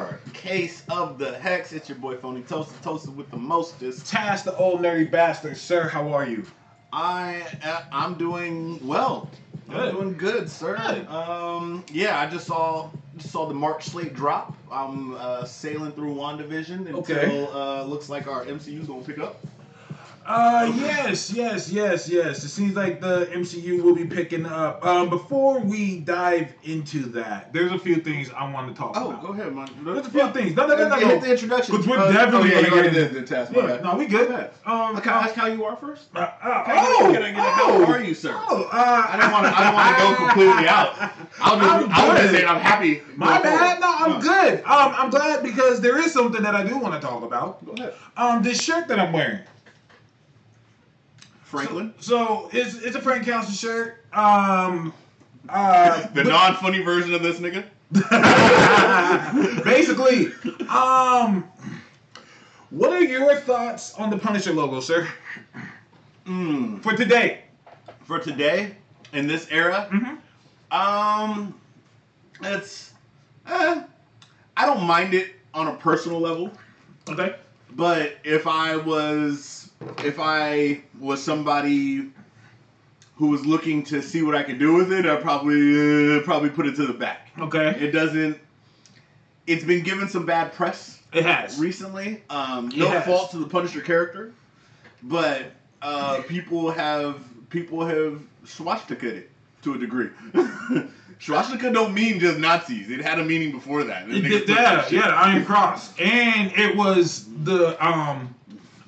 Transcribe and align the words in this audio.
204. 0.00 0.32
Case 0.32 0.82
of 0.88 1.18
the 1.18 1.38
Hex. 1.38 1.72
It's 1.72 1.88
your 1.88 1.98
boy 1.98 2.16
Phony 2.16 2.42
Toasted, 2.42 2.82
toasted 2.82 3.16
with 3.16 3.30
the 3.30 3.36
mostest. 3.36 4.06
Task 4.06 4.44
the 4.44 4.56
old 4.56 4.80
nerdy 4.80 5.10
bastard, 5.10 5.56
sir. 5.56 5.88
How 5.88 6.12
are 6.12 6.26
you? 6.26 6.44
I 6.92 7.44
uh, 7.62 7.82
I'm 7.92 8.14
doing 8.14 8.84
well. 8.86 9.30
Good. 9.68 9.76
I'm 9.76 9.94
doing 9.94 10.16
good, 10.16 10.50
sir. 10.50 10.76
Good. 10.76 11.06
Um, 11.08 11.84
yeah, 11.92 12.18
I 12.18 12.26
just 12.26 12.46
saw 12.46 12.90
just 13.16 13.30
saw 13.32 13.46
the 13.46 13.54
March 13.54 13.84
slate 13.84 14.14
drop. 14.14 14.56
I'm 14.72 15.14
uh, 15.14 15.44
sailing 15.44 15.92
through 15.92 16.14
WandaVision 16.14 16.86
until 16.88 16.96
Okay. 16.98 17.46
uh, 17.52 17.84
looks 17.84 18.08
like 18.08 18.26
our 18.26 18.44
MCU's 18.44 18.86
gonna 18.88 19.02
pick 19.02 19.18
up. 19.18 19.40
Uh, 20.26 20.70
yes, 20.76 21.32
yes, 21.32 21.70
yes, 21.72 22.08
yes. 22.08 22.44
It 22.44 22.50
seems 22.50 22.76
like 22.76 23.00
the 23.00 23.26
MCU 23.32 23.82
will 23.82 23.94
be 23.94 24.04
picking 24.04 24.44
up. 24.46 24.84
Um, 24.84 25.08
before 25.08 25.58
we 25.60 26.00
dive 26.00 26.52
into 26.62 27.00
that, 27.06 27.52
there's 27.52 27.72
a 27.72 27.78
few 27.78 27.96
things 27.96 28.30
I 28.36 28.52
want 28.52 28.68
to 28.68 28.74
talk 28.74 28.92
Oh, 28.96 29.10
about. 29.10 29.24
Oh, 29.24 29.26
go 29.28 29.32
ahead, 29.32 29.54
man. 29.54 29.68
There's 29.82 30.06
a 30.06 30.10
few 30.10 30.30
things. 30.30 30.54
No, 30.54 30.66
no, 30.66 30.76
no, 30.76 30.88
no, 30.88 30.96
Yeah, 30.98 31.08
hit 31.08 31.20
the 31.22 31.30
introduction. 31.32 31.72
Because 31.76 31.88
we're 31.88 31.98
Uh, 31.98 32.12
definitely 32.12 32.54
oh, 32.54 32.60
yeah, 32.60 32.66
you 32.66 32.72
already 32.72 32.90
get 32.90 33.12
did 33.12 33.14
the 33.14 33.22
test. 33.26 33.50
My 33.52 33.66
Yeah, 33.66 33.80
no, 33.80 33.96
we 33.96 34.06
good. 34.06 34.30
Um, 34.66 35.00
Can 35.00 35.12
I 35.12 35.18
ask 35.24 35.34
how 35.34 35.46
you 35.46 35.64
are 35.64 35.74
first? 35.76 36.08
uh, 36.14 36.18
uh, 36.18 36.64
Can 36.64 36.76
I 36.78 36.96
oh, 37.00 37.12
can 37.12 37.22
I 37.22 37.30
get 37.32 37.38
a- 37.38 37.42
oh, 37.42 37.84
how 37.86 37.92
are 37.92 38.02
you, 38.02 38.14
sir? 38.14 38.34
Oh, 38.36 38.68
uh, 38.70 39.06
I 39.08 39.16
don't 39.16 39.32
want 39.32 39.46
to. 39.46 39.58
I 39.58 39.64
don't 39.64 39.74
want 39.74 39.96
to 39.96 40.02
go 40.04 40.26
completely 40.26 40.68
out. 40.68 41.12
I'll 41.40 41.58
just. 41.58 41.70
I'm 41.70 41.90
I'll 42.10 42.16
just 42.16 42.34
say 42.34 42.44
I'm 42.44 42.60
happy. 42.60 43.02
My 43.16 43.40
bad. 43.42 43.58
forward. 43.58 43.80
No, 43.80 44.14
I'm 44.14 44.20
good. 44.20 44.58
Um, 44.64 44.94
I'm 44.96 45.10
glad 45.10 45.42
because 45.42 45.80
there 45.80 45.98
is 45.98 46.12
something 46.12 46.42
that 46.42 46.54
I 46.54 46.62
do 46.62 46.76
want 46.78 46.94
to 46.94 47.00
talk 47.00 47.22
about. 47.22 47.64
Go 47.64 47.72
ahead, 47.72 47.94
Um, 48.16 48.42
this 48.42 48.60
shirt 48.62 48.86
that 48.88 48.98
I'm 49.00 49.12
wearing. 49.12 49.40
Franklin. 51.54 51.92
So 52.00 52.48
it's 52.52 52.76
it's 52.76 52.94
a 52.94 53.00
Frank 53.00 53.24
Castle 53.24 53.52
shirt. 53.52 54.04
Um, 54.12 54.92
uh, 55.48 56.06
the 56.14 56.22
non-funny 56.24 56.80
version 56.82 57.12
of 57.12 57.22
this 57.22 57.40
nigga. 57.40 57.64
basically, 59.64 60.26
um, 60.68 61.44
what 62.70 62.92
are 62.92 63.02
your 63.02 63.34
thoughts 63.40 63.94
on 63.94 64.10
the 64.10 64.16
Punisher 64.16 64.52
logo, 64.52 64.78
sir, 64.80 65.08
Mm. 66.26 66.80
for 66.84 66.92
today? 66.96 67.42
For 68.04 68.20
today, 68.20 68.76
in 69.12 69.26
this 69.26 69.48
era, 69.50 69.88
Mhm. 69.90 70.18
um, 70.70 71.54
it's. 72.42 72.92
Eh, 73.48 73.82
I 74.56 74.66
don't 74.66 74.84
mind 74.84 75.14
it 75.14 75.34
on 75.52 75.66
a 75.66 75.74
personal 75.74 76.20
level, 76.20 76.52
Okay. 77.08 77.34
but 77.72 78.18
if 78.22 78.46
I 78.46 78.76
was, 78.76 79.59
if 79.98 80.18
I 80.18 80.80
was 80.98 81.22
somebody 81.22 82.10
who 83.16 83.28
was 83.28 83.44
looking 83.44 83.82
to 83.84 84.02
see 84.02 84.22
what 84.22 84.34
I 84.34 84.42
could 84.42 84.58
do 84.58 84.74
with 84.74 84.92
it, 84.92 85.06
I'd 85.06 85.20
probably 85.22 86.18
uh, 86.18 86.22
probably 86.22 86.50
put 86.50 86.66
it 86.66 86.76
to 86.76 86.86
the 86.86 86.92
back. 86.92 87.28
Okay. 87.38 87.68
It 87.78 87.90
doesn't. 87.92 88.38
It's 89.46 89.64
been 89.64 89.82
given 89.82 90.08
some 90.08 90.24
bad 90.26 90.52
press 90.52 91.00
It 91.12 91.24
has. 91.24 91.58
recently. 91.58 92.22
Um, 92.30 92.68
no 92.68 92.86
Yes. 92.86 93.06
fault 93.06 93.30
to 93.32 93.38
the 93.38 93.46
Punisher 93.46 93.80
character, 93.80 94.32
but 95.02 95.52
uh, 95.82 96.22
people 96.28 96.70
have 96.70 97.22
people 97.50 97.84
have 97.84 98.22
swastika 98.44 99.08
it 99.16 99.30
to 99.62 99.74
a 99.74 99.78
degree. 99.78 100.08
swastika 101.18 101.70
don't 101.72 101.92
mean 101.94 102.20
just 102.20 102.38
Nazis. 102.38 102.90
It 102.90 103.00
had 103.00 103.18
a 103.18 103.24
meaning 103.24 103.50
before 103.52 103.84
that. 103.84 104.08
It 104.08 104.20
did 104.22 104.46
shit- 104.46 104.92
yeah, 104.92 105.08
Iron 105.08 105.44
Cross, 105.44 105.98
and 105.98 106.52
it 106.52 106.76
was 106.76 107.26
the 107.44 107.76
um, 107.84 108.34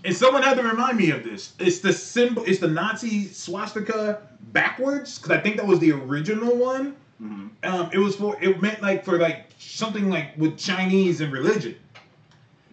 and 0.04 0.16
someone 0.16 0.42
had 0.42 0.56
to 0.56 0.62
remind 0.62 0.98
me 0.98 1.10
of 1.10 1.24
this. 1.24 1.52
It's 1.58 1.78
the 1.80 1.92
symbol. 1.92 2.44
It's 2.44 2.58
the 2.58 2.68
Nazi 2.68 3.28
swastika 3.28 4.22
backwards 4.52 5.18
because 5.18 5.30
I 5.30 5.40
think 5.40 5.56
that 5.56 5.66
was 5.66 5.78
the 5.78 5.92
original 5.92 6.56
one. 6.56 6.96
Mhm. 7.22 7.50
Um, 7.62 7.90
it 7.92 7.98
was 7.98 8.16
for 8.16 8.36
it 8.42 8.60
meant 8.60 8.82
like 8.82 9.04
for 9.04 9.18
like 9.18 9.46
something 9.58 10.08
like 10.10 10.36
with 10.36 10.58
Chinese 10.58 11.20
and 11.20 11.32
religion. 11.32 11.76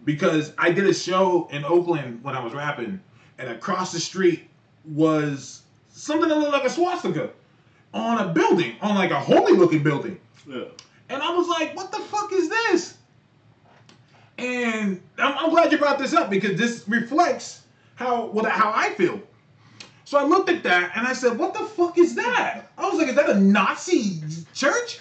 Because 0.04 0.52
I 0.58 0.70
did 0.70 0.86
a 0.86 0.94
show 0.94 1.46
in 1.52 1.64
Oakland 1.64 2.20
when 2.24 2.34
I 2.34 2.42
was 2.42 2.54
rapping, 2.54 3.00
and 3.38 3.48
across 3.50 3.92
the 3.92 4.00
street 4.00 4.48
was 4.84 5.62
something 5.92 6.28
that 6.28 6.38
looked 6.38 6.52
like 6.52 6.64
a 6.64 6.70
swastika 6.70 7.30
on 7.92 8.18
a 8.18 8.32
building, 8.32 8.76
on 8.80 8.94
like 8.94 9.10
a 9.10 9.20
holy 9.20 9.52
looking 9.52 9.82
building. 9.82 10.18
Yeah. 10.48 10.64
And 11.10 11.22
I 11.22 11.34
was 11.34 11.48
like, 11.48 11.76
what 11.76 11.92
the 11.92 11.98
fuck 11.98 12.32
is 12.32 12.48
this? 12.48 12.94
And 14.40 15.02
I'm, 15.18 15.36
I'm 15.38 15.50
glad 15.50 15.70
you 15.70 15.78
brought 15.78 15.98
this 15.98 16.14
up 16.14 16.30
because 16.30 16.58
this 16.58 16.84
reflects 16.88 17.62
how 17.96 18.26
what 18.26 18.50
how 18.50 18.72
I 18.74 18.90
feel. 18.94 19.20
So 20.04 20.18
I 20.18 20.24
looked 20.24 20.48
at 20.50 20.62
that 20.64 20.92
and 20.96 21.06
I 21.06 21.12
said, 21.12 21.38
what 21.38 21.54
the 21.54 21.60
fuck 21.60 21.96
is 21.96 22.16
that? 22.16 22.72
I 22.76 22.88
was 22.88 22.98
like, 22.98 23.08
is 23.08 23.14
that 23.14 23.30
a 23.30 23.38
Nazi 23.38 24.20
church? 24.54 24.98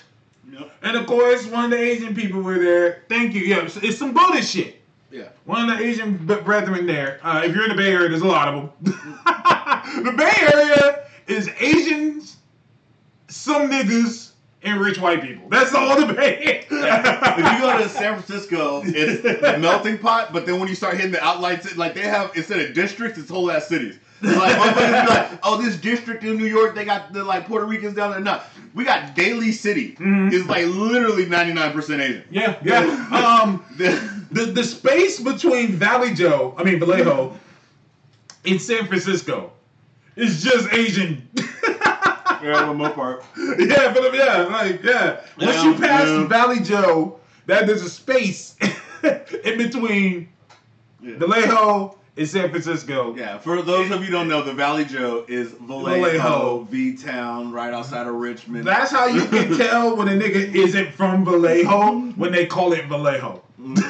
Yep. 0.52 0.72
And 0.84 0.98
of 0.98 1.08
course, 1.08 1.48
one 1.48 1.66
of 1.66 1.72
the 1.72 1.80
Asian 1.80 2.14
people 2.14 2.42
were 2.42 2.60
there. 2.60 3.04
Thank 3.10 3.34
you. 3.34 3.42
Yeah, 3.42 3.68
it's, 3.68 3.98
some 3.98 4.14
Buddhist 4.14 4.54
shit. 4.54 4.82
Yeah. 5.10 5.30
One 5.46 5.68
of 5.68 5.78
the 5.78 5.84
Asian 5.84 6.18
brethren 6.18 6.86
there. 6.86 7.20
Uh, 7.24 7.42
if 7.44 7.56
you're 7.56 7.64
in 7.64 7.70
the 7.70 7.76
Bay 7.76 7.92
Area, 7.92 8.10
there's 8.10 8.22
a 8.22 8.28
lot 8.28 8.50
of 8.50 8.56
them. 8.56 8.94
the 10.04 10.14
Bay 10.16 10.32
Area 10.54 11.08
is 11.26 11.50
Asians, 11.60 12.38
some 13.30 13.70
niggas, 13.70 14.19
and 14.64 14.80
rich 14.82 15.00
white 15.00 15.22
people. 15.22 15.48
That's 15.50 15.74
all 15.74 16.00
the 16.06 16.14
Bay. 16.14 16.66
if 16.70 16.72
you 16.72 17.60
go 17.62 17.78
to 17.82 17.88
San 17.90 18.22
Francisco, 18.22 18.82
it's 18.86 19.22
the 19.22 19.58
melting 19.58 19.98
pot. 19.98 20.34
But 20.34 20.46
then 20.46 20.60
when 20.60 20.68
you 20.68 20.76
start 20.76 20.96
hitting 20.98 21.12
the 21.12 21.24
outlets, 21.24 21.76
like 21.78 21.94
they 21.94 22.02
have 22.02 22.32
instead 22.36 22.60
of 22.60 22.74
districts, 22.74 23.18
it's 23.18 23.30
whole 23.30 23.50
ass 23.52 23.68
cities. 23.68 23.98
Like, 24.22 24.58
motherfuckers 24.58 25.04
be 25.06 25.10
like, 25.10 25.40
oh, 25.44 25.62
this 25.62 25.78
district 25.78 26.26
in 26.26 26.36
New 26.38 26.46
York, 26.46 26.76
they 26.76 26.84
got 26.84 27.14
the 27.14 27.24
like 27.24 27.48
Puerto 27.48 27.66
Ricans 27.66 27.96
down 27.96 28.12
there. 28.12 28.20
No, 28.20 28.42
we 28.74 28.84
got 28.84 29.16
Daly 29.16 29.54
City. 29.54 29.96
Mhm. 29.96 30.34
It's 30.34 30.46
like 30.50 30.66
literally 30.66 31.26
ninety 31.26 31.54
nine 31.54 31.72
percent 31.72 32.02
Asian. 32.02 32.24
yeah, 32.30 32.58
yeah. 32.64 32.80
Um, 33.42 33.64
The- 33.78 34.20
the 34.32 34.46
the 34.52 34.64
space 34.64 35.20
between 35.22 35.70
Valley 35.72 36.14
Joe, 36.14 36.54
I 36.58 36.64
mean 36.64 36.80
Vallejo, 36.80 37.36
in 38.44 38.60
San 38.60 38.86
Francisco, 38.88 39.52
is 40.18 40.44
just 40.44 40.72
Asian. 40.74 41.28
yeah, 42.44 42.74
more 42.74 42.90
part. 42.90 43.24
yeah, 43.38 43.94
but 43.94 44.14
yeah, 44.14 44.44
like 44.44 44.84
yeah. 44.84 45.22
Once 45.38 45.56
Yeah, 45.56 45.64
you 45.64 45.74
pass 45.76 46.08
yeah. 46.08 46.28
Valley 46.28 46.60
Joe, 46.60 47.20
that 47.46 47.68
there's 47.68 47.82
a 47.82 47.90
space 47.90 48.56
in 49.44 49.58
between 49.58 50.30
Yeah. 51.02 51.18
Vallejo 51.18 51.98
and 52.18 52.28
San 52.28 52.50
Francisco. 52.50 53.16
Yeah, 53.16 53.38
for 53.38 53.62
those 53.62 53.92
of 53.92 54.04
you 54.04 54.12
don't 54.12 54.28
know, 54.28 54.44
the 54.44 54.54
Valley 54.54 54.86
Joe 54.86 55.26
is 55.28 55.52
Vallejo, 55.52 56.02
Vallejo. 56.02 56.68
V 56.70 56.98
Town, 56.98 57.52
right 57.52 57.74
outside 57.74 58.08
of 58.08 58.16
Richmond. 58.16 58.66
That's 58.66 58.92
how 58.92 59.08
you 59.08 59.26
can 59.26 59.58
tell 59.58 59.96
when 59.96 60.08
a 60.08 60.12
nigga 60.12 60.54
isn't 60.54 60.92
from 60.94 61.26
Vallejo 61.26 62.12
when 62.16 62.32
they 62.32 62.46
call 62.46 62.74
it 62.74 62.86
Vallejo. 62.86 63.42
Because 63.58 63.82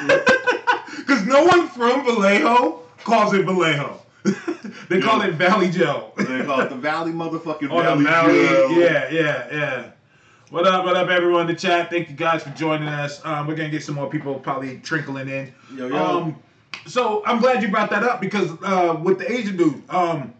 mm-hmm. 1.22 1.28
no 1.28 1.44
one 1.44 1.68
from 1.68 2.04
Vallejo 2.04 2.82
calls 3.04 3.34
it 3.34 3.44
Vallejo. 3.44 3.99
they 4.88 5.00
call 5.00 5.22
it 5.22 5.34
Valley 5.34 5.70
Joe. 5.70 6.12
they 6.16 6.44
call 6.44 6.60
it 6.60 6.68
the 6.68 6.76
Valley 6.76 7.12
motherfucking 7.12 7.70
On 7.70 7.82
Valley, 7.82 8.04
Valley, 8.04 8.46
Joe. 8.46 8.68
yeah, 8.70 9.10
yeah, 9.10 9.48
yeah. 9.50 9.90
What 10.50 10.66
up, 10.66 10.84
what 10.84 10.96
up, 10.96 11.08
everyone 11.08 11.42
in 11.42 11.46
the 11.46 11.54
chat? 11.54 11.90
Thank 11.90 12.10
you 12.10 12.16
guys 12.16 12.42
for 12.42 12.50
joining 12.50 12.88
us. 12.88 13.24
Um, 13.24 13.46
we're 13.46 13.54
gonna 13.54 13.70
get 13.70 13.84
some 13.84 13.94
more 13.94 14.10
people 14.10 14.34
probably 14.34 14.78
trickling 14.78 15.28
in. 15.28 15.52
Yo, 15.74 15.86
yo. 15.86 15.96
Um, 15.96 16.42
so 16.86 17.22
I'm 17.24 17.38
glad 17.40 17.62
you 17.62 17.68
brought 17.68 17.90
that 17.90 18.02
up 18.02 18.20
because 18.20 18.50
uh, 18.62 18.98
with 19.02 19.18
the 19.18 19.30
Asian 19.30 19.56
dude, 19.56 19.88
um, 19.90 20.34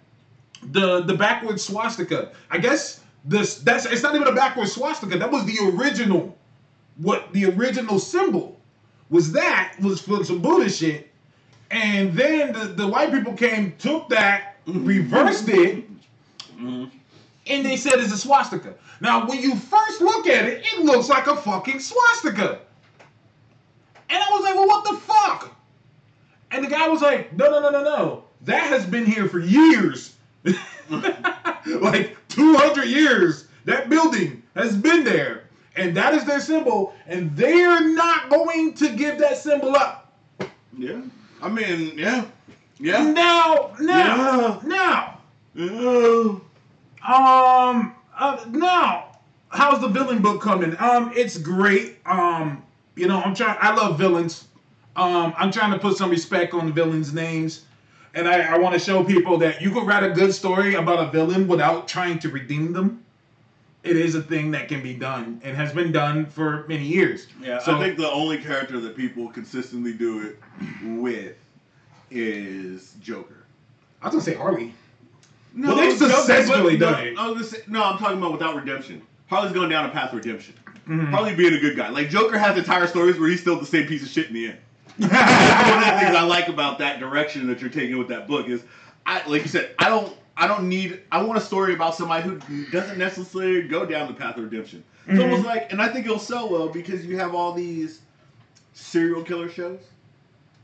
the 0.62 1.02
the 1.02 1.14
backwards 1.14 1.62
swastika. 1.64 2.32
I 2.50 2.58
guess 2.58 3.00
this 3.24 3.58
that's 3.58 3.86
it's 3.86 4.02
not 4.02 4.14
even 4.14 4.26
a 4.26 4.32
backwards 4.32 4.72
swastika. 4.72 5.16
That 5.18 5.30
was 5.30 5.44
the 5.44 5.58
original. 5.74 6.36
What 6.96 7.32
the 7.32 7.46
original 7.46 7.98
symbol 7.98 8.60
was 9.08 9.32
that 9.32 9.74
was 9.80 10.00
for 10.02 10.22
some 10.24 10.40
Buddhist 10.40 10.80
shit, 10.80 11.09
and 11.70 12.12
then 12.14 12.52
the, 12.52 12.64
the 12.66 12.86
white 12.86 13.12
people 13.12 13.32
came, 13.34 13.74
took 13.78 14.08
that, 14.10 14.56
reversed 14.66 15.48
it, 15.48 15.84
Mhm. 16.58 16.90
and 17.46 17.64
they 17.64 17.76
said 17.76 17.94
it's 17.98 18.12
a 18.12 18.18
swastika. 18.18 18.74
Now, 19.00 19.26
when 19.26 19.40
you 19.40 19.54
first 19.56 20.00
look 20.00 20.26
at 20.26 20.44
it, 20.46 20.64
it 20.72 20.80
looks 20.80 21.08
like 21.08 21.26
a 21.26 21.36
fucking 21.36 21.80
swastika. 21.80 22.58
And 24.10 24.18
I 24.22 24.26
was 24.30 24.42
like, 24.42 24.54
well, 24.56 24.66
what 24.66 24.84
the 24.84 24.96
fuck? 24.98 25.56
And 26.50 26.64
the 26.64 26.68
guy 26.68 26.88
was 26.88 27.00
like, 27.00 27.32
no, 27.32 27.48
no, 27.48 27.60
no, 27.60 27.70
no, 27.70 27.82
no. 27.82 28.24
That 28.42 28.64
has 28.64 28.84
been 28.84 29.06
here 29.06 29.28
for 29.28 29.38
years. 29.38 30.16
like 31.66 32.16
200 32.28 32.84
years. 32.86 33.46
That 33.64 33.88
building 33.88 34.42
has 34.56 34.76
been 34.76 35.04
there. 35.04 35.44
And 35.76 35.96
that 35.96 36.12
is 36.14 36.24
their 36.24 36.40
symbol. 36.40 36.94
And 37.06 37.34
they're 37.36 37.88
not 37.94 38.28
going 38.30 38.74
to 38.74 38.88
give 38.90 39.18
that 39.18 39.38
symbol 39.38 39.76
up. 39.76 40.12
Yeah. 40.76 41.00
I 41.42 41.48
mean, 41.48 41.98
yeah. 41.98 42.24
Yeah. 42.78 43.04
Now, 43.04 43.72
now, 43.80 44.60
Yeah. 44.60 44.60
now. 44.64 45.18
Yeah. 45.54 46.36
Um. 47.06 47.94
Uh, 48.18 48.44
now, 48.50 49.16
how's 49.48 49.80
the 49.80 49.88
villain 49.88 50.20
book 50.20 50.42
coming? 50.42 50.76
Um, 50.78 51.12
it's 51.16 51.38
great. 51.38 51.98
Um, 52.06 52.62
you 52.96 53.06
know, 53.08 53.20
I'm 53.20 53.34
trying. 53.34 53.56
I 53.60 53.74
love 53.74 53.98
villains. 53.98 54.46
Um, 54.96 55.32
I'm 55.38 55.50
trying 55.50 55.72
to 55.72 55.78
put 55.78 55.96
some 55.96 56.10
respect 56.10 56.52
on 56.52 56.66
the 56.66 56.72
villains' 56.72 57.14
names, 57.14 57.64
and 58.14 58.28
I, 58.28 58.54
I 58.54 58.58
want 58.58 58.74
to 58.74 58.78
show 58.78 59.02
people 59.04 59.38
that 59.38 59.62
you 59.62 59.70
could 59.70 59.86
write 59.86 60.02
a 60.02 60.10
good 60.10 60.34
story 60.34 60.74
about 60.74 60.98
a 60.98 61.10
villain 61.10 61.48
without 61.48 61.88
trying 61.88 62.18
to 62.20 62.28
redeem 62.28 62.72
them. 62.72 63.02
It 63.82 63.96
is 63.96 64.14
a 64.14 64.22
thing 64.22 64.50
that 64.50 64.68
can 64.68 64.82
be 64.82 64.94
done 64.94 65.40
and 65.42 65.56
has 65.56 65.72
been 65.72 65.90
done 65.92 66.26
for 66.26 66.64
many 66.68 66.84
years. 66.84 67.26
Yeah, 67.42 67.58
So- 67.58 67.76
I 67.76 67.80
think 67.82 67.96
the 67.96 68.10
only 68.10 68.38
character 68.38 68.78
that 68.80 68.96
people 68.96 69.28
consistently 69.28 69.92
do 69.92 70.20
it 70.20 70.38
with 70.84 71.36
is 72.10 72.94
Joker. 73.00 73.44
I 74.02 74.06
was 74.06 74.12
gonna 74.14 74.24
say 74.24 74.34
Harley. 74.34 74.74
No, 75.54 75.68
Well, 75.68 75.76
they've 75.78 75.96
successfully 75.98 76.76
but- 76.76 76.90
done 76.92 77.06
it. 77.06 77.14
No, 77.14 77.20
I 77.22 77.26
was 77.28 77.34
gonna 77.34 77.44
say- 77.46 77.62
no, 77.68 77.84
I'm 77.84 77.98
talking 77.98 78.18
about 78.18 78.32
without 78.32 78.54
redemption. 78.56 79.02
Harley's 79.28 79.52
going 79.52 79.68
down 79.68 79.86
a 79.86 79.90
path 79.90 80.10
of 80.12 80.16
redemption. 80.18 80.54
Mhm. 80.88 81.10
Harley 81.10 81.34
being 81.34 81.54
a 81.54 81.60
good 81.60 81.76
guy. 81.76 81.88
Like 81.88 82.10
Joker 82.10 82.38
has 82.38 82.56
entire 82.58 82.86
stories 82.86 83.18
where 83.18 83.28
he's 83.28 83.40
still 83.40 83.58
the 83.60 83.66
same 83.66 83.86
piece 83.86 84.02
of 84.02 84.08
shit 84.08 84.28
in 84.28 84.34
the 84.34 84.46
end. 84.46 84.58
One 84.98 85.10
of 85.10 85.10
the 85.10 86.00
things 86.00 86.16
I 86.16 86.22
like 86.22 86.48
about 86.48 86.78
that 86.80 86.98
direction 87.00 87.46
that 87.46 87.60
you're 87.60 87.70
taking 87.70 87.96
with 87.98 88.08
that 88.08 88.26
book 88.26 88.48
is, 88.48 88.62
I 89.06 89.26
like 89.28 89.42
you 89.42 89.48
said, 89.48 89.70
I 89.78 89.88
don't, 89.88 90.12
I 90.40 90.46
don't 90.46 90.68
need, 90.70 91.00
I 91.12 91.22
want 91.22 91.38
a 91.38 91.42
story 91.42 91.74
about 91.74 91.94
somebody 91.94 92.26
who 92.26 92.64
doesn't 92.70 92.96
necessarily 92.98 93.62
go 93.68 93.84
down 93.84 94.08
the 94.08 94.14
path 94.14 94.38
of 94.38 94.44
redemption. 94.44 94.82
It's 95.06 95.18
Mhm. 95.18 95.22
almost 95.24 95.44
like, 95.44 95.70
and 95.70 95.82
I 95.82 95.88
think 95.88 96.06
it'll 96.06 96.18
sell 96.18 96.48
well 96.48 96.68
because 96.68 97.04
you 97.04 97.18
have 97.18 97.34
all 97.34 97.52
these 97.52 98.00
serial 98.72 99.22
killer 99.22 99.50
shows 99.50 99.80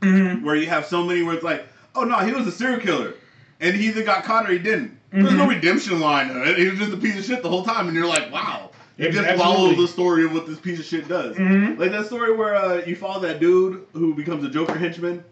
Mhm. 0.01 0.41
where 0.41 0.55
you 0.55 0.65
have 0.65 0.85
so 0.87 1.03
many 1.03 1.21
where 1.21 1.35
it's 1.35 1.43
like, 1.43 1.67
oh 1.95 2.03
no, 2.03 2.15
he 2.17 2.31
was 2.31 2.47
a 2.47 2.51
serial 2.51 2.79
killer, 2.79 3.13
and 3.59 3.75
he 3.75 3.87
either 3.87 4.03
got 4.03 4.23
caught 4.23 4.49
or 4.49 4.53
he 4.53 4.57
didn't. 4.59 4.97
There's 5.11 5.31
no 5.33 5.45
Mhm. 5.45 5.49
redemption 5.49 5.99
line 5.99 6.29
it. 6.31 6.57
He 6.57 6.69
was 6.69 6.79
just 6.79 6.93
a 6.93 6.97
piece 6.97 7.17
of 7.17 7.23
shit 7.23 7.43
the 7.43 7.49
whole 7.49 7.63
time, 7.63 7.87
and 7.87 7.95
you're 7.95 8.07
like, 8.07 8.31
wow. 8.33 8.71
You 8.97 9.11
just 9.11 9.37
follow 9.39 9.75
the 9.75 9.87
story 9.87 10.25
of 10.25 10.33
what 10.33 10.47
this 10.47 10.59
piece 10.59 10.79
of 10.79 10.85
shit 10.85 11.07
does. 11.07 11.35
Mhm. 11.35 11.77
Like 11.77 11.91
that 11.91 12.07
story 12.07 12.35
where 12.35 12.55
uh, 12.55 12.81
you 12.87 12.95
follow 12.95 13.19
that 13.19 13.39
dude 13.39 13.85
who 13.93 14.15
becomes 14.15 14.43
a 14.43 14.49
Joker 14.49 14.75
henchman. 14.75 15.23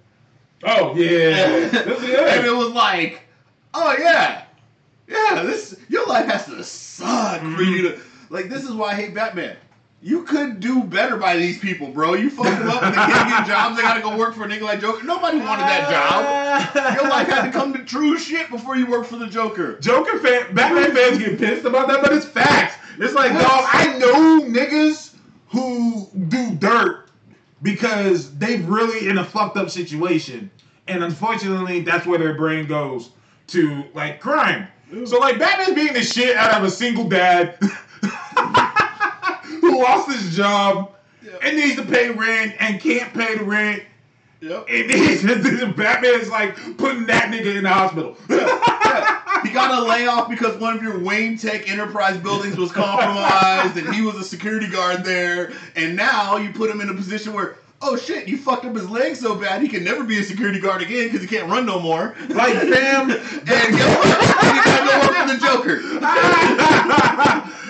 Oh 0.64 0.96
yeah. 0.96 1.46
and 1.74 2.46
it 2.46 2.56
was 2.56 2.70
like, 2.74 3.22
oh 3.76 3.96
yeah, 4.00 4.44
yeah, 5.08 5.44
this 5.44 5.76
your 5.90 6.08
life 6.08 6.26
has 6.28 6.46
to 6.46 6.64
suck 6.64 7.42
for 7.42 7.46
Mhm. 7.48 7.66
you 7.72 7.82
to 7.84 8.00
like. 8.30 8.50
This 8.50 8.64
is 8.64 8.72
why 8.74 8.92
I 8.92 8.96
hate 8.96 9.14
Batman. 9.14 9.58
You 10.02 10.22
could 10.24 10.60
do 10.60 10.84
better 10.84 11.18
by 11.18 11.36
these 11.36 11.58
people, 11.58 11.88
bro. 11.88 12.14
You 12.14 12.30
fuck 12.30 12.46
them 12.46 12.70
up 12.70 12.84
and 12.84 12.94
they 12.94 12.98
can't 12.98 13.28
get 13.30 13.48
jobs. 13.48 13.76
They 13.76 13.82
gotta 13.82 14.02
go 14.02 14.16
work 14.16 14.36
for 14.36 14.44
a 14.44 14.48
nigga 14.48 14.62
like 14.62 14.80
Joker. 14.80 15.04
Nobody 15.04 15.40
wanted 15.40 15.64
that 15.64 15.90
job. 16.76 16.96
Your 16.96 17.10
life 17.10 17.28
had 17.28 17.46
to 17.46 17.52
come 17.52 17.74
to 17.74 17.84
true 17.84 18.18
shit 18.18 18.50
before 18.52 18.76
you 18.76 18.86
work 18.86 19.06
for 19.08 19.16
the 19.18 19.26
Joker. 19.28 19.80
Joker 19.80 20.20
fan, 20.20 20.54
Batman 20.54 20.94
fans 20.96 21.18
get 21.18 21.40
pissed 21.40 21.66
about 21.66 21.88
that, 21.88 22.02
but 22.04 22.14
it's 22.14 22.26
facts. 22.26 22.76
It's 23.00 23.16
like, 23.16 23.32
dog, 23.34 23.66
I 23.74 23.98
know 23.98 24.42
niggas 24.42 25.16
who 25.50 26.08
do 26.28 26.54
dirt 26.56 27.10
because 27.64 28.38
they 28.38 28.58
really 28.58 29.08
in 29.10 29.18
a 29.18 29.26
fucked 29.26 29.58
up 29.58 29.70
situation, 29.72 30.52
and 30.88 31.04
unfortunately, 31.04 31.82
that's 31.82 32.06
where 32.06 32.20
their 32.20 32.36
brain 32.36 32.68
goes 32.68 33.10
to 33.48 33.84
like 33.94 34.20
crime. 34.20 34.68
So 35.06 35.20
like, 35.20 35.40
Batman's 35.40 35.74
being 35.74 35.94
the 35.94 36.04
shit 36.04 36.38
out 36.38 36.60
of 36.60 36.64
a 36.64 36.70
single 36.70 37.10
dad 37.10 37.58
who 39.62 39.82
lost 39.82 40.12
his 40.12 40.36
job 40.36 40.94
and 41.42 41.58
needs 41.58 41.76
to 41.76 41.84
pay 41.84 42.10
rent 42.10 42.54
and 42.60 42.80
can't 42.80 43.14
pay 43.14 43.38
the 43.38 43.44
rent. 43.44 43.84
Yep. 44.42 44.68
And 44.70 44.90
then 44.90 45.72
Batman's 45.78 46.30
like 46.30 46.56
putting 46.78 47.06
that 47.08 47.32
nigga 47.32 47.56
in 47.56 47.64
the 47.64 47.70
hospital. 47.70 48.18
He 49.44 49.52
got 49.52 49.78
a 49.78 49.86
layoff 49.86 50.28
because 50.30 50.58
one 50.58 50.76
of 50.76 50.82
your 50.82 51.00
Wayne 51.00 51.38
Tech 51.38 51.70
Enterprise 51.70 52.18
buildings 52.18 52.58
was 52.58 52.72
compromised, 52.72 53.78
and 53.78 53.94
he 53.94 54.02
was 54.02 54.16
a 54.16 54.24
security 54.24 54.68
guard 54.68 55.04
there. 55.04 55.52
And 55.76 55.96
now 55.96 56.38
you 56.38 56.52
put 56.52 56.70
him 56.70 56.82
in 56.82 56.90
a 56.90 56.96
position 56.96 57.32
where, 57.34 57.58
oh 57.86 57.96
shit, 57.96 58.28
you 58.28 58.38
fucked 58.38 58.66
up 58.66 58.76
his 58.76 58.90
leg 58.90 59.16
so 59.16 59.36
bad 59.36 59.62
he 59.62 59.68
can 59.68 59.84
never 59.84 60.04
be 60.04 60.18
a 60.20 60.24
security 60.24 60.60
guard 60.60 60.82
again 60.82 61.08
because 61.08 61.22
he 61.22 61.28
can't 61.28 61.48
run 61.50 61.66
no 61.66 61.80
more. 61.80 62.16
Like, 62.30 62.56
fam, 62.56 63.12
and 63.12 63.12
he 63.12 63.46
gotta 63.46 64.86
go 64.86 65.00
work 65.02 65.16
for 65.16 65.28
the 65.28 65.38
Joker. 65.40 65.82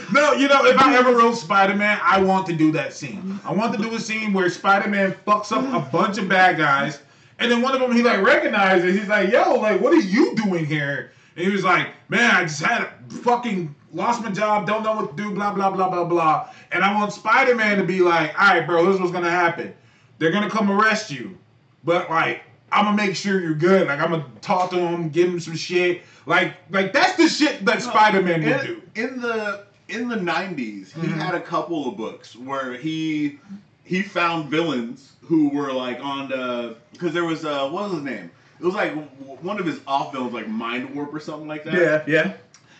no, 0.14 0.34
you 0.34 0.48
know, 0.48 0.66
if 0.66 0.80
I 0.80 0.96
ever 0.98 1.16
wrote 1.16 1.36
Spider 1.36 1.76
Man, 1.76 2.00
I 2.02 2.22
want 2.22 2.46
to 2.48 2.54
do 2.54 2.72
that 2.72 2.94
scene. 2.94 3.40
I 3.44 3.54
want 3.54 3.76
to 3.76 3.82
do 3.82 3.94
a 3.94 4.00
scene 4.00 4.32
where 4.32 4.50
Spider 4.50 4.90
Man 4.90 5.12
fucks 5.28 5.52
up 5.52 5.66
a 5.74 5.82
bunch 5.92 6.18
of 6.18 6.30
bad 6.30 6.58
guys, 6.58 7.02
and 7.40 7.52
then 7.52 7.62
one 7.62 7.74
of 7.74 7.82
them 7.82 7.92
he 7.92 8.02
like 8.02 8.22
recognizes. 8.22 8.98
He's 8.98 9.10
like, 9.10 9.32
"Yo, 9.32 9.56
like, 9.56 9.82
what 9.82 9.92
are 9.94 10.00
you 10.00 10.34
doing 10.36 10.66
here?" 10.66 11.12
And 11.36 11.46
he 11.46 11.52
was 11.52 11.66
like, 11.66 11.90
"Man, 12.08 12.32
I 12.32 12.44
just 12.44 12.62
had 12.62 12.84
a 12.84 12.94
fucking 13.16 13.76
lost 13.92 14.24
my 14.24 14.32
job, 14.32 14.66
don't 14.66 14.84
know 14.84 14.94
what 14.94 15.16
to 15.16 15.24
do, 15.24 15.32
blah 15.32 15.54
blah 15.54 15.72
blah 15.72 15.90
blah 15.90 16.06
blah." 16.06 16.50
And 16.72 16.86
I 16.86 16.96
want 16.96 17.12
Spider 17.12 17.56
Man 17.56 17.78
to 17.78 17.84
be 17.84 18.00
like, 18.00 18.40
"All 18.40 18.48
right, 18.48 18.66
bro, 18.66 18.86
this 18.86 18.96
is 18.96 19.02
what's 19.02 19.12
gonna 19.12 19.30
happen. 19.30 19.74
They're 20.18 20.32
gonna 20.32 20.50
come 20.50 20.72
arrest 20.72 21.12
you, 21.12 21.38
but 21.84 22.10
like." 22.10 22.44
I'm 22.72 22.84
gonna 22.86 22.98
make 22.98 23.16
sure 23.16 23.40
you're 23.40 23.54
good. 23.54 23.88
Like 23.88 24.00
I'm 24.02 24.10
gonna 24.10 24.26
talk 24.42 24.72
to 24.72 24.78
him, 24.78 25.10
give 25.10 25.30
him 25.30 25.40
some 25.40 25.56
shit. 25.56 26.02
Like, 26.26 26.56
like 26.72 26.92
that's 26.92 27.16
the 27.16 27.30
shit 27.30 27.64
that 27.64 27.82
Spider-Man 27.82 28.44
would 28.44 28.66
do. 28.66 28.82
in, 28.96 29.22
the 29.22 29.66
in 29.88 30.10
the 30.10 30.16
90s 30.18 30.92
he 30.92 31.08
Mhm. 31.08 31.14
had 31.14 31.36
a 31.36 31.40
couple 31.40 31.88
of 31.88 31.96
books 31.96 32.36
where 32.36 32.74
he 32.74 33.40
he 33.86 34.02
found 34.02 34.50
villains 34.50 35.14
who 35.22 35.50
were 35.50 35.72
like 35.72 36.04
on 36.04 36.28
the 36.28 36.76
because 36.92 37.14
there 37.14 37.24
was 37.24 37.46
uh 37.46 37.70
what 37.70 37.84
was 37.84 37.94
his 37.94 38.02
name 38.02 38.30
it 38.60 38.66
was 38.66 38.74
like 38.74 38.94
one 39.42 39.60
of 39.60 39.66
his 39.66 39.80
off 39.88 40.12
villains 40.12 40.34
like 40.34 40.50
mind 40.50 40.94
warp 40.96 41.14
or 41.14 41.20
something 41.20 41.48
like 41.48 41.64
that 41.66 41.76
yeah 41.76 42.04
yeah. 42.08 42.34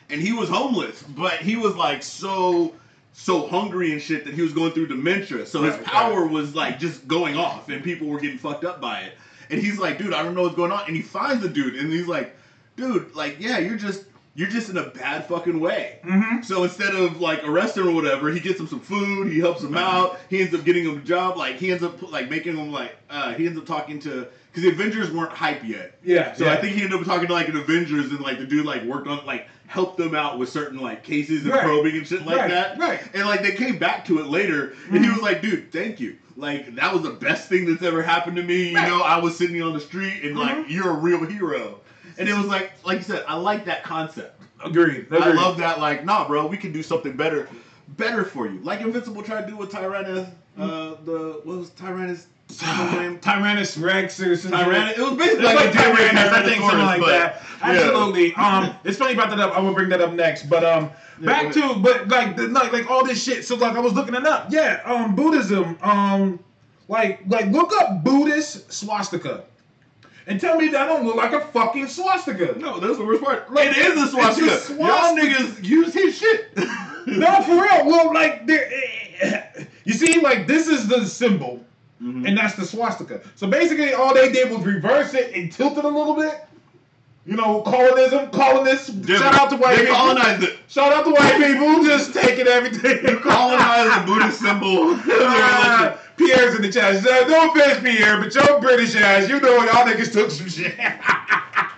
and 0.10 0.20
he 0.20 0.34
was 0.34 0.50
homeless 0.50 1.04
but 1.10 1.34
he 1.34 1.56
was 1.56 1.76
like 1.76 2.02
so 2.02 2.74
so 3.18 3.48
hungry 3.48 3.94
and 3.94 4.02
shit 4.02 4.26
that 4.26 4.34
he 4.34 4.42
was 4.42 4.52
going 4.52 4.72
through 4.74 4.88
dementia 4.88 5.46
so 5.46 5.64
his 5.64 5.74
Right, 5.76 5.84
power 5.86 6.28
was 6.28 6.54
like 6.54 6.80
just 6.80 7.08
going 7.08 7.38
off 7.38 7.70
and 7.70 7.82
people 7.82 8.08
were 8.08 8.20
getting 8.20 8.38
fucked 8.38 8.66
up 8.66 8.82
by 8.82 9.00
it 9.02 9.14
and 9.50 9.62
he's 9.62 9.80
like 9.80 9.98
dude 9.98 10.14
i 10.14 10.22
don't 10.22 10.36
know 10.36 10.42
what's 10.44 10.56
going 10.56 10.72
on 10.74 10.84
and 10.88 10.96
he 10.96 11.02
finds 11.02 11.42
the 11.42 11.48
dude 11.50 11.76
and 11.76 11.92
he's 11.94 12.08
like 12.08 12.36
dude 12.76 13.16
like 13.16 13.38
yeah 13.40 13.58
you're 13.58 13.78
just 13.78 14.04
you're 14.38 14.50
just 14.50 14.70
in 14.70 14.76
a 14.76 14.88
bad 14.90 15.26
fucking 15.28 15.62
way 15.62 16.00
Mm-hmm. 16.04 16.42
so 16.42 16.66
instead 16.66 16.94
of 16.94 17.22
like 17.22 17.42
arresting 17.48 17.88
or 17.88 17.92
whatever, 17.94 18.30
he 18.32 18.40
gets 18.42 18.60
him 18.60 18.68
some 18.68 18.82
food. 18.82 19.32
He 19.32 19.40
helps 19.40 19.64
him 19.64 19.76
out. 19.76 20.20
He 20.30 20.42
ends 20.42 20.54
up 20.54 20.64
getting 20.66 20.84
him 20.86 20.98
a 21.00 21.02
job. 21.02 21.36
Like 21.38 21.56
he 21.56 21.72
ends 21.72 21.84
up 21.84 22.12
like 22.12 22.30
making 22.30 22.58
him 22.58 22.72
like 22.72 22.96
uh, 23.10 23.34
he 23.34 23.48
ends 23.48 23.58
up 23.58 23.66
talking 23.66 23.98
to 24.02 24.28
because 24.52 24.62
the 24.64 24.70
Avengers 24.70 25.10
weren't 25.10 25.32
hype 25.32 25.64
yet. 25.64 25.98
Yeah. 26.04 26.34
So 26.34 26.46
yeah. 26.46 26.52
I 26.54 26.58
think 26.58 26.76
he 26.76 26.84
ended 26.84 27.00
up 27.00 27.06
talking 27.08 27.26
to 27.28 27.34
like 27.34 27.48
an 27.48 27.56
Avengers 27.56 28.12
and 28.12 28.20
like 28.20 28.38
the 28.38 28.46
dude 28.46 28.66
like 28.68 28.84
worked 28.84 29.08
on 29.08 29.26
like 29.26 29.48
helped 29.68 29.98
them 29.98 30.14
out 30.16 30.38
with 30.38 30.50
certain 30.50 30.80
like 30.80 31.04
cases 31.04 31.44
and 31.44 31.52
Right. 31.54 31.64
probing 31.64 31.96
and 31.98 32.08
shit 32.08 32.26
like 32.26 32.38
Right, 32.38 32.50
that. 32.52 32.78
right. 32.78 33.02
And 33.14 33.26
like 33.28 33.42
they 33.42 33.52
came 33.54 33.78
back 33.78 34.06
to 34.06 34.20
it 34.20 34.28
later 34.28 34.74
and 34.92 35.04
he 35.04 35.10
Mhm. 35.10 35.14
was 35.14 35.22
like, 35.22 35.42
dude, 35.42 35.72
thank 35.72 36.00
you. 36.00 36.16
Like 36.38 36.76
that 36.76 36.94
was 36.94 37.04
the 37.04 37.12
best 37.12 37.50
thing 37.50 37.66
that's 37.66 37.82
ever 37.84 38.04
happened 38.04 38.36
to 38.38 38.44
me. 38.44 38.68
You 38.70 38.74
know, 38.74 39.02
I 39.02 39.18
was 39.20 39.38
sitting 39.38 39.62
on 39.62 39.74
the 39.74 39.80
street 39.80 40.24
and 40.24 40.38
like 40.38 40.56
Mhm. 40.56 40.66
you're 40.70 40.90
a 40.90 40.94
real 40.94 41.26
hero. 41.26 41.80
And 42.18 42.30
it 42.30 42.36
was 42.36 42.46
like 42.46 42.72
like 42.84 42.98
you 43.00 43.04
said, 43.04 43.24
I 43.28 43.36
like 43.36 43.66
that 43.66 43.84
concept. 43.84 44.42
Agreed. 44.64 45.08
I 45.12 45.32
love 45.32 45.58
that. 45.58 45.80
Like, 45.80 46.06
nah, 46.06 46.28
bro, 46.28 46.48
we 46.48 46.58
can 46.58 46.72
do 46.72 46.82
something 46.82 47.14
better, 47.14 47.48
better 47.98 48.24
for 48.24 48.48
you. 48.48 48.60
Like 48.64 48.82
Invincible 48.82 49.22
tried 49.22 49.42
to 49.42 49.48
do 49.48 49.58
with 49.58 49.70
Tyrannus. 49.72 50.28
Uh, 50.58 50.96
the 51.04 51.42
what 51.44 51.58
was 51.58 51.70
Tyrannus' 51.72 52.28
name? 52.50 53.20
Tyrannus 53.20 53.78
Rex 53.78 54.20
or 54.20 54.36
something. 54.36 54.60
Tyrannus. 54.60 54.98
It 54.98 55.02
was 55.02 55.14
basically 55.18 55.46
It's 55.46 55.56
like, 55.56 55.56
like 55.56 55.76
a 55.76 55.78
Tyrannus, 55.78 56.32
I 56.34 56.44
think 56.44 56.62
something 56.62 56.80
like 56.80 57.02
that. 57.02 57.42
yeah. 57.42 57.42
Absolutely. 57.62 58.34
Um, 58.36 58.76
it's 58.84 58.98
funny 58.98 59.14
about 59.14 59.30
that 59.32 59.40
up. 59.40 59.58
I 59.58 59.60
will 59.60 59.74
bring 59.74 59.90
that 59.90 60.02
up 60.02 60.14
next. 60.14 60.44
But 60.50 60.64
um, 60.64 60.92
Yeah, 61.20 61.26
back 61.26 61.54
to 61.54 61.74
but 61.76 62.08
like 62.10 62.36
the, 62.36 62.48
like 62.50 62.72
like 62.72 62.90
all 62.92 63.06
this 63.06 63.24
shit. 63.24 63.46
So 63.46 63.56
like 63.56 63.76
I 63.76 63.80
was 63.80 63.94
looking 63.94 64.14
it 64.16 64.26
up. 64.26 64.48
Yeah. 64.52 64.82
Um, 64.86 65.16
Buddhism. 65.16 65.78
Um, 65.82 66.40
like 66.88 67.22
like 67.28 67.48
look 67.48 67.72
up 67.82 68.04
Buddhist 68.04 68.72
swastika, 68.72 69.46
and 70.28 70.40
tell 70.40 70.56
me 70.58 70.68
that 70.68 70.86
don't 70.86 71.04
look 71.06 71.16
like 71.16 71.34
a 71.34 71.42
fucking 71.42 71.88
swastika. 71.88 72.56
No, 72.60 72.80
that's 72.80 72.98
the 73.00 73.06
worst 73.06 73.24
part. 73.24 73.52
Like, 73.52 73.70
it 73.70 73.78
is 73.78 73.98
a 74.00 74.04
it's 74.04 74.12
swastika. 74.12 74.52
a 74.54 74.58
swastika. 74.58 74.84
Y'all 74.84 75.18
niggas 75.18 75.64
use 75.64 75.94
his 75.94 76.16
shit. 76.18 76.56
No, 77.08 77.42
for 77.44 77.54
real. 77.54 77.86
Well, 77.86 78.14
like 78.14 78.46
there, 78.46 78.72
you 79.84 79.94
see, 79.94 80.20
like 80.22 80.46
this 80.46 80.68
is 80.68 80.88
the 80.88 81.06
symbol. 81.08 81.60
Mhm. 82.06 82.28
and 82.28 82.38
that's 82.38 82.56
the 82.56 82.66
swastika. 82.66 83.22
So 83.36 83.48
basically, 83.48 83.94
all 83.94 84.14
they 84.14 84.32
did 84.32 84.52
was 84.52 84.62
reverse 84.66 85.14
it 85.16 85.34
and 85.36 85.52
tilt 85.52 85.78
it 85.78 85.86
a 85.86 85.88
little 85.90 86.14
bit. 86.16 86.46
You 87.26 87.36
know, 87.36 87.62
colonism, 87.62 88.30
colonists. 88.30 88.90
Yeah, 88.90 89.18
shout 89.18 89.34
out 89.34 89.50
to 89.50 89.56
white 89.58 89.78
they 89.78 89.82
people. 89.86 89.96
colonized 89.96 90.44
it. 90.44 90.60
Shout 90.68 90.94
out 90.94 91.06
to 91.06 91.12
white 91.12 91.38
people, 91.38 91.84
just 91.84 92.14
taking 92.14 92.46
everything. 92.48 93.00
You 93.08 93.20
colonized 93.20 94.02
the 94.04 94.06
Buddhist 94.06 94.40
symbol. 94.40 95.00
Ah, 95.10 95.98
Pierre's 96.18 96.56
in 96.56 96.62
the 96.62 96.72
chat. 96.72 97.04
No 97.04 97.50
offense, 97.52 97.80
Pierre, 97.82 98.22
but 98.22 98.34
your 98.36 98.62
British 98.62 98.96
ass, 98.96 99.28
you 99.28 99.40
know 99.42 99.56
y'all 99.66 99.86
niggas 99.86 100.14
took 100.14 100.30
some 100.32 100.48
shit. 100.48 100.76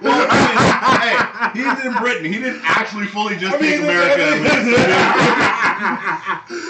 well, 0.00 0.26
I 0.30 1.52
mean, 1.54 1.64
hey, 1.64 1.74
he's 1.76 1.84
in 1.86 1.92
Britain. 1.94 2.32
He 2.32 2.38
didn't 2.38 2.62
actually 2.64 3.06
fully 3.06 3.36
just 3.36 3.56
I 3.56 3.60
mean, 3.60 3.70
take 3.70 3.80
America. 3.80 4.38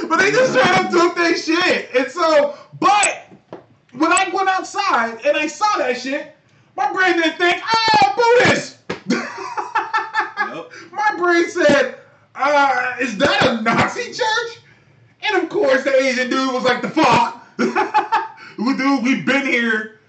but 0.08 0.16
they 0.18 0.30
just 0.30 0.54
trying 0.54 0.86
to 0.86 0.90
took 0.90 1.16
their 1.16 1.36
shit. 1.36 1.90
And 1.94 2.10
so, 2.10 2.56
but 2.80 3.26
when 3.92 4.12
I 4.12 4.30
went 4.32 4.48
outside 4.48 5.20
and 5.24 5.36
I 5.36 5.46
saw 5.46 5.78
that 5.78 5.98
shit, 5.98 6.34
my 6.76 6.92
brain 6.92 7.14
didn't 7.14 7.36
think, 7.38 7.62
oh, 7.64 8.38
Buddhist. 8.40 8.78
Yep. 9.10 10.72
My 10.92 11.14
brain 11.16 11.48
said, 11.50 11.96
uh, 12.34 12.96
is 13.00 13.18
that 13.18 13.46
a 13.46 13.62
Nazi 13.62 14.12
church? 14.12 14.62
And 15.22 15.42
of 15.42 15.48
course, 15.48 15.84
the 15.84 15.94
Asian 15.94 16.30
dude 16.30 16.54
was 16.54 16.64
like, 16.64 16.82
the 16.82 16.90
fuck? 16.90 17.44
Dude, 18.58 19.02
we've 19.02 19.26
been 19.26 19.46
here 19.46 20.00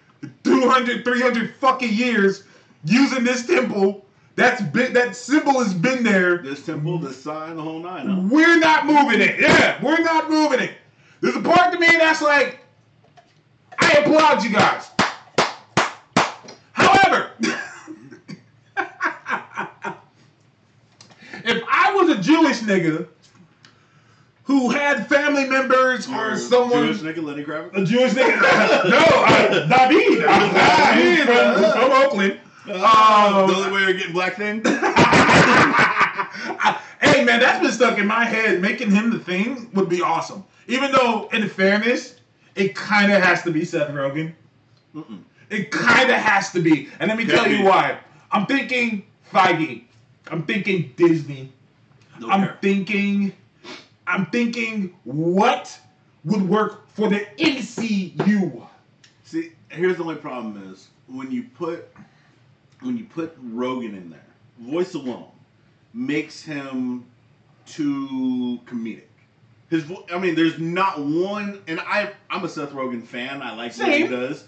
200, 0.43 1.03
300 1.03 1.55
fucking 1.55 1.91
years 1.91 2.43
using 2.83 3.23
this 3.23 3.45
temple 3.45 4.05
That's 4.35 4.61
been 4.61 4.93
that 4.93 5.15
symbol 5.17 5.61
has 5.61 5.73
been 5.73 6.01
there. 6.03 6.37
This 6.37 6.65
temple, 6.65 6.97
this 6.99 7.21
sign, 7.21 7.57
the 7.57 7.61
whole 7.61 7.79
nine. 7.79 8.07
Huh? 8.07 8.21
We're 8.31 8.57
not 8.57 8.85
moving 8.85 9.19
it. 9.19 9.37
Yeah, 9.39 9.83
we're 9.83 10.01
not 10.01 10.29
moving 10.29 10.61
it. 10.61 10.71
There's 11.19 11.35
a 11.35 11.41
part 11.41 11.73
to 11.73 11.79
me 11.79 11.87
that's 11.87 12.21
like, 12.21 12.59
I 13.77 13.91
applaud 13.97 14.41
you 14.43 14.51
guys. 14.51 14.89
However, 16.71 17.31
if 21.43 21.63
I 21.67 21.93
was 21.93 22.09
a 22.17 22.21
Jewish 22.21 22.59
nigga 22.59 23.07
who 24.43 24.69
had 24.69 25.07
family 25.09 25.49
members 25.49 26.07
or 26.07 26.37
someone 26.37 26.85
Jewish 26.85 27.01
nigga 27.01 27.21
Lenny 27.21 27.43
Kravitz. 27.43 27.75
a 27.75 27.83
Jewish 27.83 28.13
nigga. 28.13 28.39
no, 28.89 28.97
uh, 28.97 29.89
David. 29.89 30.25
I'm 30.25 30.97
David 30.97 31.25
from, 31.25 31.71
from 31.73 31.91
Oakland. 31.91 32.39
Uh, 32.67 32.73
Um, 32.73 33.47
the 33.49 33.55
only 33.55 33.71
way 33.71 33.79
you're 33.81 33.93
getting 33.93 34.13
black 34.13 34.35
thing. 34.35 34.61
hey 37.01 37.23
man, 37.23 37.39
that's 37.39 37.61
been 37.61 37.71
stuck 37.71 37.97
in 37.97 38.07
my 38.07 38.25
head. 38.25 38.61
Making 38.61 38.91
him 38.91 39.09
the 39.11 39.19
thing 39.19 39.69
would 39.73 39.89
be 39.89 40.01
awesome. 40.01 40.43
Even 40.67 40.91
though, 40.91 41.29
in 41.33 41.47
fairness, 41.49 42.15
it 42.55 42.75
kind 42.75 43.11
of 43.11 43.21
has 43.23 43.43
to 43.43 43.51
be 43.51 43.65
Seth 43.65 43.89
Rogen. 43.89 44.33
Mm-mm. 44.95 45.21
It 45.49 45.71
kind 45.71 46.09
of 46.11 46.17
has 46.17 46.51
to 46.51 46.61
be. 46.61 46.89
And 46.99 47.09
let 47.09 47.17
me 47.17 47.25
tell 47.25 47.45
Can't 47.45 47.45
you 47.45 47.57
be. 47.59 47.63
why. 47.63 47.99
I'm 48.31 48.45
thinking 48.45 49.05
Feige. 49.31 49.83
I'm 50.29 50.43
thinking 50.43 50.93
Disney. 50.95 51.51
No 52.19 52.29
I'm 52.29 52.41
care. 52.41 52.57
thinking. 52.61 53.33
I'm 54.07 54.25
thinking 54.27 54.95
what 55.03 55.77
would 56.25 56.47
work 56.47 56.87
for 56.89 57.09
the 57.09 57.25
MCU. 57.37 58.67
See, 59.23 59.51
here's 59.69 59.97
the 59.97 60.03
only 60.03 60.15
problem 60.15 60.71
is 60.73 60.89
when 61.07 61.31
you 61.31 61.43
put 61.43 61.87
when 62.81 62.97
you 62.97 63.05
put 63.05 63.37
Rogen 63.55 63.95
in 63.97 64.09
there, 64.09 64.25
voice 64.59 64.93
alone 64.93 65.27
makes 65.93 66.41
him 66.41 67.05
too 67.65 68.59
comedic. 68.65 69.03
His, 69.69 69.83
vo- 69.83 70.05
I 70.11 70.17
mean, 70.17 70.35
there's 70.35 70.57
not 70.57 70.99
one, 70.99 71.61
and 71.67 71.79
I, 71.81 72.11
I'm 72.29 72.43
a 72.43 72.49
Seth 72.49 72.71
Rogen 72.71 73.05
fan. 73.05 73.41
I 73.41 73.55
like 73.55 73.75
what 73.77 73.91
he 73.91 74.07
does. 74.07 74.45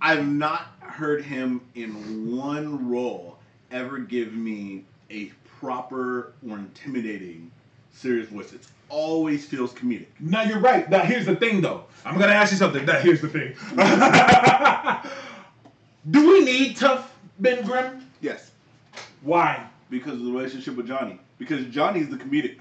I've 0.00 0.26
not 0.26 0.68
heard 0.80 1.24
him 1.24 1.60
in 1.74 2.36
one 2.36 2.88
role 2.88 3.38
ever 3.70 3.98
give 3.98 4.32
me 4.32 4.84
a 5.10 5.32
proper 5.58 6.32
or 6.48 6.58
intimidating 6.58 7.50
serious 7.92 8.28
voice. 8.28 8.52
It 8.52 8.60
always 8.88 9.44
feels 9.44 9.72
comedic. 9.72 10.06
Now 10.20 10.42
you're 10.42 10.60
right. 10.60 10.88
Now 10.88 11.02
here's 11.02 11.26
the 11.26 11.36
thing, 11.36 11.60
though. 11.60 11.84
I'm 12.04 12.18
gonna 12.18 12.32
ask 12.32 12.52
you 12.52 12.58
something. 12.58 12.84
Now 12.84 12.98
here's 13.00 13.20
the 13.20 13.28
thing. 13.28 13.54
Do 16.10 16.28
we 16.28 16.44
need 16.44 16.76
tough 16.76 17.15
Ben 17.38 17.64
Grimm? 17.64 18.06
Yes, 18.20 18.50
Why? 19.22 19.66
because 19.90 20.14
of 20.14 20.24
the 20.24 20.30
relationship 20.32 20.74
with 20.76 20.86
Johnny. 20.88 21.18
Because 21.38 21.64
Johnny's 21.66 22.08
the 22.08 22.16
comedic. 22.16 22.58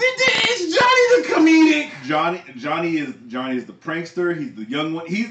Is 0.00 0.76
Johnny 0.76 1.22
the 1.22 1.28
comedic? 1.34 1.90
Johnny 2.04 2.42
Johnny 2.56 2.98
is 2.98 3.14
Johnny 3.28 3.56
is 3.56 3.64
the 3.64 3.72
prankster. 3.72 4.36
He's 4.36 4.54
the 4.54 4.64
young 4.64 4.94
one. 4.94 5.06
He's 5.06 5.28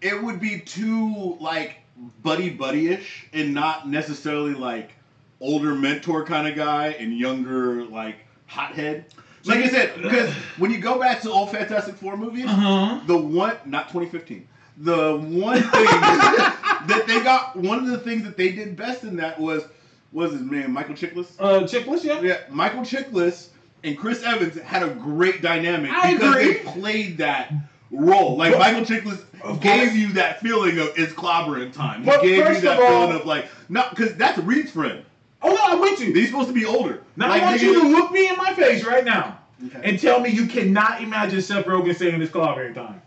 it 0.00 0.22
would 0.22 0.40
be 0.40 0.60
too 0.60 1.36
like 1.40 1.76
buddy 2.22 2.50
buddy 2.50 2.88
ish 2.92 3.26
and 3.32 3.52
not 3.54 3.88
necessarily 3.88 4.54
like 4.54 4.92
older 5.40 5.74
mentor 5.74 6.24
kind 6.24 6.46
of 6.46 6.54
guy 6.54 6.88
and 6.98 7.18
younger 7.18 7.84
like 7.84 8.16
hothead. 8.46 9.06
Like 9.44 9.58
I 9.64 9.68
said, 9.68 10.02
because 10.02 10.30
when 10.58 10.70
you 10.70 10.78
go 10.78 10.98
back 10.98 11.20
to 11.22 11.30
old 11.30 11.50
Fantastic 11.52 11.96
Four 11.96 12.16
movies, 12.16 12.46
Uh-huh. 12.46 13.00
the 13.06 13.16
one 13.16 13.56
not 13.64 13.88
2015, 13.90 14.46
the 14.78 15.16
one 15.18 15.62
thing 15.62 15.86
that 16.88 17.06
they 17.06 17.20
got 17.22 17.56
one 17.56 17.78
of 17.78 17.86
the 17.86 17.98
things 17.98 18.22
that 18.24 18.36
they 18.36 18.52
did 18.52 18.76
best 18.76 19.04
in 19.04 19.16
that 19.16 19.38
was 19.40 19.64
was 20.12 20.32
his 20.32 20.42
name 20.42 20.72
Michael 20.72 20.94
Chiklis. 20.94 21.28
Uh, 21.38 21.60
Chiklis, 21.62 22.04
yeah. 22.04 22.20
Yeah, 22.20 22.38
Michael 22.48 22.82
Chiklis 22.82 23.48
and 23.84 23.98
Chris 23.98 24.22
Evans 24.22 24.58
had 24.60 24.82
a 24.82 24.88
great 24.88 25.42
dynamic 25.42 25.90
I 25.92 26.14
because 26.14 26.30
agree. 26.36 26.52
they 26.54 26.58
played 26.60 27.18
that 27.18 27.52
role. 27.90 28.36
Like 28.36 28.52
But- 28.52 28.58
Michael 28.60 28.82
Chiklis 28.82 29.60
gave 29.60 29.94
you 29.94 30.12
that 30.14 30.40
feeling 30.40 30.78
of 30.78 30.92
it's 30.96 31.12
clobbering 31.12 31.72
time. 31.72 32.02
He 32.04 32.10
gave 32.10 32.38
you 32.38 32.60
that 32.62 32.78
of 32.78 32.84
all- 32.84 33.06
feeling 33.06 33.20
of 33.20 33.26
like 33.26 33.46
not 33.68 33.90
because 33.90 34.14
that's 34.16 34.38
Reed's 34.38 34.70
friend. 34.70 35.04
Oh 35.42 35.50
no, 35.52 35.58
I'm 35.64 35.80
with 35.80 36.00
you. 36.00 36.12
He's 36.14 36.28
supposed 36.28 36.48
to 36.48 36.54
be 36.54 36.64
older. 36.64 37.02
Now 37.16 37.28
Like, 37.28 37.42
I 37.42 37.46
want 37.46 37.62
you 37.62 37.80
to 37.80 37.88
look 37.88 38.10
me 38.10 38.26
in 38.28 38.36
my 38.36 38.54
face 38.54 38.84
right 38.84 39.04
now 39.04 39.38
Okay. 39.66 39.80
and 39.84 39.98
tell 40.00 40.20
me 40.20 40.30
you 40.30 40.46
cannot 40.46 41.02
imagine 41.02 41.40
Seth 41.42 41.66
Rogen 41.66 41.94
saying 41.94 42.18
this 42.18 42.30
clobbering 42.30 42.74
time. 42.74 43.00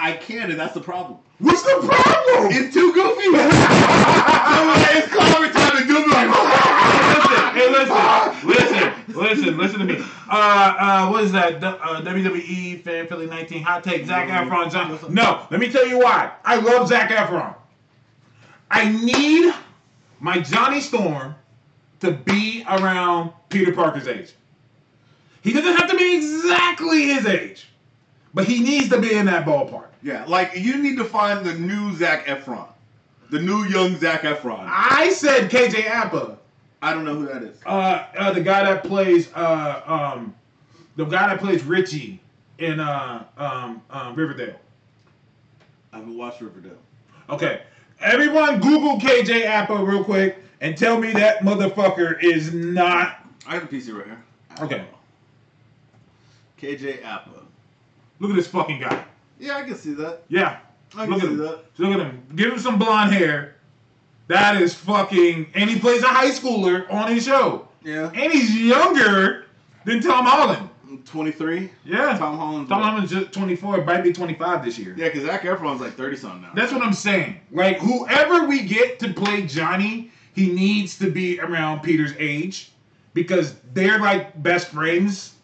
I 0.00 0.16
can, 0.16 0.50
and 0.50 0.58
that's 0.58 0.74
the 0.74 0.80
problem. 0.80 1.18
What's 1.38 1.62
the 1.62 1.76
problem? 1.80 2.52
It's 2.52 2.74
too 2.74 2.92
goofy. 2.92 3.28
Like, 4.60 4.96
it's 4.96 5.08
clobbering 5.08 5.52
time, 5.52 5.76
and 5.78 5.88
you'll 5.88 6.08
like, 6.10 6.30
Hey, 7.54 7.68
listen, 7.70 8.48
listen, 8.48 8.92
listen, 9.08 9.58
listen 9.58 9.78
to 9.80 9.84
me. 9.84 9.98
Uh, 10.30 10.34
uh, 10.78 11.08
what 11.08 11.24
is 11.24 11.32
that? 11.32 11.62
Uh, 11.62 12.00
WWE 12.02 12.82
Fan 12.82 13.06
Philly 13.08 13.26
19 13.26 13.62
hot 13.62 13.82
take. 13.82 14.06
Zac 14.06 14.28
Efron. 14.28 14.70
John. 14.70 14.98
No, 15.12 15.46
let 15.50 15.60
me 15.60 15.70
tell 15.70 15.86
you 15.86 15.98
why. 15.98 16.30
I 16.44 16.56
love 16.56 16.88
Zac 16.88 17.10
Efron. 17.10 17.54
I 18.70 18.90
need 18.90 19.52
my 20.20 20.38
Johnny 20.38 20.80
Storm 20.80 21.34
to 22.00 22.12
be 22.12 22.64
around 22.68 23.32
Peter 23.48 23.72
Parker's 23.72 24.06
age. 24.06 24.32
He 25.42 25.52
doesn't 25.52 25.74
have 25.74 25.90
to 25.90 25.96
be 25.96 26.16
exactly 26.16 27.08
his 27.08 27.26
age, 27.26 27.66
but 28.34 28.46
he 28.46 28.60
needs 28.60 28.88
to 28.90 29.00
be 29.00 29.14
in 29.14 29.26
that 29.26 29.44
ballpark. 29.44 29.88
yeah, 30.02 30.24
like 30.26 30.52
you 30.56 30.78
need 30.78 30.96
to 30.98 31.04
find 31.04 31.44
the 31.44 31.54
new 31.54 31.94
Zac 31.96 32.26
Efron, 32.26 32.68
the 33.30 33.40
new 33.40 33.64
young 33.64 33.96
Zac 33.96 34.22
Efron. 34.22 34.66
I 34.68 35.10
said 35.10 35.50
KJ 35.50 35.86
Appa. 35.86 36.38
I 36.82 36.94
don't 36.94 37.04
know 37.04 37.14
who 37.14 37.26
that 37.26 37.42
is. 37.42 37.58
Uh, 37.66 38.06
uh, 38.16 38.32
the 38.32 38.40
guy 38.40 38.64
that 38.64 38.84
plays 38.84 39.32
uh, 39.34 39.82
um, 39.86 40.34
the 40.96 41.04
guy 41.04 41.28
that 41.28 41.38
plays 41.40 41.62
Richie 41.64 42.20
in 42.58 42.80
uh, 42.80 43.24
um, 43.36 43.82
um, 43.90 44.14
Riverdale. 44.14 44.56
I 45.92 45.98
haven't 45.98 46.16
watched 46.16 46.40
Riverdale. 46.40 46.78
Okay, 47.28 47.62
everyone, 48.00 48.60
Google 48.60 48.98
KJ 48.98 49.44
Appa 49.44 49.76
real 49.76 50.04
quick 50.04 50.38
and 50.60 50.76
tell 50.76 50.98
me 50.98 51.12
that 51.12 51.40
motherfucker 51.40 52.22
is 52.22 52.52
not. 52.52 53.26
I 53.46 53.54
have 53.54 53.64
a 53.64 53.66
PC 53.66 53.96
right 53.96 54.06
here. 54.06 54.22
Okay. 54.60 54.84
KJ 56.60 57.04
Appa. 57.04 57.39
Look 58.20 58.30
at 58.30 58.36
this 58.36 58.46
fucking 58.48 58.80
guy. 58.80 59.04
Yeah, 59.38 59.56
I 59.56 59.62
can 59.62 59.74
see 59.74 59.94
that. 59.94 60.22
Yeah, 60.28 60.58
I 60.96 61.06
can 61.06 61.14
look 61.14 61.22
at 61.22 61.28
him. 61.30 61.36
that. 61.38 61.64
Look 61.78 61.92
at 61.92 62.00
him. 62.00 62.22
Give 62.36 62.52
him 62.52 62.58
some 62.58 62.78
blonde 62.78 63.12
hair. 63.12 63.56
That 64.28 64.60
is 64.62 64.74
fucking. 64.74 65.50
And 65.54 65.68
he 65.68 65.78
plays 65.78 66.02
a 66.02 66.08
high 66.08 66.30
schooler 66.30 66.90
on 66.92 67.12
his 67.12 67.24
show. 67.24 67.66
Yeah. 67.82 68.10
And 68.14 68.32
he's 68.32 68.54
younger 68.54 69.46
than 69.84 70.00
Tom 70.00 70.26
Holland. 70.26 70.68
23. 71.04 71.70
Yeah. 71.84 72.18
Tom 72.18 72.36
Holland's 72.36 72.68
Tom? 72.68 72.82
Holland's 72.82 73.10
just 73.10 73.32
24, 73.32 73.84
might 73.84 74.02
be 74.02 74.12
25 74.12 74.64
this 74.64 74.78
year. 74.78 74.94
Yeah, 74.96 75.08
because 75.08 75.24
Zac 75.24 75.42
Efron's 75.42 75.80
like 75.80 75.94
30 75.94 76.16
something 76.16 76.42
now. 76.42 76.52
That's 76.54 76.72
what 76.72 76.82
I'm 76.82 76.92
saying. 76.92 77.40
Like 77.50 77.78
whoever 77.78 78.46
we 78.46 78.62
get 78.62 78.98
to 79.00 79.12
play 79.12 79.46
Johnny, 79.46 80.10
he 80.34 80.52
needs 80.52 80.98
to 80.98 81.10
be 81.10 81.40
around 81.40 81.80
Peter's 81.80 82.12
age 82.18 82.72
because 83.14 83.54
they're 83.72 83.98
like 83.98 84.40
best 84.42 84.68
friends. 84.68 85.34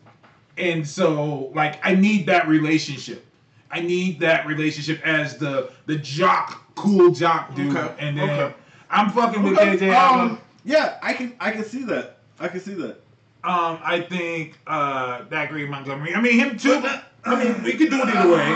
And 0.58 0.86
so 0.86 1.50
like 1.54 1.78
I 1.84 1.94
need 1.94 2.26
that 2.26 2.48
relationship. 2.48 3.24
I 3.70 3.80
need 3.80 4.20
that 4.20 4.46
relationship 4.46 5.00
as 5.06 5.36
the 5.36 5.70
the 5.86 5.96
jock, 5.96 6.62
cool 6.76 7.10
jock 7.10 7.54
dude. 7.54 7.76
Okay, 7.76 7.94
And 7.98 8.16
then 8.16 8.30
okay. 8.30 8.54
I'm 8.90 9.10
fucking 9.10 9.42
with 9.42 9.58
Okay, 9.58 9.76
KJ. 9.76 9.94
um, 9.94 10.38
yeah, 10.64 10.98
I 11.02 11.12
can 11.12 11.34
I 11.40 11.50
can 11.50 11.64
see 11.64 11.82
that. 11.84 12.18
I 12.40 12.48
can 12.48 12.60
see 12.60 12.74
that. 12.74 12.96
um, 13.44 13.78
I 13.84 14.00
think 14.08 14.56
uh 14.66 15.22
that 15.30 15.48
Green 15.50 15.68
Montgomery. 15.70 16.14
I 16.14 16.20
mean 16.20 16.38
him 16.38 16.56
too. 16.58 16.82
I 17.24 17.42
mean 17.44 17.62
we 17.62 17.72
could 17.74 17.90
do 17.90 18.00
it 18.02 18.08
either 18.08 18.28
way. 18.32 18.46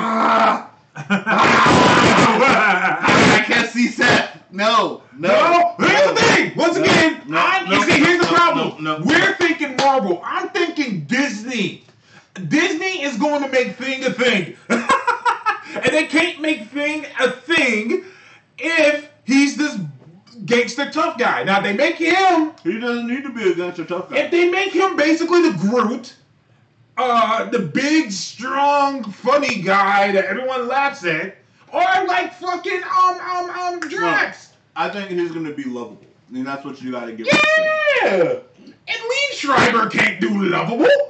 I 1.72 3.44
can't 3.46 3.68
see 3.70 3.88
Seth. 3.88 4.38
No, 4.52 5.02
no. 5.16 5.28
No, 5.28 5.74
here's 5.86 6.08
the 6.08 6.14
thing. 6.34 6.52
Once 6.56 6.76
No, 6.76 6.82
again, 6.82 7.22
no, 7.28 7.38
I'm, 7.38 7.68
no, 7.68 7.76
you 7.76 7.82
see, 7.84 7.98
here's 8.04 8.18
the 8.18 8.30
no, 8.30 8.36
problem. 8.36 8.82
no, 8.84 8.98
no. 8.98 9.04
We're 9.04 9.34
thinking 9.36 9.76
Marvel. 9.76 10.20
I'm 10.24 10.48
thinking 10.48 11.02
Disney. 11.04 11.84
Disney 12.34 13.02
is 13.02 13.16
going 13.16 13.42
to 13.42 13.48
make 13.48 13.76
Thing 13.76 14.04
a 14.04 14.12
thing, 14.12 14.56
and 14.68 15.84
they 15.92 16.06
can't 16.06 16.40
make 16.40 16.68
Thing 16.68 17.06
a 17.18 17.30
thing 17.30 18.04
if 18.58 19.10
he's 19.24 19.56
this 19.56 19.78
gangster 20.44 20.90
tough 20.90 21.18
guy. 21.18 21.42
Now 21.44 21.60
they 21.60 21.72
make 21.72 21.96
him. 21.96 22.52
He 22.62 22.78
doesn't 22.78 23.06
need 23.06 23.22
to 23.24 23.32
be 23.32 23.50
a 23.50 23.54
gangster 23.54 23.84
tough 23.84 24.10
guy. 24.10 24.18
If 24.18 24.30
they 24.30 24.48
make 24.50 24.72
him 24.72 24.96
basically 24.96 25.50
the 25.50 25.58
Groot, 25.58 26.14
uh, 26.96 27.46
the 27.50 27.58
big, 27.58 28.12
strong, 28.12 29.04
funny 29.04 29.62
guy 29.62 30.12
that 30.12 30.24
everyone 30.26 30.68
laughs 30.68 31.04
at, 31.04 31.36
or 31.72 31.80
like 31.80 32.34
fucking 32.34 32.82
um 32.82 33.20
um 33.20 33.50
um 33.50 33.80
Drax. 33.80 34.52
I 34.76 34.88
think 34.88 35.10
he's 35.10 35.32
gonna 35.32 35.52
be 35.52 35.64
lovable. 35.64 35.98
I 36.28 36.32
mean, 36.32 36.44
that's 36.44 36.64
what 36.64 36.80
you 36.80 36.92
gotta 36.92 37.12
give. 37.12 37.26
Yeah! 37.26 38.40
And 38.88 38.98
Liev 38.98 39.32
Schreiber 39.32 39.88
can't 39.90 40.20
do 40.20 40.44
lovable. 40.44 41.09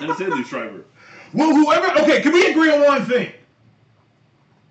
And 0.00 0.16
say 0.16 0.24
Liev 0.24 0.46
Schreiber. 0.46 0.84
well, 1.32 1.54
whoever. 1.54 2.00
Okay, 2.02 2.20
can 2.22 2.32
we 2.32 2.46
agree 2.46 2.70
on 2.72 2.80
one 2.82 3.04
thing? 3.04 3.32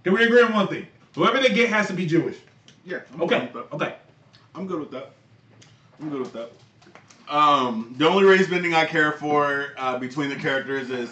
Can 0.03 0.13
we 0.13 0.23
agree 0.23 0.41
on 0.41 0.53
one 0.53 0.67
thing? 0.67 0.87
Whoever 1.15 1.39
they 1.39 1.49
get 1.53 1.69
has 1.69 1.87
to 1.87 1.93
be 1.93 2.05
Jewish. 2.05 2.37
Yeah. 2.85 2.99
I'm 3.13 3.21
Okay, 3.23 3.37
fine 3.39 3.53
with 3.53 3.69
that. 3.69 3.75
okay. 3.75 3.95
I'm 4.55 4.67
good 4.67 4.79
with 4.79 4.91
that. 4.91 5.11
I'm 6.01 6.09
good 6.09 6.21
with 6.21 6.33
that. 6.33 6.51
Um, 7.27 7.93
the 7.97 8.07
only 8.07 8.23
race 8.23 8.47
bending 8.47 8.73
I 8.73 8.85
care 8.85 9.11
for 9.13 9.73
uh, 9.77 9.99
between 9.99 10.29
the 10.29 10.35
characters 10.35 10.89
is 10.89 11.11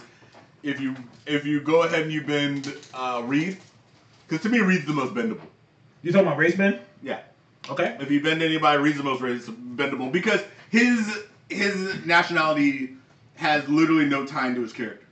if 0.64 0.80
you 0.80 0.96
if 1.28 1.46
you 1.46 1.62
go 1.62 1.84
ahead 1.84 2.04
and 2.04 2.12
you 2.12 2.24
bend 2.24 2.74
uh, 2.94 3.22
Reed, 3.26 3.58
because 4.28 4.42
to 4.44 4.50
me 4.50 4.60
Reed's 4.60 4.86
the 4.86 4.94
most 4.94 5.14
bendable. 5.14 5.42
You 6.02 6.12
talking 6.12 6.28
about 6.28 6.38
race 6.40 6.56
bend? 6.56 6.80
Yeah. 7.04 7.20
Okay. 7.70 7.98
If 8.00 8.10
you 8.10 8.22
bend 8.24 8.42
anybody, 8.42 8.82
Reed's 8.82 8.98
the 8.98 9.04
most 9.04 9.22
race 9.22 9.46
bendable 9.48 10.12
because 10.12 10.42
his 10.72 11.20
his 11.50 12.04
nationality 12.06 12.96
has 13.38 13.68
literally 13.70 14.06
no 14.06 14.26
tie 14.26 14.54
to 14.54 14.62
his 14.62 14.74
character. 14.74 15.06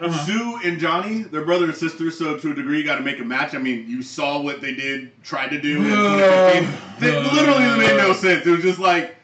Uh-huh. 0.00 0.26
Sue 0.26 0.60
and 0.64 0.80
Johnny, 0.80 1.22
they're 1.22 1.44
brother 1.44 1.66
and 1.66 1.76
sister, 1.76 2.10
so 2.10 2.36
to 2.36 2.50
a 2.50 2.54
degree, 2.54 2.78
you 2.78 2.84
got 2.84 2.96
to 2.96 3.02
make 3.02 3.20
a 3.20 3.24
match. 3.24 3.54
I 3.54 3.58
mean, 3.58 3.88
you 3.88 4.02
saw 4.02 4.40
what 4.40 4.60
they 4.60 4.74
did, 4.74 5.22
tried 5.22 5.48
to 5.48 5.60
do. 5.60 5.76
in 5.76 5.90
2015. 5.90 7.00
They 7.00 7.20
literally 7.20 7.78
made 7.78 7.96
no 7.98 8.12
sense. 8.12 8.46
It 8.46 8.50
was 8.50 8.62
just 8.62 8.78
like, 8.78 9.16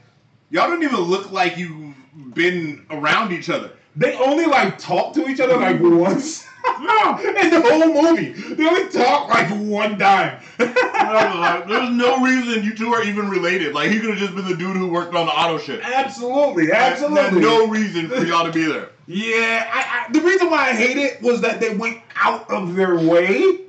y'all 0.50 0.68
don't 0.68 0.82
even 0.82 1.00
look 1.00 1.32
like 1.32 1.56
you've 1.56 1.94
been 2.34 2.86
around 2.90 3.32
each 3.32 3.50
other. 3.50 3.72
They 3.96 4.14
only 4.16 4.46
like 4.46 4.78
talk 4.78 5.14
to 5.14 5.28
each 5.28 5.40
other 5.40 5.56
like 5.56 5.80
once. 5.80 6.46
In 6.76 7.50
the 7.50 7.62
whole 7.62 8.02
movie, 8.02 8.32
they 8.54 8.66
only 8.66 8.88
talk 8.90 9.28
like 9.28 9.48
one 9.50 9.98
time. 9.98 10.40
Like, 10.58 11.66
There's 11.68 11.90
no 11.90 12.22
reason 12.22 12.62
you 12.64 12.74
two 12.74 12.92
are 12.92 13.02
even 13.04 13.28
related. 13.28 13.74
Like, 13.74 13.90
he 13.90 13.98
could 14.00 14.10
have 14.10 14.18
just 14.18 14.34
been 14.34 14.46
the 14.46 14.56
dude 14.56 14.76
who 14.76 14.88
worked 14.88 15.14
on 15.14 15.26
the 15.26 15.32
auto 15.32 15.58
shit. 15.58 15.80
absolutely, 15.82 16.66
There's 16.66 17.02
absolutely. 17.02 17.40
no 17.40 17.66
reason 17.68 18.08
for 18.08 18.24
y'all 18.24 18.44
to 18.46 18.52
be 18.52 18.66
there. 18.70 18.90
Yeah, 19.06 19.70
I, 19.72 20.06
I, 20.08 20.12
the 20.12 20.20
reason 20.20 20.50
why 20.50 20.68
I 20.68 20.72
hate 20.74 20.98
it 20.98 21.22
was 21.22 21.40
that 21.40 21.60
they 21.60 21.74
went 21.74 21.98
out 22.16 22.50
of 22.50 22.74
their 22.74 22.96
way 22.96 23.60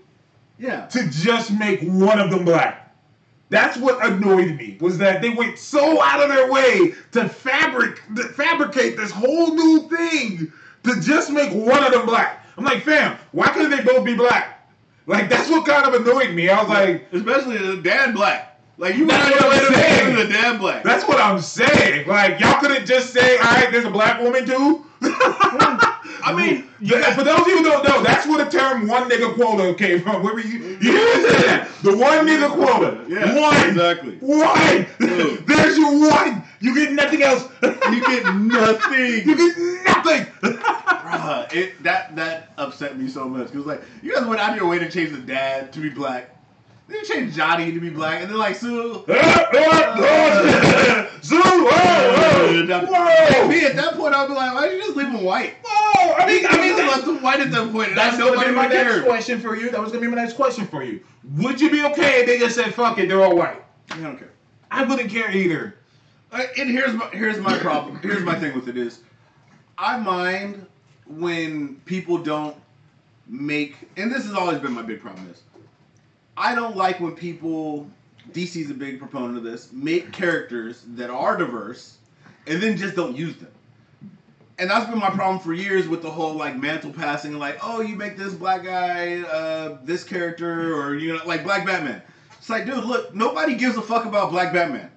Yeah. 0.57 0.85
to 0.87 1.09
just 1.09 1.51
make 1.51 1.81
one 1.81 2.19
of 2.19 2.29
them 2.29 2.43
black. 2.45 2.93
That's 3.49 3.77
what 3.77 4.05
annoyed 4.05 4.55
me 4.57 4.77
was 4.79 4.97
that 4.99 5.21
they 5.23 5.29
went 5.29 5.57
so 5.57 6.03
out 6.03 6.21
of 6.21 6.29
their 6.29 6.51
way 6.51 6.93
to 7.13 7.27
fabric 7.27 7.99
to 8.15 8.23
fabricate 8.25 8.95
this 8.95 9.09
whole 9.11 9.55
new 9.55 9.89
thing 9.89 10.51
to 10.83 11.01
just 11.01 11.31
make 11.31 11.51
one 11.51 11.83
of 11.83 11.91
them 11.91 12.05
black. 12.05 12.38
I'm 12.59 12.65
like, 12.65 12.83
fam, 12.83 13.17
why 13.31 13.47
couldn't 13.47 13.71
they 13.71 13.81
both 13.81 14.03
be 14.05 14.15
black? 14.15 14.69
Like 15.07 15.29
that's 15.29 15.49
what 15.49 15.65
kind 15.65 15.85
of 15.85 15.93
annoyed 15.93 16.31
me. 16.35 16.49
I 16.49 16.59
was 16.61 16.69
like, 16.69 17.07
Especially 17.13 17.57
the 17.57 17.81
Dan 17.81 18.13
Black. 18.13 18.59
Like, 18.77 18.95
you 18.95 19.07
That's 19.07 19.29
went 19.29 19.41
what 19.41 19.53
I'm 19.73 20.15
to 20.15 20.27
the 20.27 20.33
Dan 20.33 20.57
Black. 20.57 20.83
that's 20.83 21.07
what 21.07 21.19
I'm 21.19 21.39
saying. 21.41 22.07
Like 22.07 22.39
y'all 22.39 22.59
couldn't 22.59 22.85
just 22.85 23.11
say, 23.13 23.37
all 23.37 23.43
right, 23.43 23.69
there's 23.71 23.85
a 23.85 23.89
black 23.89 24.21
woman 24.21 24.45
too. 24.45 24.85
I 25.01 26.33
mean, 26.35 26.67
Yeah, 26.81 27.13
for 27.15 27.23
those 27.23 27.39
of 27.39 27.47
you 27.47 27.57
who 27.57 27.63
don't 27.63 27.83
know, 27.87 28.03
that's 28.03 28.27
where 28.27 28.43
the 28.43 28.51
term 28.51 28.87
"one 28.87 29.09
nigga 29.09 29.33
quota" 29.35 29.73
came 29.73 30.01
from. 30.01 30.21
Where 30.21 30.33
were 30.33 30.41
you, 30.41 30.77
you 30.81 30.93
that? 31.45 31.69
The 31.81 31.95
one 31.95 32.27
nigga 32.27 32.49
quota. 32.53 33.05
Yeah, 33.07 33.39
one. 33.39 33.69
exactly. 33.69 34.17
One. 34.19 34.85
There's 35.45 35.77
your 35.77 35.97
one. 36.09 36.43
You 36.61 36.75
get 36.75 36.91
nothing 36.91 37.21
else. 37.23 37.47
You 37.61 38.01
get 38.05 38.35
nothing. 38.35 39.27
you 39.27 39.35
get 39.35 39.57
nothing. 39.85 40.25
Bruh, 40.41 41.53
it 41.53 41.81
that 41.83 42.15
that 42.15 42.53
upset 42.57 42.97
me 42.99 43.07
so 43.07 43.27
much 43.27 43.47
because 43.47 43.65
like 43.65 43.81
you 44.01 44.13
guys 44.13 44.25
went 44.25 44.41
out 44.41 44.51
of 44.51 44.57
your 44.57 44.67
way 44.67 44.79
to 44.79 44.89
change 44.89 45.11
the 45.11 45.17
dad 45.17 45.71
to 45.73 45.79
be 45.79 45.89
black, 45.89 46.35
then 46.87 46.97
you 46.99 47.05
change 47.05 47.35
Johnny 47.35 47.71
to 47.71 47.79
be 47.79 47.89
black, 47.89 48.21
and 48.21 48.29
then 48.29 48.37
like 48.37 48.55
Sue. 48.55 49.05
Zoom. 51.23 51.41
Whoa. 52.71 53.47
Me 53.47 53.65
at 53.65 53.75
that 53.75 53.93
point, 53.95 54.13
I'd 54.13 54.27
be 54.27 54.33
like, 54.33 54.53
why 54.53 54.67
did 54.67 54.77
you 54.77 54.83
just 54.83 54.97
leave 54.97 55.07
him 55.07 55.23
white? 55.23 55.55
Whoa. 55.63 56.13
I 56.13 56.25
mean, 56.27 56.45
I 56.47 56.57
mean, 56.57 56.77
left 56.77 57.07
him 57.07 57.21
white 57.21 57.39
at 57.39 57.51
that 57.51 57.71
point. 57.71 57.95
that's 57.95 58.17
nobody 58.17 58.41
gonna 58.41 58.49
be 58.49 58.55
my 58.55 58.67
next 58.67 58.93
care. 58.93 59.03
question 59.03 59.39
for 59.39 59.55
you. 59.55 59.69
That 59.71 59.81
was 59.81 59.91
gonna 59.91 60.01
be 60.01 60.07
my 60.07 60.21
next 60.21 60.33
question 60.33 60.67
for 60.67 60.83
you. 60.83 61.01
Would 61.37 61.61
you 61.61 61.69
be 61.71 61.83
okay 61.85 62.21
if 62.21 62.25
they 62.27 62.39
just 62.39 62.55
said, 62.55 62.73
"Fuck 62.73 62.97
it, 62.99 63.07
they're 63.07 63.23
all 63.23 63.35
white"? 63.35 63.63
I 63.91 63.99
don't 63.99 64.17
care. 64.17 64.31
I 64.71 64.83
wouldn't 64.83 65.09
care 65.09 65.31
either. 65.31 65.75
Uh, 66.31 66.43
and 66.57 66.69
here's 66.69 66.93
my 66.93 67.09
here's 67.09 67.39
my 67.39 67.57
problem. 67.57 67.99
Here's 68.01 68.23
my 68.23 68.37
thing 68.39 68.53
with 68.53 68.67
it 68.67 68.77
is, 68.77 69.01
I 69.77 69.97
mind 69.97 70.65
when 71.07 71.75
people 71.85 72.17
don't 72.19 72.55
make, 73.27 73.75
and 73.97 74.11
this 74.11 74.25
has 74.25 74.33
always 74.33 74.59
been 74.59 74.73
my 74.73 74.83
big 74.83 75.01
problem 75.01 75.27
is, 75.29 75.41
I 76.37 76.55
don't 76.55 76.75
like 76.75 76.99
when 76.99 77.13
people. 77.13 77.89
DC's 78.33 78.69
a 78.69 78.75
big 78.75 78.99
proponent 78.99 79.37
of 79.37 79.43
this. 79.43 79.73
Make 79.73 80.11
characters 80.11 80.83
that 80.89 81.09
are 81.09 81.35
diverse, 81.35 81.97
and 82.45 82.61
then 82.61 82.77
just 82.77 82.95
don't 82.95 83.15
use 83.15 83.35
them. 83.37 83.49
And 84.59 84.69
that's 84.69 84.87
been 84.87 84.99
my 84.99 85.09
problem 85.09 85.39
for 85.39 85.53
years 85.53 85.87
with 85.87 86.03
the 86.03 86.11
whole 86.11 86.33
like 86.35 86.55
mantle 86.55 86.91
passing, 86.91 87.39
like, 87.39 87.57
oh, 87.63 87.81
you 87.81 87.95
make 87.95 88.17
this 88.17 88.33
black 88.33 88.63
guy 88.63 89.21
uh, 89.21 89.79
this 89.83 90.03
character, 90.03 90.75
or 90.79 90.95
you 90.95 91.15
know, 91.15 91.25
like 91.25 91.43
Black 91.43 91.65
Batman. 91.65 92.03
It's 92.37 92.49
like, 92.49 92.67
dude, 92.67 92.83
look, 92.83 93.15
nobody 93.15 93.55
gives 93.55 93.77
a 93.77 93.81
fuck 93.81 94.05
about 94.05 94.29
Black 94.29 94.53
Batman. 94.53 94.91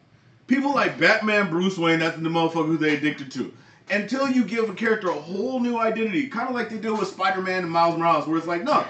People 0.53 0.75
like 0.75 0.99
Batman, 0.99 1.49
Bruce 1.49 1.79
Wayne, 1.79 2.01
that's 2.01 2.17
the 2.17 2.29
motherfucker 2.29 2.67
who 2.67 2.77
they 2.77 2.95
addicted 2.95 3.33
to. 3.33 3.51
Until 3.91 4.29
you 4.29 4.45
give 4.45 4.69
a 4.69 4.75
character 4.75 5.09
a 5.09 5.15
whole 5.15 5.61
new 5.61 5.79
identity, 5.79 6.27
kind 6.29 6.47
of 6.47 6.55
like 6.55 6.69
they 6.69 6.77
do 6.77 6.95
with 6.95 7.09
Spider-Man 7.09 7.63
and 7.63 7.73
Miles 7.73 7.97
Morales, 7.97 8.27
where 8.27 8.37
it's 8.37 8.47
like, 8.47 8.63
no, 8.63 8.85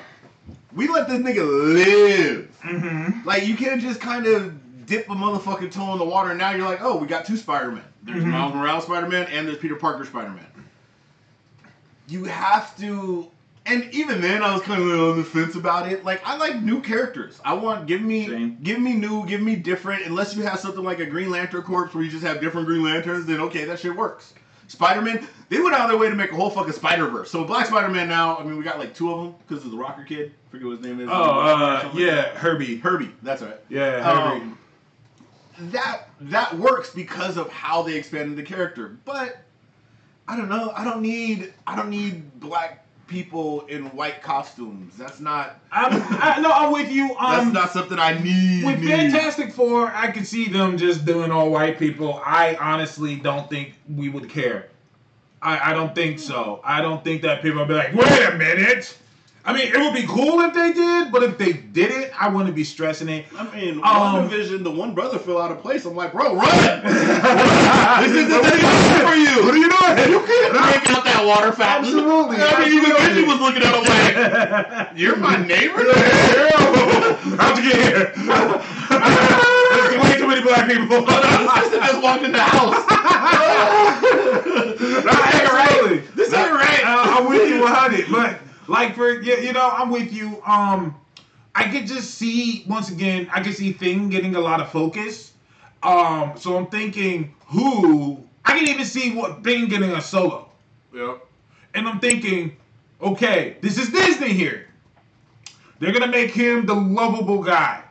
we 0.74 0.88
let 0.88 1.08
this 1.08 1.20
nigga 1.20 1.46
live. 1.46 2.58
Mm-hmm. 2.64 3.24
Like 3.26 3.46
you 3.46 3.56
can't 3.56 3.80
just 3.80 4.00
kind 4.00 4.26
of 4.26 4.86
dip 4.86 5.08
a 5.08 5.14
motherfucking 5.14 5.70
toe 5.70 5.92
in 5.92 6.00
the 6.00 6.04
water 6.04 6.30
and 6.30 6.38
now 6.40 6.50
you're 6.50 6.66
like, 6.66 6.82
oh, 6.82 6.96
we 6.96 7.06
got 7.06 7.24
two 7.26 7.36
Spider-Man. 7.36 7.84
There's 8.02 8.24
Mhm. 8.24 8.30
Miles 8.32 8.54
Morales 8.54 8.82
Spider-Man 8.84 9.28
and 9.28 9.46
there's 9.46 9.58
Peter 9.58 9.76
Parker 9.76 10.04
Spider-Man. 10.04 10.44
You 12.08 12.24
have 12.24 12.76
to 12.78 13.30
and 13.66 13.92
even 13.94 14.20
then 14.20 14.42
I 14.42 14.52
was 14.52 14.62
kind 14.62 14.82
of 14.82 14.88
on 14.88 15.18
the 15.18 15.24
fence 15.24 15.54
about 15.54 15.90
it. 15.90 16.04
Like 16.04 16.20
I 16.24 16.36
like 16.36 16.62
new 16.62 16.80
characters. 16.80 17.40
I 17.44 17.54
want 17.54 17.86
give 17.86 18.02
me 18.02 18.28
Same. 18.28 18.58
give 18.62 18.80
me 18.80 18.94
new, 18.94 19.24
give 19.26 19.40
me 19.40 19.56
different. 19.56 20.04
Unless 20.06 20.34
you 20.36 20.42
have 20.42 20.58
something 20.58 20.82
like 20.82 20.98
a 20.98 21.06
Green 21.06 21.30
Lantern 21.30 21.62
Corps 21.62 21.86
where 21.88 22.02
you 22.02 22.10
just 22.10 22.24
have 22.24 22.40
different 22.40 22.66
Green 22.66 22.82
Lanterns, 22.82 23.26
then 23.26 23.40
okay, 23.40 23.64
that 23.64 23.78
shit 23.78 23.94
works. 23.94 24.34
Spider-Man, 24.68 25.26
they 25.50 25.60
went 25.60 25.74
out 25.74 25.82
of 25.82 25.90
their 25.90 25.98
way 25.98 26.08
to 26.08 26.14
make 26.14 26.32
a 26.32 26.34
whole 26.34 26.48
fucking 26.48 26.72
Spider-Verse. 26.72 27.30
So 27.30 27.44
Black 27.44 27.66
Spider-Man 27.66 28.08
now, 28.08 28.38
I 28.38 28.44
mean, 28.44 28.56
we 28.56 28.64
got 28.64 28.78
like 28.78 28.94
two 28.94 29.12
of 29.12 29.22
them 29.22 29.34
because 29.46 29.64
of 29.66 29.70
the 29.70 29.76
Rocker 29.76 30.02
Kid. 30.02 30.32
forget 30.50 30.66
what 30.66 30.78
his 30.78 30.86
name 30.86 31.00
is. 31.00 31.08
Oh, 31.10 31.40
uh, 31.40 31.90
yeah, 31.94 32.28
Herbie. 32.30 32.78
Herbie. 32.78 33.10
That's 33.22 33.42
right. 33.42 33.58
Yeah, 33.68 34.02
Herbie. 34.02 34.42
Um, 34.42 34.58
that 35.70 36.08
that 36.22 36.56
works 36.56 36.90
because 36.90 37.36
of 37.36 37.50
how 37.50 37.82
they 37.82 37.94
expanded 37.96 38.36
the 38.36 38.42
character. 38.42 38.96
But 39.04 39.42
I 40.26 40.36
don't 40.36 40.48
know. 40.48 40.72
I 40.74 40.84
don't 40.84 41.02
need 41.02 41.52
I 41.66 41.76
don't 41.76 41.90
need 41.90 42.40
black 42.40 42.86
people 43.06 43.62
in 43.66 43.84
white 43.96 44.22
costumes. 44.22 44.96
That's 44.96 45.20
not 45.20 45.56
I'm, 45.70 45.90
I, 45.92 46.40
no, 46.40 46.50
I'm 46.50 46.72
with 46.72 46.90
you. 46.90 47.08
that's 47.20 47.46
Um, 47.46 47.52
not 47.52 47.70
something 47.72 47.98
I 47.98 48.18
need. 48.22 48.64
with 48.64 48.80
need. 48.80 48.88
Fantastic 48.88 49.52
Four, 49.52 49.92
I 49.94 50.10
could 50.10 50.26
see 50.26 50.48
them 50.48 50.76
just 50.78 51.04
doing 51.04 51.30
all 51.30 51.50
white 51.50 51.78
people. 51.78 52.20
I 52.24 52.56
honestly 52.60 53.16
don't 53.16 53.48
think 53.50 53.74
we 53.88 54.08
would 54.08 54.28
care. 54.28 54.68
I, 55.42 55.70
I 55.70 55.74
don't 55.74 55.94
think 55.94 56.18
so. 56.20 56.60
I 56.62 56.80
don't 56.80 57.02
think 57.02 57.22
that 57.22 57.42
people 57.42 57.58
would 57.58 57.68
be 57.68 57.74
like, 57.74 57.92
wait 57.94 58.22
a 58.28 58.36
minute. 58.36 58.96
I 59.44 59.52
mean, 59.52 59.66
it 59.74 59.76
would 59.76 59.92
be 59.92 60.06
cool 60.06 60.38
if 60.42 60.54
they 60.54 60.72
did, 60.72 61.10
but 61.10 61.24
if 61.24 61.36
they 61.36 61.52
didn't, 61.52 62.12
I 62.20 62.28
wouldn't 62.28 62.54
be 62.54 62.62
stressing 62.62 63.08
it. 63.08 63.26
I 63.36 63.42
mean, 63.56 63.80
Um, 63.82 64.12
one 64.14 64.22
division, 64.28 64.62
the 64.62 64.70
one 64.70 64.94
brother 64.94 65.18
fell 65.18 65.40
out 65.42 65.50
of 65.50 65.60
place. 65.60 65.84
I'm 65.84 65.96
like, 65.96 66.12
bro, 66.12 66.36
run! 66.36 66.42
this 66.84 68.12
isn't 68.12 68.32
anything 68.32 69.02
for 69.02 69.16
you. 69.18 69.42
What 69.44 69.54
are 69.54 69.58
you 69.58 69.68
doing? 69.68 70.10
You 70.14 70.20
can't 70.26 70.52
break 70.52 70.90
out 70.94 71.02
that 71.04 71.24
water 71.26 71.50
fountain. 71.50 71.90
Absolutely, 71.90 72.36
I 72.38 72.40
mean, 72.60 72.72
even. 72.72 72.90
Benji 72.92 73.26
was 73.26 73.40
looking 73.40 73.62
at 73.64 73.74
him 73.74 73.82
like, 73.82 74.14
"You're 74.96 75.16
my 75.16 75.36
neighbor." 75.44 75.82
How'd 77.36 77.58
you 77.58 77.64
get 77.72 77.82
here? 77.82 78.12
There's 78.14 79.96
way 80.02 80.16
too 80.18 80.28
many 80.28 80.42
black 80.42 80.68
people. 80.70 81.02
This 81.02 81.54
sister 81.66 81.78
just 81.80 82.00
walked 82.02 82.22
in 82.24 82.30
the 82.30 82.38
house. 82.40 82.78
Absolutely. 85.02 85.98
This 86.14 86.32
ain't 86.32 86.52
right. 86.52 86.84
I, 86.84 87.16
I'm 87.18 87.28
with 87.28 87.48
you 87.48 87.60
100. 87.62 88.06
But 88.10 88.38
like 88.72 88.94
for 88.94 89.20
you, 89.20 89.36
you 89.36 89.52
know, 89.52 89.68
I'm 89.70 89.90
with 89.90 90.12
you. 90.12 90.42
Um, 90.46 90.96
I 91.54 91.68
could 91.68 91.86
just 91.86 92.14
see 92.14 92.64
once 92.66 92.90
again. 92.90 93.28
I 93.30 93.42
could 93.42 93.54
see 93.54 93.72
Thing 93.72 94.08
getting 94.08 94.34
a 94.34 94.40
lot 94.40 94.60
of 94.60 94.72
focus. 94.72 95.32
Um, 95.82 96.32
so 96.36 96.56
I'm 96.56 96.66
thinking 96.66 97.34
who. 97.46 98.24
I 98.46 98.58
can 98.58 98.66
even 98.66 98.86
see 98.86 99.14
what 99.14 99.44
Thing 99.44 99.68
getting 99.68 99.92
a 99.92 100.00
solo, 100.00 100.48
Yep. 100.94 101.24
and 101.74 101.86
I'm 101.86 102.00
thinking, 102.00 102.56
okay, 103.00 103.58
this 103.60 103.78
is 103.78 103.90
Disney 103.90 104.32
here. 104.32 104.66
They're 105.78 105.92
gonna 105.92 106.08
make 106.08 106.30
him 106.30 106.64
the 106.66 106.74
lovable 106.74 107.42
guy. 107.42 107.84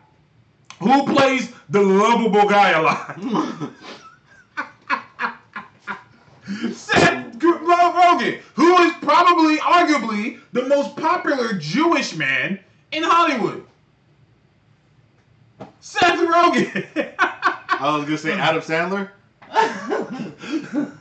Who 0.79 1.05
plays 1.13 1.53
the 1.69 1.81
lovable 1.81 2.49
guy 2.49 2.71
a 2.71 2.81
lot? 2.81 3.19
Seth 6.73 7.20
G- 7.71 7.77
Rogen, 7.77 8.39
who 8.55 8.77
is 8.79 8.93
probably, 9.01 9.57
arguably, 9.57 10.39
the 10.53 10.63
most 10.63 10.95
popular 10.95 11.53
Jewish 11.53 12.15
man 12.15 12.59
in 12.91 13.03
Hollywood. 13.03 13.65
Seth 15.79 16.19
Rogen. 16.19 16.85
I 17.17 17.97
was 17.97 18.05
gonna 18.05 18.17
say 18.17 18.33
Adam 18.33 18.61
Sandler. 18.61 19.09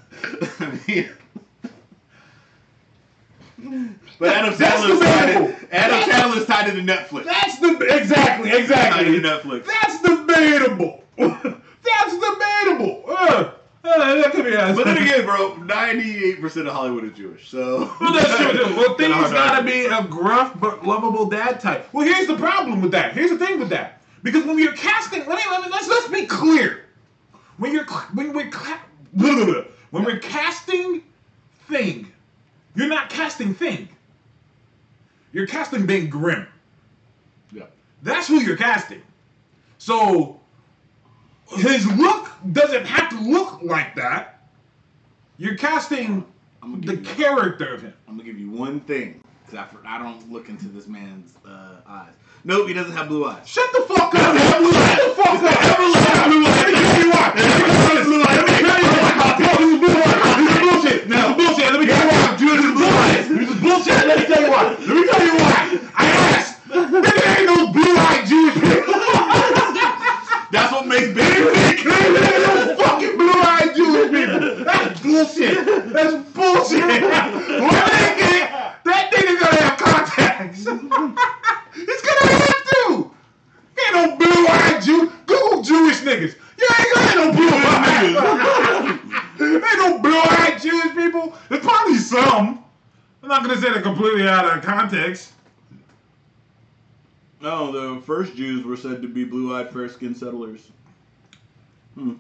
But 4.19 4.29
Adam 4.35 4.55
That's 4.57 4.81
Sandler's 4.83 5.01
tied 5.01 5.31
in, 5.31 5.57
Adam 5.71 6.11
Sandler's 6.11 6.47
tied 6.47 6.69
into 6.77 6.93
Netflix. 6.93 7.25
That's 7.25 7.59
the 7.59 7.97
exactly, 7.97 8.51
exactly. 8.51 9.05
Tied 9.05 9.15
into 9.15 9.29
Netflix. 9.29 9.67
That's 9.67 10.03
debatable. 10.03 11.05
That's 11.17 12.15
debatable. 12.15 13.05
Uh, 13.09 13.51
uh, 13.83 14.15
that 14.17 14.33
could 14.33 14.45
be 14.45 14.57
honest. 14.57 14.77
But 14.77 14.85
then 14.85 15.03
again, 15.03 15.25
bro, 15.25 15.57
ninety-eight 15.57 16.41
percent 16.41 16.69
of 16.69 16.75
Hollywood 16.75 17.05
is 17.05 17.13
Jewish, 17.13 17.49
so. 17.49 17.91
Well, 18.01 18.13
that's 18.13 18.37
true. 18.37 18.77
Well, 18.77 18.95
things 18.97 19.15
gotta 19.15 19.65
be 19.65 19.87
a 19.87 20.03
gruff 20.05 20.59
but 20.61 20.87
lovable 20.87 21.29
dad 21.29 21.61
type. 21.61 21.89
Well, 21.93 22.07
here's 22.07 22.27
the 22.27 22.37
problem 22.37 22.83
with 22.83 22.93
that. 22.93 23.15
Here's 23.15 23.31
the 23.31 23.39
thing 23.39 23.59
with 23.59 23.71
that. 23.71 24.03
Because 24.23 24.45
when 24.45 24.59
you're 24.59 24.75
casting, 24.75 25.21
let 25.27 25.37
me, 25.37 25.43
let 25.51 25.63
me 25.63 25.69
let's 25.71 25.89
let's 25.89 26.09
be 26.09 26.27
clear. 26.27 26.85
When 27.57 27.73
you're 27.73 27.85
when 28.15 28.33
we're 28.35 28.51
when 29.91 30.05
we're 30.05 30.19
casting 30.19 31.03
thing, 31.69 32.11
you're 32.75 32.89
not 32.89 33.11
casting 33.11 33.55
thing. 33.55 33.89
You're 35.33 35.47
casting 35.47 35.87
Ben 35.87 36.09
Grimm. 36.09 36.47
Yeah. 37.53 37.67
That's 38.03 38.27
who 38.27 38.41
you're 38.41 38.57
casting. 38.57 39.03
So 39.79 40.40
his 41.57 41.87
look 41.97 42.29
doesn't 42.53 42.87
have 42.87 43.09
to 43.11 43.21
look 43.21 43.63
like 43.63 43.95
that. 43.97 44.49
You're 45.39 45.57
casting 45.57 46.25
the 46.63 46.97
you, 46.97 47.03
character 47.03 47.75
of 47.75 47.83
him. 47.83 47.95
I'm 48.07 48.17
gonna 48.17 48.25
give 48.25 48.39
you 48.39 48.51
one 48.51 48.81
thing, 48.81 49.23
cause 49.47 49.55
I, 49.57 49.67
I 49.87 49.99
don't 49.99 50.31
look 50.31 50.49
into 50.49 50.69
this 50.69 50.87
man's 50.87 51.35
uh, 51.47 51.77
eyes. 51.87 52.13
Nope, 52.45 52.69
he 52.69 52.75
doesn't 52.75 52.93
have 52.93 53.09
blue 53.09 53.25
eyes. 53.27 53.47
Shut 53.49 53.71
the 53.73 53.81
fuck 53.83 54.15
up! 54.15 54.37
Shut 54.37 54.37
the 54.37 55.15
fuck 55.15 55.43
up! 55.43 55.65
Everlasting 55.65 56.31
blue 56.31 56.45
eyes. 56.45 56.65
Let 56.65 56.73
me 56.73 56.81
tell 56.81 57.03
you 57.05 57.11
why. 57.11 57.35
Let 57.37 57.45
me 58.47 58.53
tell 58.61 58.81
you 58.81 58.91
why. 58.91 59.35
This 59.37 59.61
is 59.61 59.79
bullshit. 59.81 60.29
This 60.39 60.49
is 60.49 60.65
bullshit. 60.71 61.09
This 61.09 61.21
is 61.21 61.35
bullshit. 61.37 61.69
Let 61.73 61.81
me 61.81 61.87
tell 61.87 62.01
you 62.01 62.11
why. 62.11 62.37
This 62.37 62.65
is 62.65 62.73
bullshit. 62.81 63.29
This 63.29 63.49
is 63.49 63.61
bullshit. 63.61 64.07
Let 64.07 64.17
me 64.19 64.25
tell 64.27 64.43
you 64.43 64.51
why. 64.51 64.63
Let 64.71 64.97
me 64.97 65.05
tell 65.09 65.25
you 65.27 65.35
why. 65.37 65.59
I 65.95 66.07
asked. 66.37 66.57
There 66.71 67.39
ain't 67.39 67.47
no 67.47 67.73
blue-eyed 67.73 68.27
Jewish 68.27 68.55
people. 68.55 68.80
That's 70.51 70.73
what 70.73 70.87
makes 70.87 71.09
big. 71.09 71.21
ain't 71.21 72.79
fucking 72.79 73.17
blue-eyed 73.17 73.75
Jewish 73.77 74.11
people. 74.11 74.65
That's 74.65 75.01
bullshit. 75.01 75.93
That's 75.93 76.15
bullshit. 76.31 76.83
Why 76.83 77.81
they 77.87 78.11
get 78.19 78.51
that 78.85 79.11
nigga 79.13 79.41
gonna 79.41 79.63
have 79.63 79.79
contacts? 79.79 80.59
He's 80.59 80.67
gonna 80.67 82.33
have 82.33 82.65
to. 82.65 83.11
Ain't 83.79 83.95
no 83.95 84.17
blue-eyed 84.17 84.83
Jew. 84.83 85.13
Google 85.27 85.63
Jewish 85.63 86.01
niggas. 86.01 86.35
You 86.59 86.69
ain't 86.79 86.95
got 86.95 87.15
no 87.17 87.33
blue-eyed. 87.33 89.01
ain't 89.41 89.79
no 89.79 89.99
blue-eyed 89.99 90.61
Jewish 90.61 90.95
people. 90.95 91.35
There's 91.49 91.63
probably 91.63 91.99
some. 91.99 92.65
I'm 93.23 93.29
not 93.29 93.43
gonna 93.43 93.61
say 93.61 93.71
they're 93.71 93.83
completely 93.83 94.27
out 94.27 94.47
of 94.47 94.65
context. 94.65 95.33
No, 97.41 97.73
the 97.73 98.01
first 98.03 98.37
Jews 98.37 98.65
were 98.65 98.77
said 98.77 99.03
to 99.03 99.09
be 99.09 99.25
blue-eyed, 99.25 99.73
fair-skinned 99.73 100.17
settlers. 100.17 100.69
Hmm. 101.95 102.15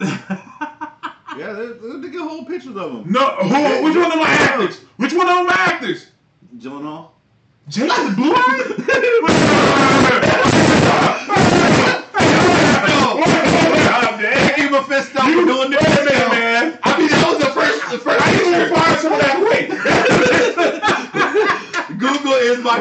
Yeah, 1.36 1.52
they, 1.52 1.66
they, 1.98 2.08
get 2.08 2.22
whole 2.22 2.46
pictures 2.46 2.76
of 2.76 2.94
them. 2.94 3.12
No, 3.12 3.28
who? 3.28 3.84
Which 3.84 3.94
one 3.94 4.06
of 4.06 4.12
them 4.12 4.20
my 4.20 4.30
actors? 4.30 4.80
Which 4.96 5.12
one 5.12 5.28
of 5.28 5.46
my 5.46 5.52
actors? 5.52 6.06
Gyllenhaal. 6.56 7.10
Is 7.68 7.76
blue-eyed. 8.14 8.66
Give 14.56 14.72
a 14.72 14.82
fist 14.84 15.14
up 15.14 15.24
for 15.24 15.44
doing 15.44 15.70
this. 15.72 15.82
Minute, 15.82 16.30
man. 16.30 16.78
I 16.82 16.98
mean, 16.98 17.10
that 17.10 17.28
was 17.28 17.38
the 17.38 17.50
first, 17.50 17.90
the 17.90 17.98
first 17.98 18.26
I 18.26 18.32
need 18.32 18.56
to 18.56 18.68
find 18.74 18.98
some 19.00 19.12
of 19.12 19.18
that 19.20 19.38
weight. 19.44 19.68
Google 21.98 22.32
is 22.32 22.60
my 22.64 22.78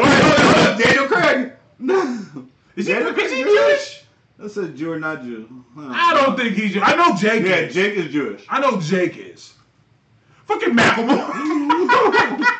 Daniel 0.81 1.07
Craig. 1.07 1.54
No. 1.79 2.47
Is 2.75 2.87
he, 2.87 2.93
is 2.93 3.31
he 3.31 3.43
Jewish? 3.43 4.03
That's 4.37 4.57
a 4.57 4.67
Jew 4.67 4.91
or 4.91 4.99
not 4.99 5.23
Jew. 5.23 5.47
Huh. 5.75 5.89
I 5.91 6.13
don't 6.13 6.37
think 6.37 6.55
he's. 6.55 6.73
Jewish. 6.73 6.87
I 6.87 6.95
know 6.95 7.15
Jake 7.15 7.45
Yeah, 7.45 7.55
is. 7.55 7.73
Jake 7.73 7.93
is 7.95 8.11
Jewish. 8.11 8.45
I 8.49 8.59
know 8.59 8.79
Jake 8.81 9.17
is. 9.17 9.53
Fucking 10.45 10.75
Macklemore. 10.75 12.45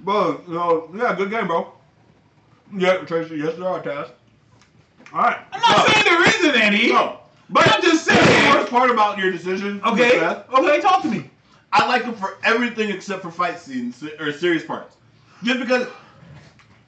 Bro, 0.00 0.42
no, 0.48 0.90
yeah, 0.96 1.14
good 1.14 1.30
game, 1.30 1.46
bro. 1.46 1.72
Yeah, 2.74 2.98
Tracy, 2.98 3.36
yes, 3.36 3.56
there 3.56 3.68
are 3.68 3.82
tasks. 3.82 4.14
All 5.12 5.20
right. 5.20 5.38
I'm 5.52 5.60
not 5.60 5.86
saying 5.88 6.04
there 6.06 6.28
isn't 6.28 6.56
any. 6.62 6.88
No. 6.88 7.18
But 7.50 7.70
I'm 7.70 7.82
just 7.82 8.04
saying. 8.06 8.18
The 8.18 8.58
worst 8.58 8.70
part 8.70 8.90
about 8.90 9.18
your 9.18 9.30
decision, 9.30 9.80
Okay. 9.84 10.18
Okay, 10.20 10.80
talk 10.80 11.02
to 11.02 11.08
me. 11.08 11.28
I 11.72 11.86
like 11.86 12.04
him 12.04 12.14
for 12.14 12.38
everything 12.44 12.90
except 12.90 13.22
for 13.22 13.30
fight 13.30 13.58
scenes 13.58 14.02
or 14.18 14.32
serious 14.32 14.64
parts. 14.64 14.96
Just 15.42 15.60
because 15.60 15.86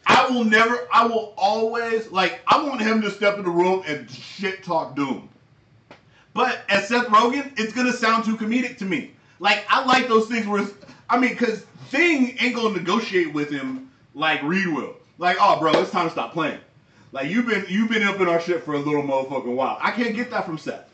I 0.07 0.29
will 0.29 0.45
never, 0.45 0.89
I 0.93 1.07
will 1.07 1.35
always 1.37 2.11
like. 2.11 2.41
I 2.47 2.63
want 2.65 2.81
him 2.81 3.03
to 3.03 3.11
step 3.11 3.39
in 3.39 3.45
the 3.45 3.51
room 3.51 3.83
and 3.87 4.11
shit 4.11 4.63
talk 4.63 4.97
Doom. 4.97 5.29
But 6.35 6.61
as 6.69 6.89
Seth 6.89 7.07
Rogen, 7.07 7.53
it's 7.59 7.73
gonna 7.73 7.93
sound 7.93 8.25
too 8.25 8.37
comedic 8.37 8.79
to 8.79 8.85
me. 8.85 9.13
Like 9.39 9.65
I 9.69 9.85
like 9.85 10.09
those 10.09 10.29
things 10.29 10.47
where, 10.47 10.63
it's, 10.63 10.73
I 11.11 11.19
mean, 11.19 11.31
because 11.31 11.67
Thing 11.93 12.39
ain't 12.41 12.55
gonna 12.57 12.75
negotiate 12.75 13.35
with 13.35 13.51
him 13.51 13.91
like 14.15 14.43
Reed 14.43 14.67
will. 14.69 14.95
Like, 15.19 15.37
oh, 15.39 15.59
bro, 15.61 15.73
it's 15.73 15.91
time 15.91 16.07
to 16.07 16.11
stop 16.11 16.33
playing. 16.33 16.59
Like 17.13 17.29
you've 17.29 17.47
been 17.47 17.67
you've 17.69 17.91
been 17.91 18.03
up 18.03 18.19
in 18.19 18.29
our 18.29 18.41
shit 18.41 18.65
for 18.65 18.73
a 18.73 18.79
little 18.79 19.03
motherfucking 19.03 19.55
while. 19.55 19.77
I 19.83 19.91
can't 19.91 20.17
get 20.17 20.31
that 20.31 20.47
from 20.47 20.57
Seth. 20.57 20.89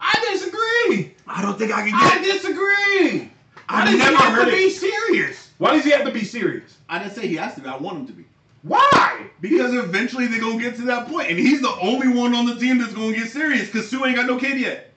I 0.00 0.14
disagree. 0.32 1.14
I 1.26 1.42
don't 1.42 1.58
think 1.58 1.70
I 1.70 1.86
can 1.86 1.92
I 1.94 2.14
get. 2.14 2.24
it. 2.24 2.32
disagree. 2.32 3.30
Does 3.68 3.90
he 3.90 3.98
never 3.98 4.16
have 4.16 4.32
heard 4.32 4.44
to 4.46 4.52
it. 4.52 4.56
be 4.56 4.70
serious? 4.70 5.50
Why 5.58 5.74
does 5.74 5.84
he 5.84 5.90
have 5.90 6.06
to 6.06 6.12
be 6.12 6.24
serious? 6.24 6.78
I 6.88 6.98
didn't 6.98 7.12
say 7.12 7.26
he 7.28 7.36
has 7.36 7.54
to 7.56 7.60
be. 7.60 7.68
I 7.68 7.76
want 7.76 7.98
him 7.98 8.06
to 8.06 8.12
be. 8.14 8.24
Why? 8.62 9.30
Because 9.40 9.74
eventually 9.74 10.26
they're 10.26 10.40
gonna 10.40 10.60
get 10.60 10.76
to 10.76 10.82
that 10.82 11.08
point, 11.08 11.30
and 11.30 11.38
he's 11.38 11.60
the 11.62 11.74
only 11.80 12.08
one 12.08 12.34
on 12.34 12.46
the 12.46 12.56
team 12.56 12.78
that's 12.78 12.92
gonna 12.92 13.14
get 13.14 13.28
serious. 13.30 13.70
Cause 13.70 13.88
Sue 13.88 14.04
ain't 14.04 14.16
got 14.16 14.26
no 14.26 14.38
kid 14.38 14.58
yet. 14.58 14.92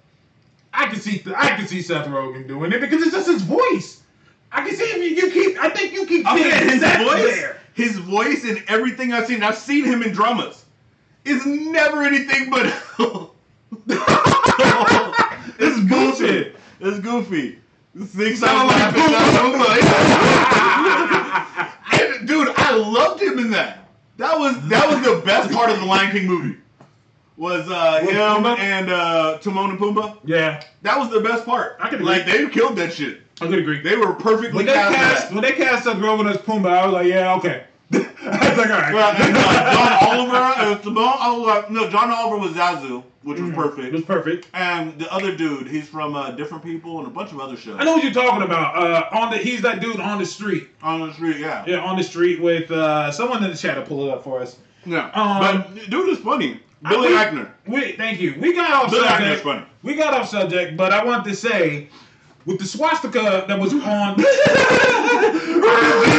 I 0.74 0.88
can 0.88 1.00
see 1.00 1.24
I 1.36 1.56
can 1.56 1.68
see 1.68 1.82
Seth 1.82 2.08
Rogen 2.08 2.48
doing 2.48 2.72
it 2.72 2.80
because 2.82 3.02
it's 3.04 3.12
just 3.12 3.28
his 3.28 3.44
voice. 3.44 4.02
I 4.52 4.66
can 4.66 4.76
see 4.76 4.84
if 4.84 4.98
you, 4.98 5.26
you 5.26 5.32
keep. 5.32 5.58
I 5.64 5.70
think 5.70 5.94
you 5.94 6.06
keep. 6.06 6.26
I'm 6.28 6.38
saying 6.38 6.70
his 6.70 6.82
Seth 6.82 6.98
voice, 7.00 7.36
there. 7.36 7.60
his 7.74 7.98
voice, 7.98 8.44
and 8.46 8.64
everything 8.68 9.14
I've 9.14 9.28
seen. 9.28 9.44
I've 9.44 9.58
seen 9.58 9.86
him 9.86 10.02
in 10.02 10.12
dramas. 10.12 10.66
Is 11.24 11.46
never 11.46 12.04
anything 12.04 12.50
but. 12.50 12.74
It's 15.64 15.80
bullshit. 15.88 16.56
It's 16.80 17.00
goofy. 17.00 17.60
Six 17.96 18.42
like 18.42 18.52
and, 18.52 18.96
dude, 18.96 20.58
I 22.72 22.76
loved 22.78 23.22
him 23.22 23.40
in 23.40 23.52
that. 23.52 23.88
That 24.18 24.38
was 24.38 24.60
that 24.70 24.88
was 24.90 25.02
the 25.04 25.22
best 25.26 25.52
part 25.52 25.70
of 25.70 25.80
the 25.80 25.86
Lion 25.86 26.12
King 26.12 26.28
movie. 26.28 26.58
Was 27.38 27.68
uh, 27.72 28.00
him 28.02 28.10
Pumbaa? 28.44 28.60
and 28.60 28.90
uh, 28.92 29.38
Timon 29.40 29.72
and 29.72 29.80
Pumbaa. 29.80 30.18
Yeah, 30.26 30.64
That 30.84 31.00
was 31.00 31.10
the 31.10 31.22
best 31.22 31.44
part. 31.46 31.78
I 31.80 31.90
like 31.96 32.22
agree. 32.28 32.46
they 32.46 32.50
killed 32.52 32.76
that 32.78 32.94
shit. 32.94 33.22
I 33.42 33.48
could 33.48 33.58
agree. 33.58 33.82
They 33.82 33.96
were 33.98 34.14
perfectly 34.14 34.58
When 34.58 34.66
they 34.68 34.74
cast. 34.74 34.96
cast 34.96 35.22
that. 35.30 35.34
when 35.34 35.44
they 35.44 35.54
cast 35.54 35.86
Seth 35.86 35.98
Rogen 35.98 36.30
as 36.30 36.38
Pumbaa, 36.38 36.70
I 36.72 36.86
was 36.86 36.94
like, 36.94 37.08
yeah, 37.08 37.34
okay. 37.36 37.64
I 37.94 38.50
was 38.50 38.58
like, 38.58 38.70
all 38.70 38.78
right. 38.80 38.94
Well, 38.94 39.12
and, 39.16 39.36
uh, 39.38 39.74
John 39.74 40.20
Oliver, 40.20 40.36
uh, 40.36 40.78
Timon 40.80 41.14
Oliver, 41.20 41.66
no, 41.74 41.90
John 41.90 42.12
Oliver 42.12 42.38
was 42.38 42.52
Zazu, 42.52 43.04
which 43.24 43.40
was 43.40 43.50
It 43.50 43.56
perfect. 43.56 43.94
was 43.94 44.04
perfect. 44.04 44.48
And 44.54 44.98
the 45.00 45.12
other 45.12 45.36
dude, 45.36 45.68
he's 45.68 45.88
from 45.90 46.16
uh, 46.16 46.32
Difficult 46.32 46.64
People 46.64 47.00
and 47.00 47.08
a 47.08 47.10
bunch 47.10 47.32
of 47.32 47.40
other 47.40 47.58
shows. 47.58 47.78
I 47.80 47.84
know 47.84 47.94
what 47.96 48.04
you're 48.04 48.14
talking 48.14 48.44
about. 48.44 48.76
Uh, 48.78 49.18
on 49.18 49.32
the 49.32 49.38
he's 49.38 49.62
that 49.64 49.80
dude 49.82 50.00
on 50.00 50.20
the 50.20 50.26
street. 50.26 50.70
On 50.84 51.00
the 51.02 51.14
street, 51.14 51.38
yeah. 51.38 51.64
Yeah, 51.68 51.80
on 51.82 51.98
the 51.98 52.04
street 52.04 52.42
with 52.42 52.70
uh, 52.72 53.12
someone 53.12 53.44
in 53.44 53.50
the 53.52 53.58
chat 53.58 53.76
to 53.76 53.82
pull 53.82 54.06
it 54.08 54.12
up 54.12 54.24
for 54.24 54.42
us. 54.42 54.58
Yeah. 54.86 55.10
Um, 55.14 55.40
but 55.74 55.90
dude 55.90 56.10
is 56.10 56.20
funny. 56.20 56.60
Billy 56.88 57.16
I- 57.16 57.26
Eichner. 57.26 57.50
Wait, 57.68 57.98
thank 57.98 58.20
you. 58.22 58.36
We 58.40 58.54
got 58.54 58.72
off 58.72 58.92
Billy 58.92 59.06
Eichner's 59.08 59.40
subject. 59.40 59.44
funny. 59.44 59.66
We 59.84 59.96
got 59.96 60.14
off 60.14 60.30
subject, 60.30 60.78
but 60.78 60.92
I 60.94 61.04
want 61.04 61.26
to 61.26 61.36
say, 61.36 61.90
with 62.46 62.58
the 62.60 62.66
swastika 62.66 63.46
that 63.48 63.60
was 63.60 63.74
on. 63.74 64.16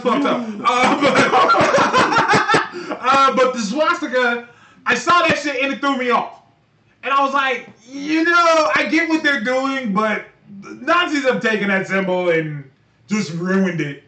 Fucked 0.00 0.24
up. 0.24 0.46
Uh, 0.64 1.00
but, 2.88 2.98
uh, 3.00 3.36
but 3.36 3.52
the 3.54 3.60
swastika, 3.60 4.48
I 4.86 4.94
saw 4.94 5.22
that 5.26 5.38
shit 5.38 5.62
and 5.62 5.72
it 5.72 5.80
threw 5.80 5.96
me 5.96 6.10
off. 6.10 6.42
And 7.02 7.12
I 7.12 7.24
was 7.24 7.34
like, 7.34 7.68
you 7.88 8.24
know, 8.24 8.70
I 8.74 8.86
get 8.90 9.08
what 9.08 9.22
they're 9.22 9.42
doing, 9.42 9.92
but 9.92 10.26
the 10.60 10.74
Nazis 10.74 11.24
have 11.24 11.40
taken 11.40 11.68
that 11.68 11.86
symbol 11.86 12.30
and 12.30 12.70
just 13.08 13.32
ruined 13.32 13.80
it. 13.80 14.04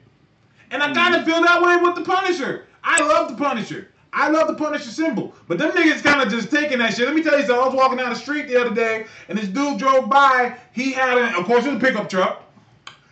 And 0.70 0.82
I 0.82 0.92
kind 0.92 1.14
of 1.14 1.24
feel 1.24 1.40
that 1.42 1.62
way 1.62 1.76
with 1.76 1.94
the 1.96 2.02
Punisher. 2.02 2.66
I 2.82 3.00
love 3.00 3.30
the 3.30 3.36
Punisher. 3.36 3.88
I 4.12 4.28
love 4.28 4.46
the 4.46 4.54
Punisher 4.54 4.90
symbol. 4.90 5.34
But 5.48 5.58
them 5.58 5.72
niggas 5.72 6.02
kind 6.02 6.22
of 6.22 6.28
just 6.28 6.50
taking 6.50 6.78
that 6.78 6.94
shit. 6.94 7.06
Let 7.06 7.16
me 7.16 7.22
tell 7.22 7.38
you 7.38 7.46
something. 7.46 7.62
I 7.62 7.66
was 7.66 7.74
walking 7.74 7.98
down 7.98 8.10
the 8.10 8.16
street 8.16 8.46
the 8.46 8.60
other 8.60 8.74
day, 8.74 9.06
and 9.28 9.36
this 9.36 9.48
dude 9.48 9.78
drove 9.78 10.08
by. 10.08 10.56
He 10.72 10.92
had, 10.92 11.18
a, 11.18 11.38
of 11.38 11.46
course, 11.46 11.66
it 11.66 11.74
was 11.74 11.82
a 11.82 11.84
pickup 11.84 12.08
truck. 12.08 12.42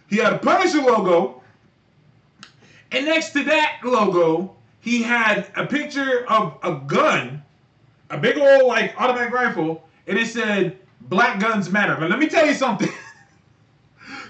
He 0.08 0.16
had 0.18 0.32
a 0.32 0.38
Punisher 0.38 0.80
logo. 0.80 1.41
And 2.92 3.06
next 3.06 3.30
to 3.30 3.42
that 3.44 3.78
logo, 3.82 4.54
he 4.80 5.02
had 5.02 5.46
a 5.56 5.66
picture 5.66 6.26
of 6.28 6.58
a 6.62 6.74
gun, 6.86 7.42
a 8.10 8.18
big 8.18 8.36
old, 8.36 8.66
like, 8.66 9.00
automatic 9.00 9.32
rifle, 9.32 9.88
and 10.06 10.18
it 10.18 10.26
said, 10.26 10.78
Black 11.00 11.40
Guns 11.40 11.70
Matter. 11.70 11.96
But 11.98 12.10
let 12.10 12.18
me 12.18 12.28
tell 12.28 12.46
you 12.46 12.54
something. 12.54 12.90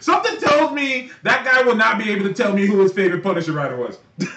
Something 0.01 0.38
tells 0.38 0.72
me 0.72 1.11
that 1.22 1.44
guy 1.44 1.62
will 1.62 1.77
not 1.77 1.96
be 1.96 2.11
able 2.11 2.25
to 2.25 2.35
tell 2.35 2.53
me 2.53 2.66
who 2.66 2.81
his 2.81 2.92
favorite 2.92 3.22
Punisher 3.22 3.53
writer 3.53 3.77
was. 3.77 3.98
Let 4.18 4.29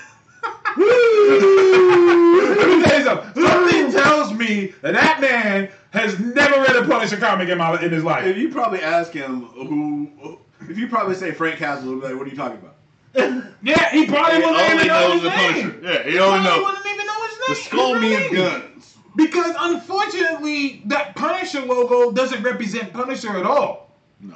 me 2.67 2.83
tell 2.83 2.99
you 2.99 3.03
something. 3.03 3.43
Something 3.43 3.91
tells 3.91 4.33
me 4.33 4.73
that 4.81 4.93
that 4.93 5.21
man 5.21 5.69
has 5.89 6.19
never 6.19 6.61
read 6.61 6.75
a 6.75 6.85
Punisher 6.85 7.17
comic 7.17 7.49
in, 7.49 7.57
my, 7.57 7.81
in 7.81 7.91
his 7.91 8.03
life. 8.03 8.25
If 8.25 8.38
you 8.38 8.49
probably 8.49 8.81
ask 8.81 9.11
him 9.11 9.45
who, 9.45 10.39
if 10.69 10.77
you 10.77 10.88
probably 10.88 11.15
say 11.15 11.31
Frank 11.31 11.57
Castle, 11.57 11.95
be 11.95 12.07
like, 12.07 12.15
"What 12.15 12.27
are 12.27 12.29
you 12.29 12.35
talking 12.35 12.59
about?" 12.59 12.74
Yeah, 13.63 13.89
he 13.91 14.06
probably 14.06 14.41
He 14.41 14.45
wouldn't 14.45 14.73
even 14.75 14.88
know 14.88 15.12
his 15.13 15.23
name. 15.23 15.80
Yeah, 15.84 16.04
he 16.04 16.12
He 16.12 16.19
only 16.19 16.43
knows. 16.43 16.63
wouldn't 16.65 16.86
even 16.86 17.06
know 17.08 17.23
his 17.23 17.32
name. 17.32 17.47
The 17.49 17.56
skull 17.56 17.99
means 17.99 18.32
guns. 18.34 18.97
Because 19.15 19.56
unfortunately, 19.58 20.84
that 20.86 21.15
Punisher 21.15 21.62
logo 21.62 22.12
doesn't 22.12 22.43
represent 22.43 22.93
Punisher 22.93 23.38
at 23.38 23.45
all. 23.45 23.89
No. 24.19 24.36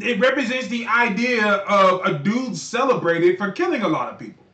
It 0.00 0.18
represents 0.20 0.66
the 0.68 0.86
idea 0.86 1.46
of 1.46 2.04
a 2.04 2.18
dude 2.18 2.56
celebrated 2.56 3.38
for 3.38 3.50
killing 3.52 3.82
a 3.82 3.88
lot 3.88 4.12
of 4.12 4.18
people. 4.18 4.44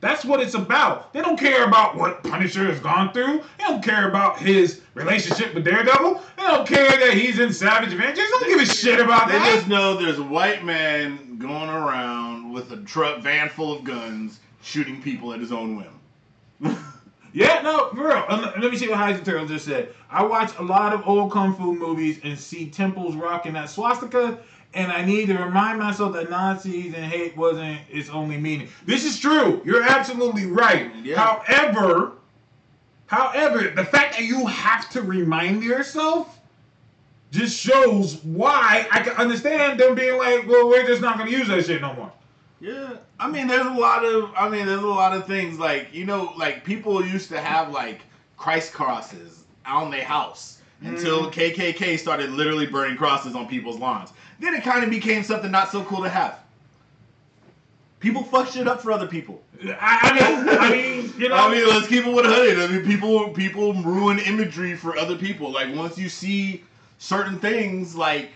That's 0.00 0.24
what 0.24 0.40
it's 0.40 0.54
about. 0.54 1.12
They 1.14 1.22
don't 1.22 1.38
care 1.38 1.64
about 1.64 1.96
what 1.96 2.22
Punisher 2.22 2.64
has 2.66 2.78
gone 2.78 3.12
through. 3.12 3.38
They 3.58 3.64
don't 3.64 3.82
care 3.82 4.08
about 4.08 4.38
his 4.38 4.82
relationship 4.92 5.54
with 5.54 5.64
Daredevil. 5.64 6.22
They 6.36 6.42
don't 6.42 6.68
care 6.68 6.90
that 6.90 7.14
he's 7.14 7.38
in 7.38 7.52
Savage 7.52 7.92
Avengers. 7.92 8.16
They 8.16 8.22
don't 8.46 8.48
give 8.48 8.60
a 8.60 8.66
shit 8.70 9.00
about 9.00 9.28
They 9.28 9.38
that. 9.38 9.54
just 9.54 9.66
know 9.66 9.96
there's 10.00 10.18
a 10.18 10.22
white 10.24 10.62
man 10.62 11.23
going 11.38 11.68
around 11.68 12.52
with 12.52 12.72
a 12.72 12.78
truck 12.78 13.20
van 13.22 13.48
full 13.48 13.72
of 13.76 13.84
guns, 13.84 14.40
shooting 14.62 15.02
people 15.02 15.32
at 15.32 15.40
his 15.40 15.52
own 15.52 15.76
whim. 15.76 16.76
Yeah, 17.34 17.62
no, 17.62 17.90
for 17.90 18.06
real. 18.06 18.24
Um, 18.28 18.42
let 18.62 18.70
me 18.70 18.76
see 18.76 18.88
what 18.88 18.96
Heisman 18.96 19.24
Turtle 19.24 19.44
just 19.44 19.64
said. 19.64 19.92
I 20.08 20.22
watch 20.22 20.52
a 20.56 20.62
lot 20.62 20.92
of 20.92 21.02
old 21.04 21.32
kung 21.32 21.52
fu 21.56 21.74
movies 21.74 22.20
and 22.22 22.38
see 22.38 22.70
temples 22.70 23.16
rocking 23.16 23.54
that 23.54 23.68
swastika, 23.68 24.38
and 24.72 24.92
I 24.92 25.04
need 25.04 25.26
to 25.26 25.34
remind 25.36 25.80
myself 25.80 26.12
that 26.12 26.30
Nazis 26.30 26.94
and 26.94 27.04
hate 27.04 27.36
wasn't 27.36 27.80
its 27.90 28.08
only 28.08 28.36
meaning. 28.36 28.68
This 28.86 29.04
is 29.04 29.18
true. 29.18 29.60
You're 29.64 29.82
absolutely 29.82 30.46
right. 30.46 30.92
Yeah. 31.02 31.18
However, 31.18 32.12
however, 33.06 33.68
the 33.74 33.84
fact 33.84 34.16
that 34.16 34.22
you 34.22 34.46
have 34.46 34.88
to 34.90 35.02
remind 35.02 35.64
yourself 35.64 36.38
just 37.34 37.58
shows 37.58 38.22
why 38.22 38.86
I 38.92 39.00
can 39.00 39.16
understand 39.16 39.80
them 39.80 39.96
being 39.96 40.16
like, 40.16 40.46
well, 40.46 40.68
we're 40.68 40.86
just 40.86 41.02
not 41.02 41.18
going 41.18 41.30
to 41.30 41.36
use 41.36 41.48
that 41.48 41.66
shit 41.66 41.80
no 41.80 41.92
more. 41.94 42.12
Yeah, 42.60 42.96
I 43.18 43.28
mean, 43.28 43.48
there's 43.48 43.66
a 43.66 43.70
lot 43.70 44.04
of, 44.04 44.30
I 44.36 44.48
mean, 44.48 44.66
there's 44.66 44.82
a 44.82 44.86
lot 44.86 45.14
of 45.14 45.26
things 45.26 45.58
like 45.58 45.92
you 45.92 46.06
know, 46.06 46.32
like 46.38 46.64
people 46.64 47.04
used 47.04 47.28
to 47.30 47.40
have 47.40 47.72
like 47.72 48.00
Christ 48.36 48.72
crosses 48.72 49.44
on 49.66 49.90
their 49.90 50.04
house 50.04 50.60
until 50.82 51.24
mm. 51.24 51.32
KKK 51.32 51.98
started 51.98 52.30
literally 52.30 52.66
burning 52.66 52.96
crosses 52.96 53.34
on 53.34 53.48
people's 53.48 53.78
lawns. 53.78 54.10
Then 54.38 54.54
it 54.54 54.62
kind 54.62 54.84
of 54.84 54.90
became 54.90 55.24
something 55.24 55.50
not 55.50 55.70
so 55.70 55.82
cool 55.84 56.02
to 56.04 56.08
have. 56.08 56.38
People 58.00 58.22
fuck 58.22 58.48
shit 58.48 58.68
up 58.68 58.80
for 58.80 58.92
other 58.92 59.06
people. 59.06 59.42
I, 59.62 59.98
I 60.02 60.12
mean, 60.12 60.58
I 60.58 60.70
mean, 60.70 61.12
you 61.18 61.28
know, 61.28 61.36
I 61.38 61.50
mean, 61.50 61.66
let's 61.66 61.88
keep 61.88 62.06
it 62.06 62.14
with 62.14 62.26
a 62.26 62.28
hundred. 62.28 62.58
I 62.58 62.68
mean, 62.68 62.84
people 62.84 63.30
people 63.30 63.74
ruin 63.74 64.20
imagery 64.20 64.76
for 64.76 64.96
other 64.96 65.16
people. 65.16 65.50
Like 65.50 65.74
once 65.74 65.98
you 65.98 66.08
see 66.08 66.62
certain 67.04 67.38
things, 67.38 67.94
like 67.94 68.30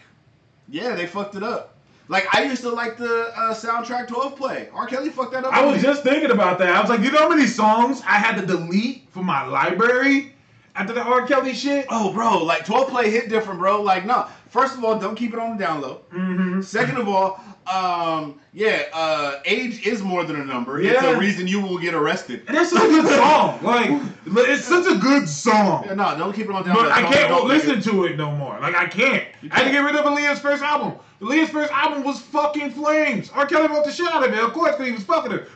yeah, 0.68 0.94
they 0.94 1.06
fucked 1.06 1.34
it 1.34 1.42
up. 1.42 1.74
Like 2.08 2.26
I 2.34 2.44
used 2.44 2.62
to 2.62 2.70
like 2.70 2.96
the 2.96 3.32
uh, 3.36 3.54
soundtrack 3.54 4.08
12 4.08 4.36
play. 4.36 4.68
R. 4.72 4.86
Kelly 4.86 5.10
fucked 5.10 5.32
that 5.32 5.44
up. 5.44 5.52
I 5.52 5.64
was 5.64 5.76
me. 5.76 5.82
just 5.82 6.02
thinking 6.02 6.30
about 6.30 6.58
that. 6.58 6.68
I 6.68 6.80
was 6.80 6.90
like, 6.90 7.00
you 7.00 7.10
know 7.10 7.18
how 7.18 7.28
many 7.28 7.46
songs 7.46 8.02
I 8.06 8.16
had 8.16 8.38
to 8.40 8.46
delete 8.46 9.08
from 9.10 9.26
my 9.26 9.44
library 9.46 10.34
after 10.74 10.92
the 10.92 11.02
R. 11.02 11.26
Kelly 11.26 11.54
shit? 11.54 11.86
Oh, 11.90 12.12
bro, 12.12 12.44
like 12.44 12.64
12 12.64 12.88
play 12.88 13.10
hit 13.10 13.28
different, 13.28 13.58
bro. 13.58 13.82
Like, 13.82 14.06
no. 14.06 14.26
First 14.48 14.76
of 14.76 14.84
all, 14.84 14.98
don't 14.98 15.16
keep 15.16 15.34
it 15.34 15.38
on 15.38 15.58
the 15.58 15.64
down 15.64 15.82
low. 15.82 16.00
Mm-hmm. 16.12 16.62
Second 16.62 16.96
of 16.96 17.08
all, 17.08 17.42
um, 17.72 18.40
yeah, 18.52 18.84
uh, 18.92 19.36
age 19.44 19.86
is 19.86 20.02
more 20.02 20.24
than 20.24 20.36
a 20.40 20.44
number. 20.44 20.80
It's 20.80 21.00
Yeah. 21.02 21.16
a 21.16 21.18
reason 21.18 21.46
you 21.46 21.60
will 21.60 21.78
get 21.78 21.94
arrested. 21.94 22.42
And 22.48 22.56
that's 22.56 22.70
such 22.70 22.82
a 22.82 22.88
good 22.88 23.06
song. 23.16 23.58
Like, 23.62 23.90
it's 24.48 24.64
such 24.64 24.86
a 24.86 24.96
good 24.98 25.28
song. 25.28 25.84
Yeah, 25.86 25.94
no, 25.94 26.16
don't 26.18 26.32
keep 26.32 26.46
it 26.46 26.52
on 26.52 26.64
down 26.64 26.74
But. 26.76 26.90
I 26.92 27.02
can't 27.02 27.28
don't 27.28 27.46
listen 27.48 27.78
it- 27.78 27.84
to 27.84 28.04
it 28.04 28.16
no 28.16 28.30
more. 28.32 28.58
Like, 28.60 28.74
I 28.74 28.86
can't. 28.86 29.24
You 29.42 29.50
I 29.52 29.56
had 29.58 29.64
to 29.64 29.70
can't. 29.70 29.72
get 29.72 29.78
rid 29.80 29.96
of 29.96 30.04
Aaliyah's 30.06 30.40
first 30.40 30.62
album. 30.62 30.94
Aaliyah's 31.20 31.50
first 31.50 31.72
album 31.72 32.04
was 32.04 32.20
fucking 32.20 32.70
flames. 32.72 33.30
R. 33.34 33.46
Kelly 33.46 33.68
wrote 33.68 33.84
the 33.84 33.92
shit 33.92 34.06
out 34.08 34.24
of 34.26 34.32
it, 34.32 34.38
of 34.42 34.52
course, 34.52 34.72
because 34.72 34.86
he 34.86 34.92
was 34.92 35.04
fucking 35.04 35.32
her. 35.32 35.46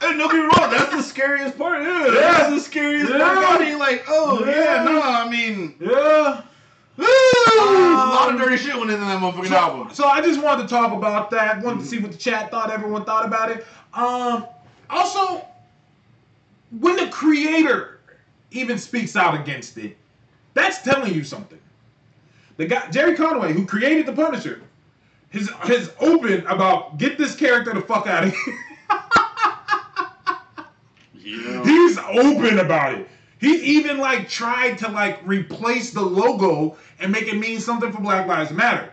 Hey, 0.00 0.16
don't 0.16 0.30
get 0.30 0.36
me 0.36 0.40
wrong, 0.40 0.70
that's 0.70 0.90
the 0.94 1.02
scariest 1.02 1.58
part. 1.58 1.82
Yeah, 1.82 2.06
Yeah. 2.06 2.10
that's 2.12 2.50
the 2.54 2.60
scariest 2.60 3.10
Yeah. 3.12 3.18
part. 3.18 3.36
about 3.36 3.60
it. 3.60 3.76
Like, 3.78 4.04
oh, 4.08 4.42
yeah, 4.46 4.76
Yeah. 4.76 4.84
no, 4.84 5.02
I 5.02 5.28
mean, 5.28 5.74
yeah. 5.78 6.40
A 8.10 8.14
lot 8.14 8.34
of 8.34 8.40
dirty 8.40 8.56
shit 8.56 8.76
went 8.76 8.90
into 8.90 9.04
that 9.04 9.20
motherfucking 9.20 9.48
So, 9.48 9.54
album. 9.56 9.94
so 9.94 10.04
I 10.06 10.20
just 10.20 10.42
wanted 10.42 10.62
to 10.64 10.68
talk 10.68 10.92
about 10.92 11.30
that. 11.30 11.62
Wanted 11.62 11.78
to 11.78 11.82
mm-hmm. 11.82 11.84
see 11.84 11.98
what 11.98 12.12
the 12.12 12.18
chat 12.18 12.50
thought. 12.50 12.70
Everyone 12.70 13.04
thought 13.04 13.24
about 13.24 13.50
it. 13.50 13.66
Um, 13.94 14.46
also, 14.88 15.44
when 16.80 16.96
the 16.96 17.08
creator 17.08 18.00
even 18.50 18.78
speaks 18.78 19.16
out 19.16 19.40
against 19.40 19.78
it, 19.78 19.96
that's 20.54 20.82
telling 20.82 21.14
you 21.14 21.22
something. 21.24 21.58
The 22.56 22.66
guy 22.66 22.90
Gerry 22.90 23.16
Conway, 23.16 23.52
who 23.52 23.64
created 23.64 24.06
the 24.06 24.12
Punisher, 24.12 24.60
has 25.30 25.48
has 25.50 25.92
open 26.00 26.46
about 26.46 26.98
get 26.98 27.16
this 27.16 27.36
character 27.36 27.72
the 27.72 27.80
fuck 27.80 28.06
out 28.06 28.24
of 28.24 28.34
here. 28.34 28.58
Yeah. 31.22 31.60
Um, 31.60 31.68
He's 31.68 31.98
open 31.98 32.58
about 32.58 32.94
it. 32.94 33.08
He 33.40 33.78
even 33.78 33.98
like 33.98 34.28
tried 34.28 34.78
to 34.78 34.88
like 34.90 35.20
replace 35.24 35.92
the 35.92 36.02
logo 36.02 36.76
and 37.00 37.10
make 37.10 37.26
it 37.26 37.36
mean 37.38 37.58
something 37.58 37.90
for 37.90 38.00
Black 38.00 38.26
Lives 38.26 38.50
Matter. 38.52 38.90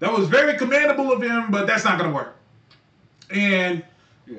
That 0.00 0.12
was 0.12 0.28
very 0.28 0.56
commendable 0.56 1.12
of 1.12 1.22
him, 1.22 1.50
but 1.50 1.66
that's 1.66 1.84
not 1.84 1.98
gonna 1.98 2.12
work. 2.14 2.36
And 3.30 3.82
Yeah. 4.26 4.38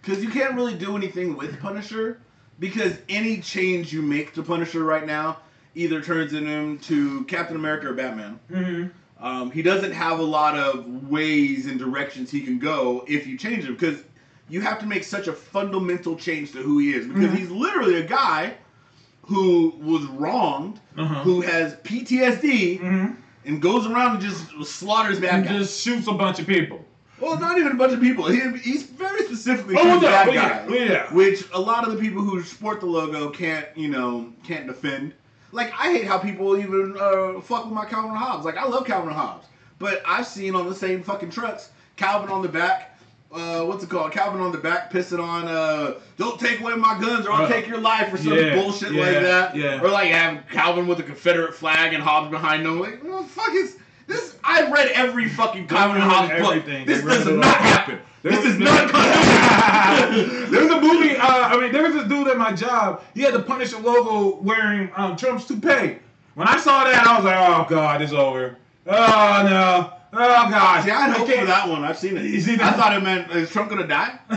Because 0.00 0.22
you 0.22 0.30
can't 0.30 0.54
really 0.54 0.74
do 0.74 0.96
anything 0.96 1.36
with 1.36 1.58
Punisher 1.60 2.18
because 2.58 2.98
any 3.08 3.40
change 3.40 3.92
you 3.92 4.02
make 4.02 4.34
to 4.34 4.42
Punisher 4.42 4.84
right 4.84 5.06
now 5.06 5.38
either 5.74 6.02
turns 6.02 6.32
him 6.32 6.78
to 6.80 7.24
Captain 7.24 7.56
America 7.56 7.88
or 7.88 7.94
Batman. 7.94 8.38
mhm. 8.50 8.90
Um, 9.20 9.52
he 9.52 9.62
doesn't 9.62 9.92
have 9.92 10.18
a 10.18 10.24
lot 10.24 10.58
of 10.58 11.08
ways 11.08 11.66
and 11.66 11.78
directions 11.78 12.30
he 12.30 12.40
can 12.40 12.58
go 12.58 13.04
if 13.06 13.26
you 13.26 13.38
change 13.38 13.64
him 13.64 13.74
because 13.74 14.02
you 14.48 14.60
have 14.60 14.80
to 14.80 14.86
make 14.86 15.04
such 15.04 15.28
a 15.28 15.32
fundamental 15.32 16.16
change 16.16 16.50
to 16.52 16.58
who 16.58 16.78
he 16.78 16.92
is 16.92 17.06
because 17.06 17.30
Mhm. 17.30 17.36
he's 17.36 17.50
literally 17.50 17.94
a 17.94 18.02
guy 18.02 18.54
who 19.22 19.74
was 19.80 20.02
wronged, 20.06 20.80
Uh-huh. 20.96 21.22
who 21.22 21.40
has 21.42 21.74
PTSD, 21.84 22.78
Mhm. 22.80 23.16
and 23.46 23.62
goes 23.62 23.86
around 23.86 24.12
and 24.16 24.20
just 24.20 24.44
slaughters 24.64 25.20
bad 25.20 25.34
and 25.34 25.44
guys. 25.44 25.58
just 25.58 25.82
shoots 25.82 26.06
a 26.08 26.12
bunch 26.12 26.38
of 26.38 26.46
people. 26.46 26.84
Well, 27.20 27.38
not 27.38 27.56
even 27.56 27.72
a 27.72 27.76
bunch 27.76 27.92
of 27.92 28.00
people. 28.00 28.26
He, 28.26 28.40
he's 28.58 28.82
very 28.82 29.22
specifically 29.24 29.76
Oh, 29.78 30.00
bad 30.00 30.28
oh, 30.28 30.32
yeah, 30.32 30.48
guys, 30.48 30.68
oh, 30.68 30.74
yeah. 30.74 31.14
which 31.14 31.44
a 31.52 31.60
lot 31.60 31.86
of 31.86 31.92
the 31.94 32.00
people 32.00 32.20
who 32.20 32.42
sport 32.42 32.80
the 32.80 32.86
logo 32.86 33.30
can't, 33.30 33.66
you 33.76 33.88
know, 33.88 34.32
can't 34.44 34.66
defend. 34.66 35.12
Like 35.52 35.72
I 35.78 35.92
hate 35.92 36.04
how 36.06 36.18
people 36.18 36.56
even 36.58 36.96
uh, 36.98 37.40
fuck 37.40 37.64
with 37.66 37.74
my 37.74 37.84
Calvin 37.84 38.16
Hobbes. 38.16 38.44
Like 38.44 38.56
I 38.56 38.64
love 38.66 38.86
Calvin 38.86 39.12
Hobbes, 39.14 39.46
but 39.78 40.02
I've 40.06 40.26
seen 40.26 40.56
on 40.56 40.68
the 40.68 40.74
same 40.74 41.02
fucking 41.02 41.30
trucks 41.30 41.68
Calvin 41.96 42.30
on 42.30 42.42
the 42.42 42.48
back. 42.48 42.91
Uh, 43.32 43.64
what's 43.64 43.82
it 43.82 43.88
called? 43.90 44.12
Calvin 44.12 44.40
on 44.40 44.52
the 44.52 44.58
back 44.58 44.92
pissing 44.92 45.22
on 45.22 45.48
uh, 45.48 45.94
"Don't 46.18 46.38
take 46.38 46.60
away 46.60 46.74
my 46.74 46.98
guns 47.00 47.26
or 47.26 47.32
I'll 47.32 47.48
take 47.48 47.66
your 47.66 47.78
life" 47.78 48.12
or 48.12 48.18
some 48.18 48.34
yeah, 48.34 48.54
bullshit 48.54 48.92
yeah, 48.92 49.02
like 49.02 49.20
that. 49.22 49.56
yeah. 49.56 49.80
Or 49.82 49.88
like 49.88 50.10
have 50.10 50.44
Calvin 50.50 50.86
with 50.86 51.00
a 51.00 51.02
Confederate 51.02 51.54
flag 51.54 51.94
and 51.94 52.02
Hobbes 52.02 52.30
behind 52.30 52.66
him. 52.66 52.78
Like, 52.80 53.02
what 53.02 53.22
the 53.22 53.28
fuck 53.28 53.54
is 53.54 53.76
this? 54.06 54.36
I've 54.44 54.70
read 54.70 54.88
every 54.88 55.28
fucking 55.28 55.66
Calvin 55.68 56.02
and 56.02 56.04
Hobbes 56.10 56.40
book. 56.42 56.64
This 56.86 57.02
does 57.02 57.26
it 57.26 57.32
all. 57.32 57.38
not 57.38 57.56
happen. 57.56 57.98
This 58.22 58.36
There- 58.42 58.52
is 58.52 58.58
not 58.58 58.90
happen. 58.90 60.50
there 60.50 60.64
was 60.64 60.70
a 60.70 60.80
movie. 60.80 61.16
Uh, 61.16 61.26
I 61.26 61.58
mean, 61.60 61.72
there 61.72 61.82
was 61.82 61.94
this 61.94 62.06
dude 62.08 62.28
at 62.28 62.36
my 62.38 62.52
job. 62.52 63.02
He 63.14 63.22
had 63.22 63.34
the 63.34 63.40
Punisher 63.42 63.78
logo 63.78 64.36
wearing 64.42 64.90
um, 64.94 65.16
Trump's 65.16 65.46
toupee. 65.46 65.98
When 66.34 66.46
I 66.48 66.56
saw 66.58 66.84
that, 66.84 67.06
I 67.06 67.16
was 67.16 67.24
like, 67.24 67.36
"Oh 67.38 67.66
God, 67.68 68.00
it's 68.02 68.12
over. 68.12 68.56
Oh 68.86 69.42
no. 69.48 69.92
Oh 70.14 70.50
gosh, 70.50 70.84
See, 70.84 70.90
I 70.90 71.08
had 71.08 71.16
hope 71.16 71.28
for 71.28 71.46
that 71.46 71.68
one. 71.68 71.84
I've 71.84 71.98
seen 71.98 72.16
it. 72.16 72.24
You 72.24 72.40
see 72.40 72.54
I 72.54 72.72
thought 72.72 72.94
it 72.94 73.02
meant 73.02 73.30
is 73.30 73.50
Trump 73.50 73.70
gonna 73.70 73.86
die? 73.86 74.18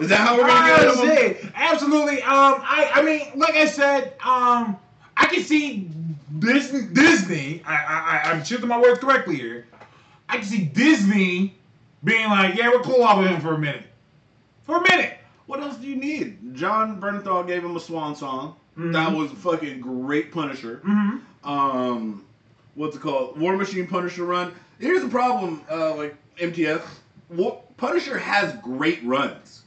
is 0.00 0.08
that 0.08 0.20
how 0.20 0.36
we're 0.36 0.46
gonna 0.46 1.06
get 1.06 1.38
him? 1.38 1.52
Absolutely. 1.54 2.22
Um, 2.22 2.54
I, 2.62 2.90
I 2.94 3.02
mean, 3.02 3.30
like 3.34 3.54
I 3.54 3.66
said, 3.66 4.14
um, 4.24 4.78
I 5.16 5.26
can 5.26 5.42
see 5.42 5.90
Disney. 6.38 6.86
Disney. 6.94 7.62
I, 7.66 7.74
I, 7.74 8.30
I'm 8.30 8.42
choosing 8.42 8.68
my 8.68 8.80
words 8.80 9.00
correctly 9.00 9.36
here. 9.36 9.66
I 10.28 10.38
can 10.38 10.46
see 10.46 10.64
Disney 10.64 11.54
being 12.02 12.28
like, 12.30 12.54
"Yeah, 12.54 12.70
we're 12.70 12.80
cool 12.80 13.02
off 13.02 13.18
of 13.18 13.26
him 13.26 13.40
for 13.40 13.54
a 13.54 13.58
minute. 13.58 13.84
For 14.64 14.78
a 14.78 14.82
minute." 14.82 15.18
What 15.46 15.60
else 15.60 15.76
do 15.76 15.86
you 15.86 15.96
need? 15.96 16.54
Jon 16.54 16.98
Bernthal 17.00 17.46
gave 17.46 17.62
him 17.62 17.76
a 17.76 17.80
swan 17.80 18.16
song. 18.16 18.56
Mhm. 18.78 18.92
That 18.94 19.12
was 19.12 19.30
a 19.30 19.36
fucking 19.36 19.80
great 19.80 20.32
Punisher. 20.32 20.80
Mm-hmm. 20.86 21.18
Um, 21.48 22.24
what's 22.74 22.96
it 22.96 23.00
called? 23.02 23.38
War 23.38 23.56
Machine 23.56 23.86
Punisher 23.86 24.24
run. 24.24 24.52
Here's 24.78 25.02
the 25.02 25.08
problem, 25.08 25.62
uh, 25.70 25.94
like 25.94 26.16
MTF. 26.38 26.82
Wa- 27.30 27.56
Punisher 27.76 28.18
has 28.18 28.52
great 28.62 29.02
runs. 29.04 29.62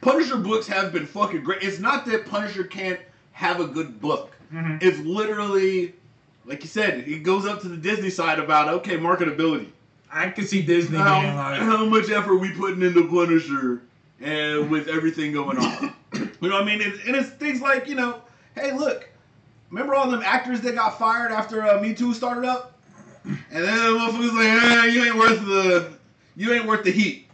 Punisher 0.00 0.36
books 0.38 0.66
have 0.66 0.92
been 0.92 1.06
fucking 1.06 1.44
great. 1.44 1.62
It's 1.62 1.78
not 1.78 2.06
that 2.06 2.26
Punisher 2.26 2.64
can't 2.64 3.00
have 3.32 3.60
a 3.60 3.66
good 3.66 4.00
book. 4.00 4.32
Mhm. 4.52 4.82
It's 4.82 4.98
literally, 5.00 5.94
like 6.46 6.62
you 6.62 6.68
said, 6.68 7.06
it 7.06 7.22
goes 7.22 7.46
up 7.46 7.60
to 7.62 7.68
the 7.68 7.76
Disney 7.76 8.10
side 8.10 8.38
about 8.38 8.68
okay 8.68 8.96
marketability. 8.96 9.68
I 10.12 10.28
can 10.30 10.46
see 10.46 10.62
Disney 10.62 10.98
How, 10.98 11.20
being 11.20 11.36
like, 11.36 11.60
how 11.60 11.84
much 11.84 12.10
effort 12.10 12.36
we 12.36 12.50
putting 12.50 12.82
into 12.82 13.06
Punisher, 13.08 13.82
and 14.20 14.68
with 14.70 14.88
everything 14.88 15.32
going 15.32 15.58
on. 15.58 15.94
You 16.42 16.48
know 16.48 16.54
what 16.54 16.62
I 16.62 16.64
mean? 16.66 16.80
It, 16.80 16.94
and 17.06 17.14
it's 17.14 17.28
things 17.28 17.60
like, 17.60 17.86
you 17.86 17.94
know, 17.94 18.22
hey, 18.56 18.72
look, 18.72 19.08
remember 19.70 19.94
all 19.94 20.10
them 20.10 20.22
actors 20.24 20.60
that 20.62 20.74
got 20.74 20.98
fired 20.98 21.32
after 21.32 21.62
uh, 21.64 21.80
Me 21.80 21.94
Too 21.94 22.12
started 22.14 22.44
up? 22.44 22.76
And 23.24 23.64
then 23.64 23.76
the 23.76 23.98
motherfuckers 23.98 24.34
like, 24.34 24.62
eh, 24.62 24.84
you 24.86 25.04
ain't 25.04 25.16
worth 25.16 25.40
the, 25.44 25.92
you 26.36 26.52
ain't 26.54 26.66
worth 26.66 26.84
the 26.84 26.90
heat. 26.90 27.28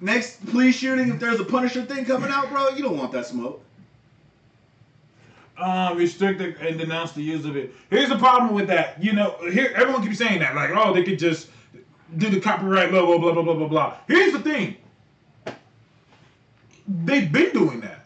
Next 0.00 0.44
police 0.46 0.76
shooting, 0.76 1.08
if 1.10 1.18
there's 1.20 1.40
a 1.40 1.44
Punisher 1.44 1.84
thing 1.84 2.04
coming 2.04 2.30
out, 2.30 2.50
bro, 2.50 2.68
you 2.70 2.82
don't 2.82 2.98
want 2.98 3.12
that 3.12 3.26
smoke. 3.26 3.62
um, 5.56 5.96
restrict 5.98 6.38
the- 6.38 6.56
and 6.60 6.78
denounce 6.78 7.12
the 7.12 7.22
use 7.22 7.44
of 7.44 7.56
it. 7.56 7.74
Here's 7.90 8.08
the 8.08 8.16
problem 8.18 8.54
with 8.54 8.68
that. 8.68 9.02
You 9.02 9.12
know, 9.12 9.36
here 9.50 9.72
everyone 9.74 10.02
keeps 10.04 10.18
saying 10.18 10.38
that, 10.38 10.54
like, 10.54 10.70
oh, 10.72 10.92
they 10.94 11.02
could 11.02 11.18
just 11.18 11.48
do 12.16 12.30
the 12.30 12.38
copyright 12.40 12.92
logo, 12.92 13.18
blah 13.18 13.32
blah 13.32 13.42
blah 13.42 13.54
blah 13.54 13.66
blah. 13.68 13.96
Here's 14.06 14.32
the 14.32 14.38
thing. 14.38 14.76
They've 16.86 17.30
been 17.32 17.52
doing 17.52 17.80
that. 17.80 17.97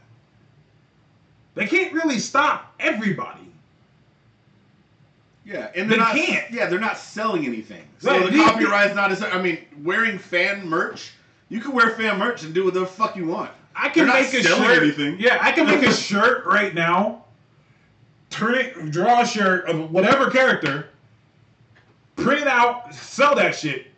They 1.54 1.66
can't 1.66 1.92
really 1.92 2.18
stop 2.18 2.74
everybody. 2.80 3.40
Yeah, 5.44 5.70
and 5.74 5.90
They 5.90 5.96
not. 5.96 6.14
can't. 6.14 6.50
Yeah, 6.50 6.66
they're 6.66 6.78
not 6.78 6.96
selling 6.96 7.44
anything. 7.46 7.82
So 7.98 8.10
Right, 8.10 8.30
the 8.32 8.38
copyright's 8.38 8.94
not. 8.94 9.10
As, 9.10 9.22
I 9.22 9.40
mean, 9.42 9.58
wearing 9.82 10.18
fan 10.18 10.66
merch, 10.66 11.12
you 11.48 11.60
can 11.60 11.72
wear 11.72 11.90
fan 11.90 12.18
merch 12.18 12.44
and 12.44 12.54
do 12.54 12.64
whatever 12.64 12.84
the 12.84 12.90
fuck 12.90 13.16
you 13.16 13.26
want. 13.26 13.50
I 13.74 13.88
can 13.88 14.06
They're 14.06 14.14
make 14.22 14.32
a 14.34 14.42
shirt. 14.42 14.82
anything. 14.82 15.16
Yeah, 15.18 15.38
I 15.40 15.50
can 15.52 15.66
make 15.66 15.82
a 15.82 15.92
shirt 15.92 16.44
right 16.46 16.74
now. 16.74 17.24
Turn 18.30 18.54
it, 18.54 18.90
draw 18.90 19.22
a 19.22 19.26
shirt 19.26 19.66
of 19.66 19.90
whatever 19.90 20.30
character, 20.30 20.88
print 22.16 22.40
it 22.42 22.46
out, 22.48 22.94
sell 22.94 23.34
that 23.34 23.54
shit. 23.54 23.88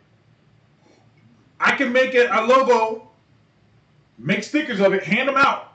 I 1.59 1.75
can 1.75 1.93
make 1.93 2.15
it 2.15 2.29
a 2.29 2.43
logo, 2.43 3.07
make 4.17 4.43
stickers 4.43 4.81
of 4.81 4.93
it, 4.93 5.03
hand 5.03 5.29
them 5.29 5.37
out. 5.37 5.73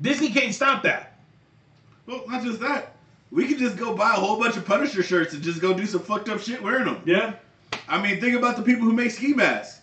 Disney 0.00 0.30
can't 0.30 0.54
stop 0.54 0.82
that. 0.82 1.18
Well, 2.06 2.24
not 2.28 2.42
just 2.42 2.60
that. 2.60 2.94
We 3.30 3.48
could 3.48 3.58
just 3.58 3.76
go 3.76 3.94
buy 3.94 4.10
a 4.10 4.20
whole 4.20 4.38
bunch 4.38 4.56
of 4.56 4.64
Punisher 4.64 5.02
shirts 5.02 5.34
and 5.34 5.42
just 5.42 5.60
go 5.60 5.74
do 5.74 5.86
some 5.86 6.00
fucked 6.00 6.28
up 6.28 6.40
shit 6.40 6.62
wearing 6.62 6.84
them. 6.84 7.02
Yeah. 7.04 7.34
I 7.88 8.00
mean, 8.00 8.20
think 8.20 8.36
about 8.36 8.56
the 8.56 8.62
people 8.62 8.84
who 8.84 8.92
make 8.92 9.10
ski 9.10 9.32
masks. 9.32 9.80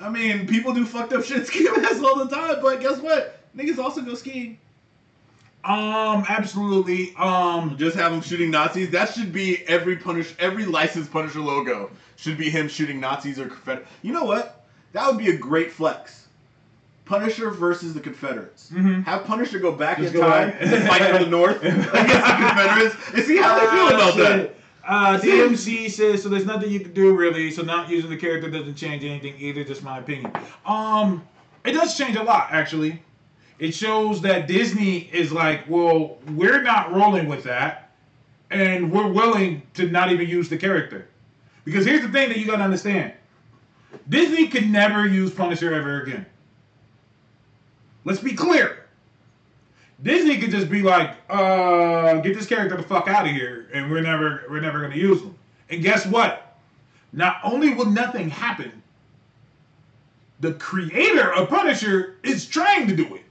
I 0.00 0.08
mean, 0.08 0.46
people 0.46 0.72
do 0.72 0.84
fucked 0.84 1.12
up 1.12 1.24
shit 1.24 1.46
ski 1.46 1.68
masks 1.76 2.02
all 2.02 2.24
the 2.24 2.34
time, 2.34 2.56
but 2.62 2.80
guess 2.80 2.98
what? 2.98 3.40
Niggas 3.56 3.78
also 3.78 4.02
go 4.02 4.14
skiing. 4.14 4.58
Um. 5.62 6.24
Absolutely. 6.26 7.14
Um. 7.18 7.76
Just 7.76 7.96
have 7.96 8.12
them 8.12 8.22
shooting 8.22 8.50
Nazis. 8.50 8.90
That 8.90 9.12
should 9.12 9.30
be 9.32 9.58
every 9.66 9.96
punish, 9.96 10.34
every 10.38 10.64
licensed 10.64 11.12
Punisher 11.12 11.40
logo 11.40 11.90
should 12.16 12.38
be 12.38 12.48
him 12.48 12.66
shooting 12.68 12.98
Nazis 12.98 13.38
or 13.38 13.46
Confederate. 13.46 13.86
You 14.02 14.12
know 14.12 14.24
what? 14.24 14.64
That 14.92 15.06
would 15.06 15.18
be 15.18 15.28
a 15.28 15.36
great 15.36 15.70
flex. 15.70 16.19
Punisher 17.04 17.50
versus 17.50 17.92
the 17.94 18.00
Confederates. 18.00 18.70
Mhm. 18.72 19.04
Have 19.04 19.24
Punisher 19.24 19.58
go 19.58 19.72
back 19.72 19.98
Just 19.98 20.14
in 20.14 20.20
go 20.20 20.26
time 20.28 20.50
back. 20.50 20.58
and 20.60 20.88
fight 20.88 21.02
for 21.10 21.18
the 21.24 21.30
North 21.30 21.60
against 21.62 21.90
the 21.92 21.92
Confederates 21.92 22.96
and 23.14 23.24
see 23.24 23.36
how 23.36 23.54
they 23.58 23.66
feel 23.66 23.88
about 23.88 24.16
that. 24.16 24.54
Uh, 24.86 25.18
DMC 25.20 25.90
says 25.90 26.22
so. 26.22 26.28
There's 26.28 26.46
nothing 26.46 26.70
you 26.70 26.80
can 26.80 26.92
do 26.92 27.14
really. 27.14 27.50
So 27.50 27.62
not 27.62 27.88
using 27.88 28.10
the 28.10 28.16
character 28.16 28.50
doesn't 28.50 28.76
change 28.76 29.04
anything 29.04 29.34
either. 29.38 29.62
Just 29.64 29.82
my 29.82 29.98
opinion. 29.98 30.32
Um, 30.66 31.22
it 31.64 31.72
does 31.72 31.96
change 31.96 32.16
a 32.16 32.22
lot 32.22 32.48
actually. 32.50 33.02
It 33.58 33.74
shows 33.74 34.22
that 34.22 34.46
Disney 34.48 35.10
is 35.12 35.32
like, 35.32 35.68
well, 35.68 36.16
we're 36.34 36.62
not 36.62 36.94
rolling 36.94 37.28
with 37.28 37.44
that, 37.44 37.90
and 38.50 38.90
we're 38.90 39.06
willing 39.08 39.62
to 39.74 39.86
not 39.90 40.10
even 40.10 40.26
use 40.26 40.48
the 40.48 40.56
character. 40.56 41.08
Because 41.66 41.84
here's 41.84 42.00
the 42.00 42.08
thing 42.08 42.30
that 42.30 42.38
you 42.38 42.46
gotta 42.46 42.62
understand: 42.64 43.12
Disney 44.08 44.48
could 44.48 44.68
never 44.70 45.06
use 45.06 45.30
Punisher 45.32 45.74
ever 45.74 46.00
again. 46.02 46.24
Let's 48.04 48.20
be 48.20 48.32
clear. 48.34 48.84
Disney 50.02 50.38
could 50.38 50.50
just 50.50 50.70
be 50.70 50.82
like, 50.82 51.14
uh, 51.28 52.14
get 52.20 52.34
this 52.34 52.46
character 52.46 52.76
the 52.76 52.82
fuck 52.82 53.06
out 53.08 53.26
of 53.26 53.32
here, 53.32 53.68
and 53.72 53.90
we're 53.90 54.00
never 54.00 54.44
we're 54.48 54.60
never 54.60 54.80
gonna 54.80 54.96
use 54.96 55.20
him. 55.20 55.34
And 55.68 55.82
guess 55.82 56.06
what? 56.06 56.56
Not 57.12 57.36
only 57.44 57.74
will 57.74 57.86
nothing 57.86 58.30
happen, 58.30 58.82
the 60.40 60.54
creator 60.54 61.32
of 61.34 61.48
Punisher 61.48 62.16
is 62.22 62.46
trying 62.46 62.86
to 62.88 62.96
do 62.96 63.14
it. 63.14 63.24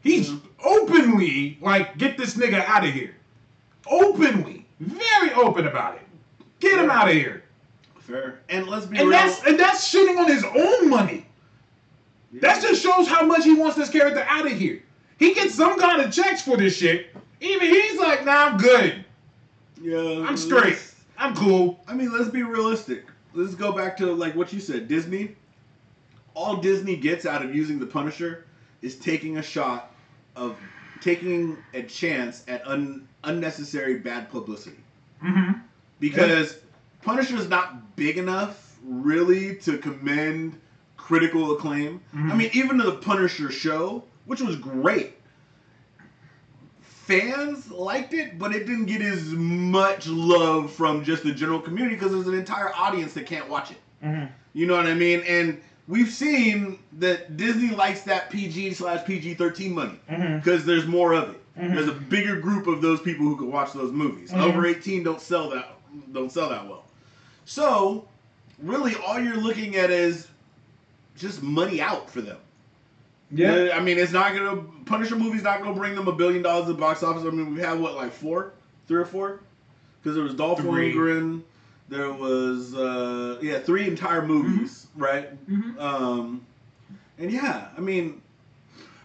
He's 0.00 0.32
openly 0.64 1.58
like, 1.60 1.98
get 1.98 2.16
this 2.16 2.34
nigga 2.34 2.64
out 2.64 2.84
of 2.86 2.92
here. 2.92 3.14
Openly. 3.86 4.64
Very 4.80 5.32
open 5.34 5.66
about 5.66 5.96
it. 5.96 6.02
Get 6.58 6.78
him 6.78 6.90
out 6.90 7.08
of 7.08 7.14
here. 7.14 7.44
Fair. 8.00 8.40
And 8.48 8.66
let's 8.66 8.86
be 8.86 8.98
And 8.98 9.08
real. 9.08 9.18
that's 9.18 9.44
and 9.44 9.58
that's 9.58 9.92
shitting 9.92 10.18
on 10.18 10.26
his 10.26 10.42
own 10.44 10.88
money. 10.88 11.26
That 12.40 12.62
just 12.62 12.82
shows 12.82 13.06
how 13.08 13.24
much 13.24 13.44
he 13.44 13.54
wants 13.54 13.76
this 13.76 13.90
character 13.90 14.24
out 14.28 14.46
of 14.46 14.52
here. 14.52 14.82
He 15.18 15.34
gets 15.34 15.54
some 15.54 15.78
kind 15.78 16.00
of 16.00 16.12
checks 16.12 16.42
for 16.42 16.56
this 16.56 16.76
shit. 16.76 17.14
Even 17.40 17.68
he's 17.68 17.98
like, 17.98 18.24
nah, 18.24 18.46
I'm 18.46 18.56
good. 18.56 19.04
yeah, 19.80 20.24
I'm 20.26 20.36
straight. 20.36 20.78
I'm 21.18 21.34
cool. 21.36 21.80
I 21.86 21.94
mean, 21.94 22.12
let's 22.12 22.30
be 22.30 22.42
realistic. 22.42 23.04
Let's 23.34 23.54
go 23.54 23.72
back 23.72 23.96
to 23.98 24.06
like 24.12 24.34
what 24.34 24.52
you 24.52 24.60
said. 24.60 24.88
Disney. 24.88 25.36
All 26.34 26.56
Disney 26.56 26.96
gets 26.96 27.26
out 27.26 27.44
of 27.44 27.54
using 27.54 27.78
the 27.78 27.86
Punisher 27.86 28.46
is 28.80 28.96
taking 28.96 29.36
a 29.36 29.42
shot 29.42 29.92
of 30.34 30.56
taking 31.00 31.58
a 31.74 31.82
chance 31.82 32.42
at 32.48 32.66
un- 32.66 33.06
unnecessary 33.24 33.98
bad 33.98 34.30
publicity. 34.30 34.78
Mm-hmm. 35.22 35.58
Because 36.00 36.58
Punisher 37.02 37.36
is 37.36 37.48
not 37.48 37.96
big 37.96 38.16
enough, 38.16 38.76
really, 38.82 39.56
to 39.56 39.78
commend 39.78 40.58
critical 41.02 41.52
acclaim. 41.52 42.00
Mhm. 42.14 42.30
I 42.30 42.34
mean, 42.36 42.50
even 42.52 42.78
the 42.78 42.92
Punisher 42.92 43.50
show, 43.50 44.04
which 44.26 44.40
was 44.40 44.54
great, 44.56 45.14
fans 46.80 47.70
liked 47.70 48.14
it, 48.14 48.38
but 48.38 48.54
it 48.54 48.66
didn't 48.66 48.86
get 48.86 49.02
as 49.02 49.24
much 49.32 50.06
love 50.06 50.72
from 50.72 51.04
just 51.04 51.24
the 51.24 51.32
general 51.32 51.60
community 51.60 51.96
because 51.96 52.12
there's 52.12 52.28
an 52.28 52.34
entire 52.34 52.72
audience 52.74 53.12
that 53.14 53.26
can't 53.26 53.48
watch 53.48 53.72
it. 53.72 53.78
Mm-hmm. 54.04 54.26
You 54.54 54.66
know 54.66 54.76
what 54.76 54.86
I 54.86 54.94
mean? 54.94 55.20
And 55.26 55.60
we've 55.88 56.10
seen 56.10 56.78
that 56.98 57.36
Disney 57.36 57.74
likes 57.74 58.02
that 58.02 58.30
PG 58.30 58.74
slash 58.74 59.04
PG 59.04 59.34
13 59.34 59.74
money 59.74 59.98
because 60.36 60.64
there's 60.64 60.86
more 60.86 61.12
of 61.14 61.30
it. 61.30 61.40
Mhm. 61.58 61.74
There's 61.74 61.88
a 61.88 61.92
bigger 61.92 62.36
group 62.36 62.66
of 62.68 62.80
those 62.80 63.00
people 63.00 63.26
who 63.26 63.36
can 63.36 63.50
watch 63.50 63.72
those 63.72 63.90
movies. 63.92 64.30
Mhm. 64.30 64.40
Over 64.40 64.66
18 64.66 65.02
don't 65.02 65.20
sell 65.20 65.50
that 65.50 65.78
don't 66.12 66.30
sell 66.32 66.48
that 66.48 66.66
well. 66.66 66.84
So, 67.44 68.06
really, 68.62 68.94
all 69.06 69.20
you're 69.20 69.36
looking 69.36 69.76
at 69.76 69.90
is 69.90 70.28
just 71.16 71.42
money 71.42 71.80
out 71.80 72.10
for 72.10 72.20
them. 72.20 72.38
Yeah. 73.30 73.70
I 73.74 73.80
mean, 73.80 73.98
it's 73.98 74.12
not 74.12 74.34
gonna 74.34 74.62
Punisher 74.84 75.16
movie's 75.16 75.42
not 75.42 75.62
gonna 75.62 75.74
bring 75.74 75.94
them 75.94 76.08
a 76.08 76.12
billion 76.12 76.42
dollars 76.42 76.68
at 76.68 76.74
the 76.76 76.80
box 76.80 77.02
office. 77.02 77.22
I 77.24 77.30
mean, 77.30 77.54
we've 77.54 77.64
had 77.64 77.78
what 77.80 77.94
like 77.94 78.12
four, 78.12 78.52
three 78.88 79.00
or 79.00 79.06
four, 79.06 79.40
because 80.02 80.14
there 80.14 80.24
was 80.24 80.34
Dolph 80.34 80.60
Three. 80.60 80.92
Lundgren, 80.92 81.42
there 81.88 82.12
was 82.12 82.74
uh 82.74 83.38
yeah 83.40 83.58
three 83.60 83.86
entire 83.86 84.26
movies, 84.26 84.86
right? 84.96 85.30
Mhm. 85.50 85.78
Um, 85.80 86.46
and 87.18 87.30
yeah, 87.30 87.68
I 87.76 87.80
mean, 87.80 88.20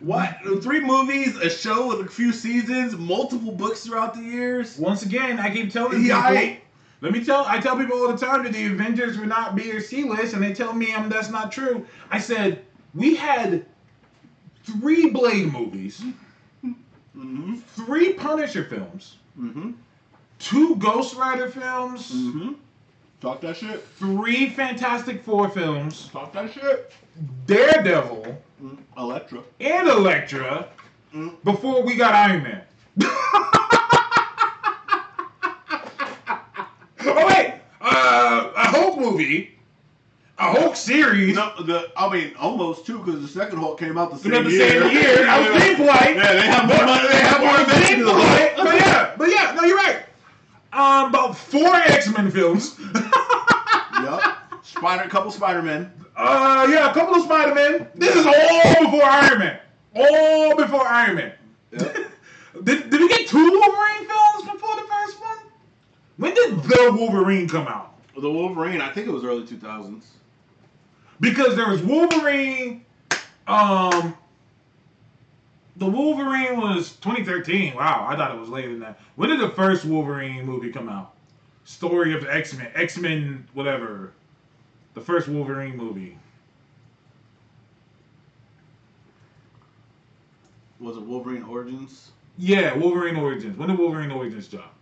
what 0.02 0.38
three 0.62 0.82
movies, 0.82 1.38
a 1.38 1.50
show 1.50 1.88
with 1.88 2.06
a 2.06 2.10
few 2.10 2.34
seasons, 2.34 2.98
multiple 2.98 3.52
books 3.54 3.86
throughout 3.86 4.14
the 4.14 4.22
years. 4.22 4.78
Once 4.78 5.04
again, 5.04 5.40
I 5.40 5.50
keep 5.54 5.72
telling 5.72 6.04
Yeah, 6.06 6.22
people. 6.22 6.38
I- 6.38 6.62
let 7.02 7.12
me 7.12 7.24
tell. 7.24 7.46
I 7.48 7.60
tell 7.60 7.78
people 7.78 7.98
all 7.98 8.12
the 8.12 8.18
time 8.18 8.44
that 8.44 8.54
the 8.54 8.66
Avengers 8.68 9.18
were 9.18 9.26
not 9.26 9.56
B 9.56 9.72
or 9.72 9.80
C 9.82 10.04
list, 10.04 10.34
and 10.34 10.42
they 10.44 10.54
tell 10.54 10.74
me 10.74 10.94
um, 10.94 11.10
that's 11.10 11.30
not 11.30 11.52
true. 11.52 11.86
I 12.10 12.20
said 12.20 12.64
we 12.96 13.16
had 13.16 13.66
three 14.64 15.10
Blade 15.10 15.52
movies, 15.52 16.04
Mm-hmm. 17.16 17.56
three 17.56 18.14
Punisher 18.14 18.64
films, 18.66 19.18
Mm-hmm. 19.40 19.72
two 20.40 20.76
Ghost 20.78 21.16
Rider 21.16 21.50
films, 21.50 22.12
Mm-hmm. 22.12 22.54
Talk 23.20 23.42
that 23.42 23.58
shit. 23.58 23.84
three 23.98 24.50
Fantastic 24.50 25.24
Four 25.24 25.50
films, 25.50 26.10
Talk 26.12 26.34
that 26.34 26.52
shit. 26.54 26.92
Daredevil, 27.48 28.38
Mm. 28.64 28.78
Elektra. 28.98 29.42
and 29.60 29.88
Elektra 29.88 30.68
Mm. 31.16 31.36
before 31.44 31.84
we 31.84 31.96
got 31.96 32.14
Iron 32.14 32.44
Man. 32.44 32.62
oh 37.16 37.28
wait, 37.28 37.54
uh, 37.82 38.52
a 38.56 38.68
Hulk 38.68 38.98
movie, 39.00 39.58
a 40.38 40.52
Hulk 40.52 40.76
series. 40.76 41.36
No, 41.36 41.52
the 41.64 41.92
I 41.98 42.12
mean 42.12 42.34
almost 42.40 42.86
two 42.86 43.00
because 43.00 43.22
the 43.22 43.28
second 43.28 43.60
Hulk 43.60 43.80
came 43.80 43.98
out 43.98 44.12
the 44.12 44.18
same 44.18 44.44
the 44.44 44.50
year. 44.52 44.70
same 44.84 44.92
year. 44.92 45.28
I 45.30 45.50
was 45.50 45.62
being 45.64 45.76
polite. 45.76 46.16
Yeah, 46.16 46.34
they 46.34 46.48
have 46.48 46.68
more 46.68 46.86
money. 46.86 47.08
They 47.08 47.22
have 47.22 47.40
more 47.42 47.50
I 47.50 47.64
was 47.64 47.68
being 47.88 48.00
inventions. 48.00 48.12
polite, 48.12 48.56
But 48.58 48.76
yeah, 48.76 49.16
but 49.18 49.30
yeah, 49.30 49.54
no, 49.56 49.64
you're 49.64 49.78
right. 49.78 50.04
Um, 50.74 51.10
about 51.10 51.38
four 51.38 51.74
X 51.76 52.08
Men 52.16 52.30
films. 52.32 52.78
Yep. 54.04 54.22
Spider, 54.64 55.10
couple 55.10 55.32
Spider 55.32 55.64
Men. 55.64 55.92
Uh, 56.16 56.68
yeah, 56.70 56.92
a 56.92 56.94
couple 56.94 57.16
of 57.16 57.24
Spider 57.24 57.56
Men. 57.56 57.88
This 57.96 58.16
is 58.16 58.26
all 58.28 58.86
before 58.86 59.04
Iron 59.04 59.40
Man. 59.40 59.60
All 59.96 60.56
before 60.56 60.86
Iron 60.88 61.16
Man. 61.16 61.34
Yep. 61.72 61.98
Did, 62.64 62.90
did 62.90 63.00
we 63.02 63.08
get 63.10 63.28
two 63.28 63.38
Wolverine 63.38 64.08
films 64.08 64.44
before 64.44 64.46
the 64.46 64.52
first 64.52 64.57
one? 64.57 64.57
When 66.18 66.34
did 66.34 66.64
the 66.64 66.92
Wolverine 66.98 67.48
come 67.48 67.68
out? 67.68 67.94
The 68.20 68.30
Wolverine. 68.32 68.82
I 68.82 68.92
think 68.92 69.08
it 69.08 69.12
was 69.12 69.24
early 69.24 69.46
two 69.46 69.58
thousands. 69.58 70.12
Because 71.20 71.56
there 71.56 71.70
was 71.70 71.82
Wolverine, 71.82 72.86
Um, 73.48 74.16
the 75.78 75.86
Wolverine 75.86 76.60
was 76.60 76.94
2013. 76.98 77.76
Wow, 77.76 78.06
I 78.10 78.16
thought 78.16 78.36
it 78.36 78.40
was 78.40 78.50
later 78.50 78.70
than 78.70 78.80
that. 78.82 79.00
When 79.16 79.30
did 79.30 79.40
the 79.40 79.50
first 79.50 79.86
Wolverine 79.86 80.46
movie 80.46 80.72
come 80.72 80.90
out? 80.90 81.14
Story 81.66 82.14
of 82.14 82.22
the 82.22 82.34
X 82.34 82.54
Men, 82.56 82.72
X 82.76 82.98
Men, 82.98 83.48
whatever. 83.54 84.14
The 84.96 85.02
first 85.02 85.28
Wolverine 85.28 85.78
movie. 85.78 86.18
Was 90.80 90.98
it 90.98 91.04
Wolverine 91.04 91.44
Origins? 91.44 92.12
Yeah, 92.38 92.76
Wolverine 92.76 93.16
Origins. 93.16 93.58
When 93.58 93.70
did 93.70 93.78
Wolverine 93.80 94.12
Origins 94.12 94.48
drop? 94.48 94.74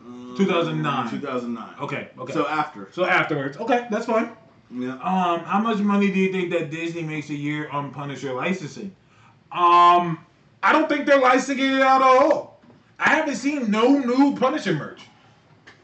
Um, 0.00 0.31
2009. 0.46 1.10
2009. 1.10 1.74
Okay, 1.80 2.08
okay. 2.18 2.32
So 2.32 2.46
after. 2.46 2.88
so 2.92 3.04
afterwards, 3.04 3.56
okay, 3.56 3.86
that's 3.90 4.06
fine. 4.06 4.30
Yeah. 4.70 4.92
Um, 4.94 5.40
how 5.40 5.60
much 5.60 5.78
money 5.78 6.10
do 6.10 6.18
you 6.18 6.32
think 6.32 6.50
that 6.50 6.70
Disney 6.70 7.02
makes 7.02 7.28
a 7.30 7.34
year 7.34 7.68
on 7.70 7.92
Punisher 7.92 8.32
licensing? 8.32 8.94
Um, 9.50 10.24
I 10.62 10.72
don't 10.72 10.88
think 10.88 11.06
they're 11.06 11.20
licensing 11.20 11.58
it 11.58 11.82
out 11.82 12.00
at 12.00 12.06
all. 12.06 12.60
I 12.98 13.10
haven't 13.10 13.34
seen 13.34 13.70
no 13.70 13.98
new 13.98 14.36
Punisher 14.36 14.74
merch, 14.74 15.02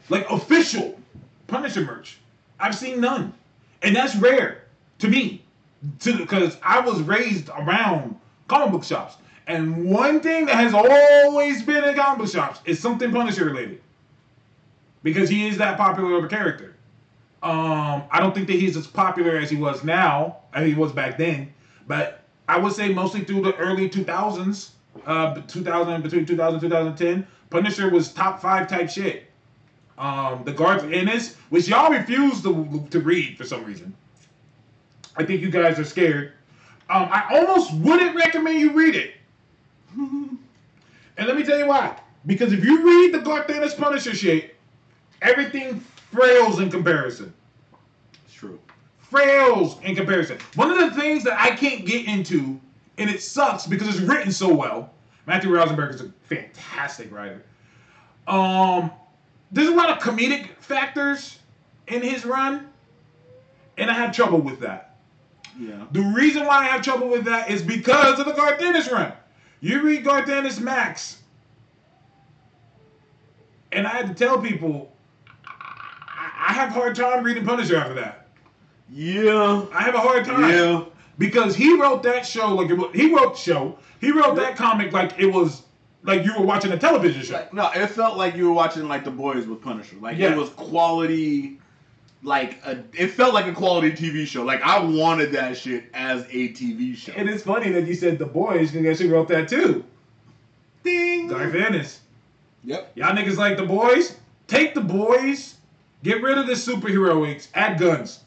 like 0.07 0.29
official 0.31 0.99
Punisher 1.47 1.81
merch. 1.81 2.17
I've 2.59 2.75
seen 2.75 3.01
none, 3.01 3.33
and 3.81 3.95
that's 3.95 4.15
rare 4.15 4.63
to 4.99 5.07
me, 5.07 5.43
to 5.99 6.17
because 6.17 6.57
I 6.63 6.79
was 6.79 7.01
raised 7.01 7.49
around 7.49 8.17
comic 8.47 8.71
book 8.71 8.83
shops, 8.83 9.17
and 9.47 9.85
one 9.85 10.21
thing 10.21 10.45
that 10.45 10.55
has 10.55 10.73
always 10.73 11.63
been 11.63 11.83
in 11.83 11.95
comic 11.95 12.19
book 12.19 12.29
shops 12.29 12.61
is 12.65 12.79
something 12.79 13.11
Punisher 13.11 13.45
related, 13.45 13.81
because 15.03 15.29
he 15.29 15.47
is 15.47 15.57
that 15.57 15.77
popular 15.77 16.17
of 16.17 16.23
a 16.23 16.27
character. 16.27 16.75
Um, 17.41 18.03
I 18.11 18.19
don't 18.19 18.35
think 18.35 18.47
that 18.47 18.57
he's 18.57 18.75
as 18.75 18.87
popular 18.87 19.37
as 19.37 19.49
he 19.49 19.55
was 19.55 19.83
now, 19.83 20.37
as 20.53 20.67
he 20.67 20.73
was 20.73 20.91
back 20.91 21.17
then. 21.17 21.53
But 21.87 22.23
I 22.49 22.57
would 22.57 22.73
say 22.73 22.93
mostly 22.93 23.21
through 23.21 23.41
the 23.41 23.55
early 23.55 23.89
2000s, 23.89 24.71
uh, 25.05 25.41
2000 25.41 26.01
between 26.01 26.25
2000 26.25 26.53
and 26.53 26.61
2010, 26.61 27.27
Punisher 27.49 27.89
was 27.89 28.11
top 28.11 28.41
five 28.41 28.67
type 28.67 28.89
shit. 28.89 29.25
Um, 29.97 30.43
the 30.45 30.53
Garth 30.53 30.83
Ennis, 30.83 31.35
which 31.49 31.67
y'all 31.67 31.91
refuse 31.91 32.41
to 32.43 32.87
to 32.89 32.99
read 32.99 33.37
for 33.37 33.43
some 33.43 33.65
reason. 33.65 33.93
I 35.17 35.25
think 35.25 35.41
you 35.41 35.49
guys 35.49 35.77
are 35.77 35.83
scared. 35.85 36.33
Um, 36.89 37.09
I 37.11 37.37
almost 37.37 37.73
wouldn't 37.73 38.15
recommend 38.15 38.59
you 38.59 38.71
read 38.71 38.95
it. 38.95 39.13
and 39.97 40.39
let 41.17 41.35
me 41.35 41.43
tell 41.43 41.59
you 41.59 41.67
why. 41.67 41.99
Because 42.25 42.53
if 42.53 42.63
you 42.63 42.85
read 42.85 43.13
the 43.13 43.19
Garth 43.19 43.49
Ennis 43.49 43.73
Punisher 43.73 44.15
shit, 44.15 44.55
everything 45.21 45.79
frails 46.11 46.59
in 46.59 46.69
comparison. 46.69 47.33
It's 48.25 48.33
true. 48.33 48.59
Frails 49.11 49.81
in 49.83 49.95
comparison. 49.95 50.37
One 50.55 50.71
of 50.71 50.77
the 50.77 50.99
things 50.99 51.23
that 51.23 51.39
I 51.39 51.55
can't 51.55 51.85
get 51.85 52.07
into, 52.07 52.59
and 52.97 53.09
it 53.09 53.21
sucks 53.21 53.65
because 53.65 53.87
it's 53.87 53.99
written 53.99 54.31
so 54.31 54.53
well. 54.53 54.91
Matthew 55.25 55.53
Rosenberg 55.53 55.93
is 55.95 56.01
a 56.01 56.11
fantastic 56.23 57.11
writer. 57.11 57.43
Um, 58.27 58.91
there's 59.51 59.67
a 59.67 59.75
lot 59.75 59.89
of 59.89 59.99
comedic 59.99 60.49
factors 60.59 61.39
in 61.87 62.01
his 62.01 62.25
run, 62.25 62.69
and 63.77 63.89
I 63.89 63.93
have 63.93 64.15
trouble 64.15 64.39
with 64.39 64.59
that. 64.59 64.97
Yeah. 65.59 65.85
The 65.91 66.01
reason 66.01 66.45
why 66.45 66.59
I 66.59 66.63
have 66.65 66.81
trouble 66.81 67.09
with 67.09 67.25
that 67.25 67.49
is 67.49 67.61
because 67.61 68.19
of 68.19 68.25
the 68.25 68.33
Garth 68.33 68.61
Ennis 68.61 68.91
run. 68.91 69.11
You 69.61 69.81
read 69.81 70.03
Garth 70.03 70.29
Ennis 70.29 70.59
Max, 70.59 71.21
and 73.71 73.85
I 73.85 73.89
had 73.89 74.07
to 74.07 74.13
tell 74.13 74.39
people 74.39 74.91
have 76.59 76.69
a 76.69 76.73
hard 76.73 76.95
time 76.95 77.23
reading 77.23 77.45
Punisher 77.45 77.77
after 77.77 77.93
that. 77.95 78.27
Yeah. 78.91 79.65
I 79.73 79.81
have 79.83 79.95
a 79.95 79.99
hard 79.99 80.25
time 80.25 80.49
Yeah. 80.49 80.83
because 81.17 81.55
he 81.55 81.79
wrote 81.79 82.03
that 82.03 82.25
show 82.25 82.55
like 82.55 82.69
it 82.69 82.75
was, 82.75 82.89
he 82.93 83.13
wrote 83.13 83.33
the 83.35 83.39
show. 83.39 83.77
He 84.01 84.11
wrote 84.11 84.35
that 84.37 84.55
comic 84.55 84.91
like 84.93 85.19
it 85.19 85.27
was 85.27 85.63
like 86.03 86.23
you 86.23 86.33
were 86.39 86.45
watching 86.45 86.71
a 86.71 86.77
television 86.77 87.21
show. 87.21 87.33
Like, 87.33 87.53
no, 87.53 87.69
it 87.75 87.87
felt 87.87 88.17
like 88.17 88.35
you 88.35 88.45
were 88.45 88.53
watching 88.53 88.87
like 88.87 89.03
The 89.03 89.11
Boys 89.11 89.45
with 89.45 89.61
Punisher. 89.61 89.97
Like 90.01 90.17
Yeah. 90.17 90.31
it 90.31 90.37
was 90.37 90.49
quality. 90.49 91.59
Like 92.21 92.59
a, 92.65 92.83
it 92.93 93.07
felt 93.11 93.33
like 93.33 93.45
a 93.47 93.53
quality 93.53 93.91
TV 93.91 94.25
show. 94.25 94.43
Like 94.43 94.61
I 94.61 94.79
wanted 94.83 95.31
that 95.33 95.55
shit 95.57 95.85
as 95.93 96.23
a 96.23 96.49
TV 96.49 96.95
show. 96.95 97.13
And 97.15 97.29
it's 97.29 97.43
funny 97.43 97.71
that 97.71 97.85
you 97.87 97.93
said 97.93 98.17
the 98.19 98.25
boys 98.25 98.71
because 98.71 98.97
she 98.97 99.07
wrote 99.07 99.27
that 99.29 99.47
too. 99.47 99.85
Ding. 100.83 101.27
Garth 101.27 101.53
Ennis. 101.55 101.99
Yep. 102.65 102.91
Y'all 102.95 103.15
niggas 103.15 103.37
like 103.37 103.55
the 103.57 103.65
boys? 103.65 104.15
Take 104.47 104.73
the 104.73 104.81
boys, 104.81 105.55
get 106.03 106.21
rid 106.21 106.37
of 106.37 106.47
the 106.47 106.53
superheroics, 106.53 107.47
add 107.53 107.79
guns. 107.79 108.21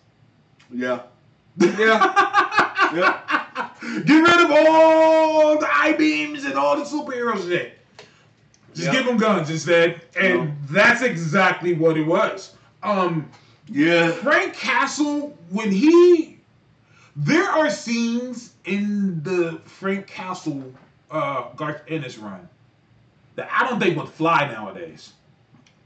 Yeah. 0.71 1.03
Yeah. 1.59 2.93
yep. 2.95 4.07
Get 4.07 4.21
rid 4.23 4.41
of 4.45 4.51
all 4.51 5.59
the 5.59 5.69
I 5.71 5.95
beams 5.99 6.45
and 6.45 6.55
all 6.55 6.77
the 6.77 6.85
superhero 6.85 7.37
shit. 7.47 7.79
Just 8.75 8.87
Yeah. 8.87 8.93
give 8.93 9.07
them 9.07 9.17
guns 9.19 9.51
instead, 9.51 10.01
and 10.19 10.49
Yeah. 10.49 10.51
that's 10.71 11.03
exactly 11.03 11.75
what 11.75 11.97
it 11.97 12.07
was. 12.07 12.55
Um, 12.83 13.29
Yeah. 13.69 14.11
Frank 14.13 14.55
Castle, 14.55 15.37
when 15.51 15.71
he, 15.71 16.39
there 17.17 17.45
are 17.49 17.69
scenes 17.71 18.55
in 18.65 19.23
the 19.23 19.61
Frank 19.65 20.07
Castle 20.07 20.73
uh, 21.11 21.51
Garth 21.57 21.83
Ennis 21.89 22.17
run 22.17 22.49
that 23.37 23.49
I 23.53 23.69
don't 23.69 23.79
think 23.79 23.99
would 23.99 24.09
fly 24.09 24.47
nowadays. 24.51 25.13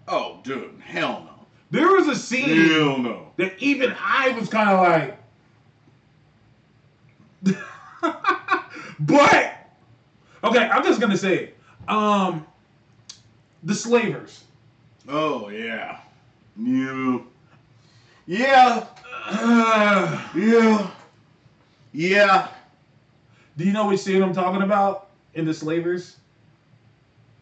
Oh, 0.07 0.39
dude. 0.45 0.81
Hell 0.85 1.25
no. 1.27 1.36
There 1.71 1.89
was 1.89 2.07
a 2.09 2.15
scene 2.17 2.69
Hell 2.71 2.99
no. 2.99 3.33
that 3.37 3.55
even 3.59 3.95
I 4.01 4.31
was 4.39 4.49
kind 4.49 4.71
of 4.71 4.81
like. 4.81 5.19
but 9.01 9.55
okay, 10.45 10.69
I'm 10.69 10.83
just 10.85 11.01
gonna 11.01 11.17
say 11.17 11.37
it. 11.37 11.57
Um, 11.89 12.47
the 13.63 13.75
slavers. 13.75 14.45
Oh 15.09 15.49
yeah. 15.49 16.01
You. 16.57 17.27
Yeah. 18.27 18.87
Uh, 19.27 20.29
Yeah. 20.37 20.91
Yeah. 21.93 22.49
do 23.57 23.65
you 23.65 23.73
know 23.73 23.89
which 23.89 24.01
scene 24.01 24.23
I'm 24.23 24.33
talking 24.35 24.63
about 24.63 25.09
in 25.35 25.45
the 25.45 25.55
slavers 25.55 26.17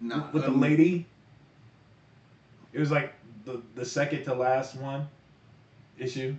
No. 0.00 0.28
with 0.32 0.42
the 0.44 0.48
um, 0.50 0.60
lady? 0.60 1.06
It 2.72 2.80
was 2.80 2.90
like 2.90 3.12
the 3.44 3.60
the 3.74 3.84
second 3.84 4.24
to 4.24 4.34
last 4.34 4.76
one 4.76 5.08
issue. 5.98 6.34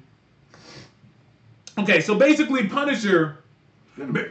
Okay, 1.78 2.01
so 2.01 2.16
basically, 2.16 2.68
Punisher 2.68 3.39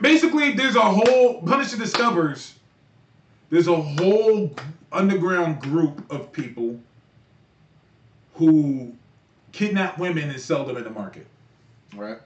Basically, 0.03 0.53
there's 0.53 0.77
a 0.77 0.83
whole 0.83 1.41
Punisher 1.43 1.79
discovers 1.79 2.55
there's 3.51 3.69
a 3.69 3.77
whole 3.77 4.55
underground 4.93 5.61
group 5.61 6.11
of 6.11 6.33
people 6.33 6.79
who 8.35 8.93
kidnap 9.53 9.99
women 9.99 10.31
and 10.31 10.41
sell 10.41 10.65
them 10.65 10.77
in 10.77 10.85
the 10.85 10.91
market. 10.91 11.27
Right. 11.95 12.19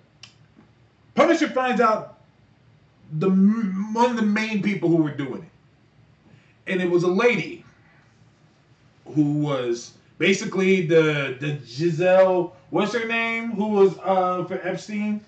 Punisher 1.15 1.49
finds 1.49 1.81
out 1.81 2.21
the 3.13 3.29
one 3.29 4.11
of 4.11 4.17
the 4.17 4.23
main 4.23 4.63
people 4.63 4.89
who 4.89 4.97
were 4.97 5.15
doing 5.15 5.43
it, 5.43 6.73
and 6.73 6.81
it 6.81 6.91
was 6.91 7.05
a 7.05 7.09
lady 7.09 7.65
who 9.15 9.35
was 9.35 9.93
basically 10.19 10.87
the 10.87 11.37
the 11.41 11.59
Giselle. 11.67 12.55
What's 12.71 12.93
her 12.95 13.07
name? 13.07 13.53
Who 13.53 13.69
was 13.69 13.99
uh 13.99 14.45
for 14.45 14.55
Epstein? 14.67 15.21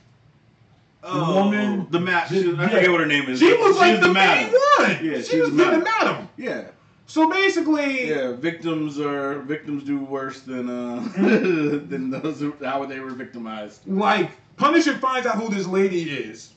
Oh, 1.02 1.44
woman- 1.44 1.86
The 1.90 1.98
map. 2.00 2.28
She- 2.28 2.46
I 2.54 2.62
yeah. 2.62 2.68
forget 2.68 2.90
what 2.90 3.00
her 3.00 3.06
name 3.06 3.26
is. 3.30 3.38
She 3.38 3.54
was 3.54 3.76
like 3.78 4.00
the, 4.00 4.08
main 4.08 4.14
madam. 4.14 4.52
one. 4.78 5.04
Yeah, 5.04 5.16
she 5.18 5.22
she 5.22 5.40
was 5.40 5.50
was 5.50 5.56
the 5.58 5.78
madam. 5.78 6.28
Yeah. 6.36 6.64
So 7.06 7.28
basically, 7.28 8.08
Yeah, 8.10 8.32
victims 8.32 9.00
are 9.00 9.38
victims 9.40 9.82
do 9.84 9.98
worse 9.98 10.40
than 10.42 10.68
uh 10.68 11.00
Mm-hmm. 11.00 11.88
than 11.90 12.10
those 12.10 12.40
who, 12.40 12.54
how 12.62 12.84
they 12.84 13.00
were 13.00 13.10
victimized. 13.10 13.80
like 13.88 14.30
Punisher 14.58 14.94
finds 14.98 15.26
out 15.26 15.36
who 15.36 15.48
this 15.48 15.66
lady 15.66 16.02
is, 16.02 16.52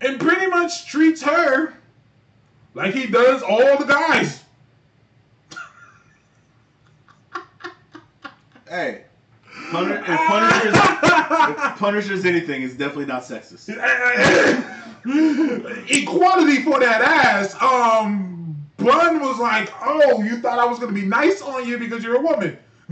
and 0.00 0.18
pretty 0.18 0.48
much 0.48 0.86
treats 0.86 1.22
her 1.22 1.74
like 2.74 2.92
he 2.92 3.06
does 3.06 3.40
all 3.42 3.78
the 3.78 3.84
guys. 3.86 4.42
Hey, 8.76 9.04
Punisher, 9.70 10.04
if 10.06 10.20
Punisher's 10.28 10.74
if 10.74 11.78
Punisher's 11.78 12.24
anything, 12.26 12.62
it's 12.62 12.74
definitely 12.74 13.06
not 13.06 13.22
sexist. 13.22 13.70
Equality 15.88 16.62
for 16.62 16.78
that 16.80 17.00
ass. 17.00 17.54
Um, 17.62 18.54
Bun 18.76 19.20
was 19.20 19.38
like, 19.38 19.72
"Oh, 19.80 20.22
you 20.22 20.40
thought 20.40 20.58
I 20.58 20.66
was 20.66 20.78
gonna 20.78 20.92
be 20.92 21.06
nice 21.06 21.40
on 21.40 21.66
you 21.66 21.78
because 21.78 22.04
you're 22.04 22.16
a 22.16 22.20
woman." 22.20 22.58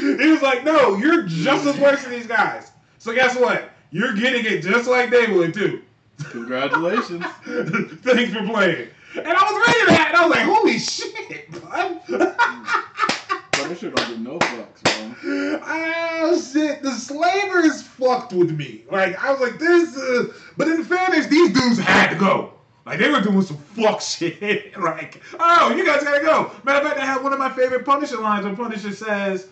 he 0.00 0.30
was 0.32 0.42
like, 0.42 0.64
"No, 0.64 0.96
you're 0.96 1.22
just 1.22 1.66
as 1.66 1.78
worse 1.78 2.02
than 2.02 2.10
these 2.10 2.26
guys." 2.26 2.72
So 2.98 3.14
guess 3.14 3.36
what? 3.36 3.70
You're 3.92 4.14
getting 4.14 4.44
it 4.46 4.62
just 4.62 4.88
like 4.88 5.10
they 5.10 5.28
would 5.28 5.54
too. 5.54 5.82
Congratulations. 6.30 7.24
Thanks 7.44 8.32
for 8.32 8.44
playing. 8.48 8.88
And 9.16 9.28
I 9.28 9.32
was 9.32 9.68
reading 9.68 9.94
that, 9.94 10.08
and 10.08 10.16
I 10.16 10.26
was 10.26 10.36
like, 10.36 10.44
"Holy 10.44 10.78
shit, 10.78 11.50
bud!" 11.52 12.00
But 12.08 13.52
Punisher 13.52 13.90
don't 13.90 14.08
give 14.08 14.20
no 14.20 14.38
fucks, 14.38 14.84
man. 14.84 15.16
Oh 15.64 16.40
shit, 16.52 16.82
the 16.82 16.90
slavers 16.92 17.82
fucked 17.82 18.32
with 18.32 18.50
me. 18.50 18.84
Like 18.90 19.22
I 19.22 19.30
was 19.30 19.40
like, 19.40 19.58
this. 19.58 19.96
Uh... 19.96 20.32
But 20.56 20.68
in 20.68 20.84
fairness, 20.84 21.26
these 21.26 21.52
dudes 21.52 21.78
had 21.78 22.10
to 22.10 22.16
go. 22.16 22.54
Like 22.84 22.98
they 22.98 23.10
were 23.10 23.20
doing 23.20 23.42
some 23.42 23.56
fuck 23.56 24.00
shit. 24.00 24.76
like, 24.80 25.22
oh, 25.38 25.74
you 25.74 25.86
guys 25.86 26.02
gotta 26.02 26.22
go. 26.22 26.50
Matter 26.64 26.80
of 26.80 26.86
fact, 26.86 27.00
I 27.00 27.06
had 27.06 27.22
one 27.22 27.32
of 27.32 27.38
my 27.38 27.50
favorite 27.50 27.84
Punisher 27.84 28.18
lines 28.18 28.44
where 28.44 28.54
Punisher 28.54 28.92
says, 28.92 29.48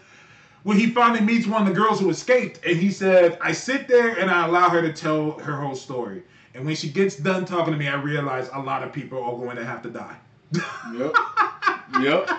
when 0.65 0.77
he 0.77 0.91
finally 0.91 1.21
meets 1.21 1.47
one 1.47 1.63
of 1.63 1.69
the 1.69 1.75
girls 1.75 2.01
who 2.01 2.11
escaped, 2.11 2.65
and 2.65 2.77
he 2.77 2.91
said, 2.91 3.39
I 3.41 3.53
sit 3.53 3.89
there 3.89 4.19
and 4.19 4.31
I 4.31 4.47
allow 4.47 4.69
her 4.69 4.83
to 4.83 4.93
tell 4.93 5.39
her 5.39 5.57
whole 5.57 5.75
story. 5.75 6.23
And 6.55 6.67
when 6.67 6.75
she 6.77 6.91
gets 6.91 7.17
done 7.17 7.45
talking 7.45 7.73
to 7.73 7.79
me, 7.79 7.89
I 7.89 7.95
realize 7.95 8.49
a 8.53 8.61
lot 8.61 8.83
of 8.83 8.93
people 8.93 9.23
are 9.23 9.37
going 9.37 9.57
to 9.57 9.65
have 9.65 9.83
to 9.83 9.91
die. 9.91 10.17
Yep. 10.95 11.17
yep. 12.01 12.31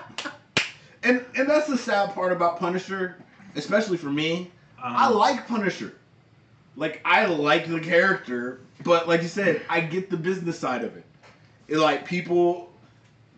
And 1.04 1.26
and 1.36 1.50
that's 1.50 1.68
the 1.68 1.78
sad 1.78 2.14
part 2.14 2.32
about 2.32 2.60
Punisher, 2.60 3.18
especially 3.56 3.98
for 3.98 4.10
me. 4.12 4.52
I 4.82 5.08
Um, 5.08 5.16
like 5.16 5.48
Punisher. 5.48 5.96
Like 6.76 7.02
I 7.06 7.26
like 7.26 7.68
the 7.68 7.80
character, 7.80 8.60
but 8.84 9.08
like 9.08 9.22
you 9.22 9.28
said, 9.28 9.62
I 9.70 9.80
get 9.82 10.10
the 10.10 10.18
business 10.18 10.58
side 10.60 10.84
of 10.84 10.96
it. 10.96 11.04
It 11.68 11.78
like 11.78 12.06
people 12.06 12.72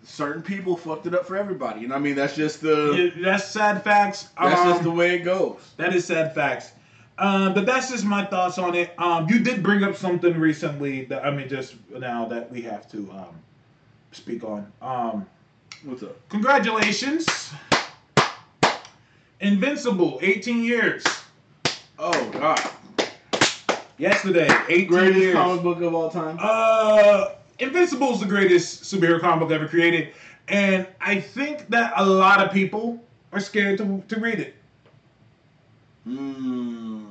certain 0.03 0.41
people 0.43 0.78
fucked 0.78 1.07
it 1.07 1.15
up 1.15 1.26
for 1.26 1.36
everybody. 1.36 1.84
And 1.86 1.93
I 1.93 1.99
mean 1.99 2.15
that's 2.15 2.36
just 2.36 2.61
the 2.61 3.11
Yeah, 3.15 3.23
that's 3.23 3.45
sad 3.47 3.84
facts. 3.84 4.30
that's 4.39 4.59
Um, 4.61 4.67
just 4.69 4.84
the 4.84 4.91
way 4.91 5.15
it 5.15 5.19
goes. 5.19 5.57
That 5.78 5.95
is 5.95 6.05
sad 6.05 6.36
facts. 6.36 6.71
Um, 7.18 7.53
but 7.53 7.66
that's 7.66 7.89
just 7.91 8.03
my 8.05 8.26
thoughts 8.26 8.57
on 8.57 8.76
it. 8.76 8.93
Um, 8.99 9.28
you 9.30 9.39
did 9.39 9.63
bring 9.63 9.84
up 9.84 9.95
something 9.95 10.38
recently 10.38 11.05
that 11.05 11.26
I 11.26 11.32
mean, 11.32 11.47
just 11.47 11.76
now 11.91 12.26
that 12.26 12.51
we 12.51 12.61
have 12.63 12.89
to 12.91 13.09
um, 13.11 13.36
speak 14.11 14.43
on. 14.43 14.72
Um, 14.82 15.26
What's 15.84 16.03
up? 16.03 16.18
congratulations, 16.30 17.28
Invincible, 19.39 20.20
18 20.22 20.63
years. 20.63 21.03
Oh 21.99 22.30
god. 22.32 22.59
Yesterday, 23.97 24.49
18 24.68 24.88
Greatest 24.88 25.20
years. 25.20 25.34
comic 25.36 25.63
book 25.63 25.82
of 25.82 25.93
all 25.93 26.09
time. 26.09 26.38
Uh, 26.41 27.30
Invincible 27.59 28.11
is 28.13 28.20
the 28.20 28.26
greatest 28.26 28.84
superhero 28.84 29.22
comic 29.22 29.39
book 29.47 29.51
ever 29.51 29.68
created, 29.70 30.09
and 30.49 30.86
I 30.99 31.22
think 31.22 31.70
that 31.70 31.93
a 31.95 32.05
lot 32.05 32.41
of 32.45 32.51
people 32.51 33.01
are 33.32 33.39
scared 33.39 33.78
to 33.78 34.03
to 34.09 34.20
read 34.20 34.39
it. 34.39 34.55
Mm. 36.07 37.04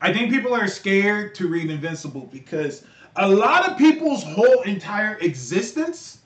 I 0.00 0.12
think 0.12 0.30
people 0.30 0.54
are 0.54 0.68
scared 0.68 1.34
to 1.36 1.48
read 1.48 1.70
Invincible 1.70 2.28
because 2.32 2.84
a 3.16 3.28
lot 3.28 3.68
of 3.68 3.76
people's 3.78 4.22
whole 4.22 4.62
entire 4.62 5.16
existence 5.18 6.18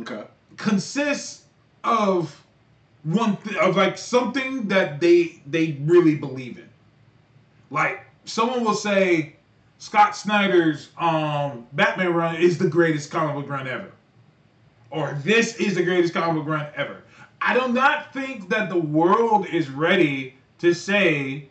Okay. 0.00 0.24
consists 0.56 1.44
of 1.84 2.44
one 3.04 3.36
th- 3.38 3.56
of 3.56 3.76
like 3.76 3.96
something 3.96 4.66
that 4.68 5.00
they 5.00 5.40
they 5.46 5.78
really 5.84 6.16
believe 6.16 6.58
in. 6.58 6.68
Like 7.70 8.04
someone 8.24 8.64
will 8.64 8.74
say 8.74 9.36
Scott 9.78 10.16
Snyder's 10.16 10.88
um 10.98 11.66
Batman 11.72 12.12
run 12.14 12.36
is 12.36 12.58
the 12.58 12.68
greatest 12.68 13.10
comic 13.10 13.36
book 13.36 13.48
run 13.48 13.68
ever. 13.68 13.90
Or 14.90 15.18
this 15.22 15.56
is 15.56 15.74
the 15.76 15.84
greatest 15.84 16.14
comic 16.14 16.42
book 16.42 16.48
run 16.52 16.66
ever. 16.74 17.02
I 17.40 17.58
do 17.58 17.72
not 17.72 18.12
think 18.12 18.48
that 18.48 18.68
the 18.68 18.78
world 18.78 19.46
is 19.46 19.68
ready 19.70 20.34
to 20.58 20.72
say 20.74 21.48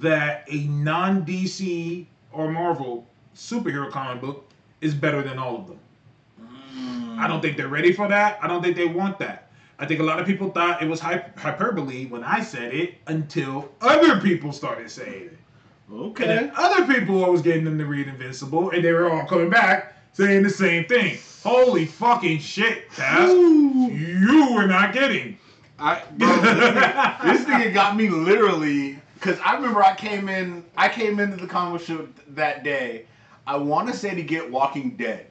that 0.00 0.44
a 0.48 0.64
non 0.64 1.24
DC 1.24 2.06
or 2.32 2.50
Marvel 2.50 3.06
superhero 3.34 3.90
comic 3.90 4.20
book 4.20 4.48
is 4.80 4.94
better 4.94 5.22
than 5.22 5.38
all 5.38 5.56
of 5.56 5.66
them. 5.66 5.78
I 7.18 7.26
don't 7.26 7.40
think 7.42 7.56
they're 7.56 7.68
ready 7.68 7.92
for 7.92 8.08
that. 8.08 8.38
I 8.42 8.46
don't 8.46 8.62
think 8.62 8.76
they 8.76 8.86
want 8.86 9.18
that. 9.18 9.50
I 9.78 9.86
think 9.86 10.00
a 10.00 10.02
lot 10.02 10.20
of 10.20 10.26
people 10.26 10.50
thought 10.50 10.82
it 10.82 10.88
was 10.88 11.00
hyp- 11.00 11.36
hyperbole 11.38 12.06
when 12.06 12.22
I 12.22 12.40
said 12.40 12.74
it 12.74 12.94
until 13.06 13.70
other 13.80 14.20
people 14.20 14.52
started 14.52 14.90
saying 14.90 15.24
it. 15.24 15.38
And 15.90 16.00
Okay. 16.00 16.24
then 16.26 16.52
other 16.56 16.86
people 16.86 17.24
I 17.24 17.28
was 17.28 17.42
getting 17.42 17.64
them 17.64 17.76
to 17.78 17.84
read 17.84 18.06
Invincible, 18.06 18.70
and 18.70 18.84
they 18.84 18.92
were 18.92 19.10
all 19.10 19.26
coming 19.26 19.50
back 19.50 19.96
saying 20.12 20.42
the 20.44 20.50
same 20.50 20.84
thing. 20.84 21.18
Holy 21.42 21.84
fucking 21.86 22.38
shit, 22.38 22.90
Taz. 22.90 23.28
You 23.28 24.54
were 24.54 24.66
not 24.66 24.92
getting. 24.92 25.36
I 25.78 26.02
bro, 26.12 26.28
this, 26.28 26.54
nigga, 26.54 27.22
this 27.24 27.44
nigga 27.46 27.74
got 27.74 27.96
me 27.96 28.08
literally 28.08 28.98
because 29.20 29.38
I 29.44 29.54
remember 29.54 29.82
I 29.82 29.94
came 29.94 30.28
in 30.28 30.64
I 30.76 30.88
came 30.88 31.20
into 31.20 31.36
the 31.36 31.46
comic 31.46 31.82
shop 31.82 32.06
that 32.28 32.64
day. 32.64 33.06
I 33.46 33.56
want 33.56 33.88
to 33.88 33.96
say 33.96 34.14
to 34.14 34.22
get 34.22 34.50
Walking 34.50 34.96
Dead, 34.96 35.26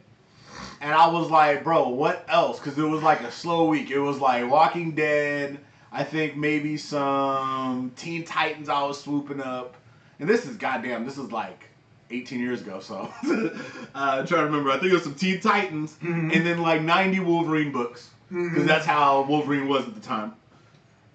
and 0.82 0.94
I 0.94 1.08
was 1.08 1.30
like, 1.30 1.64
bro, 1.64 1.90
what 1.90 2.26
else? 2.28 2.60
Because 2.60 2.78
it 2.78 2.84
was 2.84 3.02
like 3.02 3.22
a 3.22 3.32
slow 3.32 3.66
week. 3.68 3.92
It 3.92 4.00
was 4.00 4.20
like 4.20 4.50
Walking 4.50 4.94
Dead. 4.96 5.60
I 5.92 6.04
think 6.04 6.36
maybe 6.36 6.78
some 6.78 7.92
Teen 7.96 8.24
Titans. 8.26 8.70
I 8.70 8.84
was 8.84 9.00
swooping 9.02 9.42
up, 9.42 9.76
and 10.20 10.30
this 10.30 10.46
is 10.46 10.56
goddamn. 10.58 11.06
This 11.06 11.18
is 11.18 11.32
like. 11.32 11.66
18 12.12 12.40
years 12.40 12.62
ago, 12.62 12.80
so 12.80 12.96
uh, 13.28 13.50
I'm 13.94 14.26
trying 14.26 14.42
to 14.42 14.46
remember. 14.46 14.72
I 14.72 14.80
think 14.80 14.92
it 14.92 14.94
was 14.96 15.04
some 15.04 15.14
Teen 15.14 15.40
Titans, 15.40 15.96
Mhm. 16.02 16.36
and 16.36 16.44
then 16.44 16.60
like 16.60 16.82
90 16.82 17.20
Wolverine 17.20 17.72
books 17.72 18.10
because 18.30 18.64
Mhm. 18.64 18.66
that's 18.66 18.84
how 18.88 19.22
Wolverine 19.30 19.68
was 19.68 19.86
at 19.86 19.94
the 19.94 20.02
time. 20.02 20.34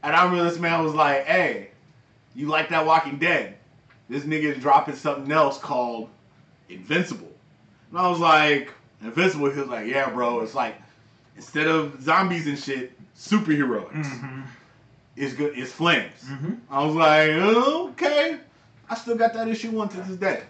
And 0.05 0.15
I 0.15 0.23
remember 0.25 0.49
this 0.49 0.61
man 0.61 0.85
was 0.85 0.95
like, 0.95 1.25
"Hey, 1.27 1.71
you 2.35 2.49
like 2.49 2.69
that 2.71 2.85
Walking 2.87 3.19
Dead? 3.19 3.57
This 4.09 4.25
nigga 4.25 4.55
is 4.55 4.59
dropping 4.63 4.97
something 4.97 5.31
else 5.33 5.59
called 5.59 6.09
Invincible." 6.69 7.33
And 7.91 7.99
I 7.99 8.09
was 8.09 8.19
like, 8.19 8.73
"Invincible?" 9.03 9.51
He 9.51 9.61
was 9.61 9.69
like, 9.69 9.87
"Yeah, 9.87 10.11
bro. 10.11 10.41
It's 10.41 10.55
like 10.55 10.77
instead 11.37 11.67
of 11.67 12.03
zombies 12.03 12.47
and 12.47 12.59
shit, 12.59 12.93
superheroes. 13.17 13.93
Mm-hmm. 13.93 14.43
It's 15.17 15.35
good. 15.35 15.59
It's 15.59 15.73
flames." 15.73 16.23
Mm-hmm. 16.25 16.55
I 16.71 16.85
was 16.85 16.95
like, 16.95 17.31
"Okay." 17.31 18.39
I 18.89 18.95
still 18.95 19.17
got 19.17 19.33
that 19.35 19.49
issue 19.49 19.71
one 19.71 19.89
to 19.89 19.97
this 20.03 20.17
day. 20.17 20.43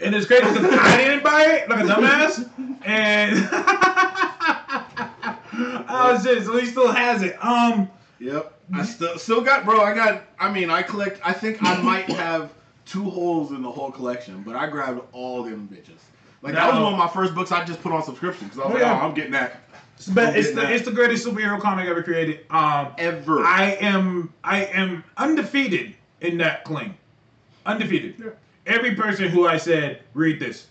And 0.00 0.14
it's 0.14 0.26
crazy 0.26 0.44
because 0.44 0.64
I 0.64 0.96
didn't 0.96 1.22
buy 1.22 1.44
it 1.44 1.68
like 1.68 1.80
a 1.80 1.88
dumbass, 1.88 2.48
and 2.84 3.48
oh 5.88 6.20
shit, 6.22 6.44
so 6.44 6.56
he 6.58 6.66
still 6.66 6.90
has 6.90 7.22
it. 7.22 7.36
Um, 7.44 7.88
Yep. 8.22 8.52
I 8.74 8.84
still 8.84 9.18
still 9.18 9.40
got 9.40 9.64
bro, 9.64 9.80
I 9.80 9.94
got 9.94 10.22
I 10.38 10.50
mean 10.52 10.70
I 10.70 10.82
collect 10.82 11.20
I 11.24 11.32
think 11.32 11.62
I 11.62 11.80
might 11.82 12.04
have 12.10 12.52
two 12.86 13.08
holes 13.10 13.50
in 13.50 13.62
the 13.62 13.70
whole 13.70 13.90
collection, 13.90 14.42
but 14.42 14.54
I 14.56 14.68
grabbed 14.68 15.00
all 15.12 15.42
them 15.42 15.68
bitches. 15.72 16.00
Like 16.40 16.54
that 16.54 16.66
was 16.66 16.74
No. 16.76 16.84
one 16.84 16.92
of 16.94 16.98
my 16.98 17.08
first 17.08 17.34
books 17.34 17.52
I 17.52 17.64
just 17.64 17.82
put 17.82 17.92
on 17.92 18.02
subscription 18.02 18.48
because 18.48 18.60
I 18.60 18.64
was 18.66 18.70
Oh, 18.70 18.74
like, 18.74 18.82
yeah. 18.82 19.00
oh, 19.00 19.06
I'm 19.06 19.14
getting 19.14 19.32
that 19.32 19.60
it's, 19.96 20.06
the, 20.06 20.20
I'm 20.22 20.34
it's 20.36 20.48
the 20.50 20.54
that. 20.56 20.72
it's 20.72 20.84
the 20.84 20.90
greatest 20.92 21.26
superhero 21.26 21.60
comic 21.60 21.86
ever 21.88 22.02
created. 22.02 22.40
Um, 22.50 22.88
ever. 22.98 23.44
I 23.44 23.76
am 23.80 24.32
I 24.42 24.64
am 24.66 25.04
undefeated 25.16 25.94
in 26.20 26.38
that 26.38 26.64
claim. 26.64 26.94
Undefeated. 27.66 28.14
Yeah. 28.18 28.30
Every 28.66 28.94
person 28.96 29.28
who 29.28 29.46
I 29.46 29.56
said 29.58 30.02
read 30.14 30.40
this, 30.40 30.66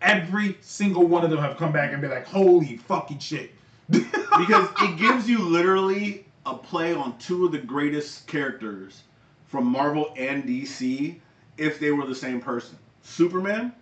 every 0.00 0.56
single 0.62 1.06
one 1.06 1.24
of 1.24 1.30
them 1.30 1.40
have 1.40 1.56
come 1.58 1.72
back 1.72 1.92
and 1.92 2.00
be 2.00 2.08
like, 2.08 2.26
"Holy 2.26 2.76
fucking 2.78 3.18
shit!" 3.18 3.52
because 3.90 4.68
it 4.80 4.98
gives 4.98 5.28
you 5.28 5.38
literally 5.40 6.24
a 6.46 6.54
play 6.54 6.94
on 6.94 7.16
two 7.18 7.46
of 7.46 7.52
the 7.52 7.58
greatest 7.58 8.26
characters 8.26 9.02
from 9.48 9.66
Marvel 9.66 10.12
and 10.16 10.44
DC 10.44 11.16
if 11.58 11.78
they 11.80 11.90
were 11.90 12.06
the 12.06 12.14
same 12.14 12.40
person. 12.40 12.78
Superman 13.02 13.72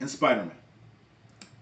and 0.00 0.08
Spider-Man. 0.10 0.56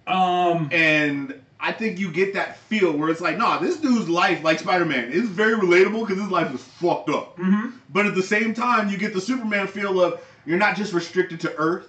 um, 0.06 0.68
And 0.72 1.40
I 1.60 1.72
think 1.72 1.98
you 1.98 2.10
get 2.10 2.34
that 2.34 2.58
feel 2.58 2.92
where 2.96 3.08
it's 3.08 3.20
like, 3.20 3.38
nah, 3.38 3.58
this 3.58 3.78
dude's 3.78 4.08
life, 4.08 4.42
like 4.44 4.58
Spider 4.58 4.84
Man, 4.84 5.10
is 5.10 5.28
very 5.28 5.54
relatable 5.54 6.06
because 6.06 6.20
his 6.22 6.30
life 6.30 6.52
is 6.54 6.62
fucked 6.62 7.08
up. 7.10 7.36
mhm. 7.38 7.72
But 7.90 8.06
at 8.06 8.14
the 8.14 8.22
same 8.22 8.54
time, 8.54 8.88
you 8.88 8.98
get 8.98 9.14
the 9.14 9.20
Superman 9.20 9.66
feel 9.66 10.00
of 10.02 10.20
you're 10.46 10.58
not 10.58 10.76
just 10.76 10.92
restricted 10.92 11.40
to 11.40 11.54
Earth, 11.56 11.88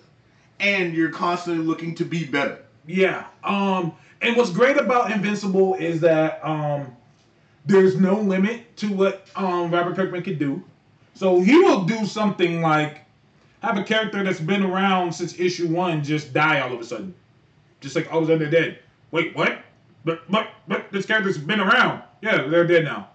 and 0.59 0.93
you're 0.93 1.09
constantly 1.09 1.65
looking 1.65 1.93
to 1.95 2.05
be 2.05 2.23
better. 2.23 2.59
Yeah. 2.87 3.25
Um, 3.43 3.93
and 4.21 4.37
what's 4.37 4.49
great 4.51 4.77
about 4.77 5.11
Invincible 5.11 5.73
is 5.75 5.99
that 6.01 6.39
um, 6.41 6.95
there's 7.65 7.99
no 7.99 8.19
limit 8.19 8.75
to 8.77 8.91
what 8.91 9.27
um, 9.35 9.71
Robert 9.71 9.95
Kirkman 9.95 10.23
could 10.23 10.39
do. 10.39 10.63
So 11.13 11.39
he 11.39 11.57
will 11.57 11.83
do 11.85 12.05
something 12.05 12.61
like 12.61 13.01
have 13.61 13.77
a 13.77 13.83
character 13.83 14.23
that's 14.23 14.39
been 14.39 14.63
around 14.63 15.13
since 15.13 15.39
issue 15.39 15.67
one 15.67 16.03
just 16.03 16.33
die 16.33 16.59
all 16.59 16.73
of 16.73 16.79
a 16.79 16.83
sudden, 16.83 17.15
just 17.81 17.95
like 17.95 18.11
all 18.11 18.19
of 18.19 18.25
a 18.25 18.27
sudden 18.27 18.39
they're 18.39 18.61
dead. 18.61 18.79
Wait, 19.11 19.35
what? 19.35 19.59
But 20.03 20.29
but 20.29 20.49
but 20.67 20.91
this 20.91 21.05
character's 21.05 21.37
been 21.37 21.59
around. 21.59 22.03
Yeah, 22.21 22.47
they're 22.47 22.67
dead 22.67 22.83
now. 22.83 23.09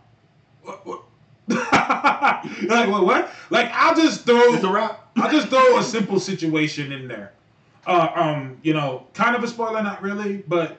What? 0.63 0.87
what? 0.87 1.03
like 1.49 2.89
what? 2.89 3.05
What? 3.05 3.31
Like 3.51 3.71
I'll 3.73 3.95
just 3.95 4.25
throw. 4.25 4.55
It's 4.55 4.65
a 4.65 4.73
wrap. 4.73 5.11
I'll 5.17 5.31
just 5.31 5.49
throw 5.49 5.79
a 5.79 5.83
simple 5.83 6.19
situation 6.19 6.93
in 6.93 7.07
there. 7.07 7.33
Uh, 7.87 8.09
um, 8.15 8.59
you 8.63 8.73
know, 8.73 9.07
kind 9.15 9.37
of 9.37 9.43
a 9.43 9.49
spoiler, 9.49 9.83
not 9.83 10.03
really, 10.03 10.39
but 10.49 10.79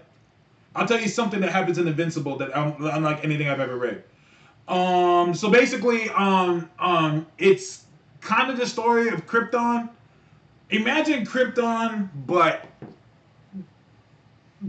I'll 0.76 0.88
tell 0.88 1.00
you 1.00 1.08
something 1.08 1.42
that 1.42 1.52
happens 1.52 1.78
in 1.78 1.88
Invincible 1.88 2.38
that 2.38 2.52
unlike 2.56 3.24
anything 3.24 3.50
I've 3.50 3.60
ever 3.60 3.78
read. 3.78 4.04
Um, 4.68 5.34
so 5.34 5.50
basically, 5.50 6.10
um, 6.12 6.70
um, 6.80 7.28
it's 7.38 7.86
kind 8.22 8.50
of 8.50 8.58
the 8.58 8.66
story 8.66 9.10
of 9.10 9.26
Krypton. 9.28 9.90
Imagine 10.70 11.26
Krypton, 11.26 12.08
but 12.26 12.66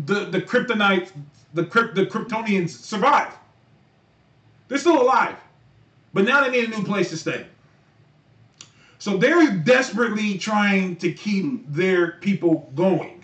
the 0.04 0.24
the 0.24 0.40
Kryptonites, 0.40 1.12
the 1.54 1.62
the 1.62 2.06
Kryptonians 2.06 2.70
survive. 2.70 3.32
They're 4.68 4.78
still 4.78 5.00
alive. 5.00 5.36
But 6.14 6.24
now 6.24 6.42
they 6.42 6.50
need 6.50 6.64
a 6.72 6.76
new 6.76 6.84
place 6.84 7.10
to 7.10 7.16
stay. 7.16 7.46
So 8.98 9.16
they're 9.16 9.50
desperately 9.50 10.38
trying 10.38 10.96
to 10.96 11.12
keep 11.12 11.64
their 11.72 12.12
people 12.12 12.70
going. 12.74 13.21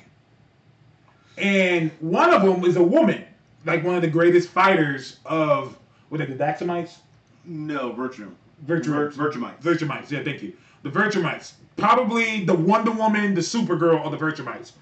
And 1.38 1.90
one 2.00 2.32
of 2.32 2.42
them 2.42 2.64
is 2.64 2.76
a 2.76 2.82
woman, 2.82 3.24
like 3.64 3.84
one 3.84 3.94
of 3.94 4.02
the 4.02 4.08
greatest 4.08 4.48
fighters 4.50 5.18
of 5.24 5.78
what 6.08 6.20
are 6.20 6.26
they, 6.26 6.32
the 6.34 6.42
Daxamites? 6.44 6.96
No, 7.44 7.92
Virtue. 7.92 8.30
Virtu- 8.66 8.90
Vir- 8.92 9.10
Virtumites. 9.10 9.62
Virtumites, 9.62 10.10
yeah, 10.10 10.22
thank 10.24 10.42
you. 10.42 10.52
The 10.82 10.90
Virtumites. 10.90 11.54
Probably 11.76 12.44
the 12.44 12.54
Wonder 12.54 12.90
Woman, 12.90 13.34
the 13.34 13.40
Supergirl 13.40 14.04
of 14.04 14.10
the 14.10 14.16
Virtumites. 14.18 14.72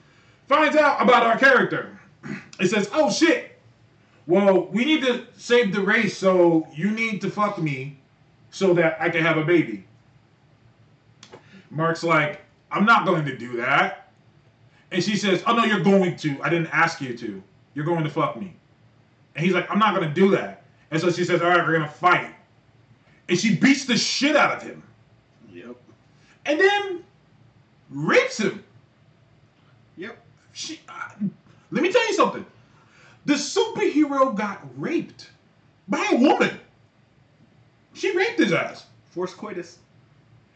Finds 0.48 0.76
out 0.76 1.02
about 1.02 1.24
our 1.24 1.38
character. 1.38 1.98
It 2.59 2.68
says, 2.68 2.88
oh 2.94 3.11
shit. 3.11 3.59
Well, 4.26 4.66
we 4.68 4.84
need 4.84 5.02
to 5.02 5.26
save 5.36 5.72
the 5.74 5.80
race, 5.82 6.16
so 6.16 6.66
you 6.74 6.90
need 6.90 7.20
to 7.20 7.30
fuck 7.30 7.59
me 7.59 7.98
so 8.50 8.72
that 8.74 8.96
I 9.00 9.11
can 9.11 9.22
have 9.22 9.36
a 9.36 9.44
baby. 9.44 9.84
Mark's 11.70 12.02
like, 12.02 12.40
I'm 12.72 12.84
not 12.84 13.04
going 13.07 13.24
to 13.26 13.36
do 13.36 13.59
that. 13.59 14.05
And 14.97 15.05
she 15.05 15.14
says, 15.14 15.42
Oh 15.47 15.55
no, 15.55 15.62
you're 15.64 15.80
going 15.80 16.16
to. 16.16 16.42
I 16.42 16.49
didn't 16.49 16.68
ask 16.68 17.03
you 17.03 17.14
to. 17.18 17.42
You're 17.74 17.84
going 17.84 18.03
to 18.03 18.09
fuck 18.09 18.40
me. 18.40 18.55
And 19.34 19.44
he's 19.44 19.53
like, 19.53 19.70
I'm 19.70 19.78
not 19.78 19.94
going 19.94 20.09
to 20.09 20.14
do 20.14 20.30
that. 20.30 20.62
And 20.90 20.99
so 20.99 21.11
she 21.11 21.22
says, 21.22 21.42
All 21.42 21.51
right, 21.51 21.59
we're 21.59 21.76
going 21.76 21.82
to 21.82 21.94
fight. 21.94 22.34
And 23.28 23.38
she 23.38 23.57
beats 23.57 23.84
the 23.84 23.99
shit 23.99 24.36
out 24.36 24.57
of 24.57 24.62
him. 24.62 24.82
Yep. 25.53 25.76
And 26.47 26.59
then 26.59 27.05
rapes 27.90 28.40
him. 28.40 28.64
Yep. 29.99 30.16
She, 30.55 30.80
uh, 30.88 31.11
let 31.70 31.82
me 31.82 31.92
tell 31.92 32.09
you 32.09 32.14
something. 32.14 32.47
The 33.26 33.34
superhero 33.34 34.34
got 34.34 34.62
raped 34.78 35.28
by 35.88 36.09
a 36.11 36.16
woman. 36.16 36.59
She 37.92 38.16
raped 38.16 38.38
his 38.38 38.55
ass. 38.55 38.86
Force 39.11 39.34
coitus. 39.34 39.76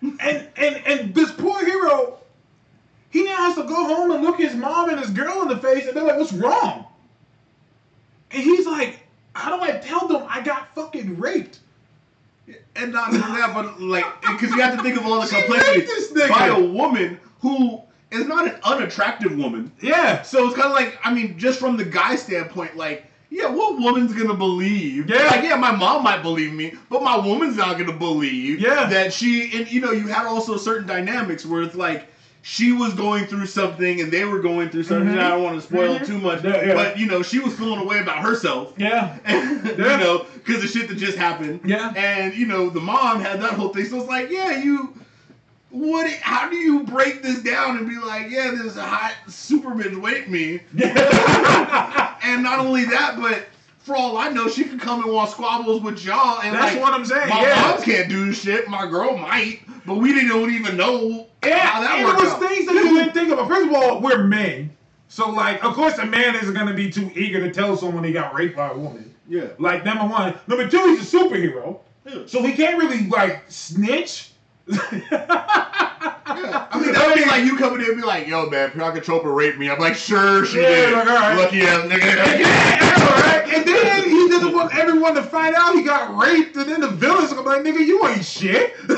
And 0.01 0.49
and 0.57 0.77
and 0.87 1.15
this 1.15 1.31
poor 1.31 1.63
hero, 1.63 2.20
he 3.11 3.25
now 3.25 3.37
has 3.37 3.57
to 3.57 3.65
go 3.65 3.75
home 3.75 4.11
and 4.13 4.23
look 4.23 4.39
his 4.39 4.55
mom 4.55 4.89
and 4.91 4.99
his 4.99 5.11
girl 5.11 5.43
in 5.43 5.49
the 5.49 5.59
face, 5.59 5.87
and 5.87 5.97
they're 5.97 6.05
like, 6.05 6.19
"What's 6.19 6.33
wrong?" 6.33 6.87
And 8.31 8.43
he's 8.43 8.67
like, 8.67 9.01
"How 9.35 9.57
do 9.57 9.63
I 9.63 9.79
tell 9.79 10.07
them 10.09 10.25
I 10.29 10.41
got 10.41 10.75
fucking 10.75 11.19
raped?" 11.19 11.61
And 12.77 12.93
not 12.93 13.09
only 13.09 13.21
that, 13.21 13.53
but 13.55 13.81
like, 13.81 14.05
because 14.23 14.51
you 14.51 14.61
have 14.61 14.77
to 14.77 14.83
think 14.83 14.97
of 14.97 15.07
all 15.07 15.21
the 15.21 15.27
She 15.29 15.37
complexity 15.41 15.79
raped 15.81 15.89
this 15.89 16.13
nigga. 16.13 16.29
by 16.31 16.47
a 16.49 16.61
woman 16.61 17.21
who 17.41 17.81
is 18.11 18.27
not 18.27 18.47
an 18.47 18.59
unattractive 18.65 19.37
woman. 19.37 19.71
Yeah, 19.81 20.23
So 20.23 20.47
it's 20.47 20.57
kind 20.57 20.67
of 20.67 20.73
like, 20.73 20.99
I 21.05 21.15
mean, 21.15 21.39
just 21.39 21.61
from 21.61 21.77
the 21.77 21.85
guy 21.85 22.17
standpoint, 22.17 22.77
like, 22.77 23.07
yeah, 23.31 23.47
what 23.49 23.79
woman's 23.79 24.13
gonna 24.13 24.35
believe? 24.35 25.09
Yeah. 25.09 25.27
like, 25.27 25.45
yeah, 25.45 25.55
my 25.55 25.71
mom 25.71 26.03
might 26.03 26.23
believe 26.23 26.53
me, 26.53 26.75
but 26.89 27.03
my 27.05 27.17
woman's 27.17 27.57
not 27.57 27.79
gonna 27.79 27.93
believe. 27.93 28.59
Yeah. 28.59 28.87
that 28.89 29.13
she 29.13 29.57
and 29.57 29.71
you 29.71 29.81
know, 29.81 29.93
you 29.93 30.09
had 30.09 30.27
also 30.27 30.57
certain 30.57 30.87
dynamics 30.87 31.45
where 31.47 31.63
it's 31.63 31.75
like. 31.77 32.07
She 32.43 32.73
was 32.73 32.95
going 32.95 33.27
through 33.27 33.47
something, 33.47 34.01
and 34.01 34.11
they 34.11 34.25
were 34.25 34.39
going 34.41 34.71
through 34.71 34.85
something. 34.85 35.15
Mhm. 35.15 35.21
I 35.23 35.29
don't 35.31 35.43
want 35.43 35.57
to 35.61 35.67
spoil 35.67 35.99
Mhm. 35.99 36.07
too 36.07 36.19
much, 36.19 36.43
Yeah, 36.43 36.65
yeah. 36.69 36.75
but 36.75 36.99
you 36.99 37.07
know, 37.07 37.23
she 37.23 37.39
was 37.39 37.53
feeling 37.55 37.79
a 37.81 37.85
way 37.85 37.99
about 37.99 38.19
herself. 38.21 38.73
yeah, 38.79 39.15
you 39.29 39.75
Yeah. 39.79 39.97
know, 39.97 40.25
because 40.45 40.63
the 40.63 40.69
shit 40.69 40.89
that 40.89 40.97
just 40.97 41.19
happened. 41.19 41.61
Yeah. 41.65 41.93
And 41.95 42.35
you 42.35 42.47
know, 42.47 42.71
the 42.71 42.81
mom 42.81 43.21
had 43.21 43.43
that 43.43 43.53
whole 43.53 43.69
thing. 43.69 43.85
So 43.85 43.99
it's 43.99 44.09
like, 44.09 44.31
yeah, 44.31 44.63
you. 44.63 44.95
What? 45.73 46.11
How 46.23 46.49
do 46.51 46.57
you 46.57 46.81
break 46.83 47.23
this 47.23 47.43
down 47.43 47.77
and 47.79 47.89
be 47.89 47.97
like, 47.97 48.29
yeah, 48.31 48.51
this 48.61 48.77
hot 48.77 49.13
super 49.29 49.71
bitch 49.71 50.03
raped 50.03 50.29
me? 50.29 50.61
yeah. 50.75 52.15
And 52.23 52.43
not 52.43 52.59
only 52.59 52.85
that, 52.87 53.19
but 53.21 53.47
for 53.81 53.97
all 53.97 54.17
I 54.19 54.29
know, 54.29 54.49
she 54.49 54.65
could 54.65 54.81
come 54.81 55.03
and 55.03 55.13
want 55.13 55.31
squabbles 55.31 55.83
with 55.83 56.05
y'all. 56.05 56.41
And 56.43 56.55
That's 56.55 56.75
like, 56.75 56.83
what 56.83 56.93
I'm 56.93 57.05
saying, 57.05 57.29
My 57.29 57.43
yeah. 57.43 57.73
mom 57.75 57.83
can't 57.83 58.09
do 58.09 58.33
shit. 58.33 58.69
My 58.69 58.87
girl 58.87 59.17
might, 59.17 59.61
but 59.87 59.97
we 59.97 60.13
didn't 60.13 60.51
even 60.51 60.77
know 60.77 61.27
Yeah, 61.45 61.59
how 61.59 61.81
that 61.81 61.91
and 61.99 62.05
worked 62.07 62.21
it 62.21 62.25
was 62.25 62.33
out. 62.35 62.41
things 62.41 62.67
that 62.67 62.75
you 62.75 62.99
didn't 62.99 63.15
think 63.15 63.31
about. 63.31 63.49
First 63.49 63.69
of 63.69 63.75
all, 63.75 64.01
we're 64.01 64.25
men. 64.25 64.77
So, 65.09 65.31
like, 65.31 65.65
of 65.65 65.75
course, 65.75 65.99
a 65.99 66.07
man 66.07 66.37
isn't 66.37 66.55
going 66.55 66.69
to 66.69 66.75
be 66.75 66.91
too 66.91 67.11
eager 67.17 67.41
to 67.41 67.51
tell 67.53 67.77
someone 67.77 68.05
he 68.05 68.13
got 68.13 68.33
raped 68.35 68.55
by 68.57 68.69
a 68.69 68.77
woman. 68.77 69.13
Yeah. 69.29 69.49
Like, 69.59 69.85
number 69.85 70.05
one. 70.07 70.39
Number 70.47 70.69
two, 70.69 70.79
he's 70.95 71.13
a 71.13 71.19
superhero. 71.19 71.81
Yeah. 72.07 72.23
So 72.27 72.43
he 72.43 72.53
can't 72.53 72.79
really, 72.79 73.07
like, 73.09 73.45
snitch. 73.49 74.31
Yeah. 74.67 74.77
I 76.73 76.79
mean, 76.81 76.93
that 76.93 77.05
would 77.07 77.17
be 77.17 77.25
like 77.29 77.45
you 77.45 77.57
coming 77.59 77.81
in 77.81 77.89
and 77.93 77.97
be 78.01 78.07
like, 78.07 78.27
yo, 78.27 78.49
man, 78.49 78.71
Priyanka 78.71 79.03
Chopra 79.03 79.35
raped 79.35 79.59
me. 79.59 79.69
I'm 79.69 79.79
like, 79.79 79.95
sure, 79.97 80.45
she 80.47 80.61
Yeah, 80.61 80.69
did. 80.69 80.93
like, 80.95 81.07
all 81.09 81.15
right. 81.15 81.37
Lucky 81.37 81.61
ass 81.63 81.85
nigga. 81.91 82.39
Yeah, 82.41 83.21
right? 83.21 83.53
And 83.55 83.67
then 83.67 84.05
he 84.09 84.29
didn't 84.29 84.53
want 84.53 84.75
everyone 84.75 85.15
to 85.17 85.23
find 85.23 85.55
out 85.57 85.75
he 85.75 85.83
got 85.83 86.17
raped, 86.17 86.57
and 86.57 86.69
then 86.69 86.81
the 86.81 86.89
villains 86.89 87.33
are 87.33 87.43
like, 87.43 87.63
nigga, 87.63 87.85
you 87.85 88.07
ain't 88.09 88.25
shit. 88.25 88.75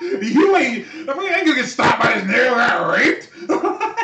you 0.00 0.56
ain't. 0.56 0.86
I 1.08 1.14
mean, 1.16 1.32
I 1.32 1.36
ain't 1.38 1.46
gonna 1.46 1.54
get 1.54 1.66
stopped 1.66 2.02
by 2.02 2.14
this 2.14 2.24
nigga 2.24 2.48
who 2.48 2.54
got 2.54 2.90
raped. 2.92 3.30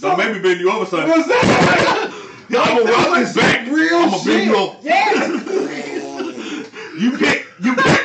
So 0.00 0.16
maybe 0.16 0.38
bend 0.38 0.60
you 0.60 0.70
over, 0.72 0.86
son. 0.86 1.06
What's 1.10 1.28
that? 1.28 2.10
I'm 2.48 2.78
gonna 2.78 2.90
rock 2.90 3.18
this 3.18 3.34
back. 3.36 3.66
Real 3.70 3.96
I'm 3.98 4.10
gonna 4.10 4.22
shit. 4.22 4.26
bend 4.32 4.46
you 4.46 4.56
over. 4.56 4.78
Yeah. 4.80 6.56
You 7.00 7.18
pick. 7.18 7.46
You 7.62 7.74
pick. 7.74 8.00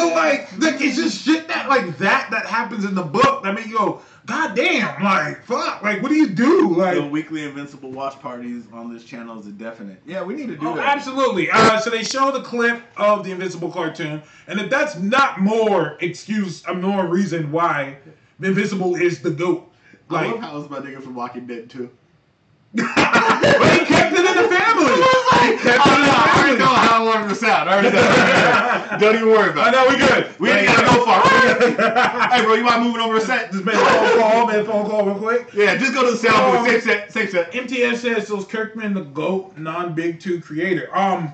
So 0.00 0.14
like, 0.14 0.58
like 0.58 0.80
it's 0.80 0.96
just 0.96 1.24
shit 1.24 1.48
that 1.48 1.68
like 1.68 1.98
that 1.98 2.28
that 2.30 2.46
happens 2.46 2.84
in 2.84 2.94
the 2.94 3.02
book. 3.02 3.42
that 3.42 3.54
mean, 3.54 3.68
you 3.68 3.76
go, 3.78 4.00
god 4.26 4.54
damn, 4.56 5.02
like 5.02 5.44
fuck, 5.44 5.82
like 5.82 6.02
what 6.02 6.08
do 6.08 6.14
you 6.16 6.28
do? 6.28 6.74
Like, 6.76 6.94
The 6.96 7.04
weekly 7.06 7.44
Invincible 7.44 7.90
watch 7.92 8.18
parties 8.20 8.64
on 8.72 8.92
this 8.92 9.04
channel 9.04 9.38
is 9.38 9.46
a 9.46 9.50
definite. 9.52 10.00
Yeah, 10.06 10.22
we 10.22 10.34
need 10.34 10.48
to 10.48 10.56
do 10.56 10.68
Oh, 10.68 10.76
that. 10.76 10.96
absolutely. 10.96 11.50
Uh, 11.50 11.78
so 11.80 11.90
they 11.90 12.02
show 12.02 12.30
the 12.30 12.42
clip 12.42 12.82
of 12.96 13.24
the 13.24 13.30
Invincible 13.32 13.70
cartoon, 13.70 14.22
and 14.46 14.60
if 14.60 14.70
that's 14.70 14.96
not 14.98 15.40
more 15.40 15.96
excuse, 16.00 16.62
uh, 16.66 16.74
more 16.74 17.06
reason 17.06 17.50
why 17.52 17.96
Invincible 18.42 18.94
is 18.96 19.20
the 19.20 19.30
goat. 19.30 19.70
I 20.08 20.14
Like, 20.14 20.30
love 20.32 20.40
how 20.40 20.60
it's 20.60 20.70
my 20.70 20.78
nigga 20.80 21.02
from 21.02 21.14
Walking 21.14 21.46
Dead 21.46 21.68
too. 21.70 21.90
but 22.74 22.84
he 22.84 23.84
kept 23.84 24.12
it 24.14 24.18
in 24.18 24.24
the 24.24 24.48
family. 24.48 24.59
He 24.86 25.56
kept 25.58 25.86
it 25.86 25.92
in 25.92 26.08
I 26.08 26.34
already 26.38 26.58
know 26.58 26.66
how 26.66 27.02
I 27.02 27.06
wanted 27.06 27.28
to 27.28 27.34
sound. 27.34 27.68
I 27.68 27.72
already 27.74 27.96
know. 27.96 28.98
Don't 29.00 29.14
even 29.16 29.28
worry 29.28 29.50
about 29.50 29.74
it. 29.74 29.78
I 29.78 29.84
know 29.84 29.88
we 29.88 29.96
good. 29.98 30.40
We 30.40 30.50
ain't 30.50 30.66
gotta 30.66 30.86
go 30.86 31.04
far. 31.04 31.22
hey, 32.30 32.44
bro, 32.44 32.54
you 32.54 32.64
mind 32.64 32.84
moving 32.84 33.00
over 33.00 33.16
a 33.16 33.20
set? 33.20 33.52
Just 33.52 33.64
make 33.64 33.74
a 33.74 33.78
phone 33.78 34.18
call, 34.20 34.46
make 34.46 34.56
a 34.56 34.64
phone 34.64 34.88
call 34.88 35.06
real 35.06 35.18
quick. 35.18 35.52
Yeah, 35.54 35.76
just 35.76 35.94
go 35.94 36.04
to 36.04 36.12
the 36.12 36.16
sound 36.16 36.56
Um, 36.56 36.64
booth. 36.64 36.72
Safe 36.72 36.82
set. 36.84 37.12
Safe 37.12 37.30
set. 37.30 37.54
MTS 37.54 38.00
says 38.00 38.28
so 38.28 38.38
is 38.38 38.44
Kirkman 38.44 38.94
the 38.94 39.02
GOAT 39.04 39.56
non-Big 39.58 40.20
Two 40.20 40.40
creator. 40.40 40.94
Um, 40.96 41.32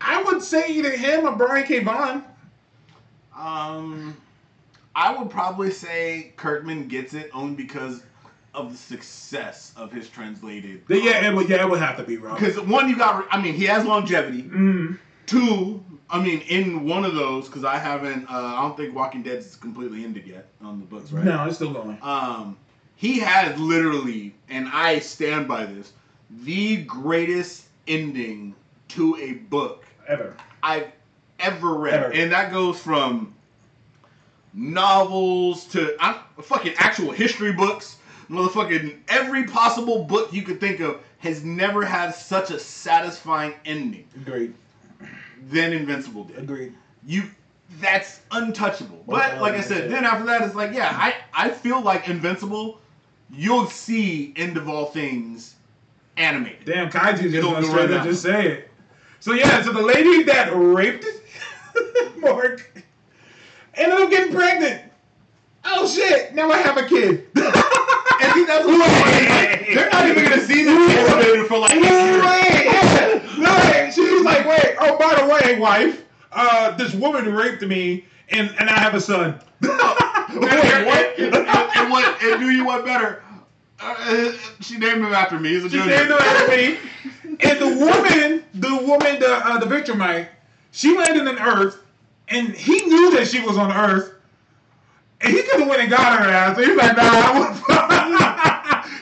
I 0.00 0.22
would 0.22 0.42
say 0.42 0.68
either 0.68 0.90
him 0.96 1.26
or 1.26 1.36
Brian 1.36 1.66
K. 1.66 1.80
Vaughan. 1.80 2.22
Um, 3.36 4.16
I 4.94 5.16
would 5.16 5.30
probably 5.30 5.70
say 5.70 6.32
Kirkman 6.36 6.88
gets 6.88 7.14
it 7.14 7.30
only 7.34 7.54
because 7.54 8.02
of 8.56 8.72
the 8.72 8.76
success 8.78 9.72
of 9.76 9.92
his 9.92 10.08
translated. 10.08 10.82
Yeah, 10.88 11.28
it 11.28 11.34
would, 11.34 11.48
yeah, 11.48 11.62
it 11.64 11.70
would 11.70 11.78
have 11.80 11.96
to 11.98 12.02
be 12.02 12.16
Rob. 12.16 12.38
Because 12.38 12.58
one, 12.60 12.88
you 12.88 12.96
got. 12.96 13.26
I 13.30 13.40
mean, 13.40 13.54
he 13.54 13.64
has 13.64 13.84
longevity. 13.84 14.42
Mm, 14.42 14.98
Two, 15.26 15.84
I 16.08 16.22
mean, 16.22 16.40
in 16.42 16.84
one 16.86 17.04
of 17.04 17.14
those, 17.14 17.46
because 17.46 17.64
I 17.64 17.78
haven't. 17.78 18.24
Uh, 18.30 18.54
I 18.56 18.62
don't 18.62 18.76
think 18.76 18.94
Walking 18.94 19.22
Dead 19.22 19.38
is 19.38 19.56
completely 19.56 20.04
ended 20.04 20.26
yet 20.26 20.46
on 20.62 20.78
the 20.80 20.86
books, 20.86 21.12
right? 21.12 21.24
no, 21.24 21.44
it's 21.46 21.56
still 21.56 21.72
going. 21.72 21.98
Um, 22.02 22.56
he 22.94 23.18
has 23.20 23.58
literally, 23.58 24.34
and 24.48 24.68
I 24.72 25.00
stand 25.00 25.46
by 25.46 25.66
this, 25.66 25.92
the 26.44 26.78
greatest 26.84 27.66
ending 27.86 28.54
to 28.88 29.16
a 29.16 29.32
book 29.34 29.84
Ever. 30.08 30.34
I've 30.62 30.86
ever 31.40 31.74
read, 31.74 31.94
Ever. 31.94 32.12
and 32.14 32.32
that 32.32 32.50
goes 32.52 32.80
from 32.80 33.34
novels 34.54 35.64
to 35.66 35.94
I, 36.00 36.20
fucking 36.40 36.74
actual 36.78 37.10
history 37.12 37.52
books, 37.52 37.95
motherfucking 38.30 38.98
every 39.08 39.44
possible 39.44 40.04
book 40.04 40.32
you 40.32 40.42
could 40.42 40.60
think 40.60 40.80
of 40.80 41.00
has 41.18 41.44
never 41.44 41.84
had 41.84 42.14
such 42.14 42.50
a 42.50 42.58
satisfying 42.58 43.54
ending 43.64 44.06
Agreed. 44.16 44.54
than 45.48 45.72
Invincible 45.72 46.24
did. 46.24 46.38
Agreed. 46.38 46.74
You, 47.06 47.24
that's 47.80 48.20
untouchable. 48.30 49.02
One 49.06 49.20
But 49.20 49.40
like 49.40 49.54
I 49.54 49.60
said, 49.60 49.90
then 49.90 50.04
after 50.04 50.24
that, 50.26 50.42
it's 50.42 50.54
like 50.54 50.72
yeah, 50.72 50.90
I 50.92 51.14
I 51.32 51.50
feel 51.50 51.80
like 51.80 52.08
Invincible, 52.08 52.80
you'll 53.30 53.66
see 53.66 54.32
end 54.36 54.56
of 54.56 54.68
all 54.68 54.86
things 54.86 55.54
animated. 56.16 56.64
Damn, 56.64 56.90
Kaiju 56.90 57.22
just 57.22 57.34
Don't 57.34 57.54
went 57.54 57.66
go 57.66 57.72
straight 57.72 57.90
right 57.90 58.02
to 58.02 58.08
just 58.08 58.22
say 58.22 58.48
it. 58.48 58.70
So 59.20 59.32
yeah, 59.32 59.62
so 59.62 59.72
the 59.72 59.82
lady 59.82 60.22
that 60.24 60.50
raped 60.54 61.06
Mark 62.18 62.70
ended 63.74 63.98
up 63.98 64.10
getting 64.10 64.34
pregnant. 64.34 64.82
Oh 65.64 65.88
shit! 65.88 66.34
Now 66.34 66.50
I 66.50 66.58
have 66.58 66.76
a 66.76 66.86
kid. 66.86 67.26
That's 68.44 68.64
what 68.66 68.78
like, 68.78 69.74
they're 69.74 69.90
not 69.90 70.06
even 70.08 70.24
gonna 70.24 70.40
see 70.42 70.64
this 70.64 70.96
animated 70.96 71.46
for 71.46 71.58
like. 71.58 71.72
Wait, 71.72 73.22
no, 73.38 73.90
she 73.90 74.00
was 74.14 74.22
like, 74.24 74.46
wait. 74.46 74.76
Oh, 74.80 74.98
by 74.98 75.14
the 75.20 75.26
way, 75.26 75.58
wife, 75.58 76.04
uh, 76.32 76.76
this 76.76 76.94
woman 76.94 77.32
raped 77.34 77.62
me, 77.62 78.04
and 78.30 78.54
and 78.58 78.68
I 78.68 78.78
have 78.78 78.94
a 78.94 79.00
son. 79.00 79.40
Wait, 79.62 79.70
what? 79.70 81.18
and, 81.18 81.34
and 81.34 81.90
what? 81.90 82.22
And 82.22 82.40
do 82.40 82.50
you 82.50 82.64
want 82.64 82.84
better? 82.84 83.22
Uh, 83.80 84.32
she 84.60 84.78
named 84.78 85.04
him 85.04 85.12
after 85.12 85.38
me. 85.38 85.50
He's 85.50 85.64
a 85.64 85.70
She 85.70 85.76
junior. 85.76 85.96
named 85.96 86.08
her 86.08 86.18
after 86.18 86.48
me. 86.56 86.78
And 87.40 87.58
the 87.60 87.66
woman, 87.84 88.44
the 88.54 88.76
woman, 88.86 89.18
the 89.20 89.28
uh, 89.44 89.58
the 89.58 89.66
Victormite, 89.66 90.28
She 90.72 90.96
landed 90.96 91.26
on 91.28 91.38
Earth, 91.38 91.78
and 92.28 92.48
he 92.48 92.80
knew 92.86 93.10
that 93.12 93.28
she 93.28 93.40
was 93.40 93.56
on 93.58 93.70
Earth, 93.72 94.12
and 95.20 95.32
he 95.34 95.42
could 95.42 95.60
have 95.60 95.68
went 95.68 95.82
and 95.82 95.90
got 95.90 96.18
her 96.20 96.28
ass. 96.28 96.56
He's 96.58 96.76
like, 96.76 96.96
nah, 96.96 97.02
I 97.04 97.38
want 97.38 97.56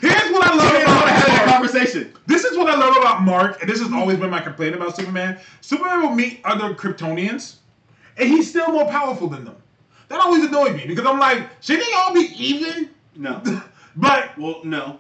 Here's 0.00 0.32
what 0.32 0.46
I 0.46 0.54
love 0.54 0.72
They 0.72 0.80
don't 0.84 0.88
about 0.90 1.08
have 1.08 1.26
that 1.26 1.44
Mark. 1.46 1.50
conversation. 1.52 2.13
This 2.26 2.44
is 2.44 2.56
what 2.56 2.68
I 2.68 2.76
love 2.76 2.96
about 2.96 3.22
Mark, 3.22 3.60
and 3.60 3.68
this 3.70 3.80
has 3.80 3.92
always 3.92 4.18
been 4.18 4.30
my 4.30 4.40
complaint 4.40 4.74
about 4.74 4.96
Superman. 4.96 5.38
Superman 5.60 6.02
will 6.02 6.14
meet 6.14 6.40
other 6.44 6.74
Kryptonians, 6.74 7.56
and 8.16 8.28
he's 8.28 8.48
still 8.48 8.68
more 8.68 8.86
powerful 8.86 9.28
than 9.28 9.44
them. 9.44 9.56
That 10.08 10.20
always 10.20 10.44
annoyed 10.44 10.76
me 10.76 10.86
because 10.86 11.06
I'm 11.06 11.18
like, 11.18 11.48
shouldn't 11.62 11.86
they 11.86 11.92
all 11.94 12.14
be 12.14 12.30
even? 12.36 12.90
No. 13.16 13.42
But 13.96 14.36
Well, 14.36 14.60
no. 14.64 14.98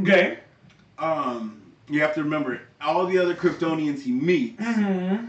okay. 0.00 0.38
Um, 0.98 1.60
you 1.88 2.00
have 2.00 2.14
to 2.14 2.22
remember 2.22 2.60
all 2.80 3.04
the 3.06 3.18
other 3.18 3.34
Kryptonians 3.34 4.00
he 4.02 4.12
meets 4.12 4.62
Mm-hmm. 4.62 5.26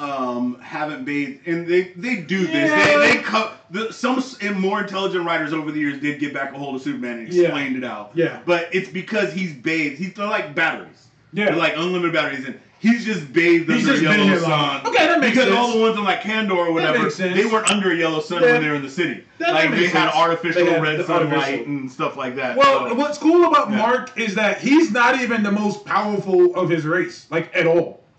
Um, 0.00 0.58
haven't 0.60 1.04
bathed, 1.04 1.46
and 1.46 1.66
they 1.66 1.92
they 1.96 2.16
do 2.16 2.46
this. 2.46 2.70
Yeah. 2.70 2.98
They 2.98 3.16
they 3.16 3.22
co- 3.22 3.52
the, 3.70 3.92
some 3.92 4.22
and 4.40 4.58
more 4.58 4.80
intelligent 4.80 5.24
writers 5.26 5.52
over 5.52 5.70
the 5.70 5.78
years 5.78 6.00
did 6.00 6.18
get 6.20 6.32
back 6.34 6.52
a 6.54 6.58
hold 6.58 6.74
of 6.76 6.82
Superman 6.82 7.18
and 7.20 7.32
Yeah. 7.32 7.42
explained 7.44 7.76
it 7.76 7.84
out. 7.84 8.12
Yeah. 8.14 8.40
But 8.46 8.68
it's 8.74 8.88
because 8.88 9.32
he's 9.32 9.52
bathed. 9.52 9.98
He's 9.98 10.14
they're 10.14 10.26
like 10.26 10.54
batteries. 10.54 11.08
Yeah. 11.32 11.46
They're 11.46 11.56
like 11.56 11.74
unlimited 11.76 12.12
batteries, 12.14 12.44
and 12.46 12.58
he's 12.80 13.04
just 13.04 13.30
bathed 13.32 13.70
He's 13.70 13.86
under 13.88 14.00
just 14.00 14.16
been 14.16 14.26
yellow 14.26 14.40
sun. 14.40 14.86
Okay, 14.86 15.06
that 15.06 15.20
makes 15.20 15.32
because 15.36 15.48
sense. 15.48 15.56
all 15.58 15.72
the 15.74 15.80
ones 15.80 15.96
in 15.98 16.04
like 16.04 16.22
Kandor 16.22 16.56
or 16.56 16.72
whatever, 16.72 17.08
they 17.10 17.44
weren't 17.44 17.70
under 17.70 17.92
a 17.92 17.96
yellow 17.96 18.20
sun 18.20 18.42
Yeah. 18.42 18.52
when 18.52 18.62
they 18.62 18.68
were 18.68 18.74
in 18.76 18.82
the 18.82 18.90
city. 18.90 19.22
That 19.38 19.52
like 19.54 19.70
they 19.70 19.80
makes 19.82 19.92
had 19.92 20.12
artificial 20.14 20.64
They 20.64 20.70
had 20.72 20.82
red 20.82 21.04
sunlight 21.06 21.32
artificial. 21.36 21.64
and 21.66 21.92
stuff 21.92 22.16
like 22.16 22.36
that. 22.36 22.56
Well, 22.56 22.88
So- 22.88 22.94
what's 22.94 23.18
cool 23.18 23.44
about 23.44 23.70
Yeah. 23.70 23.76
Mark 23.76 24.18
is 24.18 24.34
that 24.36 24.58
he's 24.60 24.90
not 24.90 25.20
even 25.20 25.42
the 25.42 25.52
most 25.52 25.84
powerful 25.84 26.54
of 26.56 26.68
his 26.70 26.84
race, 26.86 27.26
like 27.30 27.54
at 27.54 27.66
all. 27.66 28.02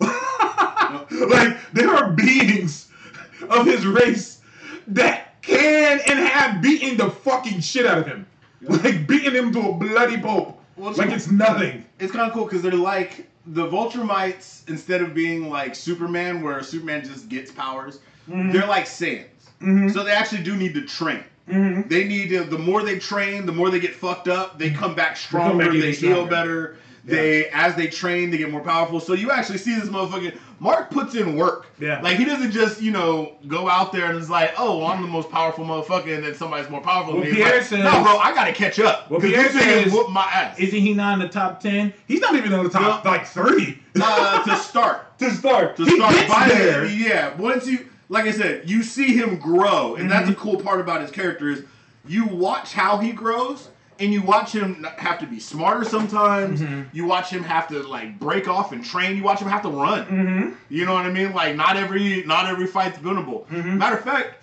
like 1.10 1.56
there 1.72 1.90
are 1.90 2.10
beings 2.10 2.88
of 3.48 3.66
his 3.66 3.84
race 3.86 4.40
that 4.88 5.40
can 5.42 6.00
and 6.06 6.18
have 6.18 6.62
beaten 6.62 6.96
the 6.96 7.10
fucking 7.10 7.60
shit 7.60 7.86
out 7.86 7.98
of 7.98 8.06
him, 8.06 8.26
like 8.62 9.06
beating 9.06 9.32
him 9.34 9.52
to 9.52 9.60
a 9.70 9.72
bloody 9.72 10.18
pulp, 10.18 10.60
Well, 10.76 10.90
it's 10.90 10.98
like 10.98 11.08
cool. 11.08 11.16
it's 11.16 11.30
nothing. 11.30 11.84
it's 11.98 12.12
kind 12.12 12.26
of 12.28 12.32
cool 12.34 12.44
because 12.44 12.62
they're 12.62 12.72
like 12.72 13.26
the 13.46 13.66
Vulturemites 13.68 14.68
instead 14.68 15.02
of 15.02 15.14
being 15.14 15.50
like 15.50 15.74
Superman, 15.74 16.42
where 16.42 16.62
Superman 16.62 17.04
just 17.04 17.28
gets 17.28 17.50
powers. 17.50 17.98
Mm-hmm. 18.30 18.52
They're 18.52 18.66
like 18.68 18.84
Saiyans, 18.84 19.92
so 19.92 20.04
they 20.04 20.12
actually 20.12 20.42
do 20.44 20.54
need 20.56 20.74
to 20.74 20.82
train. 20.86 21.24
Mhm. 21.48 21.88
They 21.88 22.04
need 22.04 22.28
to. 22.28 22.44
The 22.44 22.58
more 22.58 22.84
they 22.84 23.00
train, 23.00 23.46
the 23.46 23.52
more 23.52 23.68
they 23.68 23.80
get 23.80 23.96
fucked 23.96 24.28
up. 24.28 24.60
They 24.60 24.70
come 24.70 24.78
back 24.78 24.84
come 24.84 24.94
back 24.94 25.16
stronger. 25.16 25.64
even 25.64 25.80
They 25.80 25.86
heal 25.88 25.94
stronger. 26.14 26.30
better. 26.30 26.76
They 27.04 27.48
as 27.48 27.74
they 27.74 27.88
train, 27.88 28.30
they 28.30 28.38
get 28.38 28.52
more 28.52 28.60
powerful. 28.60 29.00
So 29.00 29.12
you 29.14 29.32
actually 29.32 29.58
see 29.58 29.74
this 29.74 29.88
motherfucker. 29.88 30.38
Mark 30.62 30.90
puts 30.92 31.16
in 31.16 31.34
work. 31.36 31.66
Yeah. 31.80 32.00
Like 32.00 32.16
he 32.18 32.24
doesn't 32.24 32.52
just 32.52 32.80
you 32.80 32.92
know 32.92 33.34
go 33.48 33.68
out 33.68 33.90
there 33.92 34.06
and 34.06 34.16
it's 34.16 34.30
like, 34.30 34.54
oh, 34.56 34.78
well, 34.78 34.86
I'm 34.86 35.02
the 35.02 35.08
most 35.08 35.28
powerful 35.28 35.64
motherfucker, 35.64 36.14
and 36.14 36.24
then 36.24 36.34
somebody's 36.34 36.70
more 36.70 36.80
powerful. 36.80 37.14
Well, 37.14 37.22
than 37.24 37.30
me. 37.32 37.36
Pierre 37.36 37.56
like, 37.56 37.66
says- 37.66 37.82
no, 37.84 38.02
bro, 38.02 38.16
I 38.18 38.32
gotta 38.34 38.52
catch 38.52 38.78
up. 38.78 39.10
Well, 39.10 39.20
Pierre 39.20 39.50
says- 39.50 39.92
whoop 39.92 40.10
my 40.10 40.22
ass. 40.22 40.58
Isn't 40.60 40.80
he 40.80 40.94
not 40.94 41.14
in 41.14 41.18
the 41.18 41.28
top 41.28 41.60
ten? 41.60 41.92
He's 42.06 42.20
not 42.20 42.36
even 42.36 42.52
in 42.52 42.62
the 42.62 42.70
top 42.70 43.04
No. 43.04 43.10
like 43.10 43.26
thirty. 43.26 43.80
uh, 44.00 44.44
to 44.44 44.56
start. 44.56 45.18
to 45.18 45.30
start, 45.32 45.76
To 45.76 45.84
he 45.84 45.96
start 45.96 46.14
gets 46.14 46.32
by 46.32 46.48
there. 46.48 46.86
yeah. 46.86 47.34
Once 47.36 47.66
you, 47.66 47.88
like 48.08 48.26
I 48.26 48.30
said, 48.30 48.70
you 48.70 48.82
see 48.84 49.16
him 49.16 49.38
grow, 49.38 49.96
and 49.96 50.08
that's 50.10 50.22
Mm-hmm. 50.22 50.30
the 50.30 50.36
cool 50.36 50.56
part 50.62 50.80
about 50.80 51.00
his 51.00 51.10
character 51.10 51.48
is 51.48 51.64
you 52.06 52.26
watch 52.26 52.72
how 52.72 52.98
he 52.98 53.10
grows, 53.12 53.68
and 54.02 54.12
you 54.12 54.20
watch 54.20 54.52
him 54.52 54.84
have 54.98 55.18
to 55.20 55.26
be 55.26 55.38
smarter 55.38 55.84
sometimes. 55.84 56.60
Mm-hmm. 56.60 56.94
You 56.94 57.06
watch 57.06 57.30
him 57.30 57.42
have 57.44 57.68
to 57.68 57.82
like 57.84 58.18
break 58.18 58.48
off 58.48 58.72
and 58.72 58.84
train. 58.84 59.16
You 59.16 59.22
watch 59.22 59.40
him 59.40 59.48
have 59.48 59.62
to 59.62 59.68
run. 59.68 60.06
Mm-hmm. 60.06 60.54
You 60.68 60.84
know 60.84 60.94
what 60.94 61.06
I 61.06 61.10
mean? 61.10 61.32
Like 61.32 61.56
not 61.56 61.76
every 61.76 62.24
not 62.24 62.46
every 62.46 62.66
fight's 62.66 62.98
winnable. 62.98 63.46
Mm-hmm. 63.46 63.78
Matter 63.78 63.96
of 63.96 64.04
fact, 64.04 64.34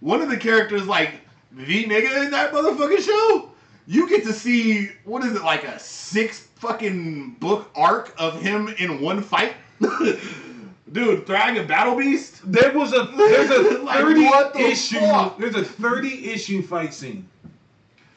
one 0.00 0.22
of 0.22 0.30
the 0.30 0.36
characters 0.36 0.86
like 0.86 1.20
the 1.52 1.84
nigga 1.84 2.24
in 2.24 2.30
that 2.30 2.52
motherfucking 2.52 3.04
show, 3.04 3.50
you 3.86 4.08
get 4.08 4.22
to 4.24 4.32
see 4.32 4.90
what 5.04 5.24
is 5.24 5.34
it 5.34 5.42
like 5.42 5.64
a 5.64 5.78
six 5.78 6.40
fucking 6.56 7.32
book 7.40 7.70
arc 7.74 8.14
of 8.18 8.40
him 8.40 8.68
in 8.78 9.00
one 9.00 9.20
fight. 9.22 9.54
Dude, 10.92 11.26
Dragon 11.26 11.66
Battle 11.66 11.96
Beast. 11.96 12.40
There 12.50 12.72
was 12.72 12.92
a 12.94 13.12
there's 13.16 13.50
a 13.50 13.78
Like, 13.82 13.98
thirty 13.98 14.24
the 14.24 14.58
issue 14.58 14.98
fuck? 15.00 15.38
there's 15.38 15.54
a 15.54 15.64
thirty 15.64 16.30
issue 16.30 16.62
fight 16.62 16.94
scene. 16.94 17.28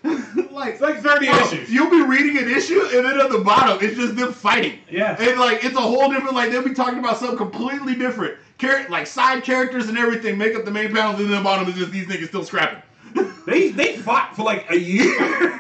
like, 0.52 0.74
It's 0.74 0.82
like 0.82 1.00
thirty 1.02 1.28
bro, 1.28 1.38
issues. 1.40 1.70
you'll 1.72 1.90
be 1.92 2.02
reading 2.02 2.38
an 2.38 2.50
issue, 2.50 2.82
and 2.94 3.06
then 3.06 3.20
at 3.20 3.30
the 3.30 3.40
bottom, 3.40 3.78
it's 3.86 3.96
just 3.98 4.16
them 4.16 4.34
fighting. 4.34 4.80
Yeah. 4.90 5.16
And 5.20 5.40
like, 5.40 5.64
it's 5.64 5.76
a 5.76 5.82
whole 5.82 6.10
different. 6.12 6.34
Like, 6.36 6.50
they'll 6.52 6.64
be 6.64 6.74
talking 6.74 7.00
about 7.00 7.18
something 7.18 7.38
completely 7.38 7.96
different. 7.96 8.38
Char- 8.58 8.88
like 8.90 9.06
side 9.08 9.44
characters 9.44 9.90
and 9.90 9.98
everything 9.98 10.38
make 10.38 10.56
up 10.56 10.66
the 10.66 10.72
main 10.72 10.92
panels, 10.94 11.20
and 11.20 11.30
then 11.30 11.38
the 11.38 11.44
bottom 11.44 11.68
is 11.70 11.76
just 11.76 11.92
these 11.92 12.08
niggas 12.08 12.28
still 12.30 12.44
scrapping. 12.44 12.82
They 13.48 13.70
they 13.72 13.96
fought 13.98 14.36
for 14.36 14.44
like 14.44 14.70
a 14.70 14.78
year. 14.80 15.12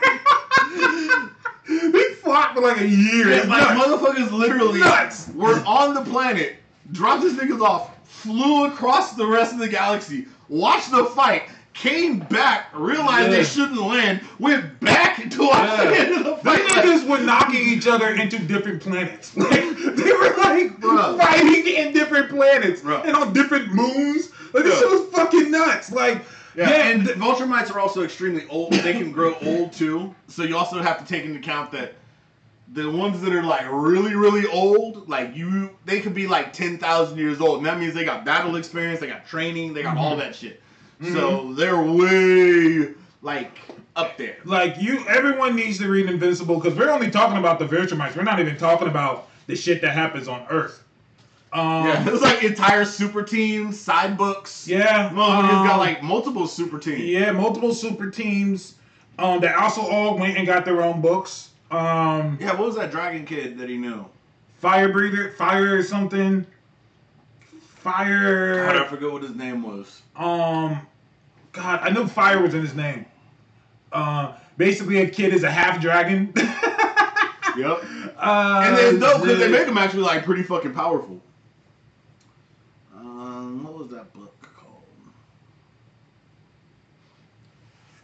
they 1.68 2.14
fought 2.22 2.54
for 2.54 2.62
like 2.62 2.80
a 2.82 2.88
year. 2.88 3.30
It's 3.32 3.48
like 3.48 3.76
nuts. 3.76 3.88
motherfuckers 3.88 4.32
literally 4.32 4.80
Nuts. 4.80 5.30
were 5.30 5.64
on 5.66 5.94
the 5.94 6.02
planet, 6.02 6.58
dropped 6.92 7.24
these 7.24 7.34
niggas 7.38 7.62
off, 7.62 7.92
flew 8.08 8.66
across 8.68 9.14
the 9.16 9.26
rest 9.26 9.54
of 9.54 9.60
the 9.60 9.68
galaxy, 9.68 10.28
watched 10.50 10.92
the 10.92 11.06
fight, 11.06 11.44
came 11.74 12.20
back, 12.20 12.70
realized 12.74 13.32
Yeah. 13.32 13.38
they 13.38 13.44
shouldn't 13.44 13.82
land, 13.82 14.22
went 14.40 14.80
back 14.80 15.18
to 15.30 15.44
Yeah. 15.44 15.84
the 15.86 16.00
end 16.00 16.16
of 16.16 16.24
the 16.26 16.36
fight. 16.38 16.62
niggas 16.62 17.08
were 17.08 17.20
knocking 17.20 17.62
each 17.62 17.88
other 17.88 18.10
into 18.10 18.40
different 18.40 18.82
planets. 18.82 19.36
Like 19.36 19.50
they 19.96 20.12
were 20.12 20.36
like 20.38 20.80
Bruh. 20.80 21.18
fighting 21.18 21.68
in 21.68 21.94
different 21.94 22.30
planets 22.30 22.82
Bruh. 22.82 23.06
and 23.06 23.16
on 23.16 23.34
different 23.34 23.74
moons. 23.74 24.30
Like 24.54 24.64
this 24.64 24.74
Yeah. 24.74 24.80
shit 24.80 24.90
was 24.90 25.10
fucking 25.14 25.52
nuts. 25.52 25.92
Like 25.92 26.24
Yeah, 26.56 26.70
yeah, 26.70 26.88
and 26.90 27.08
Vulturemites 27.08 27.74
are 27.74 27.80
also 27.80 28.04
extremely 28.04 28.46
old. 28.50 28.74
They 28.74 28.94
can 28.94 29.12
grow 29.12 29.36
old 29.42 29.72
too. 29.72 30.14
So 30.28 30.44
you 30.44 30.58
also 30.58 30.82
have 30.82 31.00
to 31.00 31.06
take 31.06 31.24
into 31.24 31.40
account 31.40 31.72
that 31.72 31.94
the 32.74 32.90
ones 32.90 33.22
that 33.22 33.34
are 33.34 33.44
like 33.44 33.66
really, 33.70 34.16
really 34.16 34.48
old, 34.48 35.08
like 35.10 35.36
you, 35.36 35.72
they 35.86 36.00
could 36.00 36.14
be 36.14 36.28
like 36.28 36.54
ten 36.54 36.78
thousand 36.78 37.18
years 37.18 37.42
old, 37.42 37.58
and 37.58 37.66
that 37.66 37.80
means 37.80 37.94
they 37.94 38.04
got 38.06 38.26
battle 38.26 38.56
experience, 38.56 39.00
they 39.00 39.08
got 39.08 39.26
training, 39.26 39.74
they 39.74 39.84
got 39.84 39.98
all 39.98 40.12
mm-hmm. 40.12 40.20
that 40.20 40.36
shit. 40.36 40.62
So 41.04 41.54
they're 41.54 41.82
way 41.82 42.94
like 43.22 43.52
up 43.96 44.18
there. 44.18 44.38
like 44.46 44.80
you 44.82 45.06
everyone 45.08 45.56
needs 45.56 45.78
to 45.80 45.90
read 45.90 46.08
Invincible 46.10 46.60
because 46.60 46.78
we're 46.78 46.90
only 46.92 47.10
talking 47.12 47.38
about 47.38 47.60
the 47.60 47.66
Virtuemites. 47.66 48.16
We're 48.16 48.24
not 48.24 48.40
even 48.40 48.56
talking 48.58 48.88
about 48.88 49.28
the 49.48 49.56
shit 49.56 49.82
that 49.82 49.94
happens 49.94 50.28
on 50.28 50.46
Earth. 50.50 50.84
Um, 51.54 51.86
Yeah, 51.88 52.08
it's 52.14 52.22
like 52.22 52.44
entire 52.44 52.86
super 52.86 53.24
teams, 53.24 53.80
side 53.80 54.18
books. 54.18 54.68
yeah, 54.68 55.08
um, 55.08 55.16
got 55.16 55.78
like 55.80 56.02
multiple 56.04 56.48
super 56.48 56.80
teams. 56.80 57.02
yeah, 57.02 57.32
multiple 57.32 57.74
super 57.74 58.10
teams 58.10 58.76
um, 59.20 59.42
that 59.42 59.56
also 59.58 59.82
all 59.82 60.18
went 60.18 60.38
and 60.38 60.48
got 60.48 60.64
their 60.66 60.82
own 60.82 61.02
books. 61.02 61.50
Um, 61.70 62.38
Yeah, 62.40 62.52
what 62.58 62.68
was 62.68 62.76
that 62.76 62.92
dragon 62.92 63.26
kid 63.26 63.58
that 63.58 63.68
he 63.70 63.78
knew? 63.78 64.06
Fire 64.60 64.90
breather, 64.90 65.32
fire 65.32 65.76
or 65.76 65.84
something. 65.84 66.46
Fire. 67.60 68.66
God, 68.66 68.76
I 68.76 68.88
forget 68.88 69.12
what 69.12 69.24
his 69.24 69.36
name 69.36 69.64
was. 69.64 70.02
Um, 70.16 70.86
God, 71.52 71.80
I 71.82 71.90
know 71.90 72.08
fire 72.08 72.42
was 72.42 72.54
in 72.54 72.62
his 72.62 72.74
name. 72.76 73.06
Uh, 73.92 74.34
basically, 74.58 75.02
a 75.02 75.10
kid 75.10 75.34
is 75.34 75.44
a 75.44 75.52
half 75.52 75.82
dragon. 75.82 76.34
Yep. 77.58 77.84
uh, 78.18 78.62
And 78.66 78.78
then 78.78 79.00
no, 79.00 79.20
because 79.20 79.40
they 79.40 79.50
make 79.50 79.68
him 79.68 79.78
actually 79.78 80.04
like 80.04 80.24
pretty 80.24 80.44
fucking 80.44 80.74
powerful. 80.74 81.20
Um, 82.96 83.64
what 83.64 83.78
was 83.78 83.90
that 83.90 84.14
book 84.14 84.34
called? 84.56 84.84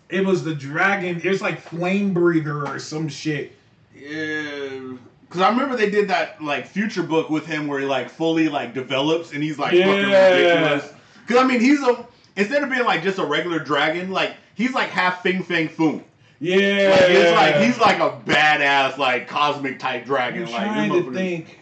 It 0.10 0.26
was 0.26 0.43
the 0.43 0.54
dragon. 0.54 1.22
It 1.24 1.30
was 1.30 1.41
like 1.41 1.62
flame 1.62 2.14
breather 2.14 2.68
or 2.68 2.78
some 2.78 3.08
shit. 3.08 3.54
Yeah, 3.95 4.95
because 5.22 5.41
I 5.41 5.50
remember 5.50 5.78
they 5.78 5.89
did 5.89 6.10
that 6.10 6.43
like 6.43 6.68
future 6.68 7.04
book 7.04 7.30
with 7.30 7.45
him 7.45 7.68
where 7.68 7.80
he 7.80 7.86
like 7.86 8.10
fully 8.10 8.50
like 8.50 8.74
develops 8.74 9.32
and 9.32 9.41
he's 9.41 9.58
like 9.58 9.72
fucking 9.72 9.88
ridiculous. 9.88 10.93
Because 11.26 11.41
I 11.41 11.48
mean, 11.48 11.62
he's 11.62 11.82
a 11.82 12.06
instead 12.38 12.64
of 12.64 12.70
being 12.70 12.86
like 12.86 13.04
just 13.04 13.18
a 13.20 13.26
regular 13.26 13.60
dragon, 13.60 14.12
like 14.12 14.36
he's 14.56 14.74
like 14.74 14.90
half 14.90 15.22
Fing 15.24 15.44
Fang 15.44 15.68
Foom. 15.68 16.04
Yeah, 16.40 16.56
Like, 16.92 17.10
it's 17.10 17.32
like 17.32 17.56
he's 17.56 17.80
like 17.80 18.00
a 18.00 18.22
badass 18.30 18.98
like 18.98 19.28
cosmic 19.28 19.80
type 19.80 20.06
dragon. 20.06 20.44
I'm 20.46 20.52
like 20.52 20.64
trying 20.64 20.92
to 20.92 21.12
think. 21.12 21.60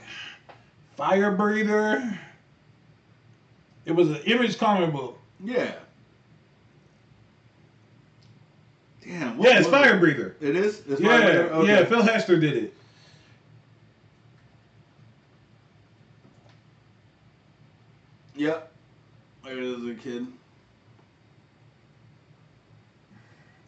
Fire 0.97 1.32
breather. 1.32 2.19
It 3.86 3.93
was 3.93 4.09
an 4.09 4.17
image 4.26 4.57
comic 4.57 4.91
book. 4.91 5.17
Yeah. 5.43 5.71
Damn. 9.03 9.38
what 9.38 9.49
Yeah, 9.49 9.59
it's 9.59 9.67
was 9.67 9.67
it? 9.67 9.71
fire 9.84 9.97
breather. 9.99 10.36
It 10.41 10.55
is. 10.55 10.82
It's 10.89 10.99
Yeah, 10.99 11.19
Fire 11.19 11.39
Okay. 11.53 11.69
yeah. 11.69 11.86
Phil 11.86 12.01
Hester 12.01 12.38
did 12.39 12.57
it. 12.57 12.73
Yep. 18.36 18.71
There 19.43 19.57
it 19.57 19.63
is, 19.63 19.86
a 19.86 19.93
kid. 19.95 20.28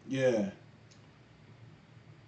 Yeah. 0.08 0.49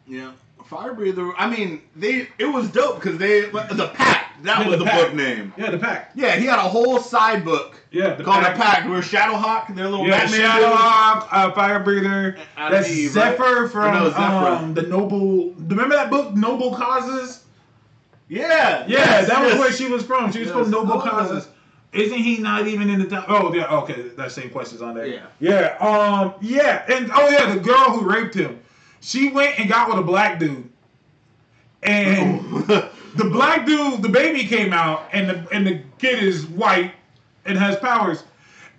Yeah. 0.07 0.31
Fire 0.65 0.93
breather. 0.93 1.31
I 1.37 1.49
mean, 1.49 1.81
they 1.95 2.27
it 2.37 2.45
was 2.45 2.69
dope 2.69 2.95
because 3.01 3.17
they 3.17 3.41
the 3.49 3.91
pack 3.95 4.33
That 4.43 4.59
Yeah, 4.61 4.67
was 4.69 4.77
the 4.79 4.85
the 4.85 4.91
book 4.91 5.13
name. 5.15 5.51
Yeah, 5.57 5.71
the 5.71 5.79
pack. 5.79 6.11
Yeah, 6.15 6.35
he 6.35 6.45
had 6.45 6.59
a 6.59 6.63
whole 6.63 6.99
side 6.99 7.43
book 7.43 7.75
Yeah, 7.91 8.13
the 8.13 8.23
called 8.23 8.43
pack. 8.43 8.55
the 8.55 8.61
Pack, 8.63 8.89
where 8.89 9.01
Shadowhawk, 9.01 9.75
their 9.75 9.87
little 9.89 10.05
Yeah, 10.05 10.25
Batman. 10.25 10.41
Shadowhawk, 10.41 11.27
uh, 11.31 11.51
Fire 11.53 11.79
Breather. 11.79 12.37
Atom 12.55 12.71
That's 12.71 12.89
Eve, 12.89 13.11
Zephyr 13.11 13.63
right? 13.63 13.71
from 13.71 13.93
no, 13.93 14.09
Zephyr. 14.09 14.21
um, 14.21 14.73
the 14.75 14.83
Noble. 14.83 15.53
Remember 15.57 15.95
that 15.95 16.09
book, 16.11 16.35
Noble 16.35 16.75
Causes? 16.75 17.43
Yeah, 18.27 18.85
Yeah, 18.85 18.85
yes, 18.87 19.27
that 19.27 19.41
was 19.41 19.51
yes. 19.53 19.59
where 19.59 19.71
she 19.73 19.87
was 19.87 20.03
from. 20.05 20.31
She 20.31 20.39
was 20.39 20.49
Yes. 20.49 20.57
from 20.57 20.69
Noble 20.69 20.93
Oh, 20.93 21.01
Causes. 21.01 21.47
Isn't 21.91 22.19
he 22.19 22.37
not 22.37 22.67
even 22.67 22.89
in 22.89 22.99
the 22.99 23.07
top? 23.07 23.25
Oh, 23.27 23.53
yeah. 23.53 23.65
Okay, 23.79 24.09
that 24.09 24.31
same 24.31 24.51
question's 24.51 24.81
on 24.81 24.93
there. 24.93 25.07
Yeah. 25.07 25.25
Yeah. 25.39 25.77
Um. 25.79 26.35
Yeah. 26.39 26.85
And 26.87 27.09
oh 27.13 27.29
yeah, 27.29 27.53
the 27.53 27.59
girl 27.59 27.97
who 27.97 28.07
raped 28.07 28.35
him, 28.35 28.59
she 29.01 29.29
went 29.29 29.59
and 29.59 29.67
got 29.67 29.89
with 29.89 29.97
a 29.97 30.03
black 30.03 30.39
dude, 30.39 30.69
and 31.81 32.41
the 33.15 33.29
black 33.31 33.65
dude, 33.65 34.03
the 34.03 34.09
baby 34.09 34.45
came 34.45 34.71
out, 34.71 35.09
and 35.13 35.29
the 35.29 35.47
and 35.51 35.65
the 35.65 35.81
kid 35.97 36.21
is 36.23 36.45
white 36.45 36.93
and 37.45 37.57
has 37.57 37.75
powers, 37.77 38.23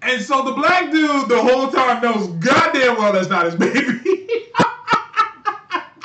and 0.02 0.22
so 0.22 0.44
the 0.44 0.52
black 0.52 0.92
dude 0.92 1.28
the 1.28 1.42
whole 1.42 1.70
time 1.70 2.02
knows 2.02 2.28
goddamn 2.44 2.96
well 2.96 3.12
that's 3.12 3.28
not 3.28 3.44
his 3.44 3.56
baby. 3.56 3.72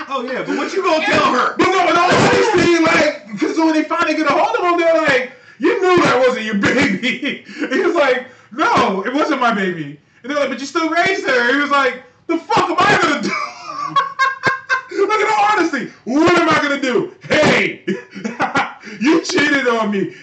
oh 0.09 0.27
yeah, 0.27 0.43
but 0.43 0.57
what 0.57 0.73
you 0.73 0.81
gonna 0.81 1.05
tell 1.05 1.33
her? 1.33 1.55
But 1.57 1.67
no, 1.67 1.89
in 1.89 1.97
all 1.97 2.11
honesty, 2.11 2.79
like, 2.83 3.31
because 3.31 3.57
when 3.57 3.73
they 3.73 3.83
finally 3.83 4.15
get 4.15 4.27
a 4.27 4.33
hold 4.33 4.55
of 4.55 4.63
him, 4.63 4.79
they're 4.79 5.01
like, 5.01 5.33
"You 5.59 5.81
knew 5.81 6.01
that 6.03 6.19
wasn't 6.27 6.45
your 6.45 6.55
baby." 6.57 7.43
he 7.57 7.81
was 7.81 7.95
like, 7.95 8.27
"No, 8.51 9.03
it 9.05 9.13
wasn't 9.13 9.41
my 9.41 9.53
baby." 9.53 9.99
And 10.23 10.31
they're 10.31 10.39
like, 10.39 10.49
"But 10.49 10.59
you 10.59 10.65
still 10.65 10.89
raised 10.89 11.25
her." 11.27 11.53
He 11.53 11.59
was 11.59 11.69
like, 11.71 12.03
"The 12.27 12.37
fuck 12.37 12.69
am 12.69 12.75
I 12.79 12.99
gonna 13.01 13.21
do?" 13.21 13.29
Look 15.07 15.19
at 15.21 15.33
all 15.37 15.57
honesty. 15.59 15.91
What 16.05 16.37
am 16.39 16.49
I 16.49 16.61
gonna 16.61 16.81
do? 16.81 17.13
Hey, 17.27 17.83
you 18.99 19.21
cheated 19.21 19.67
on 19.67 19.91
me. 19.91 20.15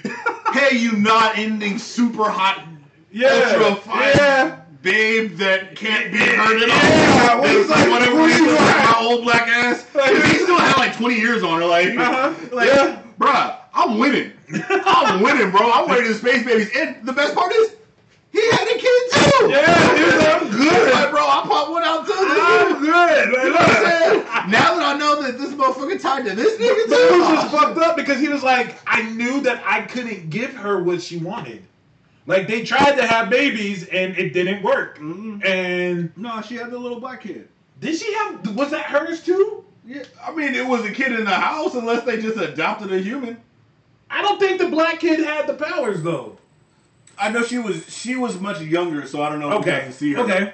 Hey, 0.52 0.76
you 0.78 0.92
not 0.92 1.36
ending 1.38 1.78
super 1.78 2.28
hot, 2.28 2.64
yeah, 3.10 3.54
ultra 3.58 3.76
fine 3.76 4.02
yeah. 4.16 4.60
babe 4.82 5.36
that 5.36 5.76
can't 5.76 6.12
be 6.12 6.18
hurt 6.18 6.62
at 6.62 6.68
Yeah, 6.68 7.34
all. 7.38 7.44
is 7.44 7.68
like 7.68 7.90
whatever 7.90 8.16
What 8.20 8.38
you 8.40 8.48
like 8.48 8.84
my 8.84 8.96
old 9.00 9.22
black 9.24 9.48
ass. 9.48 9.84
he 9.92 10.38
still 10.38 10.58
had 10.58 10.76
like 10.78 10.96
20 10.96 11.14
years 11.16 11.42
on 11.42 11.60
her. 11.60 11.66
Like, 11.66 11.96
Uh-huh. 11.96 12.32
like, 12.52 12.68
Yeah. 12.68 12.98
bruh, 13.18 13.56
I'm 13.74 13.98
winning. 13.98 14.32
I'm 14.68 15.22
winning, 15.22 15.50
bro. 15.50 15.70
I'm 15.70 15.88
the 15.88 16.14
space 16.14 16.44
babies. 16.44 16.70
And 16.76 17.04
the 17.06 17.12
best 17.12 17.34
part 17.34 17.52
is, 17.52 17.74
he 18.32 18.40
had 18.50 18.66
a 18.66 18.78
kid 18.78 19.02
too. 19.12 19.48
Yeah, 19.50 19.96
he 19.96 20.04
was 20.04 20.14
like, 20.14 20.42
I'm 20.42 20.50
good. 20.50 20.92
Like, 20.94 21.10
bro, 21.10 21.20
I 21.20 21.44
popped 21.46 21.70
one 21.70 21.82
out 21.82 22.06
too. 22.06 22.12
I'm 22.16 22.80
good. 22.80 23.32
Like, 23.32 23.44
You 23.44 23.50
know 23.50 23.56
what 23.56 23.68
I'm 23.68 23.84
saying? 23.84 24.50
Now 24.50 24.74
that 24.76 24.94
I 24.94 24.98
know 24.98 25.22
that 25.22 25.38
this 25.38 25.50
motherfucker 25.52 26.00
tied 26.00 26.24
to 26.24 26.34
this 26.34 26.58
nigga 26.58 26.88
But 26.88 26.98
it 26.98 27.18
was 27.20 27.28
just 27.28 27.50
fucked 27.54 27.78
up 27.78 27.96
because 27.96 28.18
he 28.20 28.28
was 28.28 28.42
like, 28.42 28.78
I 28.86 29.02
knew 29.02 29.42
that 29.42 29.62
I 29.66 29.82
couldn't 29.82 30.30
give 30.30 30.54
her 30.54 30.82
what 30.82 31.02
she 31.02 31.18
wanted. 31.18 31.62
Like 32.26 32.46
they 32.48 32.64
tried 32.64 32.96
to 32.96 33.06
have 33.06 33.28
babies 33.28 33.86
and 33.88 34.16
it 34.16 34.32
didn't 34.32 34.62
work. 34.62 34.98
Mhm. 34.98 35.44
And 35.44 36.12
No, 36.16 36.40
she 36.40 36.54
had 36.56 36.70
the 36.70 36.78
little 36.78 37.00
black 37.00 37.20
kid. 37.22 37.48
did 37.80 37.96
she 37.98 38.12
have? 38.14 38.54
Was 38.56 38.70
that 38.70 38.86
hers 38.86 39.22
too? 39.22 39.64
Yeah, 39.84 40.04
I 40.24 40.32
mean, 40.34 40.54
it 40.54 40.64
was 40.66 40.84
a 40.86 40.90
kid 40.92 41.12
in 41.12 41.24
the 41.24 41.34
house 41.34 41.74
unless 41.74 42.04
they 42.04 42.22
just 42.22 42.38
adopted 42.38 42.92
a 42.92 42.98
human. 43.00 43.36
I 44.12 44.22
don't 44.22 44.38
think 44.38 44.60
the 44.60 44.68
black 44.68 45.00
kid 45.00 45.20
had 45.20 45.46
the 45.46 45.54
powers 45.54 46.02
though. 46.02 46.38
I 47.18 47.30
know 47.30 47.42
she 47.42 47.58
was 47.58 47.88
she 47.92 48.14
was 48.16 48.38
much 48.40 48.60
younger, 48.60 49.06
so 49.06 49.22
I 49.22 49.28
don't 49.30 49.40
know 49.40 49.48
if 49.52 49.60
Okay. 49.60 49.84
to 49.86 49.92
see 49.92 50.12
her. 50.12 50.20
Okay. 50.22 50.52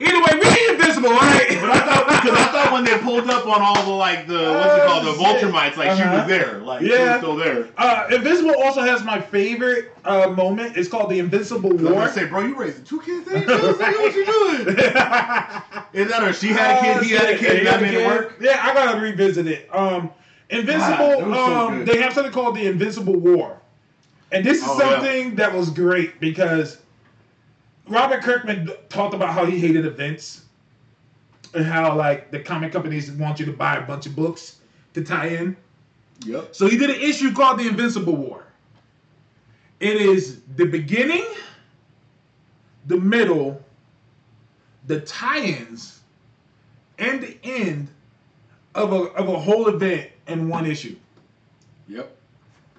Either 0.00 0.20
way, 0.20 0.30
we 0.40 0.68
invincible, 0.74 1.10
right? 1.10 1.46
But 1.60 1.70
I 1.70 1.80
thought 1.80 2.06
because 2.06 2.38
I 2.38 2.46
thought 2.52 2.72
when 2.72 2.84
they 2.84 2.96
pulled 2.98 3.28
up 3.28 3.46
on 3.46 3.60
all 3.62 3.82
the 3.84 3.90
like 3.90 4.28
the 4.28 4.54
what's 4.58 4.76
it 4.76 4.82
called 4.84 5.04
the 5.04 5.10
Oh, 5.10 5.14
vulture 5.14 5.48
mites, 5.48 5.76
like 5.76 5.90
she 5.96 6.02
Uh-huh. 6.02 6.18
was 6.18 6.26
there, 6.28 6.58
like 6.58 6.82
she 6.82 6.90
Yeah. 6.90 7.08
was 7.08 7.16
still 7.16 7.34
there. 7.36 7.66
Uh, 7.76 8.04
Invincible 8.12 8.54
also 8.62 8.82
has 8.82 9.02
my 9.04 9.20
favorite 9.20 9.90
uh, 10.04 10.28
moment. 10.28 10.76
It's 10.76 10.88
called 10.88 11.10
the 11.10 11.18
Invincible 11.18 11.70
I 11.70 11.74
was 11.74 11.82
War. 11.82 11.92
gonna 11.94 12.12
say, 12.12 12.26
bro, 12.26 12.42
you 12.42 12.56
raising 12.56 12.84
two 12.84 13.00
kids? 13.00 13.28
Ain't 13.32 13.48
you? 13.48 13.54
Nigga, 13.56 14.00
what 14.00 14.14
you 14.14 14.24
doing? 14.24 14.68
Is 15.94 16.08
that 16.10 16.22
her? 16.22 16.32
She 16.32 16.48
had 16.48 16.76
a 16.76 16.80
kid. 16.80 17.02
He 17.04 17.10
had 17.12 17.30
a 17.30 17.38
kid. 17.38 17.66
that 17.66 17.72
had 17.72 17.80
a 17.80 17.82
made 17.82 17.94
it 17.94 18.06
work. 18.06 18.36
Yeah, 18.40 18.60
I 18.62 18.74
gotta 18.74 19.00
revisit 19.00 19.46
it. 19.48 19.68
Um, 19.74 20.10
Invincible. 20.50 20.96
God, 20.96 21.26
was 21.26 21.36
so 21.36 21.68
um, 21.68 21.84
they 21.84 22.00
have 22.00 22.12
something 22.14 22.32
called 22.32 22.56
the 22.56 22.66
Invincible 22.66 23.16
War, 23.16 23.60
and 24.32 24.44
this 24.44 24.58
is 24.58 24.64
Oh, 24.66 24.78
yeah. 24.80 24.90
something 24.90 25.34
that 25.36 25.52
was 25.52 25.70
great 25.70 26.20
because 26.20 26.78
Robert 27.86 28.22
Kirkman 28.22 28.70
talked 28.88 29.14
about 29.14 29.32
how 29.34 29.44
he 29.44 29.58
hated 29.58 29.84
events 29.86 30.44
and 31.54 31.64
how 31.64 31.94
like 31.96 32.30
the 32.30 32.40
comic 32.40 32.72
companies 32.72 33.10
want 33.12 33.38
you 33.40 33.46
to 33.46 33.52
buy 33.52 33.76
a 33.76 33.82
bunch 33.82 34.06
of 34.06 34.14
books 34.16 34.60
to 34.94 35.02
tie 35.04 35.28
in. 35.28 35.56
Yep. 36.24 36.54
So 36.54 36.66
he 36.66 36.76
did 36.76 36.90
an 36.90 37.00
issue 37.00 37.32
called 37.32 37.58
the 37.58 37.68
Invincible 37.68 38.16
War. 38.16 38.44
It 39.80 39.96
is 39.96 40.40
the 40.56 40.66
beginning, 40.66 41.24
the 42.86 42.96
middle, 42.98 43.62
the 44.86 45.00
tie-ins, 45.02 46.00
and 46.98 47.20
the 47.22 47.36
end 47.44 47.88
of 48.74 48.92
a 48.92 48.96
of 49.14 49.28
a 49.28 49.38
whole 49.38 49.68
event 49.68 50.10
in 50.28 50.48
one 50.48 50.66
issue. 50.66 50.96
Yep. 51.88 52.14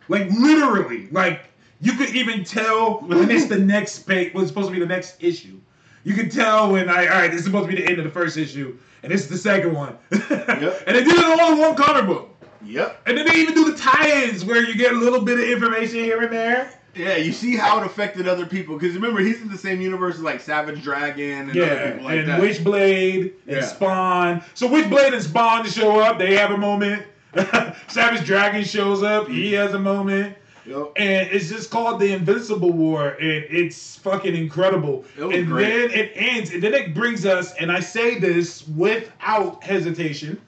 Like 0.08 0.30
literally, 0.32 1.08
like 1.12 1.42
you 1.82 1.94
could 1.94 2.10
even 2.16 2.44
tell 2.44 3.00
when 3.02 3.30
it's 3.30 3.46
the 3.46 3.58
next 3.76 4.00
page 4.00 4.34
was 4.34 4.48
supposed 4.48 4.68
to 4.68 4.74
be 4.74 4.80
the 4.80 4.86
next 4.86 5.22
issue. 5.24 5.60
You 6.04 6.14
could 6.14 6.32
tell 6.32 6.72
when 6.72 6.90
I 6.90 7.08
all 7.08 7.20
right, 7.20 7.30
this 7.32 7.40
is 7.42 7.46
supposed 7.46 7.70
to 7.70 7.76
be 7.76 7.82
the 7.82 7.88
end 7.90 7.98
of 8.00 8.06
the 8.06 8.12
first 8.12 8.38
issue, 8.38 8.78
and 9.04 9.12
this 9.12 9.22
is 9.22 9.28
the 9.30 9.38
second 9.38 9.74
one. 9.74 9.98
Yep. 10.12 10.84
and 10.88 10.96
they 10.98 11.04
did 11.04 11.14
it 11.18 11.24
all 11.40 11.54
in 11.54 11.58
one 11.60 11.76
comic 11.76 12.06
book. 12.06 12.36
Yep. 12.66 13.02
And 13.06 13.18
then 13.18 13.26
they 13.28 13.36
even 13.36 13.54
do 13.54 13.72
the 13.72 13.78
tie-ins 13.78 14.44
where 14.44 14.64
you 14.64 14.76
get 14.76 14.92
a 14.92 14.96
little 14.98 15.22
bit 15.22 15.40
of 15.40 15.46
information 15.50 16.00
here 16.00 16.22
and 16.22 16.32
there. 16.34 16.74
Yeah, 16.96 17.16
you 17.16 17.32
see 17.32 17.56
how 17.56 17.80
it 17.80 17.86
affected 17.86 18.28
other 18.28 18.46
people 18.46 18.78
because 18.78 18.96
remember 18.96 19.22
he's 19.22 19.42
in 19.42 19.48
the 19.50 19.58
same 19.58 19.80
universe 19.80 20.16
as 20.16 20.22
like 20.22 20.42
Savage 20.42 20.82
Dragon 20.84 21.50
and 21.50 21.52
other 21.52 21.60
Yeah, 21.60 21.92
people 21.92 22.06
like 22.06 22.20
and 22.20 22.28
that. 22.28 22.42
Witchblade 22.42 23.22
and 23.48 23.58
Yeah. 23.58 23.62
Spawn. 23.62 24.44
So 24.56 24.68
Witchblade 24.68 25.14
and 25.14 25.24
Spawn 25.24 25.66
show 25.68 26.00
up. 26.00 26.18
They 26.18 26.36
have 26.36 26.52
a 26.52 26.58
moment. 26.58 27.06
Savage 27.88 28.26
Dragon 28.26 28.64
shows 28.64 29.04
up. 29.04 29.28
He 29.28 29.54
has 29.54 29.74
a 29.74 29.80
moment. 29.80 30.36
Yep. 30.66 30.92
And 30.98 31.30
it's 31.32 31.50
just 31.50 31.72
called 31.72 32.00
the 32.00 32.14
Invincible 32.14 32.72
War, 32.72 33.10
and 33.12 33.46
it's 33.50 33.96
fucking 33.98 34.36
incredible. 34.36 35.04
And 35.18 35.48
great. 35.48 35.66
then 35.66 35.92
it 35.92 36.12
ends, 36.16 36.52
and 36.52 36.62
then 36.62 36.74
it 36.76 36.94
brings 36.94 37.26
us, 37.26 37.54
and 37.56 37.72
I 37.72 37.80
say 37.80 38.20
this 38.20 38.68
without 38.68 39.64
hesitation, 39.64 40.40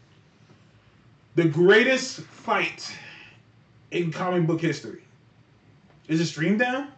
the 1.36 1.46
greatest 1.46 2.20
fight 2.22 2.96
in 3.92 4.12
comic 4.12 4.46
book 4.46 4.62
history. 4.62 5.02
Is 6.08 6.20
it 6.20 6.26
streamed 6.26 6.60
down? 6.60 6.90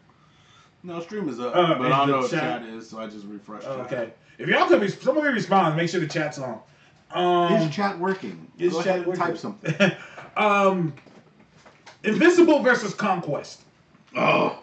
No, 0.82 1.00
stream 1.00 1.30
is 1.30 1.40
up, 1.40 1.56
Uh, 1.56 1.76
but 1.78 1.92
I 1.94 2.00
don't 2.00 2.08
the 2.08 2.14
know 2.14 2.20
what 2.24 2.32
chat- 2.32 2.62
chat 2.62 2.70
is, 2.70 2.90
so 2.90 3.00
I 3.00 3.08
just 3.08 3.26
refreshed. 3.26 3.68
Oh, 3.70 3.82
okay. 3.82 4.12
If 4.38 4.50
y'all 4.50 4.68
could, 4.68 4.82
be, 4.82 4.90
somebody 4.90 5.28
respond. 5.30 5.78
Make 5.78 5.90
sure 5.90 6.02
the 6.02 6.08
chat's 6.08 6.40
on. 6.40 6.60
Um, 7.14 7.54
Is 7.54 7.70
chat 7.76 8.00
working? 8.00 8.48
is 8.58 8.74
Go 8.74 8.80
chat 8.84 8.88
ahead 8.88 8.98
and 9.00 9.08
working? 9.08 9.24
type 9.24 9.38
something. 9.38 9.92
um, 10.38 10.94
Invincible 12.04 12.60
versus 12.60 12.94
Conquest. 12.94 13.62
Oh, 14.16 14.60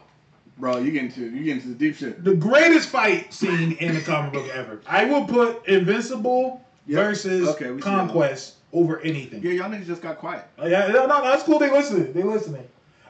bro, 0.59 0.79
you 0.79 0.91
get 0.93 1.05
into 1.05 1.23
you 1.23 1.45
get 1.45 1.57
into 1.57 1.69
the 1.69 1.75
deep 1.75 1.97
shit. 1.97 2.23
The 2.23 2.35
greatest 2.35 2.89
fight 2.89 3.33
scene 3.33 3.73
in 3.73 3.95
the 3.95 4.01
comic 4.01 4.33
book 4.33 4.49
ever. 4.55 4.81
I 4.87 5.05
will 5.07 5.25
put 5.25 5.67
Invincible 5.67 6.65
Yep. 6.87 7.05
versus 7.05 7.49
Okay, 7.51 7.77
Conquest 7.81 8.55
over 8.73 9.01
anything. 9.01 9.43
Yeah, 9.43 9.53
y'all 9.53 9.71
niggas 9.71 9.87
just 9.87 10.03
got 10.03 10.19
quiet. 10.19 10.45
Oh, 10.59 10.67
yeah, 10.67 10.89
no, 10.89 11.07
no, 11.07 11.23
that's 11.23 11.43
cool. 11.45 11.59
They 11.59 11.71
listening. 11.71 12.13
They 12.13 12.23
listening. 12.23 12.67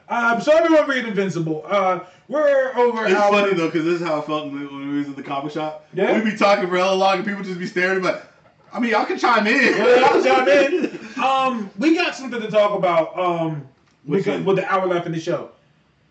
Um, 0.07 0.41
so 0.41 0.51
everyone 0.51 0.87
read 0.89 1.05
Invincible. 1.05 1.63
Uh, 1.65 2.01
we're 2.27 2.73
over. 2.75 3.05
It's 3.05 3.13
funny 3.13 3.53
though, 3.53 3.67
because 3.67 3.85
this 3.85 4.01
is 4.01 4.05
how 4.07 4.21
I 4.21 4.25
felt 4.25 4.51
when 4.51 4.65
when 4.65 4.89
we 4.91 4.97
was 4.99 5.07
in 5.07 5.15
the 5.15 5.23
comic 5.23 5.51
shop. 5.51 5.87
Yeah? 5.93 6.13
We'd 6.13 6.29
be 6.31 6.37
talking 6.37 6.67
for 6.67 6.75
hella 6.77 6.95
long, 6.95 7.17
and 7.17 7.25
people 7.25 7.43
just 7.43 7.59
be 7.59 7.65
staring. 7.67 8.01
But 8.01 8.30
I 8.73 8.79
mean, 8.79 8.91
y'all 8.91 9.05
can 9.05 9.17
chime 9.17 9.47
in. 9.47 9.77
Yeah, 9.77 10.11
y'all 10.11 10.23
chime 10.23 10.47
in. 10.47 10.99
Um, 11.21 11.69
we 11.77 11.93
got 11.93 12.15
something 12.15 12.41
to 12.41 12.49
talk 12.49 12.75
about. 12.75 13.15
Um, 13.19 13.67
Which 14.05 14.23
because 14.25 14.41
with 14.43 14.55
the 14.55 14.65
hour 14.65 14.87
left 14.87 15.05
in 15.05 15.11
the 15.11 15.19
show. 15.19 15.51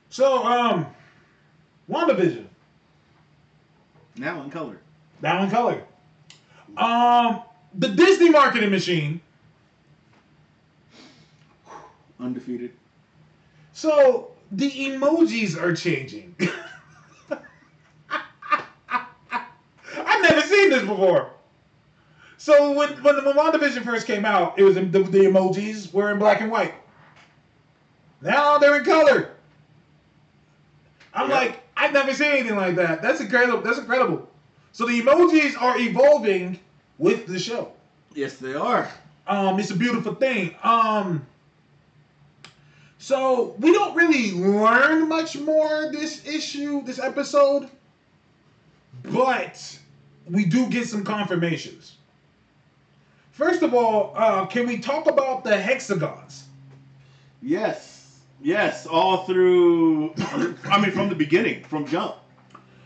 So, 0.09 0.45
um, 0.45 0.87
WandaVision. 1.91 2.45
now 4.17 4.41
in 4.43 4.51
color. 4.51 4.79
Now 5.21 5.43
in 5.43 5.51
color. 5.51 5.83
Um, 6.77 7.43
the 7.75 7.89
Disney 7.89 8.31
marketing 8.31 8.71
machine. 8.71 9.21
Undefeated. 12.21 12.71
So 13.73 14.31
the 14.53 14.71
emojis 14.71 15.61
are 15.61 15.75
changing. 15.75 16.37
I've 18.11 18.23
never 20.23 20.41
seen 20.43 20.71
this 20.71 20.83
before. 20.83 21.31
So 22.41 22.72
when 22.72 22.88
when 23.03 23.16
the 23.16 23.32
WandaVision 23.34 23.84
first 23.84 24.07
came 24.07 24.24
out, 24.24 24.59
it 24.59 24.62
was 24.64 24.78
in, 24.78 24.91
the, 24.91 25.01
the 25.03 25.18
emojis 25.26 25.93
were 25.93 26.11
in 26.11 26.18
black 26.18 26.41
and 26.41 26.51
white. 26.51 26.72
Now 28.22 28.57
they're 28.57 28.78
in 28.78 28.84
color. 28.84 29.32
I'm 31.12 31.28
Yeah. 31.28 31.34
like, 31.36 31.61
I've 31.76 31.93
never 31.93 32.14
seen 32.14 32.30
anything 32.32 32.57
like 32.57 32.76
that. 32.76 33.03
That's 33.03 33.20
incredible. 33.20 33.61
That's 33.61 33.76
incredible. 33.76 34.26
So 34.72 34.86
the 34.86 35.03
emojis 35.03 35.61
are 35.61 35.78
evolving 35.78 36.59
with 36.97 37.26
the 37.26 37.38
show. 37.38 37.72
Yes, 38.14 38.36
they 38.36 38.55
are. 38.55 38.91
Um, 39.26 39.61
it's 39.61 39.70
a 39.70 39.76
beautiful 39.76 40.14
thing. 40.14 40.57
Um, 40.62 41.26
So 42.97 43.55
we 43.59 43.70
don't 43.72 43.95
really 43.95 44.32
learn 44.32 45.09
much 45.11 45.36
more 45.38 45.93
this 45.93 46.26
issue, 46.26 46.82
this 46.84 46.99
episode, 46.99 47.68
but 49.03 49.78
we 50.26 50.47
do 50.47 50.68
get 50.70 50.86
some 50.88 51.05
confirmations. 51.05 51.97
First 53.41 53.62
of 53.62 53.72
all, 53.72 54.12
uh, 54.16 54.45
can 54.45 54.66
we 54.66 54.76
talk 54.76 55.07
about 55.07 55.45
the 55.45 55.57
hexagons? 55.57 56.45
Yes, 57.41 58.20
yes, 58.43 58.86
all 58.86 59.24
through. 59.24 60.12
I 60.68 60.78
mean, 60.78 60.91
from 60.91 61.09
the 61.09 61.14
beginning, 61.14 61.64
from 61.64 61.86
jump, 61.86 62.16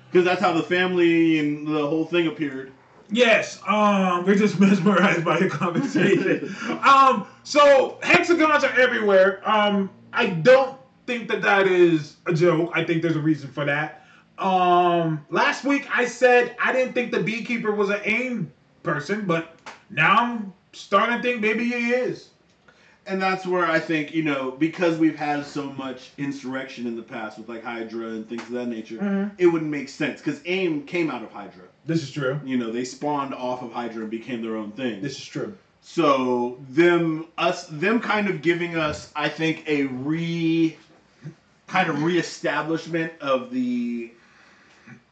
because 0.09 0.25
that's 0.25 0.41
how 0.41 0.53
the 0.53 0.63
family 0.63 1.41
and 1.41 1.67
the 1.67 1.85
whole 1.85 2.05
thing 2.05 2.29
appeared. 2.29 2.71
Yes, 3.11 3.61
um, 3.67 4.25
we're 4.25 4.37
just 4.37 4.61
mesmerized 4.61 5.25
by 5.25 5.41
the 5.41 5.49
conversation. 5.51 6.55
um, 6.85 7.27
so 7.43 7.99
hexagons 8.05 8.63
are 8.63 8.79
everywhere. 8.79 9.43
Um, 9.45 9.91
I 10.13 10.27
don't 10.27 10.79
think 11.09 11.29
that 11.31 11.43
that 11.43 11.67
is 11.67 12.15
a 12.27 12.33
joke. 12.33 12.71
I 12.75 12.85
think 12.85 13.03
there's 13.03 13.17
a 13.17 13.21
reason 13.21 13.51
for 13.51 13.65
that. 13.65 14.07
Um, 14.39 15.27
last 15.31 15.65
week 15.65 15.89
I 15.93 16.05
said 16.05 16.55
I 16.63 16.73
didn't 16.73 16.93
think 16.93 17.11
the 17.11 17.25
beekeeper 17.25 17.73
was 17.73 17.91
an 17.91 18.03
aim 18.05 18.53
person, 18.85 19.27
but 19.27 19.59
now 19.91 20.17
I'm 20.17 20.53
starting 20.73 21.17
to 21.17 21.23
think 21.23 21.41
maybe 21.41 21.65
he 21.65 21.91
is. 21.91 22.29
And 23.07 23.21
that's 23.21 23.47
where 23.47 23.67
I 23.67 23.81
think, 23.81 24.15
you 24.15 24.23
know, 24.23 24.53
because 24.53 24.99
we've 24.99 25.17
had 25.17 25.45
so 25.45 25.71
much 25.73 26.13
insurrection 26.17 26.87
in 26.87 26.97
the 26.97 27.03
past 27.03 27.37
with 27.37 27.49
like 27.49 27.63
Hydra 27.63 28.09
and 28.09 28.27
things 28.27 28.43
of 28.43 28.53
that 28.53 28.69
nature, 28.69 28.97
Mhm. 28.97 29.33
it 29.37 29.47
wouldn't 29.47 29.71
make 29.71 29.91
sense. 29.91 30.21
Because 30.23 30.41
AIM 30.47 30.85
came 30.85 31.11
out 31.11 31.23
of 31.23 31.31
Hydra. 31.31 31.65
This 31.85 32.03
is 32.03 32.11
true. 32.11 32.41
You 32.45 32.57
know, 32.57 32.73
they 32.73 32.85
spawned 32.85 33.35
off 33.35 33.63
of 33.63 33.73
Hydra 33.73 34.03
and 34.03 34.11
became 34.11 34.41
their 34.41 34.57
own 34.57 34.73
thing. 34.73 35.03
This 35.03 35.19
is 35.19 35.27
true. 35.27 35.55
So 35.83 36.59
them 36.71 37.27
us 37.37 37.67
them 37.67 38.01
kind 38.01 38.29
of 38.29 38.41
giving 38.41 38.75
us, 38.75 39.13
I 39.15 39.29
think, 39.29 39.65
a 39.69 39.85
re 39.85 40.77
kind 41.67 41.91
of 41.91 42.03
reestablishment 42.03 43.13
of 43.21 43.51
the 43.51 44.13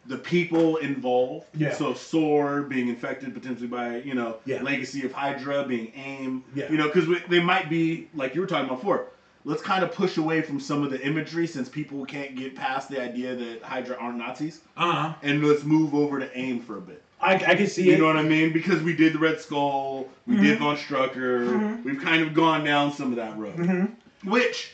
the 0.07 0.19
people 0.19 0.77
involved. 0.79 1.47
Yeah. 1.57 1.73
So 1.75 1.95
Sword 1.95 2.69
being 2.69 2.89
infected 2.89 3.33
potentially 3.35 3.69
by 3.69 3.99
you 3.99 4.15
know 4.15 4.37
Yeah. 4.45 4.63
legacy 4.63 5.05
of 5.07 5.13
Hydra 5.13 5.65
being 5.65 5.93
AIM. 5.95 6.45
Yeah. 6.55 6.71
You 6.71 6.77
know 6.77 6.89
because 6.89 7.09
they 7.29 7.41
might 7.41 7.71
be 7.71 8.09
like 8.15 8.35
you 8.35 8.41
were 8.41 8.47
talking 8.47 8.67
about 8.67 8.79
before. 8.81 9.07
Let's 9.45 9.63
kind 9.63 9.83
of 9.83 9.91
push 9.93 10.19
away 10.19 10.41
from 10.43 10.61
some 10.61 10.85
of 10.85 10.93
the 10.93 11.01
imagery 11.05 11.49
since 11.49 11.69
people 11.69 12.05
can't 12.05 12.37
get 12.37 12.55
past 12.55 12.89
the 12.89 13.01
idea 13.03 13.35
that 13.35 13.63
Hydra 13.63 13.97
aren't 13.97 14.19
Nazis, 14.19 14.61
Uh 14.77 14.93
huh. 14.93 15.15
and 15.23 15.45
let's 15.45 15.65
move 15.65 15.95
over 15.95 16.21
to 16.21 16.39
AIM 16.39 16.61
for 16.61 16.79
a 16.79 16.81
bit. 16.81 17.03
I, 17.21 17.35
I 17.35 17.55
can 17.57 17.67
see 17.67 17.83
it. 17.83 17.87
You 17.87 17.93
it. 17.95 17.99
know 17.99 18.07
what 18.07 18.17
I 18.17 18.23
mean? 18.23 18.53
Because 18.53 18.83
we 18.83 18.95
did 18.95 19.15
the 19.15 19.19
Red 19.19 19.41
Skull, 19.41 20.09
we 20.29 20.37
did 20.37 20.59
Mm-hmm. 20.59 20.65
Von 20.65 20.77
Strucker, 20.77 21.83
we've 21.85 22.01
kind 22.01 22.23
of 22.23 22.35
gone 22.35 22.63
down 22.65 22.93
some 22.93 23.11
of 23.11 23.17
that 23.17 23.37
road. 23.37 23.57
Mhm. 23.57 23.93
Which 24.25 24.73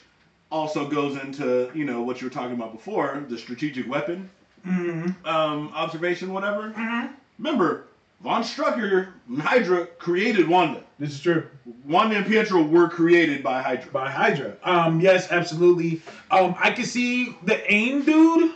also 0.51 0.89
goes 0.89 1.17
into, 1.19 1.71
you 1.75 1.85
know, 1.85 2.03
what 2.03 2.21
you 2.21 2.27
were 2.27 2.33
talking 2.33 2.55
about 2.55 2.73
before, 2.73 3.23
the 3.29 3.37
strategic 3.39 3.89
weapon 3.89 4.29
Mhm. 4.69 5.27
um, 5.27 5.73
observation, 5.75 6.33
whatever. 6.33 6.71
Mhm. 6.77 7.11
Remember, 7.39 7.85
Von 8.23 8.43
Strucker 8.43 9.09
Hydra 9.41 9.87
created 9.99 10.49
Wanda. 10.49 10.83
This 10.99 11.11
is 11.13 11.21
true. 11.21 11.45
Wanda 11.87 12.17
and 12.17 12.27
Pietro 12.27 12.63
were 12.63 12.89
created 12.89 13.43
by 13.43 13.63
Hydra. 13.63 13.91
by 13.93 14.11
Hydra. 14.11 14.57
Um, 14.65 15.01
yes, 15.01 15.31
absolutely. 15.31 16.03
Um, 16.31 16.55
I 16.59 16.73
can 16.73 16.85
see 16.85 17.37
the 17.45 17.71
aim 17.73 18.03
dude 18.03 18.53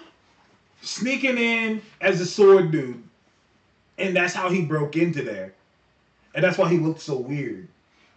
sneaking 0.80 1.38
in 1.38 1.80
as 2.00 2.20
a 2.20 2.26
sword 2.26 2.72
dude, 2.72 3.02
and 3.98 4.16
that's 4.16 4.34
how 4.34 4.48
he 4.48 4.62
broke 4.62 4.96
into 4.96 5.22
there, 5.22 5.54
and 6.34 6.42
that's 6.42 6.58
why 6.58 6.68
he 6.68 6.78
looked 6.78 7.00
so 7.00 7.16
weird. 7.16 7.68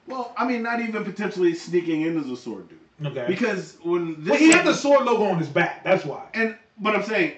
Well, 0.07 0.33
I 0.37 0.47
mean, 0.47 0.63
not 0.63 0.81
even 0.81 1.03
potentially 1.03 1.53
sneaking 1.53 2.01
in 2.01 2.19
as 2.19 2.29
a 2.29 2.35
sword 2.37 2.67
dude. 2.69 2.79
Okay. 3.07 3.25
Because 3.27 3.77
when 3.83 4.15
this 4.23 4.31
well, 4.31 4.39
he 4.39 4.51
had 4.51 4.65
the 4.65 4.73
sword 4.73 5.05
logo 5.05 5.25
on 5.25 5.37
his 5.37 5.49
back. 5.49 5.83
That's 5.83 6.05
why. 6.05 6.23
And 6.33 6.55
but 6.79 6.95
I'm 6.95 7.03
saying, 7.03 7.33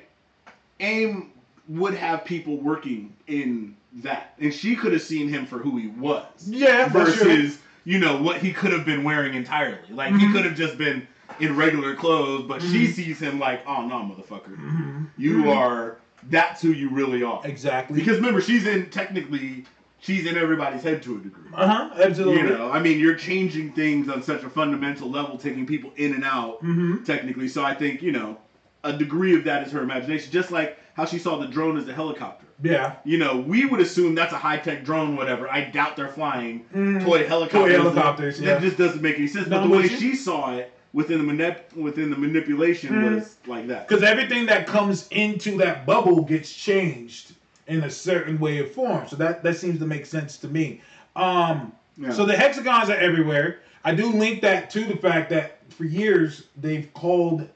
AIM 0.79 1.31
would 1.67 1.93
have 1.95 2.25
people 2.25 2.59
working 2.59 3.15
in 3.27 3.75
that, 4.03 4.33
and 4.39 4.53
she 4.53 4.75
could 4.75 4.93
have 4.93 5.01
seen 5.01 5.27
him 5.27 5.45
for 5.45 5.57
who 5.59 5.77
he 5.77 5.87
was, 5.87 6.49
Yeah, 6.49 6.87
versus 6.89 7.59
you 7.83 7.99
know 7.99 8.21
what 8.21 8.37
he 8.37 8.51
could 8.51 8.71
have 8.71 8.85
been 8.85 9.03
wearing 9.03 9.33
entirely. 9.33 9.93
Like 9.93 10.15
he 10.15 10.25
Mhm. 10.25 10.31
could 10.31 10.45
have 10.45 10.55
just 10.55 10.77
been 10.77 11.07
in 11.39 11.55
regular 11.55 11.95
clothes, 11.95 12.45
but 12.47 12.61
she 12.61 12.85
Mhm. 12.85 12.89
sees 12.89 13.19
him 13.19 13.39
like, 13.39 13.61
oh 13.67 13.85
no, 13.85 13.95
motherfucker, 13.95 14.57
Mhm. 14.57 15.07
you 15.17 15.33
Mhm. 15.39 15.55
are 15.57 15.97
that's 16.29 16.61
who 16.61 16.69
you 16.69 16.89
really 16.89 17.23
are. 17.23 17.41
Exactly. 17.43 17.99
Because 17.99 18.17
remember, 18.17 18.41
she's 18.41 18.65
in 18.65 18.89
technically, 18.89 19.65
she's 19.99 20.25
in 20.25 20.35
everybody's 20.35 20.81
head 20.83 21.01
to 21.03 21.15
a 21.15 21.19
degree. 21.19 21.49
uh 21.53 21.67
huh. 21.67 21.89
Absolutely. 21.95 22.39
You 22.39 22.43
know, 22.57 22.71
I 22.71 22.79
mean, 22.79 22.99
you're 22.99 23.15
changing 23.15 23.71
things 23.73 24.09
on 24.09 24.21
such 24.21 24.43
a 24.43 24.49
fundamental 24.49 25.09
level, 25.09 25.37
taking 25.37 25.65
people 25.65 25.91
in 25.95 26.13
and 26.13 26.23
out 26.23 26.59
hmm 26.61 26.97
technically. 27.03 27.47
So 27.47 27.63
I 27.63 27.73
think 27.73 28.01
you 28.01 28.11
know 28.11 28.39
a 28.87 28.97
degree 28.97 29.35
of 29.35 29.43
that 29.43 29.65
is 29.65 29.71
her 29.73 29.81
imagination, 29.81 30.31
just 30.31 30.51
like 30.51 30.77
how 30.95 31.05
she 31.05 31.19
saw 31.19 31.37
the 31.37 31.47
drone 31.47 31.77
as 31.77 31.87
a 31.87 31.93
helicopter. 31.93 32.45
Yeah. 32.63 32.95
You 33.03 33.17
know, 33.19 33.37
we 33.37 33.65
would 33.65 33.79
assume 33.81 34.15
that's 34.15 34.33
a 34.33 34.37
high 34.37 34.57
tech 34.57 34.83
drone, 34.83 35.15
whatever. 35.15 35.47
I 35.49 35.65
doubt 35.65 35.95
they're 35.95 36.07
flying 36.07 36.65
Mhm. 36.73 37.03
toy 37.05 37.27
helicopters. 37.27 37.61
Toy 37.75 37.81
helicopters, 37.83 38.39
That 38.39 38.45
yeah. 38.45 38.59
just 38.59 38.77
doesn't 38.77 39.01
make 39.01 39.17
any 39.17 39.27
sense. 39.27 39.47
No, 39.47 39.59
but 39.59 39.67
the 39.67 39.73
way 39.77 39.87
she 39.87 40.15
saw 40.15 40.55
it 40.55 40.71
within 40.93 41.25
the 41.25 41.31
manip- 41.33 41.75
within 41.75 42.09
the 42.09 42.17
manipulation 42.17 42.93
Mhm. 42.95 43.15
was 43.15 43.35
like 43.45 43.67
that. 43.67 43.87
Because 43.87 44.03
everything 44.03 44.47
that 44.47 44.65
comes 44.65 45.07
into 45.11 45.57
that 45.57 45.85
bubble 45.85 46.23
gets 46.23 46.51
changed 46.51 47.33
in 47.67 47.83
a 47.83 47.89
certain 47.89 48.39
way 48.39 48.57
of 48.59 48.71
form. 48.71 49.05
So 49.07 49.15
that 49.17 49.43
that 49.43 49.57
seems 49.57 49.77
to 49.79 49.85
make 49.85 50.05
sense 50.05 50.37
to 50.37 50.47
me. 50.47 50.81
Um, 51.15 51.73
Yeah. 51.99 52.11
So 52.11 52.25
the 52.25 52.37
hexagons 52.37 52.91
are 52.91 52.95
everywhere. 52.97 53.57
I 53.83 53.95
do 53.95 54.05
link 54.11 54.41
that 54.41 54.69
to 54.71 54.83
the 54.83 54.95
fact 54.97 55.31
that 55.31 55.57
for 55.69 55.83
years 55.83 56.43
they've 56.55 56.91
called 56.93 57.47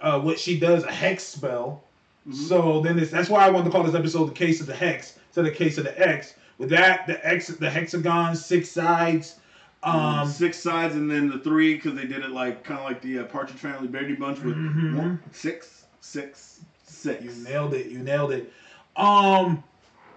uh, 0.00 0.20
what 0.20 0.38
she 0.38 0.58
does 0.58 0.84
a 0.84 0.92
hex 0.92 1.24
spell. 1.24 1.82
Mhm. 2.28 2.34
So 2.34 2.80
then 2.80 2.98
it's, 2.98 3.10
that's 3.10 3.28
why 3.28 3.46
I 3.46 3.50
wanted 3.50 3.66
to 3.66 3.70
call 3.70 3.82
this 3.84 3.94
episode 3.94 4.26
the 4.26 4.32
case 4.34 4.60
of 4.60 4.66
the 4.66 4.74
hex 4.74 5.18
instead 5.28 5.46
of 5.46 5.52
the 5.52 5.56
case 5.58 5.78
of 5.78 5.84
the 5.84 5.98
X. 6.08 6.34
With 6.58 6.70
that, 6.70 7.06
the 7.06 7.24
X, 7.26 7.48
the 7.48 7.70
hexagon, 7.70 8.34
six 8.36 8.68
sides. 8.70 9.36
Um, 9.84 10.26
six 10.26 10.58
sides 10.58 10.96
and 10.96 11.08
then 11.08 11.28
the 11.28 11.38
three 11.38 11.74
because 11.76 11.94
they 11.94 12.04
did 12.04 12.24
it 12.24 12.30
like 12.30 12.64
kind 12.64 12.80
of 12.80 12.84
like 12.84 13.00
the 13.00 13.20
uh, 13.20 13.24
Partridge 13.26 13.58
Family 13.60 13.86
Brady 13.86 14.16
Bunch 14.16 14.40
with 14.40 14.56
Mhm. 14.56 14.94
one, 14.96 15.20
six, 15.30 15.84
six, 16.00 16.60
six. 16.84 17.22
You 17.24 17.30
nailed 17.44 17.74
it. 17.74 17.86
You 17.86 18.00
nailed 18.00 18.32
it. 18.32 18.52
Um, 18.96 19.62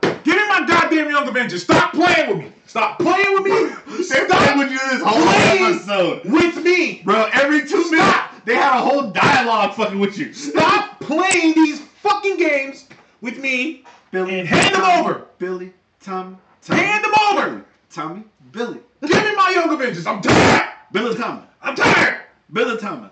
give 0.01 0.35
me 0.35 0.47
my 0.49 0.65
goddamn 0.67 1.11
Young 1.11 1.27
Avengers. 1.27 1.61
Stop 1.63 1.93
playing 1.93 2.29
with 2.29 2.37
me. 2.39 2.51
Stop 2.65 2.97
playing 2.97 3.33
with 3.33 3.43
me. 3.43 4.03
Stop 4.03 4.27
been 4.49 4.57
with 4.57 4.71
you 4.71 4.79
this 4.89 5.01
whole 5.03 5.21
playing 5.21 5.75
episode. 5.75 6.21
with 6.25 6.63
me. 6.63 7.03
Bro, 7.05 7.29
every 7.33 7.61
two 7.61 7.83
Stop. 7.83 7.91
minutes 7.91 8.20
they 8.45 8.55
had 8.55 8.77
a 8.77 8.81
whole 8.81 9.09
dialogue 9.11 9.73
fucking 9.73 9.99
with 9.99 10.17
you. 10.17 10.33
Stop 10.33 10.99
playing 10.99 11.53
these 11.55 11.81
fucking 11.81 12.37
games 12.37 12.87
with 13.21 13.37
me 13.37 13.83
Billy, 14.11 14.39
and 14.39 14.47
hand 14.47 14.75
them 14.75 14.83
over. 14.83 15.27
Billy, 15.37 15.73
Tommy, 15.99 16.37
Tommy, 16.61 16.81
Hand 16.81 17.03
them 17.03 17.13
over. 17.31 17.65
Tommy, 17.89 18.23
Billy, 18.51 18.79
Give 19.01 19.23
me 19.23 19.35
my 19.35 19.51
Young 19.55 19.73
Avengers. 19.73 20.05
I'm 20.05 20.21
tired. 20.21 20.69
Billy, 20.91 21.15
Tommy, 21.15 21.43
I'm 21.61 21.75
tired. 21.75 22.21
Billy, 22.51 22.77
Tommy. 22.77 23.09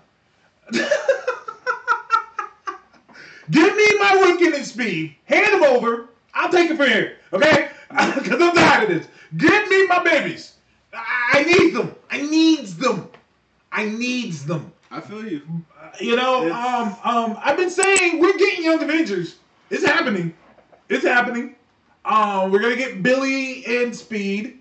Give 3.50 3.74
me 3.74 3.98
my 3.98 4.36
Wiccan 4.38 4.54
and 4.54 4.64
speed. 4.64 5.16
Hand 5.24 5.54
them 5.54 5.64
over. 5.64 6.08
I'll 6.34 6.50
take 6.50 6.70
it 6.70 6.76
from 6.76 6.86
here. 6.88 7.16
Okay? 7.32 7.68
Because 7.90 8.40
I'm 8.40 8.54
tired 8.54 8.88
of 8.88 8.96
this. 9.00 9.08
Give 9.36 9.68
me 9.68 9.86
my 9.88 10.00
babies. 10.04 10.54
I 10.92 11.40
I 11.40 11.42
need 11.44 11.74
them. 11.74 11.94
I 12.10 12.20
needs 12.20 12.76
them. 12.76 13.08
I 13.72 13.86
needs 13.86 14.44
them. 14.44 14.72
I 14.90 15.00
feel 15.00 15.24
you. 15.26 15.42
You 16.00 16.16
know, 16.16 16.46
It's- 16.46 16.58
um, 16.66 16.96
um, 17.04 17.38
I've 17.42 17.56
been 17.56 17.70
saying 17.70 18.18
we're 18.18 18.36
getting 18.36 18.64
Young 18.64 18.82
Avengers. 18.82 19.36
It's 19.70 19.84
happening. 19.84 20.34
It's 20.88 21.04
happening. 21.04 21.54
Um, 22.04 22.50
we're 22.50 22.58
gonna 22.60 22.76
get 22.76 23.02
Billy 23.02 23.64
and 23.66 23.94
Speed. 23.94 24.58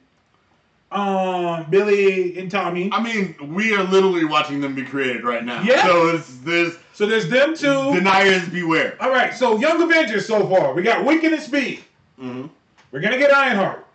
Um, 0.91 1.65
Billy 1.69 2.37
and 2.39 2.49
Tommy. 2.49 2.89
I 2.91 3.01
mean, 3.01 3.35
we 3.53 3.75
are 3.75 3.83
literally 3.83 4.25
watching 4.25 4.59
them 4.59 4.73
be 4.73 4.83
created 4.83 5.23
right 5.23 5.43
now. 5.45 5.61
Yeah. 5.61 5.85
So 5.85 6.07
it's 6.09 6.37
this 6.39 6.77
So 6.93 7.05
there's 7.05 7.29
them 7.29 7.55
two. 7.55 7.93
deniers 7.93 8.47
beware. 8.49 8.97
All 8.99 9.11
right. 9.11 9.33
So 9.33 9.57
Young 9.59 9.81
Avengers 9.81 10.25
so 10.27 10.47
far. 10.47 10.73
We 10.73 10.81
got 10.81 11.05
Wiccan 11.05 11.33
and 11.33 11.41
Speed. 11.41 11.83
Mm-hmm. 12.19 12.47
We're 12.91 13.01
gonna 13.01 13.17
get 13.19 13.31
Ironheart, 13.33 13.85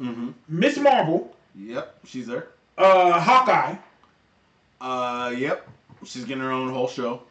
Mm-hmm. 0.00 0.28
Miss 0.48 0.76
Marvel, 0.78 1.34
Yep, 1.58 2.00
she's 2.04 2.26
there. 2.26 2.48
uh, 2.76 3.18
Hawkeye, 3.18 3.76
Uh, 4.80 5.34
yep. 5.36 5.68
She's 6.04 6.24
getting 6.24 6.42
her 6.42 6.52
own 6.52 6.70
whole 6.70 6.88
show. 6.88 7.22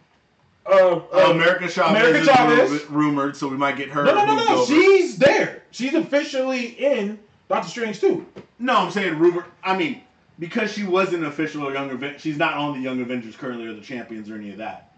uh, 0.65 0.95
Uh, 1.13 1.31
America 1.31 1.69
Chavez 1.69 1.91
America 1.91 2.19
is 2.19 2.27
Chavez. 2.27 2.71
ru- 2.71 2.87
rumored, 2.97 3.37
so 3.37 3.47
we 3.47 3.57
might 3.57 3.77
get 3.77 3.89
her. 3.89 4.03
no, 4.03 4.13
no, 4.13 4.25
no, 4.25 4.35
no. 4.35 4.55
over. 4.61 4.65
She's 4.65 5.17
there. 5.17 5.63
She's 5.71 5.93
officially 5.93 6.65
in 6.83 7.19
Doctor 7.49 7.69
Strange 7.69 7.99
too. 7.99 8.25
No, 8.59 8.75
I'm 8.77 8.91
saying 8.91 9.19
rumor. 9.19 9.45
I 9.63 9.77
mean, 9.77 10.01
because 10.39 10.71
she 10.73 10.83
wasn't 10.83 11.23
official 11.25 11.71
Young 11.71 11.91
Avengers, 11.91 12.21
she's 12.21 12.37
not 12.37 12.55
on 12.55 12.73
the 12.73 12.79
Young 12.79 12.99
Avengers 13.01 13.35
currently 13.35 13.67
or 13.67 13.73
the 13.73 13.81
Champions 13.81 14.29
or 14.29 14.35
any 14.35 14.51
of 14.51 14.57
that. 14.57 14.91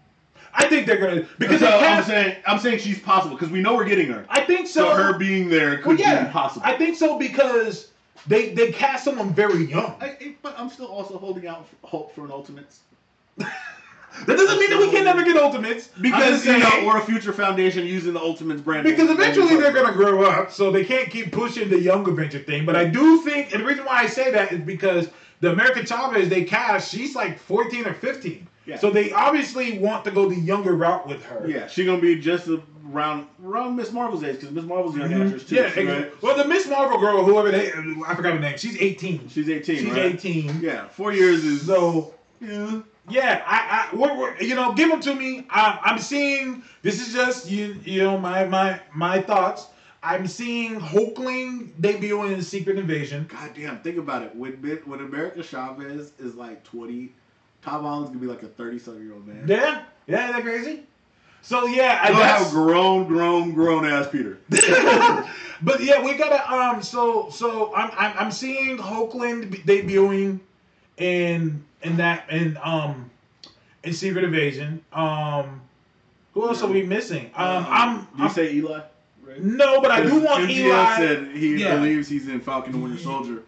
I 0.54 0.66
think 0.66 0.86
they're 0.86 0.96
gonna 0.96 1.26
because 1.38 1.60
so 1.60 1.68
I'm 1.68 2.02
saying, 2.04 2.36
I'm 2.46 2.58
saying 2.58 2.78
she's 2.78 2.98
possible 2.98 3.36
because 3.36 3.50
we 3.52 3.60
know 3.60 3.74
we're 3.74 3.84
getting 3.84 4.08
her. 4.08 4.24
I 4.30 4.40
think 4.40 4.66
So 4.66 4.88
so. 4.88 4.94
her 4.94 5.18
being 5.18 5.48
there 5.50 5.72
well, 5.72 5.82
could 5.82 6.00
yeah, 6.00 6.24
be 6.24 6.30
possible. 6.32 6.64
I 6.66 6.76
think 6.78 6.96
so 6.96 7.18
because 7.18 7.88
they 8.26 8.50
they 8.50 8.72
cast 8.72 9.04
someone 9.04 9.32
very 9.32 9.64
young. 9.64 9.94
I- 10.00 10.06
I- 10.20 10.34
but 10.42 10.54
I'm 10.58 10.70
still 10.70 10.86
also 10.86 11.18
holding 11.18 11.46
out 11.46 11.66
hope 11.82 12.14
for 12.14 12.24
an 12.24 12.30
Ultimates. 12.32 12.80
That 14.26 14.36
doesn't 14.36 14.58
mean 14.58 14.70
that 14.70 14.80
we 14.80 14.90
can 14.90 15.04
never 15.04 15.22
get 15.22 15.36
ultimates. 15.36 15.90
I'm 15.94 16.02
Because 16.02 16.44
you 16.44 16.58
know, 16.58 16.86
or 16.86 16.96
a 16.96 17.00
future 17.02 17.32
foundation 17.32 17.86
using 17.86 18.14
the 18.14 18.20
Ultimates 18.20 18.60
brand. 18.60 18.84
Because 18.84 19.10
eventually 19.10 19.56
they're 19.56 19.72
gonna 19.72 19.92
grow 19.92 20.24
up, 20.24 20.50
so 20.50 20.70
they 20.72 20.84
can't 20.84 21.10
keep 21.10 21.30
pushing 21.30 21.68
the 21.68 21.78
young 21.78 22.08
Avenger 22.08 22.40
thing. 22.40 22.64
But 22.66 22.74
I 22.74 22.84
do 22.86 23.20
think, 23.22 23.52
and 23.52 23.62
the 23.62 23.66
reason 23.66 23.84
why 23.84 23.98
I 23.98 24.06
say 24.06 24.30
that 24.32 24.50
is 24.50 24.60
because 24.60 25.08
the 25.40 25.52
American 25.52 25.86
Chavez 25.86 26.28
they 26.28 26.42
cast, 26.44 26.90
she's 26.90 27.14
like 27.14 27.38
14 27.38 27.86
or 27.86 27.94
15. 27.94 28.46
Yeah. 28.68 28.78
So 28.78 28.90
they 28.90 29.12
obviously 29.12 29.78
want 29.78 30.04
to 30.04 30.10
go 30.10 30.28
the 30.28 30.36
younger 30.36 30.74
route 30.74 31.06
with 31.08 31.24
her. 31.24 31.48
Yeah, 31.48 31.66
she's 31.68 31.86
gonna 31.86 32.02
be 32.02 32.20
just 32.20 32.48
around 32.92 33.26
around 33.42 33.76
Miss 33.76 33.92
Marvel's 33.92 34.22
age 34.22 34.36
because 34.36 34.50
Miss 34.50 34.64
Marvel's 34.64 34.94
a 34.96 34.98
young 34.98 35.10
Mhm. 35.10 35.24
actress 35.26 35.44
too. 35.44 35.54
Yeah. 35.56 35.92
right? 35.92 36.22
Well, 36.22 36.36
the 36.36 36.46
Miss 36.46 36.68
Marvel 36.68 36.98
girl, 37.00 37.24
whoever 37.24 37.50
they, 37.50 37.68
I 37.72 38.14
forgot 38.14 38.34
her 38.34 38.38
name. 38.38 38.58
She's 38.58 38.76
18. 38.80 39.28
She's 39.30 39.48
18. 39.48 39.76
She's 39.78 39.86
right? 39.90 39.98
18. 40.14 40.60
Yeah, 40.60 40.86
four 40.88 41.12
years 41.14 41.44
is 41.46 41.62
So 41.62 42.12
yeah. 42.42 42.80
yeah, 43.08 43.42
I, 43.46 43.88
I 43.92 43.96
we're, 43.96 44.14
we're, 44.16 44.36
you 44.42 44.54
know, 44.54 44.74
give 44.74 44.90
them 44.90 45.00
to 45.00 45.14
me. 45.14 45.46
I, 45.48 45.78
I'm 45.82 45.98
seeing. 45.98 46.62
This 46.82 47.00
is 47.00 47.14
just 47.14 47.50
you, 47.50 47.74
you 47.84 48.02
know, 48.02 48.18
my 48.18 48.44
my 48.44 48.80
my 48.94 49.22
thoughts. 49.22 49.66
I'm 50.02 50.26
seeing 50.28 50.78
Hulkling 50.78 51.72
debuting 51.80 52.32
in 52.34 52.42
Secret 52.42 52.78
Invasion. 52.78 53.26
God 53.28 53.50
damn, 53.56 53.78
think 53.80 53.96
about 53.96 54.22
it. 54.22 54.36
When 54.36 54.60
Mi- 54.62 54.74
when 54.84 55.00
America 55.00 55.42
Chavez 55.42 56.12
is 56.18 56.34
like 56.36 56.62
20, 56.64 57.14
Tom 57.62 57.82
Holland's 57.82 58.08
gonna 58.10 58.20
be 58.20 58.26
like 58.26 58.42
a 58.42 58.48
30 58.48 58.78
something 58.78 59.02
year 59.02 59.14
old 59.14 59.26
man. 59.26 59.44
Yeah, 59.46 59.82
yeah, 60.06 60.24
isn't 60.30 60.36
that 60.36 60.42
crazy? 60.42 60.82
So 61.42 61.66
yeah, 61.66 62.00
I 62.02 62.06
He'll 62.08 62.16
have 62.16 62.40
guess. 62.40 62.50
grown, 62.52 63.06
grown, 63.06 63.52
grown 63.54 63.84
ass 63.84 64.08
Peter. 64.08 64.38
but 65.62 65.82
yeah, 65.82 66.02
we 66.04 66.14
gotta 66.14 66.52
um. 66.52 66.82
So 66.82 67.30
so 67.30 67.74
I'm 67.74 67.90
I'm, 67.96 68.12
I'm 68.26 68.32
seeing 68.32 68.76
Hulkling 68.76 69.50
debuting 69.64 70.40
in 70.98 71.64
in 71.82 71.96
that 71.98 72.28
in 72.30 72.58
um 72.62 73.10
in 73.84 73.92
Secret 73.92 74.24
Invasion. 74.24 74.84
Um, 74.92 75.60
who 76.34 76.46
else 76.48 76.62
are 76.62 76.68
we 76.68 76.82
missing? 76.82 77.26
Um, 77.34 77.66
I'm, 77.68 77.98
Uh, 77.98 78.00
Do 78.00 78.06
you 78.18 78.24
I'm 78.24 78.30
say 78.30 78.52
Eli? 78.54 78.80
Right? 79.24 79.42
no, 79.42 79.80
but 79.80 79.90
I 79.90 80.02
do 80.02 80.20
want 80.20 80.50
Eli. 80.50 80.96
said 80.96 81.28
he 81.34 81.56
Yeah. 81.56 81.76
believes 81.76 82.08
he's 82.08 82.28
in 82.28 82.40
Falcon 82.40 82.74
and 82.74 82.82
Winter 82.82 82.98
Soldier. 82.98 83.42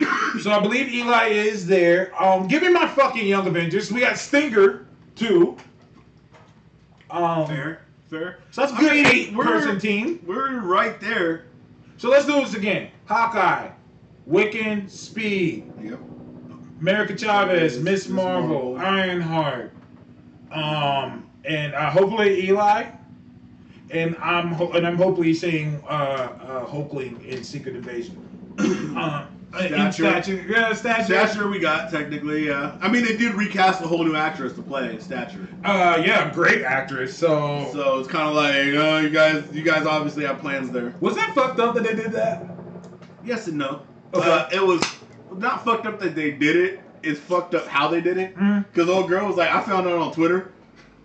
So 0.42 0.50
I 0.50 0.60
believe 0.60 0.92
Eli 0.92 1.28
is 1.28 1.66
there. 1.66 2.12
Um, 2.22 2.46
give 2.46 2.62
me 2.62 2.68
my 2.68 2.86
fucking 2.86 3.26
Young 3.26 3.46
Avengers. 3.46 3.90
We 3.90 4.00
got 4.00 4.18
Stinger 4.18 4.86
too. 5.14 5.56
Um, 7.10 7.46
Fair, 7.46 7.80
fair. 8.10 8.38
so 8.50 8.60
that's 8.62 8.72
a 8.72 8.76
good 8.76 8.92
mean, 8.92 9.06
8 9.06 9.34
person 9.34 9.78
team. 9.80 10.20
We're 10.26 10.60
right 10.60 11.00
there. 11.00 11.46
So 11.96 12.10
let's 12.10 12.26
do 12.26 12.32
this 12.32 12.54
again. 12.54 12.90
Hawkeye, 13.06 13.70
Wiccan, 14.28 14.90
Speed, 14.90 15.72
Yep. 15.82 16.00
America 16.80 17.16
Chavez, 17.16 17.76
Miss 17.78 18.06
Miss 18.06 18.08
Marvel, 18.08 18.74
Marvel. 18.74 18.78
Ironheart, 18.78 19.72
um, 20.52 21.30
and 21.44 21.74
uh, 21.74 21.88
hopefully 21.90 22.46
Eli. 22.48 22.86
And 23.92 24.16
I'm 24.20 24.48
ho- 24.52 24.72
and 24.72 24.84
I'm 24.86 24.96
hopefully 24.96 25.32
seeing 25.32 25.80
uh, 25.88 25.92
uh, 25.92 26.66
Hulkling 26.66 27.24
in 27.24 27.42
Secret 27.44 27.76
Invasion. 27.76 28.20
in 28.58 28.94
Stature. 29.54 29.92
stature, 29.92 30.44
yeah, 30.48 30.72
stature. 30.74 31.04
Stature 31.04 31.48
we 31.48 31.58
got 31.58 31.90
technically, 31.90 32.46
yeah. 32.46 32.76
I 32.80 32.88
mean, 32.88 33.04
they 33.04 33.16
did 33.16 33.34
recast 33.34 33.80
a 33.82 33.86
whole 33.86 34.04
new 34.04 34.14
actress 34.16 34.52
to 34.54 34.62
play 34.62 34.98
Stature, 34.98 35.48
Uh, 35.64 36.02
yeah, 36.04 36.30
great 36.32 36.62
actress. 36.62 37.16
So, 37.16 37.68
so 37.72 37.98
it's 37.98 38.08
kind 38.08 38.28
of 38.28 38.34
like, 38.34 38.54
uh, 38.74 38.98
you 38.98 39.10
guys, 39.10 39.44
you 39.52 39.62
guys 39.62 39.86
obviously 39.86 40.24
have 40.26 40.40
plans 40.40 40.70
there. 40.70 40.94
was 41.00 41.14
that 41.16 41.34
fucked 41.34 41.58
up 41.60 41.74
that 41.74 41.84
they 41.84 41.94
did 41.94 42.12
that? 42.12 42.44
Yes 43.24 43.46
and 43.46 43.56
no. 43.58 43.82
Okay. 44.14 44.30
Uh, 44.30 44.48
it 44.52 44.62
was 44.62 44.82
not 45.32 45.64
fucked 45.64 45.86
up 45.86 46.00
that 46.00 46.14
they 46.14 46.32
did 46.32 46.56
it. 46.56 46.80
It's 47.02 47.20
fucked 47.20 47.54
up 47.54 47.66
how 47.66 47.88
they 47.88 48.00
did 48.00 48.18
it. 48.18 48.34
Because 48.72 48.88
old 48.88 49.08
girl 49.08 49.26
was 49.26 49.36
like, 49.36 49.50
I 49.50 49.62
found 49.62 49.86
out 49.86 49.98
on 49.98 50.12
Twitter. 50.12 50.52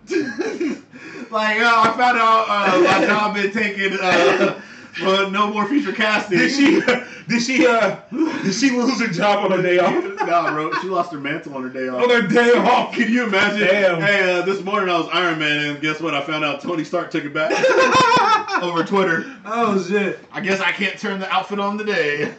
like, 0.10 1.56
oh, 1.60 1.82
I 1.84 1.94
found 1.96 2.18
out 2.18 2.44
uh, 2.48 2.80
my 2.80 3.06
job 3.06 3.34
been 3.34 3.52
taken. 3.52 3.98
Uh, 4.00 4.60
well, 5.00 5.30
no 5.30 5.52
more 5.52 5.66
future 5.66 5.92
casting. 5.92 6.38
Did 6.38 6.50
she? 6.50 6.80
Did 7.28 7.40
she? 7.42 7.66
Uh, 7.66 7.96
did 8.10 8.52
she 8.52 8.70
lose 8.70 9.00
her 9.00 9.06
job 9.06 9.44
on 9.44 9.52
her 9.56 9.62
day 9.62 9.78
off? 9.78 9.92
no, 10.04 10.52
bro. 10.52 10.72
She 10.82 10.88
lost 10.88 11.12
her 11.12 11.20
mantle 11.20 11.54
on 11.54 11.62
her 11.62 11.68
day 11.68 11.88
off. 11.88 12.02
on 12.02 12.10
her 12.10 12.22
day 12.26 12.50
off. 12.52 12.92
Can 12.92 13.10
you 13.12 13.24
imagine? 13.24 13.60
Damn. 13.60 14.00
Hey, 14.00 14.38
uh, 14.38 14.42
this 14.44 14.60
morning 14.62 14.88
I 14.90 14.98
was 14.98 15.08
Iron 15.12 15.38
Man, 15.38 15.66
and 15.66 15.80
guess 15.80 16.00
what? 16.00 16.14
I 16.14 16.20
found 16.22 16.44
out 16.44 16.60
Tony 16.60 16.82
Stark 16.82 17.12
took 17.12 17.24
it 17.24 17.32
back 17.32 17.52
over 18.62 18.82
Twitter. 18.82 19.24
Oh 19.46 19.80
shit! 19.82 20.18
I 20.32 20.40
guess 20.40 20.60
I 20.60 20.72
can't 20.72 20.98
turn 20.98 21.20
the 21.20 21.30
outfit 21.30 21.60
on 21.60 21.78
today. 21.78 22.34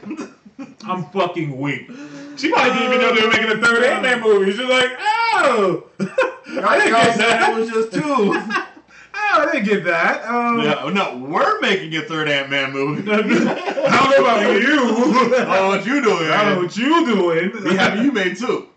I'm 0.86 1.06
fucking 1.06 1.58
weak. 1.58 1.90
She 2.36 2.52
probably 2.52 2.74
didn't 2.74 2.88
even 2.94 3.00
know 3.02 3.16
they 3.16 3.22
were 3.22 3.30
making 3.32 3.52
a 3.52 3.66
third 3.66 3.84
Ant-Man 3.84 4.22
movie. 4.22 4.52
She's 4.52 4.60
like, 4.68 4.92
oh, 5.00 5.86
I 6.00 6.78
didn't 6.78 6.94
Y'all 6.94 7.04
get 7.06 7.18
that. 7.18 7.50
it 7.52 7.56
was 7.56 7.70
just 7.70 7.94
two. 7.94 8.34
I 9.42 9.50
didn't 9.52 9.66
get 9.66 9.84
that. 9.86 10.26
Um, 10.28 10.62
Yeah, 10.62 10.90
no, 10.94 11.18
we're 11.18 11.60
making 11.62 11.96
a 11.96 12.02
third 12.04 12.28
Ant 12.30 12.50
Man 12.50 12.72
movie. 12.72 13.10
I 13.12 13.16
don't 13.18 13.28
know 13.30 14.22
about 14.22 14.52
you. 14.62 15.36
I 15.36 15.46
don't 15.46 15.48
know 15.48 15.68
what 15.70 15.86
you 15.86 16.02
doing. 16.04 16.32
I 16.32 16.44
don't 16.44 16.56
know 16.56 16.62
what 16.64 16.78
you 16.78 17.06
doing. 17.06 17.64
We 17.64 17.76
have 17.78 18.04
you 18.04 18.12
made 18.12 18.38
two. 18.38 18.68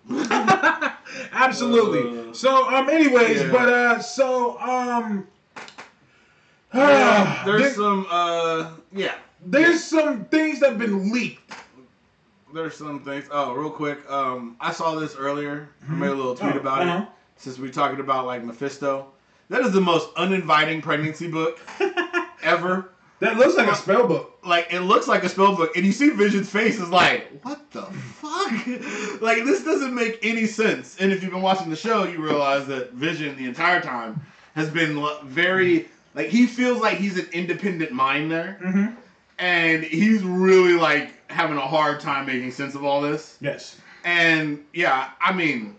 Absolutely. 1.33 2.30
Uh, 2.30 2.33
so, 2.33 2.68
um, 2.74 2.88
anyways, 2.88 3.42
yeah. 3.42 3.50
but 3.50 3.68
uh, 3.68 4.00
so 4.00 4.58
um, 4.61 5.26
Yeah, 6.74 7.42
there's 7.46 7.62
there- 7.62 7.74
some. 7.74 8.07
Uh, 8.11 8.70
yeah, 8.92 9.14
there's 9.45 9.83
some 9.84 10.24
things 10.26 10.61
that 10.61 10.70
have 10.70 10.78
been 10.78 11.12
leaked. 11.12 11.53
there's 12.54 12.76
some 12.76 13.04
things. 13.04 13.26
Oh, 13.30 13.53
real 13.53 13.70
quick. 13.70 13.99
Um, 14.11 14.57
I 14.61 14.72
saw 14.72 14.95
this 14.95 15.16
earlier. 15.16 15.68
I 15.88 15.92
made 15.92 16.08
a 16.11 16.14
little 16.14 16.34
tweet 16.34 16.54
Oh, 16.57 16.58
about 16.61 16.83
uh-huh. 16.83 17.03
it. 17.03 17.08
Since 17.38 17.58
we're 17.58 17.70
talking 17.72 18.00
about 18.00 18.24
like 18.26 18.42
Mephisto, 18.42 19.08
that 19.49 19.63
is 19.63 19.73
the 19.73 19.81
most 19.81 20.09
uninviting 20.17 20.81
pregnancy 20.83 21.29
book 21.29 21.61
ever. 22.43 22.91
That 23.21 23.39
looks 23.39 23.57
like 23.57 23.68
a 23.71 23.75
spell 23.75 24.07
book. 24.07 24.39
Like 24.45 24.73
it 24.73 24.81
looks 24.81 25.09
like 25.09 25.25
a 25.25 25.29
spell 25.29 25.57
book, 25.57 25.75
and 25.77 25.87
you 25.87 25.93
see 25.93 26.11
Vision's 26.11 26.51
face 26.51 26.79
is 26.79 26.91
like, 26.91 27.27
what 27.43 27.71
the 27.71 27.83
fuck? 27.83 28.51
like 29.23 29.45
this 29.45 29.64
doesn't 29.64 29.95
make 29.95 30.18
any 30.23 30.47
sense. 30.47 30.97
And 31.01 31.11
if 31.13 31.23
you've 31.23 31.33
been 31.33 31.41
watching 31.43 31.71
the 31.71 31.77
show, 31.77 32.05
you 32.05 32.23
realize 32.23 32.67
that 32.67 32.93
Vision 32.93 33.35
the 33.37 33.47
entire 33.47 33.81
time 33.81 34.21
has 34.55 34.68
been 34.68 35.03
very 35.25 35.89
like 36.14 36.29
he 36.29 36.47
feels 36.47 36.81
like 36.81 36.99
he's 36.99 37.18
an 37.18 37.27
independent 37.33 37.91
mind 37.93 38.31
there, 38.31 38.59
Mm-hmm. 38.63 38.95
and 39.39 39.83
he's 39.85 40.23
really 40.23 40.75
like 40.75 41.13
having 41.31 41.57
a 41.57 41.67
hard 41.67 42.01
time 42.01 42.27
making 42.27 42.51
sense 42.51 42.75
of 42.75 42.85
all 42.85 43.01
this. 43.01 43.39
Yes. 43.41 43.77
And 44.05 44.63
yeah, 44.75 45.11
I 45.21 45.33
mean, 45.33 45.75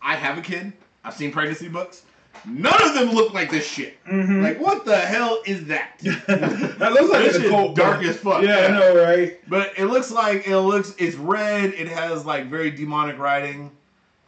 I 0.00 0.14
have 0.14 0.38
a 0.38 0.42
kid. 0.42 0.72
I've 1.04 1.14
seen 1.14 1.32
pregnancy 1.32 1.68
books. 1.68 2.02
None 2.46 2.82
of 2.82 2.94
them 2.94 3.10
look 3.10 3.32
like 3.32 3.50
this 3.50 3.66
shit. 3.66 4.02
Mm-hmm. 4.04 4.42
Like 4.42 4.60
what 4.60 4.84
the 4.84 4.96
hell 4.96 5.42
is 5.46 5.64
that? 5.66 5.98
that 6.00 6.92
looks 6.92 7.10
like 7.10 7.24
This 7.24 7.36
it's 7.36 7.38
a 7.38 7.40
shit 7.42 7.50
cult 7.50 7.76
dark 7.76 8.02
as 8.04 8.16
fuck. 8.16 8.42
Yeah, 8.42 8.66
I 8.66 8.68
know, 8.68 9.02
right? 9.02 9.38
But 9.48 9.72
it 9.76 9.86
looks 9.86 10.10
like 10.10 10.46
it 10.46 10.58
looks. 10.58 10.94
It's 10.98 11.16
red. 11.16 11.74
It 11.74 11.88
has 11.88 12.24
like 12.24 12.46
very 12.48 12.70
demonic 12.70 13.18
writing, 13.18 13.70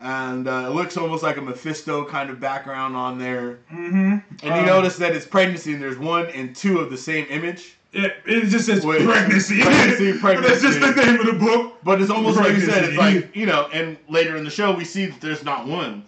and 0.00 0.48
uh, 0.48 0.66
it 0.68 0.74
looks 0.74 0.96
almost 0.96 1.22
like 1.22 1.36
a 1.36 1.42
Mephisto 1.42 2.04
kind 2.04 2.30
of 2.30 2.40
background 2.40 2.96
on 2.96 3.18
there. 3.18 3.58
Mm-hmm. 3.72 4.18
And 4.42 4.60
you 4.60 4.66
notice 4.66 4.96
that 4.96 5.14
it's 5.14 5.26
pregnancy, 5.26 5.72
and 5.72 5.82
there's 5.82 5.98
one 5.98 6.26
and 6.26 6.54
two 6.54 6.78
of 6.78 6.90
the 6.90 6.98
same 6.98 7.26
image. 7.28 7.76
it, 7.92 8.16
it 8.24 8.46
just 8.46 8.66
says 8.66 8.84
Wait. 8.86 9.04
pregnancy. 9.04 9.60
Pregnancy, 9.62 10.12
That's 10.22 10.62
just 10.62 10.80
the 10.80 10.92
name 10.92 11.20
of 11.20 11.26
the 11.26 11.32
book. 11.32 11.74
But 11.82 12.00
it's 12.00 12.10
almost 12.10 12.38
like 12.38 12.54
you 12.54 12.60
said. 12.60 12.84
It's 12.84 12.96
like 12.96 13.34
you 13.34 13.46
know. 13.46 13.68
And 13.72 13.96
later 14.08 14.36
in 14.36 14.44
the 14.44 14.50
show, 14.50 14.74
we 14.74 14.84
see 14.84 15.06
that 15.06 15.20
there's 15.20 15.44
not 15.44 15.66
one. 15.66 16.04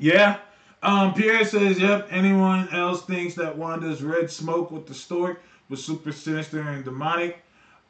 Yeah. 0.00 0.38
Um, 0.82 1.12
Pierre 1.12 1.44
says, 1.44 1.78
yep, 1.78 2.08
anyone 2.10 2.68
else 2.70 3.04
thinks 3.04 3.34
that 3.34 3.56
Wanda's 3.56 4.02
red 4.02 4.30
smoke 4.30 4.70
with 4.70 4.86
the 4.86 4.94
stork 4.94 5.42
was 5.68 5.84
super 5.84 6.10
sinister 6.10 6.62
and 6.62 6.82
demonic. 6.84 7.42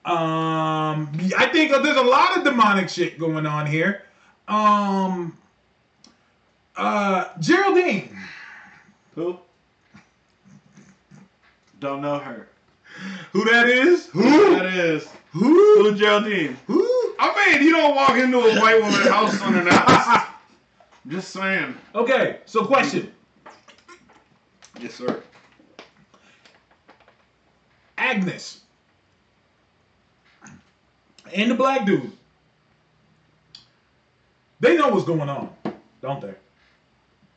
Um, 0.04 1.08
I 1.38 1.48
think 1.52 1.70
there's 1.70 1.96
a 1.96 2.02
lot 2.02 2.36
of 2.36 2.42
demonic 2.42 2.88
shit 2.88 3.18
going 3.18 3.46
on 3.46 3.64
here. 3.66 4.02
Um, 4.48 5.38
uh, 6.76 7.28
Geraldine. 7.38 8.18
Who? 9.14 9.38
Don't 11.78 12.02
know 12.02 12.18
her. 12.18 12.48
Who 13.32 13.44
that 13.44 13.68
is? 13.68 14.06
Who 14.06 14.22
that 14.56 14.66
is? 14.66 15.08
Who? 15.30 15.84
Who 15.84 15.94
Geraldine? 15.94 16.56
Who? 16.66 17.14
I 17.20 17.52
mean, 17.52 17.62
you 17.62 17.72
don't 17.72 17.94
walk 17.94 18.16
into 18.16 18.38
a 18.38 18.60
white 18.60 18.82
woman's 18.82 19.08
house 19.08 19.40
unannounced. 19.40 20.26
Just 21.10 21.30
saying. 21.32 21.74
Okay, 21.94 22.38
so 22.46 22.64
question. 22.64 23.12
Yes, 24.80 24.94
sir. 24.94 25.20
Agnes. 27.98 28.60
And 31.34 31.50
the 31.50 31.54
black 31.54 31.84
dude. 31.84 32.12
They 34.60 34.76
know 34.76 34.88
what's 34.88 35.04
going 35.04 35.28
on, 35.28 35.50
don't 36.00 36.20
they? 36.20 36.34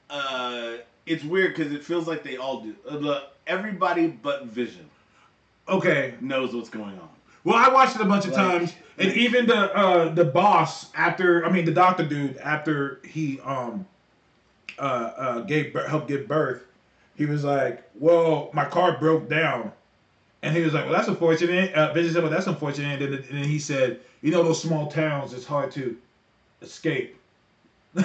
Uh, 0.09 0.77
it's 1.05 1.23
weird 1.23 1.55
because 1.55 1.71
it 1.73 1.83
feels 1.83 2.07
like 2.07 2.23
they 2.23 2.37
all 2.37 2.61
do. 2.61 2.75
Uh, 2.87 2.97
the, 2.97 3.23
everybody 3.47 4.07
but 4.07 4.45
Vision 4.45 4.89
Okay, 5.69 6.15
knows 6.19 6.53
what's 6.53 6.69
going 6.69 6.99
on. 6.99 7.09
Well, 7.45 7.55
I 7.55 7.69
watched 7.73 7.95
it 7.95 8.01
a 8.01 8.05
bunch 8.05 8.25
of 8.25 8.33
Like- 8.33 8.51
times, 8.59 8.73
and 8.97 9.11
even 9.13 9.45
the 9.45 9.75
uh, 9.75 10.09
the 10.09 10.25
boss 10.25 10.87
after 10.95 11.45
I 11.45 11.49
mean 11.49 11.65
the 11.65 11.71
doctor 11.71 12.05
dude 12.05 12.37
after 12.37 12.99
he 13.03 13.39
um 13.41 13.85
uh, 14.79 14.81
uh 14.81 15.39
gave 15.41 15.73
helped 15.87 16.07
give 16.07 16.27
birth, 16.27 16.63
he 17.15 17.25
was 17.25 17.43
like, 17.43 17.83
"Well, 17.95 18.49
my 18.53 18.65
car 18.65 18.97
broke 18.99 19.29
down," 19.29 19.71
and 20.41 20.55
he 20.55 20.61
was 20.61 20.73
like, 20.73 20.85
"Well, 20.85 20.93
that's 20.93 21.07
unfortunate." 21.07 21.73
Uh, 21.73 21.93
Vision 21.93 22.13
said, 22.13 22.23
"Well, 22.23 22.31
that's 22.31 22.47
unfortunate." 22.47 23.01
And 23.01 23.13
then, 23.13 23.23
and 23.29 23.37
then 23.37 23.49
he 23.49 23.59
said, 23.59 23.99
"You 24.21 24.31
know, 24.31 24.43
those 24.43 24.61
small 24.61 24.87
towns, 24.87 25.33
it's 25.33 25.45
hard 25.45 25.71
to 25.71 25.97
escape." 26.61 27.17
he 27.95 28.03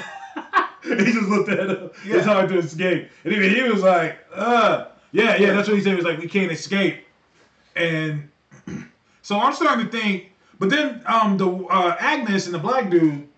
just 0.97 1.29
looked 1.29 1.49
at 1.49 1.69
him. 1.71 1.91
It's 2.05 2.27
hard 2.27 2.49
to 2.51 2.59
escape, 2.59 3.11
and 3.25 3.33
even 3.33 3.51
he 3.51 3.63
was 3.63 3.83
like, 3.83 4.19
"Uh, 4.35 4.87
yeah, 5.13 5.37
yeah." 5.37 5.53
That's 5.55 5.69
what 5.69 5.77
he 5.77 5.83
said. 5.83 5.91
He 5.91 5.97
was 5.97 6.05
like, 6.05 6.19
"We 6.19 6.29
can't 6.29 6.53
escape," 6.53 7.05
and 7.77 8.29
so 9.23 9.39
I'm 9.39 9.53
starting 9.55 9.87
to 9.87 9.93
think. 9.93 10.28
But 10.59 10.71
then 10.71 11.03
um, 11.07 11.37
the 11.37 11.49
uh, 11.49 11.97
Agnes 12.01 12.47
and 12.47 12.55
the 12.55 12.59
black 12.59 12.91
dude, 12.91 13.29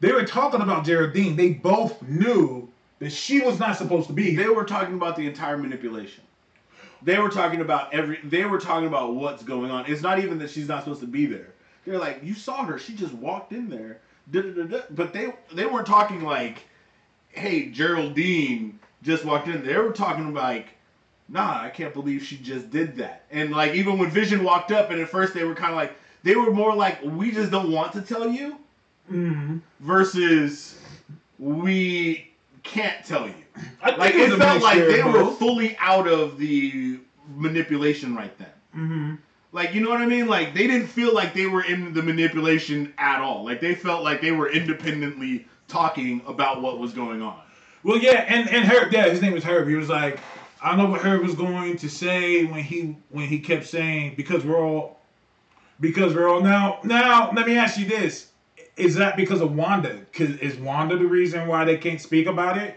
they 0.00 0.12
were 0.12 0.24
talking 0.24 0.62
about 0.62 0.84
Geraldine. 0.84 1.36
They 1.36 1.50
both 1.50 2.02
knew 2.02 2.68
that 2.98 3.12
she 3.12 3.40
was 3.40 3.58
not 3.58 3.76
supposed 3.76 4.06
to 4.08 4.12
be. 4.12 4.34
They 4.34 4.48
were 4.48 4.64
talking 4.64 4.94
about 4.94 5.16
the 5.16 5.26
entire 5.26 5.58
manipulation. 5.58 6.24
They 7.02 7.18
were 7.18 7.30
talking 7.30 7.60
about 7.60 7.92
every. 7.94 8.20
They 8.24 8.44
were 8.44 8.60
talking 8.60 8.86
about 8.86 9.14
what's 9.14 9.42
going 9.42 9.70
on. 9.70 9.86
It's 9.86 10.02
not 10.02 10.18
even 10.18 10.38
that 10.38 10.50
she's 10.50 10.68
not 10.68 10.84
supposed 10.84 11.00
to 11.00 11.06
be 11.06 11.26
there. 11.26 11.54
They're 11.84 11.98
like, 11.98 12.20
you 12.22 12.34
saw 12.34 12.64
her. 12.64 12.78
She 12.78 12.94
just 12.94 13.14
walked 13.14 13.52
in 13.52 13.70
there. 13.70 14.00
Da-da-da-da. 14.30 14.82
But 14.90 15.12
they 15.12 15.32
they 15.52 15.66
weren't 15.66 15.86
talking 15.86 16.22
like, 16.22 16.64
hey, 17.30 17.70
Geraldine 17.70 18.78
just 19.02 19.24
walked 19.24 19.48
in. 19.48 19.64
They 19.64 19.76
were 19.76 19.92
talking 19.92 20.34
like, 20.34 20.68
nah, 21.28 21.62
I 21.62 21.70
can't 21.70 21.94
believe 21.94 22.22
she 22.22 22.36
just 22.36 22.70
did 22.70 22.96
that. 22.96 23.24
And 23.30 23.50
like 23.50 23.74
even 23.74 23.98
when 23.98 24.10
Vision 24.10 24.44
walked 24.44 24.72
up, 24.72 24.90
and 24.90 25.00
at 25.00 25.08
first 25.08 25.32
they 25.32 25.44
were 25.44 25.54
kind 25.54 25.70
of 25.70 25.76
like, 25.76 25.94
they 26.22 26.36
were 26.36 26.50
more 26.52 26.74
like, 26.74 27.02
we 27.02 27.30
just 27.32 27.50
don't 27.50 27.70
want 27.72 27.92
to 27.94 28.02
tell 28.02 28.28
you, 28.28 28.56
Mhm. 29.10 29.60
versus 29.80 30.78
we 31.38 32.28
can't 32.62 33.04
tell 33.04 33.26
you. 33.26 33.34
I 33.82 33.88
think 33.90 33.98
Like 33.98 34.14
was 34.14 34.32
it 34.32 34.38
felt 34.38 34.62
like 34.62 34.78
they 34.78 35.02
were 35.02 35.12
both. 35.12 35.38
fully 35.38 35.76
out 35.80 36.06
of 36.06 36.38
the 36.38 36.98
manipulation 37.36 38.14
right 38.14 38.36
then. 38.38 38.48
Mhm. 38.76 39.18
Like 39.52 39.74
you 39.74 39.80
know 39.80 39.90
what 39.90 40.00
I 40.00 40.06
mean? 40.06 40.28
Like 40.28 40.54
they 40.54 40.66
didn't 40.66 40.86
feel 40.86 41.12
like 41.14 41.34
they 41.34 41.46
were 41.46 41.62
in 41.64 41.92
the 41.92 42.02
manipulation 42.02 42.92
at 42.98 43.20
all. 43.20 43.44
Like 43.44 43.60
they 43.60 43.74
felt 43.74 44.04
like 44.04 44.20
they 44.20 44.30
were 44.32 44.48
independently 44.50 45.46
talking 45.66 46.22
about 46.26 46.62
what 46.62 46.78
was 46.78 46.92
going 46.92 47.20
on. 47.22 47.36
Well, 47.82 47.98
yeah, 47.98 48.24
and 48.28 48.48
and 48.48 48.64
Herb, 48.64 48.92
yeah, 48.92 49.08
his 49.08 49.20
name 49.22 49.32
was 49.32 49.42
Herb. 49.42 49.66
He 49.68 49.74
was 49.74 49.88
like, 49.88 50.20
I 50.62 50.68
don't 50.70 50.78
know 50.78 50.86
what 50.90 51.00
Herb 51.00 51.22
was 51.22 51.34
going 51.34 51.76
to 51.78 51.88
say 51.88 52.44
when 52.44 52.62
he 52.62 52.96
when 53.08 53.26
he 53.26 53.40
kept 53.40 53.66
saying 53.66 54.14
because 54.16 54.44
we're 54.44 54.60
all 54.64 54.99
because 55.80 56.14
we're 56.14 56.28
all 56.28 56.40
now 56.40 56.78
now. 56.84 57.30
Let 57.34 57.46
me 57.46 57.56
ask 57.56 57.78
you 57.78 57.86
this: 57.86 58.28
Is 58.76 58.94
that 58.96 59.16
because 59.16 59.40
of 59.40 59.54
Wanda? 59.54 60.00
Cause 60.12 60.30
is 60.36 60.56
Wanda 60.56 60.96
the 60.96 61.06
reason 61.06 61.46
why 61.46 61.64
they 61.64 61.76
can't 61.76 62.00
speak 62.00 62.26
about 62.26 62.56
it? 62.56 62.74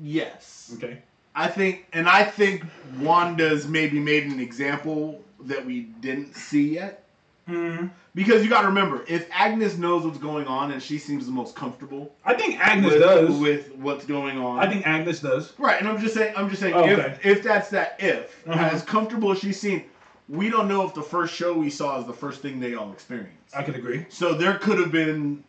Yes. 0.00 0.72
Okay. 0.76 0.98
I 1.34 1.48
think 1.48 1.86
and 1.92 2.08
I 2.08 2.24
think 2.24 2.64
Wanda's 2.98 3.66
maybe 3.68 4.00
made 4.00 4.24
an 4.24 4.40
example 4.40 5.20
that 5.44 5.64
we 5.64 5.82
didn't 6.00 6.34
see 6.34 6.74
yet. 6.74 7.04
hmm 7.46 7.86
Because 8.14 8.42
you 8.42 8.48
gotta 8.48 8.68
remember, 8.68 9.04
if 9.06 9.26
Agnes 9.32 9.76
knows 9.76 10.04
what's 10.04 10.18
going 10.18 10.46
on 10.46 10.72
and 10.72 10.82
she 10.82 10.96
seems 10.98 11.26
the 11.26 11.32
most 11.32 11.54
comfortable 11.54 12.10
I 12.24 12.34
think 12.34 12.58
Agnes 12.58 12.92
with, 12.94 13.02
does. 13.02 13.38
with 13.38 13.74
what's 13.76 14.06
going 14.06 14.38
on. 14.38 14.60
I 14.60 14.68
think 14.70 14.86
Agnes 14.86 15.20
does. 15.20 15.52
Right, 15.58 15.78
and 15.78 15.88
I'm 15.88 16.00
just 16.00 16.14
saying, 16.14 16.32
I'm 16.36 16.48
just 16.48 16.60
saying, 16.60 16.74
Oh, 16.74 16.84
if 16.84 16.98
okay. 16.98 17.18
if 17.22 17.42
that's 17.42 17.68
that 17.70 17.96
if, 17.98 18.42
Uh-huh. 18.48 18.70
as 18.72 18.82
comfortable 18.82 19.30
as 19.32 19.38
she's 19.38 19.60
seen, 19.60 19.84
we 20.28 20.48
don't 20.50 20.68
know 20.68 20.84
if 20.86 20.94
the 20.94 21.02
first 21.02 21.34
show 21.34 21.52
we 21.56 21.70
saw 21.70 22.00
is 22.00 22.06
the 22.06 22.12
first 22.12 22.42
thing 22.42 22.58
they 22.60 22.74
all 22.74 22.92
experienced. 22.92 23.56
I 23.56 23.62
could 23.62 23.76
agree. 23.76 24.06
So 24.08 24.34
there 24.34 24.54
could 24.58 24.78
have 24.78 24.90
been 24.92 25.44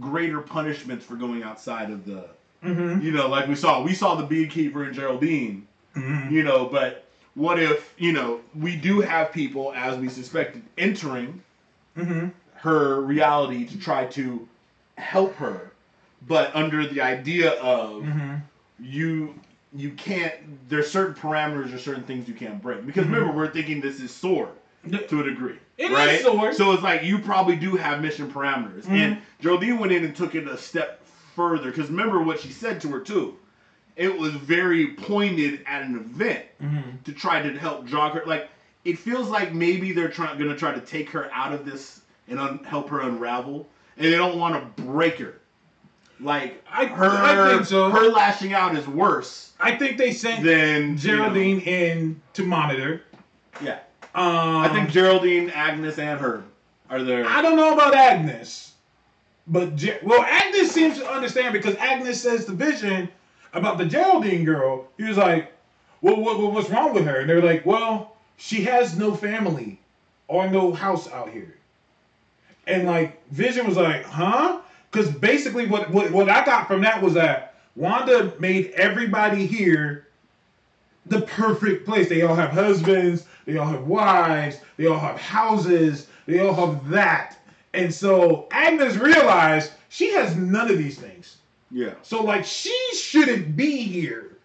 greater 0.00 0.40
punishments 0.40 1.04
for 1.04 1.16
going 1.16 1.42
outside 1.42 1.90
of 1.90 2.04
the, 2.04 2.28
Mm-hmm. 2.64 3.04
you 3.04 3.10
know, 3.10 3.26
like 3.28 3.48
we 3.48 3.56
saw. 3.56 3.82
We 3.82 3.92
saw 3.92 4.14
the 4.14 4.24
beekeeper 4.24 4.84
and 4.84 4.94
Geraldine, 4.94 5.66
Mm-hmm. 5.96 6.32
you 6.32 6.44
know, 6.44 6.66
but 6.66 7.04
what 7.34 7.58
if, 7.58 7.92
you 7.98 8.12
know, 8.12 8.40
we 8.54 8.76
do 8.76 9.00
have 9.00 9.32
people, 9.32 9.72
as 9.74 9.98
we 9.98 10.08
suspected, 10.08 10.62
entering 10.78 11.42
Mm-hmm. 11.96 12.28
her 12.54 13.00
reality 13.00 13.66
to 13.66 13.78
try 13.78 14.04
to 14.06 14.48
help 14.96 15.34
her, 15.34 15.72
but 16.28 16.54
under 16.54 16.86
the 16.86 17.00
idea 17.00 17.50
of 17.60 18.02
Mm-hmm. 18.02 18.34
you 18.78 19.34
you 19.74 19.90
can't 19.92 20.34
there's 20.68 20.90
certain 20.90 21.14
parameters 21.14 21.72
or 21.74 21.78
certain 21.78 22.02
things 22.04 22.28
you 22.28 22.34
can't 22.34 22.60
break. 22.60 22.84
Because 22.86 23.04
Mhm. 23.06 23.12
remember 23.14 23.32
we're 23.36 23.50
thinking 23.50 23.80
this 23.80 24.00
is 24.00 24.10
sword 24.12 24.50
to 25.08 25.20
a 25.20 25.22
degree 25.24 25.58
It 25.78 25.90
is 25.90 25.90
right? 25.92 26.20
Sword. 26.20 26.54
so 26.54 26.72
it's 26.72 26.82
like 26.82 27.02
you 27.04 27.18
probably 27.18 27.56
do 27.56 27.76
have 27.76 28.02
mission 28.02 28.30
parameters. 28.30 28.84
Mhm. 28.84 28.90
and 28.98 29.18
Geraldine 29.40 29.78
went 29.78 29.92
in 29.92 30.04
and 30.04 30.14
took 30.14 30.34
it 30.34 30.46
a 30.46 30.56
step 30.58 31.04
further. 31.34 31.70
Because 31.70 31.88
remember 31.88 32.20
what 32.20 32.40
she 32.40 32.50
said 32.50 32.80
to 32.82 32.88
her 32.88 33.00
too. 33.00 33.36
It 33.96 34.18
was 34.18 34.32
very 34.32 34.88
pointed 34.94 35.64
at 35.66 35.82
an 35.82 35.94
event 35.96 36.44
Mm-hmm. 36.62 36.90
to 37.04 37.12
try 37.12 37.40
to 37.42 37.58
help 37.58 37.86
jog 37.86 38.12
her. 38.14 38.22
Like 38.26 38.48
it 38.84 38.98
feels 38.98 39.28
like 39.28 39.54
maybe 39.54 39.92
they're 39.92 40.08
trying 40.08 40.36
going 40.38 40.50
to 40.50 40.56
try 40.56 40.72
to 40.74 40.80
take 40.80 41.08
her 41.10 41.30
out 41.32 41.52
of 41.52 41.64
this 41.64 42.00
and 42.28 42.38
un- 42.40 42.64
help 42.64 42.88
her 42.90 43.00
unravel. 43.00 43.68
And 43.96 44.06
they 44.06 44.16
don't 44.16 44.38
want 44.38 44.54
to 44.76 44.82
break 44.82 45.18
her 45.18 45.34
like 46.22 46.62
I- 46.70 46.86
her 46.86 47.08
I 47.10 47.50
think 47.54 47.66
so. 47.66 47.90
her 47.90 48.08
lashing 48.08 48.52
out 48.54 48.76
is 48.76 48.86
worse 48.86 49.52
I 49.60 49.76
think 49.76 49.96
they 49.98 50.12
sent 50.12 50.42
than 50.44 50.96
Geraldine 50.96 51.60
in 51.60 52.20
to 52.34 52.44
monitor. 52.44 53.02
Yeah, 53.60 53.78
Um, 54.14 54.58
I 54.58 54.68
think 54.68 54.90
Geraldine, 54.90 55.50
Agnes, 55.50 55.98
and 55.98 56.18
her 56.18 56.42
are 56.90 57.02
there. 57.02 57.24
I 57.28 57.42
don't 57.42 57.54
know 57.56 57.72
about 57.72 57.94
Agnes, 57.94 58.72
but 59.46 59.76
Ge- 59.76 60.02
well, 60.02 60.22
Agnes 60.22 60.72
seems 60.72 60.98
to 60.98 61.08
understand 61.08 61.52
because 61.52 61.76
Agnes 61.76 62.20
says 62.20 62.44
to 62.46 62.52
Vision 62.52 63.08
about 63.54 63.78
the 63.78 63.84
Geraldine 63.84 64.44
girl. 64.44 64.88
He 64.96 65.04
was 65.04 65.16
like, 65.16 65.52
"Well, 66.00 66.16
what, 66.16 66.38
what- 66.40 66.52
what's 66.52 66.70
wrong 66.70 66.92
with 66.92 67.04
her?" 67.06 67.20
And 67.20 67.30
they're 67.30 67.40
like, 67.42 67.64
"Well, 67.64 68.16
she 68.36 68.64
has 68.64 68.98
no 68.98 69.14
family 69.14 69.78
or 70.26 70.48
no 70.48 70.72
house 70.72 71.08
out 71.12 71.30
here." 71.30 71.54
And 72.66 72.86
like 72.86 73.22
Vision 73.30 73.66
was 73.66 73.76
like, 73.76 74.04
"Huh?" 74.06 74.58
Because 74.92 75.10
basically, 75.10 75.66
what, 75.66 75.90
what 75.90 76.10
what 76.10 76.28
I 76.28 76.44
got 76.44 76.68
from 76.68 76.82
that 76.82 77.02
was 77.02 77.14
that 77.14 77.54
Wanda 77.76 78.34
made 78.38 78.72
everybody 78.72 79.46
here 79.46 80.06
the 81.06 81.22
perfect 81.22 81.86
place. 81.86 82.08
They 82.08 82.22
all 82.22 82.34
have 82.34 82.50
husbands, 82.50 83.24
they 83.46 83.56
all 83.56 83.66
have 83.66 83.86
wives, 83.86 84.58
they 84.76 84.86
all 84.86 84.98
have 84.98 85.18
houses, 85.18 86.08
they 86.26 86.40
all 86.40 86.54
have 86.54 86.88
that. 86.90 87.38
And 87.72 87.92
so 87.92 88.48
Agnes 88.50 88.96
realized 88.96 89.72
she 89.88 90.12
has 90.12 90.36
none 90.36 90.70
of 90.70 90.76
these 90.76 90.98
things. 90.98 91.38
yeah, 91.70 91.94
So 92.02 92.22
like 92.22 92.44
she 92.44 92.76
shouldn't 92.94 93.56
be 93.56 93.78
here. 93.78 94.36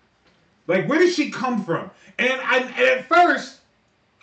Like 0.67 0.87
where 0.87 0.99
did 0.99 1.13
she 1.13 1.29
come 1.29 1.63
from? 1.63 1.91
And 2.19 2.31
I 2.41 2.59
and 2.59 2.99
at 2.99 3.05
first 3.09 3.59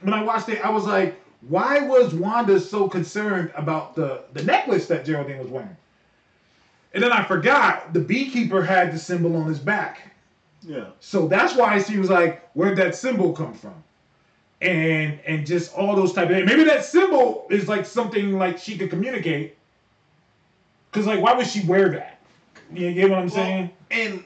when 0.01 0.15
I 0.15 0.23
watched 0.23 0.49
it, 0.49 0.65
I 0.65 0.71
was 0.71 0.87
like, 0.87 1.21
why 1.43 1.81
was 1.81 2.15
Wanda 2.15 2.59
so 2.59 2.89
concerned 2.89 3.53
about 3.55 3.95
the 3.95 4.23
the 4.33 4.43
necklace 4.43 4.87
that 4.87 5.05
Geraldine 5.05 5.39
was 5.39 5.49
wearing? 5.49 5.77
And 6.95 7.03
then 7.03 7.13
I 7.13 7.25
forgot 7.25 7.93
the 7.93 8.01
beekeeper 8.01 8.63
had 8.65 8.93
the 8.93 8.99
symbol 8.99 9.37
on 9.37 9.47
his 9.47 9.59
back. 9.59 10.13
yeah, 10.63 10.87
So 11.01 11.27
that's 11.27 11.55
why 11.55 11.83
she 11.83 11.99
was 11.99 12.09
like, 12.09 12.49
where'd 12.55 12.79
that 12.79 12.95
symbol 12.95 13.33
come 13.33 13.53
from? 13.53 13.75
And 14.63 15.19
and 15.27 15.45
just 15.45 15.75
all 15.75 15.95
those 15.97 16.13
type 16.13 16.31
of 16.31 16.37
things. 16.37 16.49
Maybe 16.49 16.65
that 16.65 16.85
symbol 16.85 17.47
is 17.51 17.69
like 17.69 17.85
something 17.85 18.39
like 18.39 18.59
she 18.59 18.79
could 18.79 18.89
communicate. 18.89 19.59
Cause 20.93 21.07
like 21.07 21.21
why 21.21 21.35
would 21.35 21.47
she 21.49 21.67
wear 21.67 21.89
that? 21.91 22.21
You 22.73 22.95
get 22.95 23.11
what 23.11 23.19
I'm 23.19 23.29
saying? 23.29 23.71
and 23.91 24.23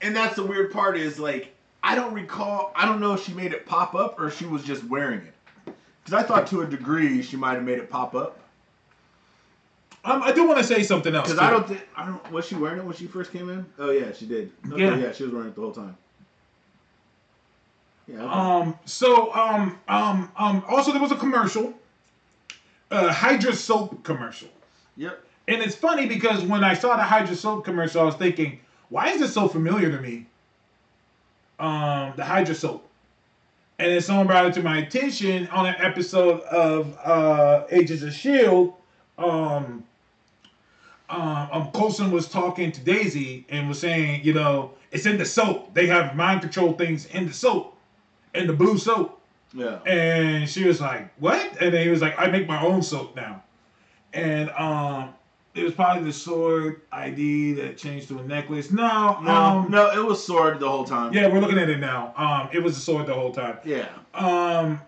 and 0.00 0.14
that's 0.16 0.36
the 0.36 0.44
weird 0.46 0.72
part 0.72 0.96
is 0.96 1.18
like 1.18 1.52
I 1.82 1.94
don't 1.94 2.14
recall. 2.14 2.72
I 2.76 2.86
don't 2.86 3.00
know 3.00 3.14
if 3.14 3.24
she 3.24 3.32
made 3.32 3.52
it 3.52 3.66
pop 3.66 3.94
up 3.94 4.18
or 4.20 4.30
she 4.30 4.46
was 4.46 4.62
just 4.62 4.84
wearing 4.84 5.20
it. 5.20 5.74
Because 6.04 6.14
I 6.14 6.26
thought 6.26 6.46
to 6.48 6.62
a 6.62 6.66
degree 6.66 7.20
she 7.22 7.36
might 7.36 7.54
have 7.54 7.64
made 7.64 7.78
it 7.78 7.90
pop 7.90 8.14
up. 8.14 8.40
Um, 10.04 10.22
I 10.22 10.32
do 10.32 10.46
want 10.46 10.58
to 10.58 10.64
say 10.64 10.82
something 10.82 11.14
else. 11.14 11.28
Because. 11.28 11.40
I 11.42 11.50
don't 11.50 11.66
think 11.66 11.80
I 11.96 12.06
don't 12.06 12.32
was 12.32 12.46
she 12.46 12.54
wearing 12.54 12.78
it 12.78 12.84
when 12.84 12.94
she 12.94 13.06
first 13.06 13.32
came 13.32 13.48
in? 13.50 13.66
Oh 13.78 13.90
yeah, 13.90 14.12
she 14.12 14.26
did. 14.26 14.52
Okay, 14.70 14.82
Yeah. 14.82 14.96
yeah, 14.96 15.12
she 15.12 15.24
was 15.24 15.32
wearing 15.32 15.48
it 15.48 15.54
the 15.54 15.60
whole 15.60 15.72
time. 15.72 15.96
Yeah. 18.06 18.22
okay. 18.22 18.24
Um. 18.24 18.78
So 18.84 19.34
um 19.34 19.78
um 19.88 20.30
um. 20.36 20.64
Also, 20.68 20.92
there 20.92 21.00
was 21.00 21.12
a 21.12 21.16
commercial, 21.16 21.74
a 22.90 23.12
Hydra 23.12 23.52
soap 23.54 24.02
commercial, 24.04 24.48
yep. 24.96 25.22
and 25.46 25.60
it's 25.60 25.74
funny 25.74 26.06
because 26.06 26.42
when 26.42 26.64
I 26.64 26.74
saw 26.74 26.96
the 26.96 27.02
Hydra 27.02 27.36
soap 27.36 27.64
commercial, 27.64 28.00
I 28.00 28.04
was 28.04 28.14
thinking, 28.14 28.60
why 28.88 29.08
is 29.08 29.20
this 29.20 29.34
so 29.34 29.48
familiar 29.48 29.90
to 29.90 30.00
me? 30.00 30.26
Um, 31.58 32.12
the 32.16 32.24
Hydra 32.24 32.54
soap, 32.54 32.88
and 33.78 33.90
then 33.90 34.00
someone 34.00 34.26
brought 34.28 34.46
it 34.46 34.54
to 34.54 34.62
my 34.62 34.78
attention 34.78 35.48
on 35.48 35.66
an 35.66 35.74
episode 35.78 36.40
of 36.42 36.96
uh 37.04 37.64
Agents 37.70 38.04
of 38.04 38.14
Shield. 38.14 38.74
Um. 39.18 39.84
Um, 41.10 41.48
um, 41.52 41.70
Coulson 41.72 42.10
was 42.10 42.28
talking 42.28 42.70
to 42.70 42.80
Daisy 42.82 43.46
and 43.48 43.66
was 43.66 43.78
saying, 43.78 44.20
you 44.24 44.34
know, 44.34 44.72
it's 44.90 45.06
in 45.06 45.16
the 45.16 45.24
soap. 45.24 45.72
They 45.72 45.86
have 45.86 46.14
mind 46.14 46.42
control 46.42 46.74
things 46.74 47.06
in 47.06 47.26
the 47.26 47.32
soap, 47.32 47.76
in 48.34 48.46
the 48.46 48.52
blue 48.52 48.76
soap. 48.76 49.18
Yeah. 49.54 49.78
And 49.86 50.48
she 50.48 50.66
was 50.66 50.80
like, 50.80 51.10
"What?" 51.18 51.56
And 51.60 51.72
then 51.72 51.82
he 51.82 51.88
was 51.88 52.02
like, 52.02 52.14
"I 52.18 52.26
make 52.26 52.46
my 52.46 52.60
own 52.62 52.82
soap 52.82 53.16
now." 53.16 53.42
And 54.12 54.50
um, 54.50 55.14
it 55.54 55.64
was 55.64 55.72
probably 55.72 56.04
the 56.04 56.12
sword 56.12 56.82
ID 56.92 57.54
that 57.54 57.78
changed 57.78 58.08
to 58.08 58.18
a 58.18 58.22
necklace. 58.24 58.70
No, 58.70 59.18
No, 59.20 59.30
um, 59.30 59.70
no, 59.70 59.90
it 59.90 60.04
was 60.04 60.24
sword 60.24 60.60
the 60.60 60.68
whole 60.68 60.84
time. 60.84 61.12
Yeah, 61.12 61.28
we're 61.28 61.40
looking 61.40 61.58
at 61.58 61.68
it 61.68 61.78
now. 61.78 62.12
Um, 62.16 62.48
it 62.52 62.62
was 62.62 62.76
a 62.76 62.80
sword 62.80 63.06
the 63.06 63.14
whole 63.14 63.32
time. 63.32 63.58
Yeah. 63.64 63.88
Um, 64.14 64.80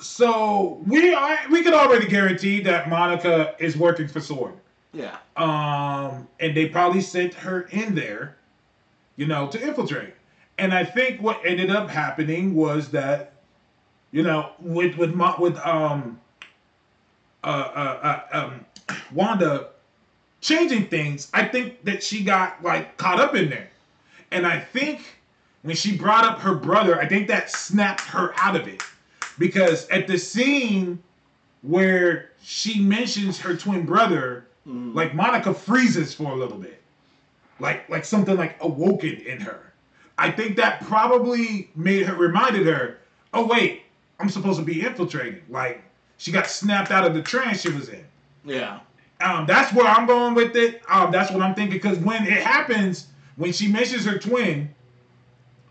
so 0.00 0.80
we 0.86 1.12
are 1.12 1.38
we 1.50 1.62
can 1.62 1.74
already 1.74 2.06
guarantee 2.06 2.60
that 2.62 2.88
Monica 2.88 3.54
is 3.58 3.76
working 3.76 4.06
for 4.06 4.20
Sword. 4.20 4.54
Yeah. 4.92 5.16
Um, 5.36 6.28
and 6.40 6.56
they 6.56 6.66
probably 6.66 7.00
sent 7.00 7.34
her 7.34 7.62
in 7.70 7.94
there, 7.94 8.36
you 9.16 9.26
know, 9.26 9.48
to 9.48 9.60
infiltrate. 9.60 10.14
And 10.56 10.72
I 10.72 10.84
think 10.84 11.20
what 11.20 11.40
ended 11.44 11.70
up 11.70 11.88
happening 11.88 12.54
was 12.54 12.88
that, 12.90 13.32
you 14.12 14.22
know, 14.22 14.52
with 14.60 14.96
with 14.96 15.14
Mo- 15.14 15.36
with 15.38 15.56
um, 15.58 16.20
uh, 17.42 17.46
uh, 17.46 18.20
uh, 18.32 18.38
um, 18.38 18.64
Wanda 19.12 19.68
changing 20.40 20.86
things, 20.86 21.28
I 21.34 21.44
think 21.44 21.84
that 21.84 22.02
she 22.02 22.22
got 22.22 22.62
like 22.62 22.96
caught 22.96 23.20
up 23.20 23.34
in 23.34 23.50
there, 23.50 23.68
and 24.30 24.46
I 24.46 24.60
think 24.60 25.18
when 25.62 25.74
she 25.74 25.96
brought 25.96 26.24
up 26.24 26.38
her 26.38 26.54
brother, 26.54 27.00
I 27.00 27.08
think 27.08 27.26
that 27.28 27.50
snapped 27.50 28.02
her 28.02 28.32
out 28.36 28.54
of 28.54 28.68
it 28.68 28.82
because 29.38 29.88
at 29.88 30.06
the 30.06 30.18
scene 30.18 31.02
where 31.62 32.30
she 32.42 32.80
mentions 32.80 33.38
her 33.38 33.56
twin 33.56 33.84
brother, 33.84 34.46
like 34.94 35.14
Monica 35.14 35.54
freezes 35.54 36.12
for 36.14 36.32
a 36.32 36.36
little 36.36 36.58
bit, 36.58 36.80
like 37.58 37.88
like 37.88 38.04
something 38.04 38.36
like 38.36 38.56
awoken 38.60 39.16
in 39.26 39.40
her. 39.40 39.72
I 40.18 40.30
think 40.30 40.56
that 40.56 40.82
probably 40.84 41.70
made 41.74 42.04
her 42.06 42.14
reminded 42.14 42.66
her, 42.66 42.98
oh 43.32 43.46
wait, 43.46 43.82
I'm 44.18 44.28
supposed 44.28 44.58
to 44.58 44.64
be 44.64 44.82
infiltrating. 44.84 45.40
Like 45.48 45.82
she 46.18 46.32
got 46.32 46.48
snapped 46.48 46.90
out 46.90 47.06
of 47.06 47.14
the 47.14 47.22
trance 47.22 47.62
she 47.62 47.70
was 47.70 47.88
in. 47.88 48.04
Yeah. 48.44 48.80
Um, 49.20 49.46
that's 49.46 49.72
where 49.72 49.86
I'm 49.86 50.06
going 50.06 50.34
with 50.34 50.54
it. 50.54 50.82
Um, 50.88 51.10
that's 51.10 51.32
what 51.32 51.40
I'm 51.40 51.54
thinking 51.54 51.76
because 51.76 51.98
when 51.98 52.24
it 52.24 52.42
happens, 52.42 53.06
when 53.36 53.52
she 53.52 53.68
mentions 53.68 54.04
her 54.04 54.18
twin, 54.18 54.74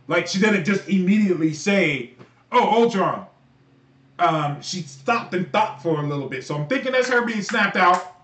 like 0.08 0.28
she 0.28 0.40
didn't 0.40 0.66
just 0.66 0.90
immediately 0.90 1.54
say, 1.54 2.14
"Oh, 2.52 2.84
Ultron." 2.84 3.27
Um, 4.20 4.62
she 4.62 4.82
stopped 4.82 5.34
and 5.34 5.52
thought 5.52 5.82
for 5.82 6.00
a 6.00 6.04
little 6.04 6.28
bit. 6.28 6.44
So 6.44 6.56
I'm 6.56 6.68
thinking 6.68 6.92
that's 6.92 7.10
her 7.10 7.26
being 7.26 7.42
snapped 7.42 7.78
out. 7.78 8.16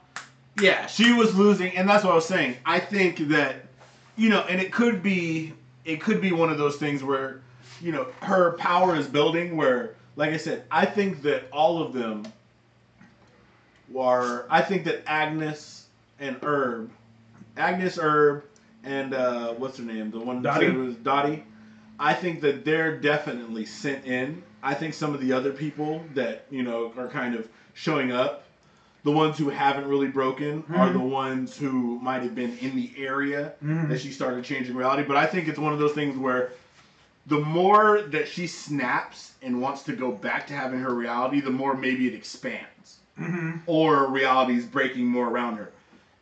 Yeah, 0.59 0.85
she 0.85 1.13
was 1.13 1.35
losing, 1.35 1.75
and 1.75 1.89
that's 1.89 2.03
what 2.03 2.11
I 2.11 2.15
was 2.15 2.27
saying. 2.27 2.57
I 2.65 2.79
think 2.79 3.29
that, 3.29 3.65
you 4.15 4.29
know, 4.29 4.41
and 4.41 4.61
it 4.61 4.71
could 4.71 5.01
be, 5.01 5.53
it 5.85 6.01
could 6.01 6.21
be 6.21 6.31
one 6.31 6.49
of 6.49 6.57
those 6.57 6.77
things 6.77 7.03
where, 7.03 7.41
you 7.81 7.91
know, 7.91 8.07
her 8.21 8.53
power 8.53 8.95
is 8.95 9.07
building. 9.07 9.57
Where, 9.57 9.95
like 10.15 10.31
I 10.31 10.37
said, 10.37 10.63
I 10.69 10.85
think 10.85 11.21
that 11.23 11.45
all 11.51 11.81
of 11.81 11.93
them 11.93 12.25
are. 13.97 14.45
I 14.49 14.61
think 14.61 14.85
that 14.85 15.03
Agnes 15.07 15.85
and 16.19 16.37
Herb, 16.43 16.91
Agnes 17.57 17.97
Herb, 17.97 18.43
and 18.83 19.13
uh, 19.13 19.53
what's 19.53 19.77
her 19.77 19.83
name? 19.83 20.11
The 20.11 20.19
one 20.19 20.41
that 20.43 20.61
was 20.75 20.95
Dottie. 20.95 21.43
I 21.99 22.13
think 22.13 22.41
that 22.41 22.65
they're 22.65 22.97
definitely 22.97 23.65
sent 23.65 24.05
in. 24.05 24.43
I 24.63 24.73
think 24.73 24.93
some 24.93 25.13
of 25.13 25.19
the 25.19 25.33
other 25.33 25.51
people 25.51 26.03
that 26.15 26.45
you 26.49 26.63
know 26.63 26.93
are 26.97 27.09
kind 27.09 27.35
of 27.35 27.47
showing 27.73 28.11
up, 28.11 28.43
the 29.03 29.11
ones 29.11 29.37
who 29.37 29.49
haven't 29.49 29.87
really 29.87 30.07
broken, 30.07 30.63
are 30.73 30.87
Mhm. 30.89 30.93
the 30.93 30.99
ones 30.99 31.57
who 31.57 31.99
might 32.01 32.21
have 32.23 32.33
been 32.33 32.57
in 32.59 32.75
the 32.75 32.91
area 32.97 33.53
Mhm. 33.63 33.89
that 33.89 33.99
she 33.99 34.11
started 34.11 34.45
changing 34.45 34.75
reality. 34.75 35.03
But 35.03 35.17
I 35.17 35.25
think 35.25 35.47
it's 35.49 35.59
one 35.59 35.73
of 35.73 35.79
those 35.79 35.91
things 35.93 36.17
where 36.17 36.51
the 37.27 37.39
more 37.39 38.01
that 38.01 38.27
she 38.27 38.47
snaps 38.47 39.33
and 39.41 39.59
wants 39.61 39.83
to 39.83 39.93
go 39.93 40.11
back 40.11 40.47
to 40.47 40.53
having 40.53 40.79
her 40.79 40.93
reality, 40.93 41.41
the 41.41 41.51
more 41.51 41.75
maybe 41.75 42.07
it 42.07 42.13
expands 42.13 42.99
Mm-hmm. 43.19 43.57
or 43.67 44.07
reality 44.09 44.55
is 44.57 44.65
breaking 44.65 45.05
more 45.07 45.27
around 45.27 45.57
her. 45.57 45.71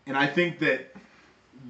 And 0.07 0.17
I 0.17 0.27
think 0.27 0.59
that 0.59 0.93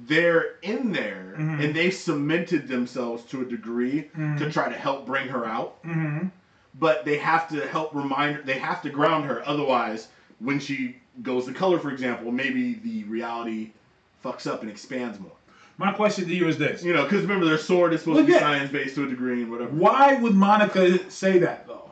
they're 0.06 0.56
in 0.62 0.90
there 0.92 1.34
Mhm. 1.38 1.62
and 1.64 1.74
they 1.74 1.90
cemented 1.90 2.66
themselves 2.66 3.22
to 3.24 3.42
a 3.42 3.44
degree 3.44 4.02
to 4.14 4.18
Mhm. 4.18 4.52
try 4.52 4.68
to 4.68 4.74
help 4.74 5.06
bring 5.06 5.28
her 5.28 5.44
out. 5.44 5.82
Mm-hmm. 5.84 6.28
But 6.74 7.04
they 7.04 7.18
have 7.18 7.48
to 7.50 7.66
help 7.66 7.94
remind 7.94 8.36
her, 8.36 8.42
they 8.42 8.58
have 8.58 8.82
to 8.82 8.90
ground 8.90 9.26
her. 9.26 9.46
Otherwise, 9.46 10.08
when 10.38 10.58
she 10.58 10.96
goes 11.22 11.46
to 11.46 11.52
color, 11.52 11.78
for 11.78 11.90
example, 11.90 12.32
maybe 12.32 12.74
the 12.74 13.04
reality 13.04 13.72
fucks 14.24 14.46
up 14.46 14.62
and 14.62 14.70
expands 14.70 15.20
more. 15.20 15.32
My 15.78 15.92
question 15.92 16.26
to 16.26 16.34
you 16.34 16.48
is 16.48 16.58
this: 16.58 16.82
You 16.82 16.92
know, 16.92 17.04
because 17.04 17.22
remember, 17.22 17.44
their 17.44 17.58
sword 17.58 17.92
is 17.92 18.00
supposed 18.00 18.16
Well, 18.16 18.26
to 18.26 18.32
be 18.32 18.38
science 18.38 18.70
based 18.70 18.94
to 18.96 19.04
a 19.04 19.08
degree 19.08 19.42
and 19.42 19.50
whatever. 19.50 19.70
Why 19.70 20.14
would 20.14 20.34
Monica 20.34 21.10
say 21.10 21.38
that 21.40 21.66
though? 21.66 21.90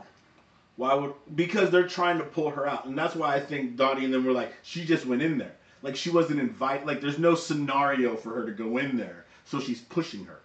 Why 0.77 0.95
would 0.95 1.13
because 1.35 1.71
they're 1.71 1.87
trying 1.87 2.19
to 2.19 2.25
pull 2.25 2.51
her 2.51 2.67
out, 2.67 2.87
and 2.87 2.97
that's 2.97 3.15
why 3.15 3.35
I 3.35 3.41
think 3.41 3.77
Dottie 3.77 4.05
and 4.05 4.15
them 4.15 4.25
were 4.25 4.33
like, 4.33 4.55
she 4.63 4.85
just 4.85 5.07
went 5.07 5.23
in 5.23 5.39
there, 5.39 5.55
like 5.83 5.97
she 5.97 6.11
wasn't 6.11 6.41
invited. 6.41 6.87
Like 6.87 7.01
there's 7.01 7.19
no 7.19 7.35
scenario 7.35 8.17
for 8.17 8.31
her 8.35 8.47
to 8.47 8.53
go 8.53 8.79
in 8.79 8.97
there, 8.97 9.25
so 9.45 9.61
she's 9.61 9.81
pushing 9.81 10.25
her. 10.27 10.40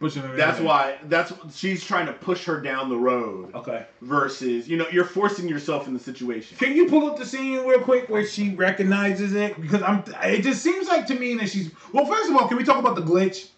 Pushing 0.00 0.22
her 0.22 0.36
That's 0.36 0.60
why 0.60 0.96
that's 1.08 1.32
she's 1.56 1.84
trying 1.84 2.06
to 2.06 2.12
push 2.12 2.44
her 2.44 2.60
down 2.60 2.88
the 2.88 2.96
road 2.96 3.52
Okay. 3.54 3.84
versus 4.02 4.68
you 4.68 4.76
know 4.76 4.86
you're 4.92 5.04
forcing 5.04 5.48
yourself 5.48 5.88
in 5.88 5.94
the 5.94 5.98
situation. 5.98 6.56
Can 6.56 6.76
you 6.76 6.86
pull 6.86 7.10
up 7.10 7.18
the 7.18 7.26
scene 7.26 7.66
real 7.66 7.80
quick 7.80 8.08
where 8.08 8.24
she 8.24 8.50
recognizes 8.54 9.34
it? 9.34 9.60
Because 9.60 9.82
I'm. 9.82 10.04
It 10.22 10.42
just 10.42 10.62
seems 10.62 10.86
like 10.86 11.06
to 11.08 11.14
me 11.16 11.34
that 11.36 11.48
she's. 11.48 11.72
Well, 11.92 12.06
first 12.06 12.30
of 12.30 12.36
all, 12.36 12.46
can 12.46 12.56
we 12.56 12.62
talk 12.64 12.78
about 12.78 12.94
the 12.94 13.02
glitch? 13.02 13.48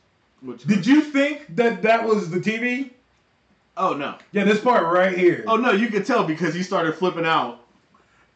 Which, 0.40 0.64
Did 0.64 0.86
you 0.86 1.02
think 1.02 1.54
that 1.56 1.82
that 1.82 2.06
was 2.06 2.30
the 2.30 2.40
TV? 2.40 2.90
oh 3.76 3.92
no, 3.94 4.16
Yeah, 4.32 4.44
this 4.44 4.60
part 4.60 4.82
right 4.84 5.16
here. 5.16 5.44
oh 5.46 5.56
no, 5.56 5.72
you 5.72 5.88
could 5.88 6.06
tell 6.06 6.24
because 6.24 6.54
he 6.54 6.62
started 6.62 6.94
flipping 6.94 7.26
out. 7.26 7.60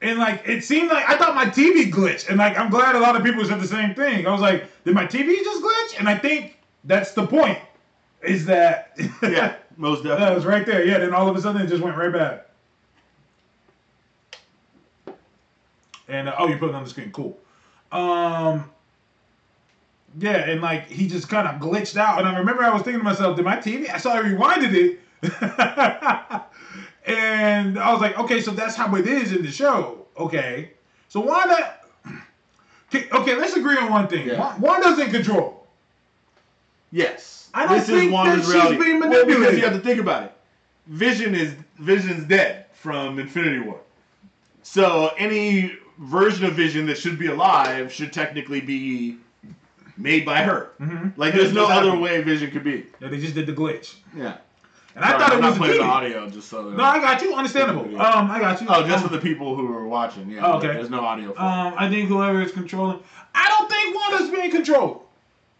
And 0.02 0.18
like 0.18 0.42
it 0.46 0.62
seemed 0.62 0.90
like 0.90 1.08
I 1.08 1.16
thought 1.16 1.34
my 1.34 1.46
TV 1.46 1.90
glitched, 1.90 2.28
and 2.28 2.36
like 2.36 2.58
I'm 2.58 2.68
glad 2.68 2.94
a 2.96 3.00
lot 3.00 3.16
of 3.16 3.24
people 3.24 3.42
said 3.46 3.60
the 3.60 3.66
same 3.66 3.94
thing. 3.94 4.26
I 4.26 4.30
was 4.32 4.42
like, 4.42 4.66
did 4.84 4.92
my 4.94 5.06
TV 5.06 5.34
just 5.42 5.62
glitch? 5.62 5.98
And 5.98 6.06
I 6.06 6.18
think 6.18 6.58
that's 6.84 7.12
the 7.12 7.26
point. 7.26 7.58
Is 8.26 8.46
that 8.46 8.92
Yeah, 9.22 9.56
most 9.76 10.02
that 10.04 10.10
definitely. 10.10 10.34
was 10.36 10.44
right 10.46 10.66
there. 10.66 10.84
Yeah, 10.84 10.98
then 10.98 11.12
all 11.14 11.28
of 11.28 11.36
a 11.36 11.40
sudden 11.40 11.62
it 11.62 11.68
just 11.68 11.82
went 11.82 11.96
right 11.96 12.12
back. 12.12 12.46
And 16.08 16.28
uh, 16.28 16.34
oh, 16.38 16.48
you 16.48 16.56
put 16.58 16.68
it 16.70 16.74
on 16.74 16.84
the 16.84 16.90
screen. 16.90 17.10
Cool. 17.12 17.38
Um. 17.92 18.70
Yeah, 20.18 20.48
and 20.48 20.60
like 20.62 20.86
he 20.88 21.08
just 21.08 21.28
kind 21.28 21.48
of 21.48 21.60
glitched 21.60 21.96
out, 21.96 22.18
and 22.20 22.28
I 22.28 22.38
remember 22.38 22.62
I 22.62 22.72
was 22.72 22.82
thinking 22.82 23.00
to 23.00 23.04
myself, 23.04 23.34
did 23.36 23.44
my 23.44 23.56
TV? 23.56 23.92
I 23.92 23.96
saw 23.98 24.12
I 24.12 24.22
rewinded 24.22 24.72
it, 24.72 25.00
and 27.06 27.76
I 27.78 27.92
was 27.92 28.00
like, 28.00 28.16
okay, 28.18 28.40
so 28.40 28.52
that's 28.52 28.76
how 28.76 28.94
it 28.94 29.08
is 29.08 29.32
in 29.32 29.42
the 29.42 29.50
show. 29.50 30.06
Okay, 30.16 30.70
so 31.08 31.18
Wanda. 31.20 31.74
Okay, 32.94 33.08
okay, 33.12 33.34
let's 33.34 33.56
agree 33.56 33.76
on 33.76 33.90
one 33.90 34.06
thing. 34.06 34.28
Yeah. 34.28 34.38
Wa- 34.38 34.54
Wanda's 34.60 35.00
in 35.00 35.10
control. 35.10 35.66
Yes, 36.92 37.43
I 37.54 37.66
don't 37.66 37.80
think 37.80 38.10
that 38.10 38.36
she's 38.44 38.78
being 38.78 39.00
Well, 39.00 39.24
because 39.26 39.56
you 39.56 39.64
have 39.64 39.72
to 39.74 39.78
think 39.80 40.00
about 40.00 40.24
it. 40.24 40.32
Vision 40.88 41.34
is 41.34 41.54
Vision's 41.78 42.24
dead 42.24 42.66
from 42.74 43.18
Infinity 43.18 43.60
War, 43.60 43.78
so 44.62 45.12
any 45.16 45.72
version 45.98 46.44
of 46.44 46.54
Vision 46.54 46.86
that 46.86 46.98
should 46.98 47.18
be 47.18 47.28
alive 47.28 47.92
should 47.92 48.12
technically 48.12 48.60
be 48.60 49.16
made 49.96 50.24
by 50.26 50.42
her. 50.42 50.70
Mhm. 50.80 51.12
Like, 51.16 51.32
there's 51.34 51.52
no 51.52 51.64
other 51.66 51.74
happened. 51.86 52.02
way 52.02 52.20
Vision 52.22 52.50
could 52.50 52.64
be. 52.64 52.84
Yeah, 53.00 53.08
they 53.08 53.18
just 53.18 53.34
did 53.34 53.46
the 53.46 53.52
glitch, 53.52 53.94
Yeah. 54.14 54.34
and 54.96 55.04
I 55.04 55.10
Sorry, 55.10 55.20
thought 55.20 55.32
it 55.32 55.34
I'm 55.36 55.40
was 55.40 55.42
not 55.42 55.54
a 55.56 55.58
playing 55.60 55.78
the 55.80 55.84
audio 55.86 56.28
just 56.28 56.48
so. 56.48 56.68
that- 56.68 56.76
No, 56.76 56.84
I 56.84 56.98
got 56.98 57.22
you. 57.22 57.32
Understandable. 57.34 57.86
Yeah. 57.90 58.02
Um, 58.02 58.30
I 58.30 58.40
got 58.40 58.60
you. 58.60 58.66
Oh, 58.68 58.82
just 58.86 59.04
um, 59.04 59.08
for 59.08 59.14
the 59.14 59.20
people 59.22 59.54
who 59.56 59.72
are 59.72 59.86
watching. 59.86 60.28
Yeah. 60.28 60.44
Oh, 60.44 60.58
okay. 60.58 60.66
There's 60.66 60.90
no 60.90 61.00
audio. 61.00 61.28
For 61.32 61.38
it. 61.38 61.42
Um, 61.42 61.74
I 61.78 61.88
think 61.88 62.08
whoever 62.08 62.42
is 62.42 62.50
controlling, 62.52 62.98
I 63.34 63.48
don't 63.48 63.70
think 63.70 63.94
Wanda's 63.96 64.30
being 64.30 64.50
controlled. 64.50 65.02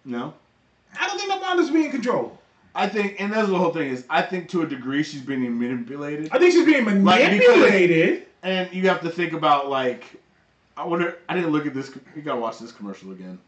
no. 0.05 0.35
I 1.01 1.07
don't 1.07 1.19
think 1.19 1.43
Wanda's 1.43 1.71
being 1.71 1.91
controlled. 1.91 2.37
I 2.75 2.89
think, 2.89 3.21
and 3.21 3.33
that's 3.33 3.49
the 3.49 3.57
whole 3.57 3.73
thing 3.73 3.91
is, 3.91 4.05
I 4.11 4.21
think 4.23 4.49
to 4.51 4.63
a 4.63 4.67
degree 4.67 5.03
she's 5.05 5.21
being 5.23 5.59
manipulated. 5.59 6.29
I 6.33 6.39
think 6.39 6.53
she's 6.53 6.67
being 6.67 6.85
Like, 7.05 7.31
because- 7.31 7.57
manipulated. 7.57 8.27
And 8.43 8.73
you 8.75 8.89
have 8.89 9.01
to 9.03 9.09
think 9.11 9.33
about 9.33 9.69
like, 9.71 10.05
I 10.77 10.85
wonder. 10.85 11.19
I 11.29 11.35
didn't 11.35 11.51
look 11.53 11.67
at 11.67 11.73
this. 11.73 11.91
You 12.15 12.21
gotta 12.23 12.41
watch 12.41 12.59
this 12.59 12.73
commercial 12.73 13.13
again. 13.13 13.39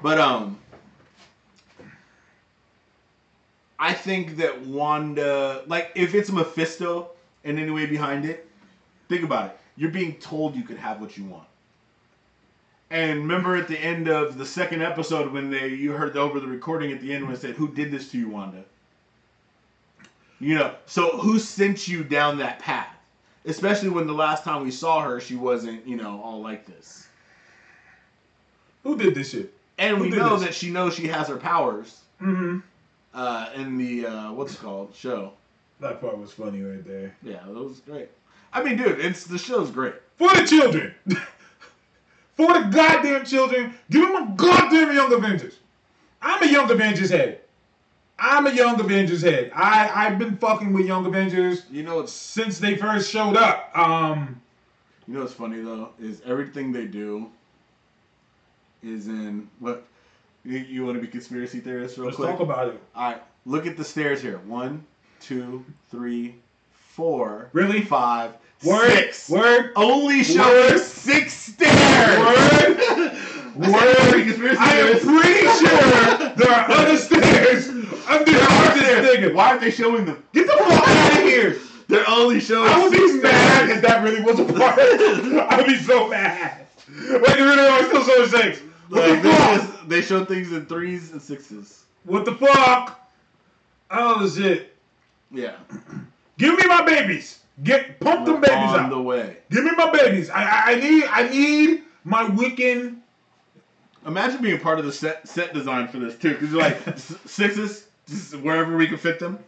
But 0.00 0.18
um, 0.18 0.58
I 3.78 3.92
think 3.92 4.36
that 4.36 4.62
Wanda, 4.62 5.64
like, 5.66 5.90
if 5.94 6.14
it's 6.14 6.30
Mephisto 6.30 7.10
in 7.44 7.58
any 7.58 7.70
way 7.70 7.86
behind 7.86 8.24
it, 8.24 8.48
think 9.08 9.22
about 9.24 9.46
it. 9.50 9.58
You're 9.76 9.90
being 9.90 10.14
told 10.16 10.54
you 10.54 10.62
could 10.62 10.76
have 10.78 11.00
what 11.00 11.16
you 11.18 11.24
want. 11.24 11.48
And 12.92 13.20
remember 13.20 13.56
at 13.56 13.68
the 13.68 13.78
end 13.78 14.06
of 14.08 14.36
the 14.36 14.44
second 14.44 14.82
episode 14.82 15.32
when 15.32 15.50
they 15.50 15.68
you 15.68 15.92
heard 15.92 16.14
over 16.14 16.38
the 16.40 16.46
recording 16.46 16.92
at 16.92 17.00
the 17.00 17.14
end 17.14 17.24
when 17.24 17.32
it 17.32 17.40
said, 17.40 17.54
"Who 17.54 17.68
did 17.68 17.90
this 17.90 18.10
to 18.10 18.18
you, 18.18 18.28
Wanda?" 18.28 18.64
You 20.40 20.56
know, 20.56 20.74
so 20.84 21.16
who 21.16 21.38
sent 21.38 21.88
you 21.88 22.04
down 22.04 22.36
that 22.38 22.58
path? 22.58 22.94
Especially 23.46 23.88
when 23.88 24.06
the 24.06 24.12
last 24.12 24.44
time 24.44 24.62
we 24.62 24.70
saw 24.70 25.00
her, 25.00 25.20
she 25.20 25.36
wasn't, 25.36 25.86
you 25.86 25.96
know, 25.96 26.20
all 26.22 26.42
like 26.42 26.66
this. 26.66 27.06
Who 28.82 28.96
did 28.98 29.14
this 29.14 29.30
shit? 29.30 29.54
And 29.78 29.96
Who 29.96 30.02
we 30.04 30.10
know 30.10 30.36
this? 30.36 30.48
that 30.48 30.54
she 30.54 30.70
knows 30.70 30.94
she 30.94 31.06
has 31.08 31.28
her 31.28 31.36
powers 31.38 32.00
Mm-hmm. 32.20 32.58
uh, 33.14 33.48
in 33.56 33.78
the 33.78 34.06
uh, 34.06 34.32
what's 34.32 34.52
it 34.54 34.60
called 34.60 34.94
show. 34.94 35.32
That 35.80 36.00
part 36.00 36.18
was 36.18 36.30
funny 36.30 36.60
right 36.62 36.86
there. 36.86 37.16
Yeah, 37.22 37.40
that 37.46 37.54
was 37.54 37.80
great. 37.80 38.10
I 38.52 38.62
mean, 38.62 38.76
dude, 38.76 39.00
it's 39.00 39.24
the 39.24 39.38
show's 39.38 39.70
great. 39.70 39.94
For 40.18 40.32
the 40.34 40.46
children. 40.46 40.94
For 42.36 42.52
the 42.52 42.68
goddamn 42.68 43.24
children. 43.24 43.74
Give 43.90 44.08
them 44.08 44.16
a 44.16 44.34
goddamn 44.36 44.94
Young 44.94 45.12
Avengers. 45.12 45.58
I'm 46.20 46.42
a 46.42 46.50
Young 46.50 46.70
Avengers 46.70 47.10
head. 47.10 47.40
I'm 48.18 48.46
a 48.46 48.52
Young 48.52 48.80
Avengers 48.80 49.22
head. 49.22 49.50
I, 49.54 49.90
I've 49.92 50.18
been 50.18 50.36
fucking 50.36 50.72
with 50.72 50.86
Young 50.86 51.04
Avengers 51.06 51.64
You 51.70 51.82
know 51.82 52.06
since 52.06 52.58
they 52.58 52.76
first 52.76 53.10
showed 53.10 53.36
up. 53.36 53.76
Um, 53.76 54.40
you 55.06 55.14
know 55.14 55.20
what's 55.20 55.34
funny 55.34 55.60
though 55.60 55.90
is 56.00 56.22
everything 56.24 56.72
they 56.72 56.86
do 56.86 57.30
is 58.82 59.08
in 59.08 59.48
what 59.58 59.84
you, 60.44 60.58
you 60.58 60.84
want 60.84 60.96
to 60.96 61.00
be 61.00 61.08
conspiracy 61.08 61.60
theorists 61.60 61.98
real 61.98 62.10
quick? 62.10 62.18
let's 62.20 62.32
talk 62.32 62.40
about 62.40 62.68
it. 62.68 62.80
All 62.94 63.10
right, 63.10 63.22
look 63.44 63.66
at 63.66 63.76
the 63.76 63.84
stairs 63.84 64.22
here. 64.22 64.38
One, 64.46 64.84
two, 65.20 65.64
three, 65.90 66.36
four, 66.96 67.48
Really? 67.52 67.80
five, 67.82 68.32
Word. 68.64 68.90
six. 68.92 69.28
Word. 69.30 69.72
Only 69.76 70.22
showing 70.22 70.72
Word. 70.72 70.78
six 70.80 71.32
stairs. 71.32 72.18
Word. 72.18 73.12
Word. 73.56 74.56
I 74.58 74.74
am 74.76 74.98
pretty 75.00 75.46
sure 75.58 76.28
there 76.36 76.50
are 76.50 76.70
other 76.70 76.96
stairs 76.96 77.68
under 77.68 78.30
There 78.30 78.42
are 78.42 78.74
this 78.74 78.84
stairs. 78.86 79.06
nigga. 79.18 79.34
Why 79.34 79.50
are 79.56 79.58
they 79.58 79.70
showing 79.70 80.04
them? 80.04 80.22
Get 80.32 80.46
the 80.46 80.52
fuck 80.52 80.88
out 80.88 81.12
of 81.18 81.24
here. 81.24 81.58
They're 81.88 82.08
only 82.08 82.40
showing. 82.40 82.68
I 82.70 82.82
would 82.82 82.92
be 82.92 83.12
mad 83.20 83.70
if 83.70 83.82
that 83.82 84.02
really 84.02 84.22
was 84.22 84.38
a 84.38 84.44
part. 84.44 84.78
I 84.78 85.56
would 85.58 85.66
be 85.66 85.76
so 85.76 86.08
mad. 86.08 86.66
Wait, 86.88 87.22
they 87.22 87.42
really 87.42 87.66
are 87.66 87.84
still 87.84 88.04
showing 88.04 88.28
six. 88.28 88.60
What 88.88 89.08
Like, 89.10 89.22
the 89.22 89.28
they, 89.28 89.34
fuck? 89.36 89.60
just- 89.60 89.88
they 89.88 90.02
show 90.02 90.24
things 90.24 90.52
in 90.52 90.66
threes 90.66 91.12
and 91.12 91.20
sixes. 91.20 91.84
What 92.04 92.24
the 92.24 92.34
fuck? 92.34 92.98
Oh 93.90 94.28
shit. 94.28 94.74
Yeah. 95.30 95.56
Give 96.38 96.56
me 96.56 96.66
my 96.66 96.82
babies. 96.82 97.40
Get 97.62 98.00
pump 98.00 98.26
them 98.26 98.40
babies 98.40 98.56
on 98.56 98.80
out. 98.80 98.90
the 98.90 99.00
way. 99.00 99.36
Give 99.50 99.64
me 99.64 99.72
my 99.76 99.90
babies. 99.90 100.30
I, 100.30 100.42
I 100.42 100.72
I 100.72 100.74
need 100.76 101.04
I 101.04 101.28
need 101.28 101.82
my 102.04 102.24
Wiccan. 102.24 102.96
Imagine 104.06 104.42
being 104.42 104.58
part 104.58 104.78
of 104.78 104.84
the 104.84 104.92
set 104.92 105.28
set 105.28 105.52
design 105.52 105.86
for 105.88 105.98
this 105.98 106.16
too, 106.16 106.32
because 106.32 106.50
you're 106.50 106.60
like 106.60 106.98
sixes, 107.26 107.86
wherever 108.40 108.76
we 108.76 108.88
can 108.88 108.96
fit 108.96 109.18
them. 109.18 109.38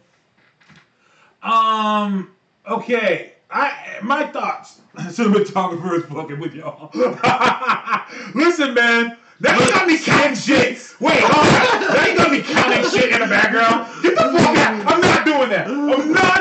Um. 1.41 2.31
Okay. 2.67 3.33
I 3.49 3.99
my 4.01 4.25
thoughts. 4.27 4.81
Cinematographer 4.95 5.97
is 5.97 6.05
fucking 6.05 6.39
with 6.39 6.53
y'all. 6.53 6.91
Listen, 8.35 8.73
man. 8.73 9.17
That 9.41 9.59
ain't 9.59 9.69
got 9.71 9.87
me 9.87 9.97
counting 9.97 10.35
shit. 10.35 10.79
Wait, 11.01 11.19
hold 11.19 11.45
on. 11.45 11.93
That 11.93 12.07
ain't 12.07 12.17
gonna 12.17 12.29
be 12.29 12.41
counting 12.41 12.89
shit 12.89 13.11
in 13.11 13.19
the 13.19 13.27
background. 13.27 13.85
Get 14.01 14.15
the 14.15 14.31
fuck 14.31 14.57
out. 14.57 14.87
I'm 14.87 15.01
not 15.01 15.25
doing 15.25 15.49
that. 15.49 15.67
I'm 15.67 16.11
not. 16.13 16.34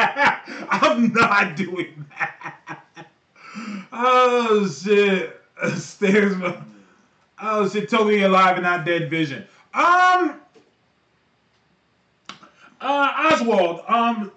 I'm 0.70 1.12
not 1.12 1.56
doing 1.56 2.06
that. 2.18 3.06
Oh 3.92 4.68
shit. 4.68 5.40
Stairs. 5.76 6.34
Oh 7.42 7.68
shit. 7.68 7.88
Totally 7.88 8.22
alive 8.22 8.56
and 8.56 8.64
not 8.64 8.84
dead. 8.84 9.10
Vision. 9.10 9.44
Um. 9.74 10.40
Uh, 12.80 13.30
Oswald. 13.32 13.82
Um. 13.88 14.32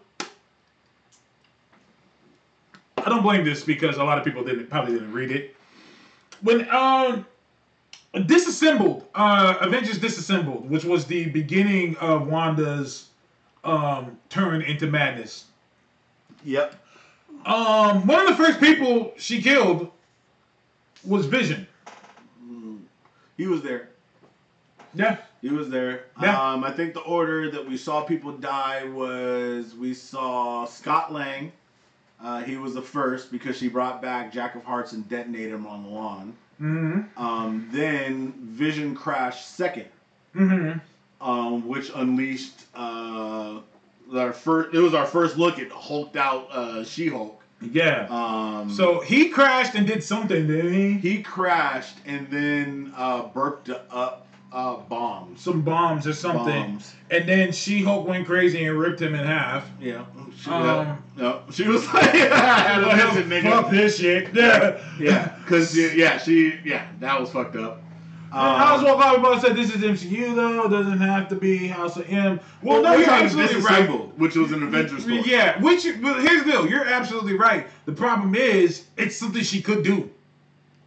I 3.05 3.09
don't 3.09 3.21
blame 3.21 3.43
this 3.43 3.63
because 3.63 3.97
a 3.97 4.03
lot 4.03 4.17
of 4.17 4.23
people 4.23 4.43
didn't 4.43 4.69
probably 4.69 4.93
didn't 4.93 5.11
read 5.11 5.31
it. 5.31 5.55
When 6.41 6.69
um 6.69 7.25
disassembled, 8.25 9.05
uh 9.15 9.55
Avengers 9.61 9.97
disassembled, 9.99 10.69
which 10.69 10.83
was 10.85 11.05
the 11.05 11.25
beginning 11.27 11.95
of 11.97 12.27
Wanda's 12.27 13.09
um 13.63 14.17
turn 14.29 14.61
into 14.61 14.87
madness. 14.87 15.45
Yep. 16.43 16.75
Um 17.45 18.07
one 18.07 18.21
of 18.21 18.27
the 18.27 18.35
first 18.43 18.59
people 18.59 19.13
she 19.17 19.41
killed 19.41 19.89
was 21.05 21.25
Vision. 21.25 21.67
He 23.37 23.47
was 23.47 23.61
there. 23.61 23.89
Yeah. 24.93 25.17
He 25.41 25.49
was 25.49 25.69
there. 25.69 26.05
Yeah. 26.21 26.39
Um, 26.51 26.63
I 26.63 26.71
think 26.71 26.93
the 26.93 27.01
order 27.01 27.49
that 27.51 27.67
we 27.67 27.75
saw 27.77 28.03
people 28.03 28.31
die 28.33 28.85
was 28.85 29.73
we 29.75 29.93
saw 29.93 30.65
Scott 30.65 31.11
Lang. 31.11 31.51
Uh, 32.23 32.41
he 32.43 32.55
was 32.57 32.73
the 32.75 32.81
first 32.81 33.31
because 33.31 33.57
she 33.57 33.67
brought 33.67 34.01
back 34.01 34.31
Jack 34.31 34.55
of 34.55 34.63
Hearts 34.63 34.93
and 34.93 35.09
detonated 35.09 35.51
him 35.51 35.65
on 35.65 35.83
the 35.83 35.89
lawn. 35.89 36.33
Mm-hmm. 36.61 37.21
Um, 37.21 37.67
then 37.71 38.33
Vision 38.39 38.95
crashed 38.95 39.55
second, 39.55 39.87
Mm-hmm. 40.35 40.79
um, 41.27 41.67
which 41.67 41.91
unleashed 41.95 42.65
uh, 42.75 43.59
our 44.15 44.33
first. 44.33 44.73
It 44.75 44.79
was 44.79 44.93
our 44.93 45.05
first 45.05 45.37
look 45.37 45.59
at 45.59 45.71
hulked 45.71 46.15
out 46.15 46.47
uh, 46.51 46.83
She-Hulk. 46.83 47.41
Yeah. 47.61 48.07
Um, 48.09 48.69
so 48.71 48.99
he 48.99 49.29
crashed 49.29 49.75
and 49.75 49.87
did 49.87 50.03
something, 50.03 50.47
didn't 50.47 50.73
he? 50.73 50.93
he 50.93 51.23
crashed 51.23 51.97
and 52.05 52.29
then 52.29 52.93
uh, 52.97 53.27
burped 53.27 53.69
up 53.69 54.27
uh, 54.51 54.75
bombs. 54.77 55.41
Some 55.41 55.61
bombs 55.61 56.05
or 56.05 56.13
something. 56.13 56.45
Bombs. 56.45 56.93
And 57.09 57.27
then 57.27 57.51
She 57.51 57.81
Hulk 57.81 58.07
went 58.07 58.27
crazy 58.27 58.65
and 58.65 58.77
ripped 58.77 59.01
him 59.01 59.15
in 59.15 59.25
half. 59.25 59.67
Yeah. 59.79 60.05
She, 60.37 60.49
Um, 60.51 61.03
no, 61.15 61.41
she 61.51 61.67
was 61.67 61.85
like, 61.93 62.03
I 62.13 62.59
had 62.59 62.83
a 62.83 62.87
Well, 62.87 63.13
vision, 63.23 63.43
fuck 63.51 63.71
this 63.71 63.97
shit. 63.97 64.29
Yeah. 64.35 64.79
Yeah, 64.99 65.35
because 65.43 65.75
yeah, 65.77 66.17
she 66.17 66.59
yeah, 66.63 66.87
that 66.99 67.19
was 67.19 67.31
fucked 67.31 67.55
up. 67.55 67.81
Um, 68.33 68.57
House 68.57 68.83
Walk 68.83 68.99
Out 69.05 69.19
about 69.19 69.41
said 69.41 69.55
this 69.55 69.73
is 69.75 69.81
MCU 69.83 70.35
though. 70.35 70.67
Doesn't 70.67 70.99
have 70.99 71.29
to 71.29 71.35
be 71.35 71.67
House 71.67 71.97
of 71.97 72.09
M. 72.11 72.39
Well, 72.63 72.81
no, 72.81 72.95
you're 72.95 73.07
absolutely 73.09 73.57
right. 73.57 73.81
Disassembled, 73.81 74.19
which 74.19 74.35
was 74.35 74.51
an 74.51 74.63
Avengers 74.63 75.03
story. 75.03 75.21
Yeah, 75.23 75.59
which 75.61 75.85
but 76.01 76.21
here's 76.21 76.43
the 76.43 76.51
deal. 76.51 76.67
You're 76.67 76.85
absolutely 76.85 77.33
right. 77.37 77.67
The 77.85 77.91
problem 77.91 78.33
is 78.33 78.85
it's 78.97 79.15
something 79.15 79.43
she 79.43 79.61
could 79.61 79.83
do. 79.83 80.09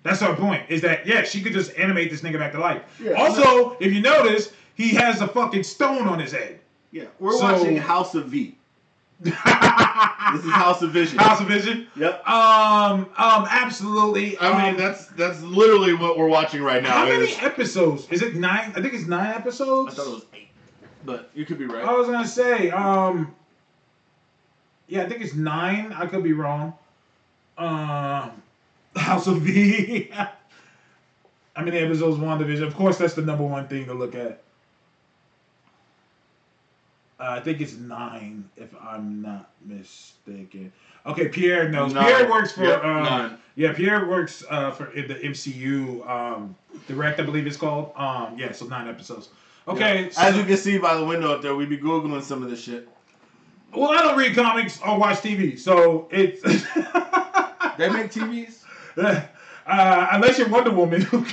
That's 0.03 0.23
our 0.23 0.35
point. 0.35 0.65
Is 0.69 0.81
that 0.83 1.07
yeah, 1.07 1.23
she 1.23 1.41
could 1.41 1.53
just 1.53 1.77
animate 1.79 2.11
this 2.11 2.21
nigga 2.23 2.39
back 2.39 2.53
to 2.53 2.59
life. 2.59 2.83
Yeah. 3.01 3.13
also, 3.13 3.77
if 3.79 3.93
you 3.93 4.01
notice, 4.01 4.53
he 4.75 4.89
has 4.95 5.21
a 5.21 5.29
fucking 5.29 5.63
stone 5.63 6.09
on 6.09 6.19
his 6.19 6.33
head. 6.33 6.59
Yeah, 6.91 7.05
we're 7.21 7.33
So- 7.39 7.45
watching 7.53 7.77
House 7.77 8.15
of 8.17 8.27
V. 8.27 8.57
This 10.33 10.45
is 10.45 10.51
House 10.51 10.83
of 10.83 10.91
Vision. 10.91 11.19
House 11.19 11.41
of 11.41 11.47
Vision. 11.47 11.87
Yep. 11.97 12.29
Um, 12.29 13.09
um, 13.17 13.47
absolutely. 13.49 14.37
I 14.39 14.65
mean, 14.65 14.75
um, 14.75 14.77
that's 14.77 15.07
that's 15.09 15.41
literally 15.43 15.95
what 15.95 16.19
we're 16.19 16.29
watching 16.29 16.63
right 16.63 16.83
now. 16.83 16.91
how 16.91 17.07
many 17.07 17.33
episodes? 17.37 18.09
Is 18.11 18.23
it 18.23 18.35
nine? 18.35 18.73
I 18.77 18.83
think 18.83 18.93
it's 18.93 19.07
nine 19.07 19.35
episodes. 19.35 19.95
I 19.95 19.97
thought 19.97 20.09
it 20.09 20.15
was 20.15 20.27
eight, 20.35 20.49
but 21.05 21.31
you 21.33 21.47
could 21.47 21.59
be 21.59 21.65
right. 21.67 21.85
I 21.85 21.93
was 21.93 22.09
gonna 22.09 22.27
say, 22.27 22.71
um, 22.71 23.35
yeah, 24.89 25.05
I 25.05 25.09
think 25.09 25.23
it's 25.23 25.35
nine. 25.35 25.93
I 25.93 26.07
could 26.07 26.25
be 26.25 26.33
wrong. 26.33 26.75
Um, 27.57 28.43
House 28.97 29.27
of 29.29 29.43
V. 29.43 30.11
How 31.55 31.63
many 31.65 31.79
episodes? 31.79 32.19
WandaVision. 32.19 32.67
Of 32.67 32.75
course, 32.75 32.99
that's 32.99 33.15
the 33.15 33.23
number 33.23 33.45
one 33.45 33.67
thing 33.69 33.87
to 33.87 33.95
look 33.95 34.15
at. 34.15 34.43
Uh, 37.19 37.25
I 37.31 37.41
think 37.41 37.61
it's 37.63 37.75
nine, 37.77 38.49
if 38.57 38.69
I'm 38.81 39.23
not 39.23 39.51
mistaken. 39.65 40.71
Okay, 41.07 41.29
Pierre 41.29 41.69
knows. 41.71 41.95
Nine. 41.95 42.05
Pierre 42.05 42.31
works 42.31 42.53
for. 42.53 42.65
Yep, 42.65 42.85
um. 42.85 43.39
Yeah, 43.55 43.73
Pierre 43.73 44.07
works 44.07 44.45
uh, 44.51 44.71
for 44.71 44.91
in 44.93 45.09
the 45.09 45.15
MCU 45.15 46.07
um, 46.09 46.55
direct, 46.89 47.19
I 47.19 47.23
believe 47.23 47.47
it's 47.47 47.57
called. 47.57 47.93
Um, 47.97 48.39
yeah, 48.39 48.53
so 48.53 48.67
nine 48.67 48.87
episodes. 48.87 49.31
Okay, 49.67 50.11
so- 50.11 50.21
As 50.21 50.37
you 50.37 50.45
can 50.45 50.59
see 50.59 50.77
by 50.79 50.95
the 50.95 51.05
window 51.05 51.33
up 51.33 51.41
there, 51.41 51.55
we 51.55 51.65
be 51.65 51.79
googling 51.79 52.23
some 52.23 52.43
of 52.43 52.51
this 52.51 52.63
shit. 52.63 52.87
Well, 53.75 53.91
I 53.91 54.03
don't 54.03 54.17
read 54.19 54.35
comics 54.35 54.81
or 54.83 54.99
watch 54.99 55.19
TV, 55.19 55.59
so 55.59 56.09
it's 56.11 56.43
They 57.79 57.89
make 57.91 58.11
TVs. 58.13 58.63
uh, 58.99 60.07
unless 60.13 60.39
you're 60.39 60.49
Wonder 60.49 60.71
Woman. 60.71 61.07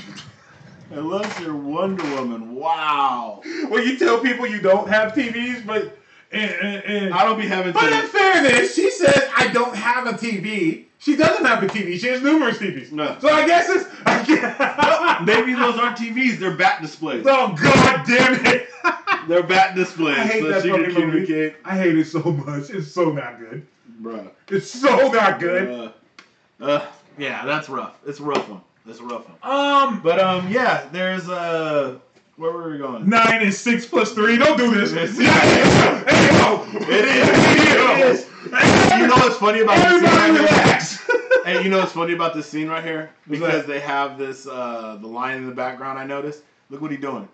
Unless 0.98 1.40
you're 1.40 1.56
Wonder 1.56 2.04
Woman. 2.16 2.56
Wow. 2.56 3.42
well, 3.70 3.84
you 3.84 3.98
tell 3.98 4.20
people 4.20 4.46
you 4.48 4.62
don't 4.62 4.88
have 4.88 5.14
TVs, 5.14 5.66
but 5.66 5.98
and, 6.32 6.52
and, 6.52 6.84
and- 6.86 7.14
I 7.14 7.24
don't 7.26 7.40
be 7.40 7.48
having 7.48 7.74
but 7.74 7.92
in 7.92 8.02
to. 8.02 8.08
fairness, 8.08 8.76
she 8.76 8.90
says 8.92 9.30
I 9.36 9.48
don't 9.54 9.76
have 9.76 10.08
a 10.08 10.14
TV. 10.14 10.86
She 11.00 11.16
doesn't 11.18 11.46
have 11.46 11.62
a 11.62 11.68
TV. 11.68 12.00
She 12.00 12.08
has 12.08 12.22
numerous 12.22 12.58
TVs. 12.58 12.92
No. 12.94 13.18
So 13.20 13.28
I 13.28 13.46
guess 13.46 13.68
it's. 13.70 13.90
I 14.06 14.24
guess, 14.24 15.26
Maybe 15.26 15.54
those 15.54 15.78
aren't 15.78 15.98
TVs, 15.98 16.38
they're 16.40 16.56
bat 16.56 16.82
displays. 16.82 17.26
oh 17.28 17.54
God 17.62 18.06
damn 18.08 18.46
it! 18.46 18.70
They're 19.28 19.44
bat 19.44 19.76
displays. 19.76 20.18
I 20.18 20.22
hate 20.24 20.42
so 20.42 20.48
that 20.50 20.64
she 20.64 20.70
can 20.72 20.86
fucking 20.92 21.10
movie. 21.10 21.54
I 21.66 21.78
hate 21.78 21.98
it 21.98 22.06
so 22.06 22.20
much. 22.20 22.70
It's 22.70 22.92
so 22.92 23.12
not 23.12 23.38
good. 23.40 23.66
Bruh. 24.02 24.30
It's 24.50 24.70
so 24.70 25.10
not 25.12 25.40
good. 25.40 25.92
Uh, 26.62 26.64
uh, 26.64 26.86
yeah, 27.18 27.46
that's 27.46 27.68
rough. 27.70 27.98
It's 28.06 28.20
a 28.20 28.24
rough 28.24 28.48
one. 28.50 28.62
It's 28.88 29.00
a 29.00 29.04
rough 29.04 29.26
one. 29.30 29.38
Um, 29.44 30.02
But 30.02 30.20
um, 30.20 30.48
yeah, 30.50 30.88
there's 30.92 31.30
uh, 31.30 31.98
where 32.36 32.52
were 32.52 32.72
we 32.72 32.78
going? 32.78 33.08
Nine 33.10 33.42
and 33.42 33.54
six 33.54 33.86
plus 33.86 34.12
three. 34.14 34.38
Don't 34.38 34.58
do 34.58 34.74
this. 34.74 34.92
Yes. 34.94 35.18
Yeah, 35.20 36.04
hey, 36.06 36.38
yo. 36.38 36.66
It 36.82 37.06
is. 37.06 37.30
It 37.30 38.00
is. 38.08 38.30
Hey, 38.52 39.00
You 39.02 39.08
know 39.08 39.16
what's 39.16 39.38
funny 39.38 39.62
about 39.62 39.78
this 39.78 40.02
scene 40.02 40.06
Everybody 40.06 40.32
right 40.32 40.50
here? 40.50 40.60
relax. 40.64 41.00
Hey, 41.46 41.62
you 41.62 41.70
know 41.70 41.80
what's 41.80 41.92
funny 41.92 42.14
about 42.14 42.34
this 42.34 42.46
scene 42.50 42.70
right 42.70 42.82
here? 42.84 43.10
Because 43.30 43.52
that? 43.66 43.68
they 43.68 43.82
have 43.82 44.18
this 44.18 44.48
uh, 44.48 44.98
the 45.02 45.08
line 45.08 45.36
in 45.38 45.46
the 45.46 45.54
background. 45.54 46.00
I 46.00 46.06
noticed. 46.06 46.42
Look 46.70 46.80
what 46.82 46.90
he's 46.92 47.02
doing. 47.02 47.28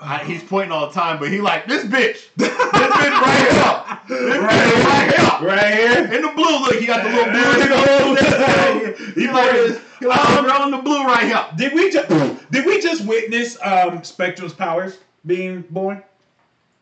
I, 0.00 0.24
he's 0.24 0.42
pointing 0.42 0.72
all 0.72 0.86
the 0.86 0.94
time, 0.94 1.18
but 1.18 1.28
he 1.30 1.42
like 1.42 1.66
this 1.66 1.84
bitch, 1.84 2.28
this 2.36 2.48
bitch 2.48 2.72
right 2.72 4.00
here, 4.08 4.18
this 4.18 4.34
bitch 4.34 4.84
right 4.84 5.14
here, 5.38 5.46
Right 5.48 5.74
here. 5.74 6.04
in 6.16 6.22
the 6.22 6.32
blue. 6.34 6.58
Look, 6.60 6.76
he 6.76 6.86
got 6.86 7.04
the 7.04 7.10
little 7.10 7.32
blue. 7.32 9.12
He 9.14 9.20
he 9.20 9.26
like 9.26 9.34
like- 9.34 9.52
this. 9.52 9.80
On 10.10 10.70
the 10.70 10.78
blue 10.78 11.04
right 11.04 11.24
here. 11.24 11.44
Did 11.56 11.72
we 11.74 11.90
just 11.90 12.08
did 12.50 12.66
we 12.66 12.80
just 12.80 13.04
witness 13.04 13.58
um 13.62 14.02
Spectrum's 14.04 14.52
powers 14.54 14.98
being 15.26 15.62
born? 15.70 16.02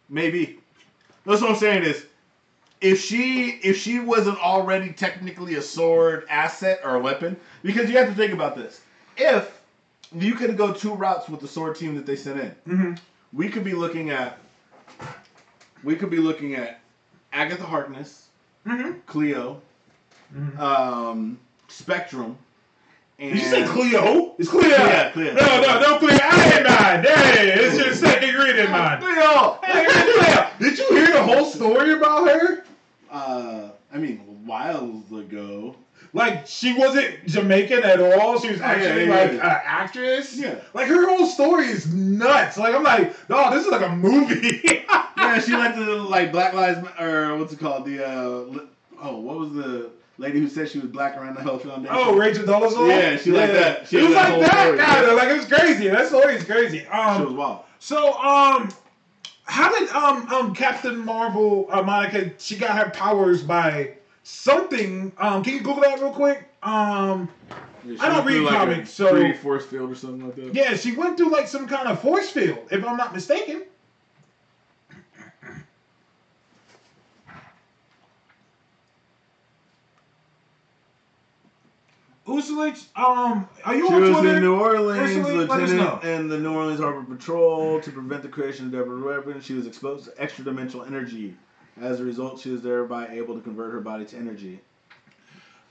Maybe. 0.08 0.58
That's 1.26 1.40
what 1.42 1.50
I'm 1.50 1.56
saying 1.56 1.84
is, 1.84 2.06
if 2.80 3.00
she 3.00 3.50
if 3.62 3.76
she 3.76 3.98
wasn't 4.00 4.38
already 4.38 4.92
technically 4.92 5.56
a 5.56 5.62
sword 5.62 6.24
asset 6.30 6.80
or 6.82 6.94
a 6.96 7.00
weapon, 7.00 7.36
because 7.62 7.90
you 7.90 7.98
have 7.98 8.08
to 8.08 8.14
think 8.14 8.32
about 8.32 8.56
this. 8.56 8.80
If 9.16 9.60
you 10.14 10.34
could 10.34 10.56
go 10.56 10.72
two 10.72 10.94
routes 10.94 11.28
with 11.28 11.40
the 11.40 11.48
sword 11.48 11.76
team 11.76 11.94
that 11.96 12.06
they 12.06 12.16
sent 12.16 12.40
in, 12.40 12.54
Mm-hmm. 12.68 12.92
we 13.32 13.48
could 13.48 13.64
be 13.64 13.74
looking 13.74 14.10
at 14.10 14.38
we 15.84 15.94
could 15.96 16.10
be 16.10 16.18
looking 16.18 16.54
at 16.54 16.80
Agatha 17.32 17.64
Harkness, 17.64 18.26
Mm-hmm. 18.66 18.98
Clea, 19.06 19.54
Mhm. 20.36 20.58
um, 20.58 21.38
Spectrum, 21.68 22.36
and 23.20 23.34
Did 23.34 23.42
you 23.42 23.48
say 23.48 23.66
Cleo? 23.66 24.34
It's 24.38 24.48
Cleo. 24.48 24.66
Yeah, 24.70 25.10
Cleo. 25.10 25.34
No, 25.34 25.60
no, 25.60 25.80
no 25.80 25.98
Cleo. 25.98 26.18
I 26.22 26.52
ain't 26.54 26.64
mine. 26.66 27.04
Hey, 27.04 27.52
it's 27.52 27.76
your 27.76 27.92
second 27.92 28.34
reading 28.34 28.70
mine. 28.70 28.98
Cleo. 28.98 29.58
Hey, 29.62 29.84
Cleo. 29.84 30.46
Did 30.58 30.78
you 30.78 30.88
hear 30.88 31.12
the 31.12 31.22
whole 31.22 31.44
story 31.44 31.92
about 31.92 32.26
her? 32.26 32.64
Uh, 33.10 33.68
I 33.92 33.98
mean, 33.98 34.18
whiles 34.46 35.12
ago. 35.12 35.76
Like 36.14 36.46
she 36.46 36.72
wasn't 36.72 37.26
Jamaican 37.26 37.84
at 37.84 38.00
all. 38.00 38.40
She 38.40 38.50
was 38.50 38.58
yeah, 38.58 38.66
actually 38.66 39.04
yeah, 39.04 39.14
like 39.14 39.32
yeah. 39.32 39.54
an 39.54 39.62
actress. 39.64 40.36
Yeah. 40.36 40.54
Like 40.72 40.88
her 40.88 41.06
whole 41.06 41.26
story 41.26 41.66
is 41.66 41.92
nuts. 41.92 42.56
Like 42.56 42.74
I'm 42.74 42.82
like, 42.82 43.28
no, 43.28 43.50
this 43.50 43.66
is 43.66 43.70
like 43.70 43.86
a 43.86 43.94
movie. 43.94 44.86
Yeah, 45.16 45.40
she 45.40 45.52
went 45.56 45.74
to 45.76 46.02
like 46.02 46.32
Black 46.32 46.54
Lives 46.54 46.84
or 46.98 47.36
what's 47.36 47.52
it 47.52 47.60
called? 47.60 47.84
The 47.84 48.04
uh, 48.04 48.64
oh, 49.02 49.16
what 49.18 49.38
was 49.38 49.52
the 49.52 49.90
lady 50.20 50.38
who 50.38 50.48
said 50.48 50.68
she 50.68 50.78
was 50.78 50.90
black 50.90 51.16
around 51.16 51.34
the 51.36 51.42
Health 51.42 51.62
Foundation? 51.64 51.88
Oh, 51.98 52.16
Rachel 52.16 52.44
Dolezal. 52.44 52.88
Yeah, 52.88 53.16
she 53.16 53.32
like 53.32 53.50
that. 53.52 53.88
She 53.88 53.98
it 53.98 54.02
was 54.04 54.12
that 54.12 54.38
like 54.38 54.46
that 54.46 54.64
story, 54.66 54.78
yeah. 54.78 55.12
like 55.14 55.28
it 55.30 55.36
was 55.38 55.46
crazy. 55.46 55.88
That 55.88 56.06
story 56.08 56.34
is 56.36 56.44
crazy. 56.44 56.80
she 56.80 56.84
was 56.86 57.20
Um, 57.28 57.36
wild. 57.36 57.60
so 57.78 58.12
um, 58.20 58.68
how 59.44 59.76
did 59.76 59.88
um 59.90 60.28
um 60.32 60.54
Captain 60.54 60.98
Marvel 60.98 61.66
uh, 61.70 61.82
Monica? 61.82 62.30
She 62.38 62.56
got 62.56 62.76
her 62.78 62.90
powers 62.90 63.42
by 63.42 63.94
something. 64.22 65.10
Um, 65.18 65.42
can 65.42 65.54
you 65.54 65.60
Google 65.60 65.80
that 65.82 65.98
real 66.00 66.12
quick? 66.12 66.48
Um, 66.62 67.28
I 67.98 68.08
don't 68.10 68.26
read 68.26 68.46
comics, 68.46 68.90
so- 68.90 69.32
force 69.34 69.64
field 69.64 69.90
or 69.90 69.94
something 69.94 70.24
like 70.26 70.36
that. 70.36 70.54
yeah, 70.54 70.76
she 70.76 70.94
went 70.94 71.16
through 71.16 71.30
like 71.30 71.48
some 71.48 71.66
kind 71.66 71.88
of 71.88 72.00
force 72.02 72.28
field, 72.28 72.58
if 72.70 72.84
I'm 72.84 72.98
not 72.98 73.14
mistaken. 73.14 73.62
Ursula, 82.30 82.74
um, 82.96 83.48
are 83.64 83.74
you 83.74 83.88
She 83.88 83.94
on 83.94 84.00
was 84.00 84.10
Twitter? 84.12 84.36
in 84.36 84.42
New 84.42 84.58
Orleans, 84.58 85.16
Ursula, 85.16 85.44
let 85.44 85.50
us 85.62 85.70
lieutenant 85.70 86.04
in 86.04 86.28
the 86.28 86.38
New 86.38 86.54
Orleans 86.54 86.80
Harbor 86.80 87.02
Patrol 87.02 87.80
to 87.80 87.90
prevent 87.90 88.22
the 88.22 88.28
creation 88.28 88.66
of 88.66 88.72
deadly 88.72 89.02
weapons. 89.02 89.44
She 89.44 89.54
was 89.54 89.66
exposed 89.66 90.04
to 90.06 90.22
extra 90.22 90.44
dimensional 90.44 90.84
energy. 90.86 91.34
As 91.80 92.00
a 92.00 92.04
result, 92.04 92.40
she 92.40 92.50
was 92.50 92.62
thereby 92.62 93.08
able 93.08 93.34
to 93.34 93.40
convert 93.40 93.72
her 93.72 93.80
body 93.80 94.04
to 94.06 94.16
energy. 94.16 94.60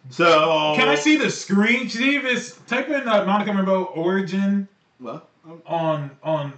So 0.10 0.74
Can 0.76 0.88
I 0.88 0.96
see 0.96 1.18
the 1.18 1.30
screen? 1.30 1.90
It's 1.92 2.58
type 2.68 2.90
in 2.90 3.08
uh, 3.08 3.26
Monica 3.26 3.52
Rambeau 3.52 3.96
origin 3.96 4.68
um, 5.06 5.22
on 5.66 6.12
on 6.24 6.54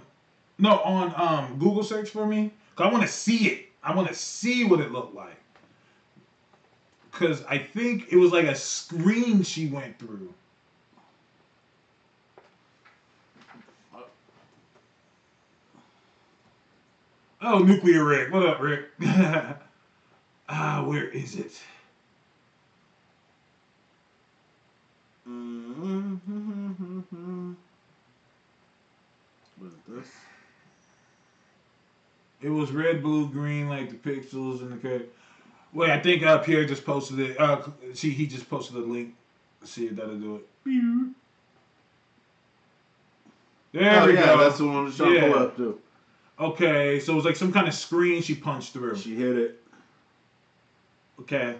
no 0.58 0.78
on 0.80 1.12
um 1.16 1.58
Google 1.58 1.82
search 1.82 2.10
for 2.10 2.26
me. 2.26 2.52
Cause 2.76 2.86
I 2.88 2.90
want 2.92 3.02
to 3.02 3.08
see 3.12 3.48
it. 3.48 3.66
I 3.82 3.94
want 3.94 4.08
to 4.08 4.14
see 4.14 4.64
what 4.64 4.80
it 4.80 4.92
looked 4.92 5.14
like. 5.14 5.41
Cause 7.12 7.44
I 7.48 7.58
think 7.58 8.06
it 8.10 8.16
was 8.16 8.32
like 8.32 8.46
a 8.46 8.54
screen 8.54 9.42
she 9.42 9.66
went 9.66 9.98
through. 9.98 10.34
Oh, 17.40 17.58
nuclear 17.58 18.04
Rick. 18.04 18.32
What 18.32 18.46
up, 18.46 18.60
Rick? 18.60 18.86
ah, 20.48 20.82
where 20.86 21.08
is 21.08 21.36
it? 21.36 21.60
What 29.58 29.68
is 29.68 29.74
this? 29.88 30.08
It 32.42 32.50
was 32.50 32.72
red, 32.72 33.02
blue, 33.02 33.28
green, 33.28 33.68
like 33.68 33.90
the 33.90 33.96
pixels 33.96 34.60
and 34.62 34.72
the 34.72 34.76
code. 34.78 35.08
Wait, 35.72 35.90
I 35.90 35.98
think 36.00 36.22
uh, 36.22 36.38
Pierre 36.38 36.66
just 36.66 36.84
posted 36.84 37.18
it. 37.18 37.40
Uh, 37.40 37.62
she 37.94 38.10
he 38.10 38.26
just 38.26 38.48
posted 38.48 38.76
the 38.76 38.80
link. 38.80 39.14
Let's 39.60 39.72
see 39.72 39.86
if 39.86 39.96
that'll 39.96 40.16
do 40.16 40.36
it. 40.36 40.46
There 43.72 44.02
oh 44.02 44.06
we 44.06 44.14
yeah, 44.14 44.26
go. 44.26 44.38
that's 44.38 44.58
the 44.58 44.66
one 44.66 44.76
I 44.76 44.82
was 44.82 44.96
trying 44.96 45.14
to 45.14 45.32
pull 45.32 45.38
up 45.38 45.56
too. 45.56 45.80
Okay, 46.38 47.00
so 47.00 47.12
it 47.12 47.16
was 47.16 47.24
like 47.24 47.36
some 47.36 47.52
kind 47.52 47.68
of 47.68 47.74
screen 47.74 48.20
she 48.20 48.34
punched 48.34 48.74
through. 48.74 48.96
She 48.96 49.14
hit 49.14 49.36
it. 49.36 49.62
Okay, 51.20 51.56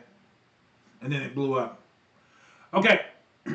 and 1.00 1.12
then 1.12 1.22
it 1.22 1.34
blew 1.34 1.54
up. 1.54 1.80
Okay, 2.74 3.00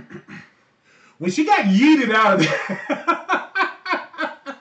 when 1.20 1.30
she 1.30 1.46
got 1.46 1.66
yeeted 1.66 2.12
out 2.14 2.36
of 2.36 2.42
there, 2.42 4.56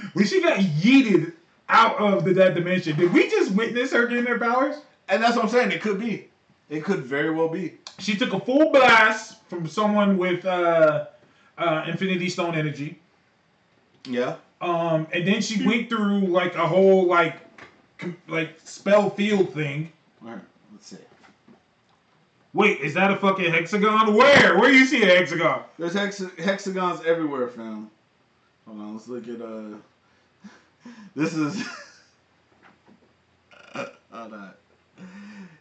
when 0.12 0.26
she 0.26 0.42
got 0.42 0.58
yeeted 0.58 1.32
out 1.68 1.98
of 1.98 2.24
the, 2.24 2.32
that 2.34 2.54
dimension, 2.54 2.96
did 2.96 3.12
we 3.12 3.28
just 3.28 3.50
witness 3.52 3.92
her 3.92 4.06
getting 4.06 4.26
her 4.26 4.38
powers? 4.38 4.76
And 5.10 5.22
that's 5.22 5.34
what 5.36 5.44
I'm 5.44 5.50
saying. 5.50 5.72
It 5.72 5.82
could 5.82 5.98
be. 5.98 6.28
It 6.68 6.84
could 6.84 7.00
very 7.00 7.30
well 7.30 7.48
be. 7.48 7.74
She 7.98 8.16
took 8.16 8.32
a 8.32 8.40
full 8.40 8.70
blast 8.70 9.42
from 9.48 9.66
someone 9.66 10.16
with 10.16 10.44
uh, 10.44 11.06
uh, 11.58 11.84
Infinity 11.88 12.28
Stone 12.28 12.54
energy, 12.54 12.98
Yeah. 14.04 14.36
um, 14.60 15.06
and 15.12 15.26
then 15.26 15.42
she 15.42 15.66
went 15.66 15.88
through 15.88 16.20
like 16.28 16.54
a 16.54 16.66
whole 16.66 17.06
like 17.06 17.36
com- 17.98 18.16
like 18.28 18.56
spell 18.64 19.10
field 19.10 19.52
thing. 19.52 19.92
All 20.22 20.30
right. 20.30 20.40
Let's 20.72 20.86
see. 20.86 20.96
Wait, 22.54 22.80
is 22.80 22.94
that 22.94 23.10
a 23.10 23.16
fucking 23.16 23.52
hexagon? 23.52 24.14
Where? 24.14 24.58
Where 24.58 24.72
you 24.72 24.86
see 24.86 25.02
a 25.02 25.06
hexagon? 25.06 25.62
There's 25.78 25.92
hex- 25.94 26.22
hexagons 26.38 27.00
everywhere, 27.04 27.48
fam. 27.48 27.90
Hold 28.66 28.80
on. 28.80 28.92
Let's 28.94 29.08
look 29.08 29.26
at 29.28 29.40
uh. 29.42 29.76
This 31.16 31.34
is. 31.34 31.62
Hold 33.74 33.88
on. 34.32 34.54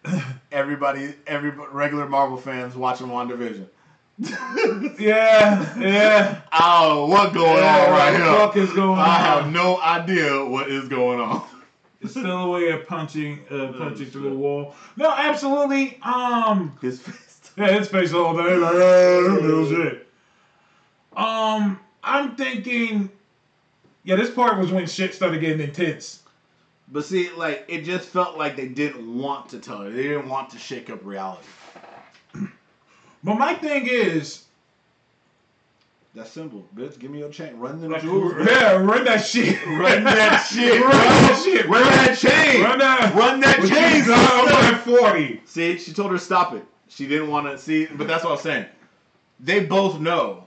Everybody, 0.51 1.13
every 1.27 1.51
regular 1.51 2.07
Marvel 2.07 2.37
fans 2.37 2.75
watching 2.75 3.07
WandaVision. 3.07 3.67
Yeah, 4.99 5.79
yeah. 5.79 6.41
Oh, 6.51 7.07
what 7.07 7.33
going 7.33 7.57
yeah, 7.63 7.85
on 7.85 7.91
right 7.91 8.11
what 8.11 8.17
the 8.19 8.25
here? 8.25 8.33
fuck 8.33 8.57
is 8.57 8.73
going 8.73 8.99
I 8.99 9.15
have 9.15 9.51
no 9.51 9.79
idea 9.79 10.43
what 10.43 10.69
is 10.69 10.89
going 10.89 11.21
on. 11.21 11.47
It's 12.01 12.11
still 12.11 12.25
a 12.25 12.49
way 12.49 12.69
of 12.71 12.85
punching, 12.85 13.45
uh, 13.49 13.73
punching 13.77 14.07
through 14.07 14.29
the 14.29 14.35
wall. 14.35 14.75
No, 14.97 15.09
absolutely. 15.09 15.99
Um, 16.01 16.77
His 16.81 16.99
face. 16.99 17.25
Yeah, 17.57 17.71
his 17.77 17.89
face 17.89 18.13
all 18.13 18.37
day 18.37 18.55
like, 18.55 18.73
oh, 18.73 19.67
shit. 19.69 20.07
Um, 21.13 21.77
I'm 22.01 22.35
thinking, 22.37 23.09
yeah, 24.05 24.15
this 24.15 24.29
part 24.29 24.57
was 24.57 24.71
when 24.71 24.87
shit 24.87 25.13
started 25.13 25.41
getting 25.41 25.59
intense. 25.59 26.21
But 26.91 27.05
see, 27.05 27.29
like 27.31 27.65
it 27.67 27.83
just 27.83 28.09
felt 28.09 28.37
like 28.37 28.55
they 28.55 28.67
didn't 28.67 29.17
want 29.17 29.49
to 29.49 29.59
tell 29.59 29.79
her. 29.83 29.89
They 29.89 30.03
didn't 30.03 30.27
want 30.29 30.49
to 30.51 30.57
shake 30.57 30.89
up 30.89 31.03
reality. 31.05 31.45
But 33.23 33.35
my 33.35 33.53
thing 33.53 33.85
is, 33.85 34.45
That's 36.15 36.31
simple, 36.31 36.65
bitch. 36.75 36.97
Give 36.99 37.11
me 37.11 37.19
your 37.19 37.29
chain. 37.29 37.59
Run 37.59 37.81
them 37.81 37.91
like, 37.91 38.01
jewels. 38.01 38.33
yeah, 38.47 38.73
run 38.77 39.03
that 39.03 39.17
shit, 39.25 39.63
Run 39.67 40.03
that 40.05 40.47
shit. 40.49 40.81
run 40.81 40.89
that 40.91 41.41
shit, 41.43 41.67
Run 41.67 41.83
that 41.83 42.17
chain. 42.17 42.63
run 42.63 42.79
that, 42.79 43.13
Run 43.13 43.39
that 43.41 43.57
chain. 43.57 44.03
sister. 44.03 44.11
that 44.11 44.81
forty. 44.85 45.41
See, 45.45 45.77
she 45.77 45.91
told 45.93 46.11
her 46.11 46.17
stop 46.17 46.53
it. 46.53 46.63
She 46.87 47.07
didn't 47.07 47.29
want 47.29 47.45
to 47.47 47.57
see, 47.57 47.85
but 47.87 48.07
that's 48.07 48.23
what 48.23 48.31
I'm 48.33 48.39
saying. 48.39 48.65
They 49.41 49.63
both 49.65 49.99
know 49.99 50.45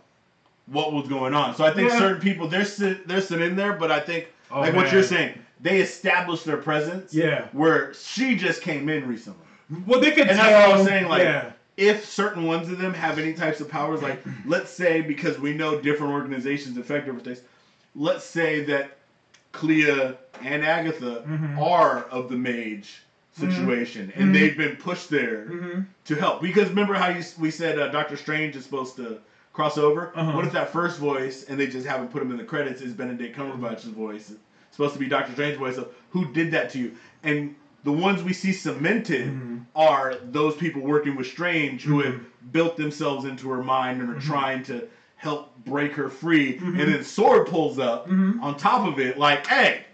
what 0.67 0.93
was 0.95 1.07
going 1.09 1.35
on. 1.35 1.55
So 1.55 1.65
I 1.65 1.73
think 1.75 1.91
Yeah. 1.91 1.99
certain 1.99 2.21
people 2.23 2.49
they're 2.49 2.65
sit, 2.65 3.07
they're 3.07 3.21
sitting 3.21 3.47
in 3.51 3.57
there, 3.57 3.75
but 3.75 3.91
I 3.93 4.01
think 4.01 4.29
Oh, 4.51 4.61
like 4.61 4.75
what 4.75 4.91
you're 4.93 5.03
saying, 5.03 5.39
they 5.63 5.81
established 5.81 6.45
their 6.45 6.57
presence. 6.59 7.15
Yeah. 7.15 7.47
Where 7.53 7.95
she 7.95 8.37
just 8.37 8.61
came 8.63 8.89
in 8.89 9.07
recently. 9.09 9.47
Well, 9.87 10.01
they 10.01 10.11
could 10.11 10.29
And 10.29 10.39
tell. 10.39 10.51
that's 10.51 10.71
what 10.71 10.81
I'm 10.81 10.87
saying. 10.87 11.09
Like, 11.09 11.23
yeah, 11.23 11.53
if 11.77 12.05
certain 12.05 12.45
ones 12.45 12.69
of 12.69 12.79
them 12.79 12.93
have 12.93 13.19
any 13.19 13.33
types 13.33 13.61
of 13.61 13.69
powers, 13.69 14.03
like 14.03 14.23
let's 14.45 14.71
say 14.71 15.01
because 15.01 15.39
we 15.39 15.55
know 15.55 15.81
different 15.81 16.13
organizations 16.13 16.77
affect 16.77 17.07
different 17.07 17.25
things, 17.25 17.41
let's 17.95 18.25
say 18.25 18.65
that 18.65 18.99
Clea 19.53 20.15
and 20.43 20.65
Agatha 20.65 21.25
Mhm. 21.27 21.59
are 21.59 22.05
of 22.11 22.29
the 22.29 22.37
mage 22.37 23.03
situation, 23.39 24.13
and 24.15 24.29
Mhm. 24.29 24.33
they've 24.35 24.57
been 24.57 24.77
pushed 24.77 25.09
there 25.09 25.47
Mhm. 25.49 25.87
to 26.07 26.15
help. 26.17 26.43
Because 26.43 26.69
remember 26.69 26.95
how 26.95 27.09
you, 27.09 27.23
we 27.39 27.51
said 27.51 27.79
uh, 27.79 27.89
Doctor 27.89 28.17
Strange 28.17 28.57
is 28.57 28.65
supposed 28.65 28.97
to 28.97 29.19
cross 29.55 29.79
over? 29.79 30.13
Uh-huh. 30.15 30.33
What 30.33 30.45
if 30.47 30.53
that 30.53 30.71
first 30.73 30.99
voice, 30.99 31.45
and 31.45 31.59
they 31.59 31.67
just 31.67 31.87
haven't 31.87 32.11
put 32.11 32.21
him 32.23 32.31
in 32.31 32.37
the 32.37 32.45
credits, 32.45 32.83
is 32.83 32.93
Benedict 32.93 33.35
Cumberbatch's 33.37 33.85
voice? 33.85 34.33
Supposed 34.73 34.95
to 34.95 34.99
be 34.99 35.07
Doctor 35.07 35.33
Strange 35.33 35.57
voice 35.59 35.77
of 35.77 35.89
who 36.11 36.33
did 36.33 36.51
that 36.51 36.71
to 36.71 36.79
you, 36.81 36.93
and 37.23 37.55
the 37.85 37.93
ones 37.93 38.23
we 38.23 38.33
see 38.33 38.53
cemented 38.53 39.29
Mhm. 39.29 39.61
are 39.77 40.17
those 40.31 40.55
people 40.57 40.83
working 40.83 41.15
with 41.17 41.27
Strange 41.27 41.83
who 41.85 42.01
have 42.01 42.15
Mhm. 42.15 42.25
built 42.53 42.77
themselves 42.77 43.25
into 43.25 43.49
her 43.51 43.63
mind 43.63 44.01
and 44.01 44.11
are 44.11 44.15
Mhm. 44.17 44.23
trying 44.27 44.63
to 44.65 44.87
help 45.17 45.57
break 45.65 45.95
her 45.95 46.09
free. 46.09 46.59
Mhm. 46.59 46.81
And 46.81 46.93
then 46.93 47.05
Sword 47.05 47.47
pulls 47.47 47.79
up 47.79 48.09
Mhm. 48.09 48.43
on 48.43 48.57
top 48.57 48.87
of 48.87 48.99
it, 48.99 49.19
like, 49.19 49.47
hey, 49.47 49.85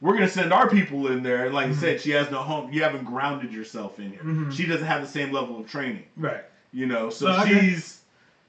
we're 0.00 0.14
gonna 0.14 0.28
send 0.28 0.52
our 0.52 0.68
people 0.68 1.06
in 1.08 1.22
there. 1.22 1.50
Like 1.50 1.68
you 1.68 1.74
said, 1.74 2.00
she 2.00 2.10
has 2.10 2.30
no 2.30 2.38
home. 2.38 2.70
You 2.72 2.82
haven't 2.82 3.04
grounded 3.04 3.52
yourself 3.52 3.98
in 3.98 4.10
here. 4.12 4.50
She 4.50 4.66
doesn't 4.66 4.86
have 4.86 5.00
the 5.02 5.08
same 5.08 5.32
level 5.32 5.58
of 5.58 5.66
training, 5.68 6.04
Right. 6.16 6.44
you 6.72 6.86
know. 6.86 7.08
So 7.10 7.26
get- 7.44 7.48
she's 7.60 8.00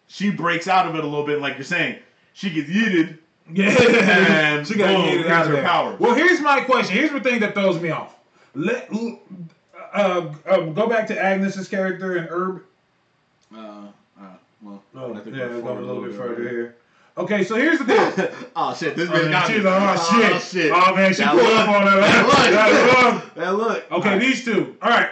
she 0.07 0.29
breaks 0.29 0.67
out 0.67 0.85
of 0.85 0.95
it 0.95 1.03
a 1.03 1.07
little 1.07 1.25
bit, 1.25 1.41
like 1.41 1.55
you're 1.55 1.63
saying. 1.63 1.95
She 2.33 2.49
gets 2.49 2.69
yeeted. 2.69 3.17
Yeah. 3.53 3.76
And 4.55 4.67
she 4.67 4.76
got 4.76 4.88
boom, 4.88 5.05
yeeted 5.05 5.11
here's 5.19 5.26
out 5.31 5.41
of 5.45 5.47
her 5.49 5.53
there. 5.55 5.63
power. 5.63 5.95
Well, 5.99 6.15
here's 6.15 6.41
my 6.41 6.61
question. 6.61 6.95
Here's 6.95 7.11
the 7.11 7.19
thing 7.19 7.39
that 7.41 7.53
throws 7.53 7.80
me 7.81 7.89
off. 7.91 8.15
Let 8.55 8.89
uh, 9.93 10.34
uh, 10.45 10.59
go 10.67 10.88
back 10.88 11.07
to 11.07 11.19
Agnes's 11.22 11.67
character 11.67 12.15
and 12.17 12.27
Herb. 12.30 12.63
Uh, 13.55 13.59
uh, 14.19 14.23
well, 14.61 14.84
Oh, 14.95 15.13
I 15.13 15.19
think 15.19 15.35
yeah, 15.35 15.47
we're 15.47 15.49
go 15.49 15.57
a 15.57 15.61
forward 15.61 15.84
little 15.85 16.03
bit 16.03 16.15
further 16.15 16.49
here. 16.49 16.76
Okay, 17.17 17.43
so 17.43 17.55
here's 17.55 17.80
the 17.80 17.85
deal. 17.85 18.30
oh 18.55 18.73
shit! 18.76 18.95
This 18.95 19.09
Oh, 19.09 19.13
bitch 19.13 19.22
man, 19.23 19.31
got 19.31 19.47
she's 19.47 19.57
me. 19.57 19.63
like, 19.63 19.81
oh, 19.81 19.95
Oh, 20.34 20.39
shit. 20.39 20.72
Oh, 20.73 20.95
man, 20.95 21.13
she 21.13 21.22
That 21.22 21.31
pulled 21.31 21.43
look. 21.43 21.59
up 21.59 21.69
on 21.69 21.88
her. 21.88 21.99
That 22.01 22.26
look. 22.26 22.35
That 22.51 23.13
look. 23.13 23.35
That 23.35 23.55
look. 23.55 23.91
Okay, 23.91 24.19
these 24.19 24.43
two. 24.43 24.76
All 24.81 24.89
right. 24.89 25.09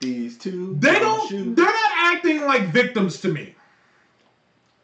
these 0.00 0.36
two. 0.38 0.76
They 0.80 0.92
don't 0.98 1.02
don't. 1.02 1.28
shoot. 1.28 1.56
They're 1.56 1.64
not 1.64 1.90
acting 1.94 2.40
like 2.42 2.64
victims 2.68 3.20
to 3.20 3.28
me. 3.32 3.54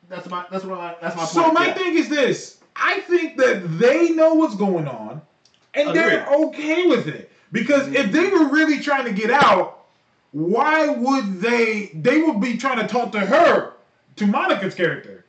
That's 0.08 0.28
my. 0.30 0.46
That's 0.50 0.64
what. 0.64 0.78
I, 0.80 0.96
that's 1.00 1.16
my 1.16 1.22
point. 1.24 1.30
So 1.30 1.52
my 1.52 1.66
yeah. 1.66 1.74
thing 1.74 1.96
is 1.98 2.08
this: 2.08 2.55
I 2.78 3.00
think 3.00 3.36
that 3.38 3.78
they 3.78 4.10
know 4.10 4.34
what's 4.34 4.56
going 4.56 4.88
on, 4.88 5.22
and 5.74 5.94
they're 5.94 6.26
okay 6.26 6.86
with 6.86 7.06
it. 7.08 7.30
Because 7.52 7.88
if 7.88 8.10
they 8.12 8.28
were 8.28 8.48
really 8.48 8.80
trying 8.80 9.04
to 9.04 9.12
get 9.12 9.30
out, 9.30 9.86
why 10.32 10.88
would 10.88 11.40
they? 11.40 11.90
They 11.94 12.20
would 12.20 12.40
be 12.40 12.56
trying 12.56 12.78
to 12.78 12.88
talk 12.88 13.12
to 13.12 13.20
her, 13.20 13.72
to 14.16 14.26
Monica's 14.26 14.74
character. 14.74 15.24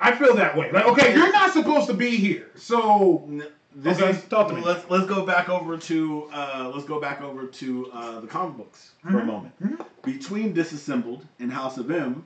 I 0.00 0.12
feel 0.16 0.34
that 0.36 0.56
way. 0.56 0.72
Like, 0.72 0.86
okay, 0.86 1.14
you're 1.14 1.30
not 1.32 1.52
supposed 1.52 1.86
to 1.88 1.94
be 1.94 2.16
here, 2.16 2.50
so 2.56 3.28
This 3.72 4.00
Okay, 4.00 4.10
is 4.10 4.24
talk 4.24 4.48
to 4.48 4.54
me. 4.54 4.62
Let's 4.62 4.88
let's 4.90 5.06
go 5.06 5.24
back 5.24 5.48
over 5.48 5.76
to 5.76 6.28
uh, 6.32 6.72
let's 6.74 6.86
go 6.86 7.00
back 7.00 7.22
over 7.22 7.46
to 7.46 7.90
uh, 7.92 8.20
the 8.20 8.26
comic 8.26 8.56
books 8.56 8.90
for 9.02 9.18
a 9.18 9.22
Mhm. 9.22 9.26
moment. 9.26 9.54
Mhm. 9.62 9.84
Between 10.02 10.52
Disassembled 10.52 11.24
and 11.38 11.52
House 11.52 11.78
of 11.78 11.88
M, 11.90 12.24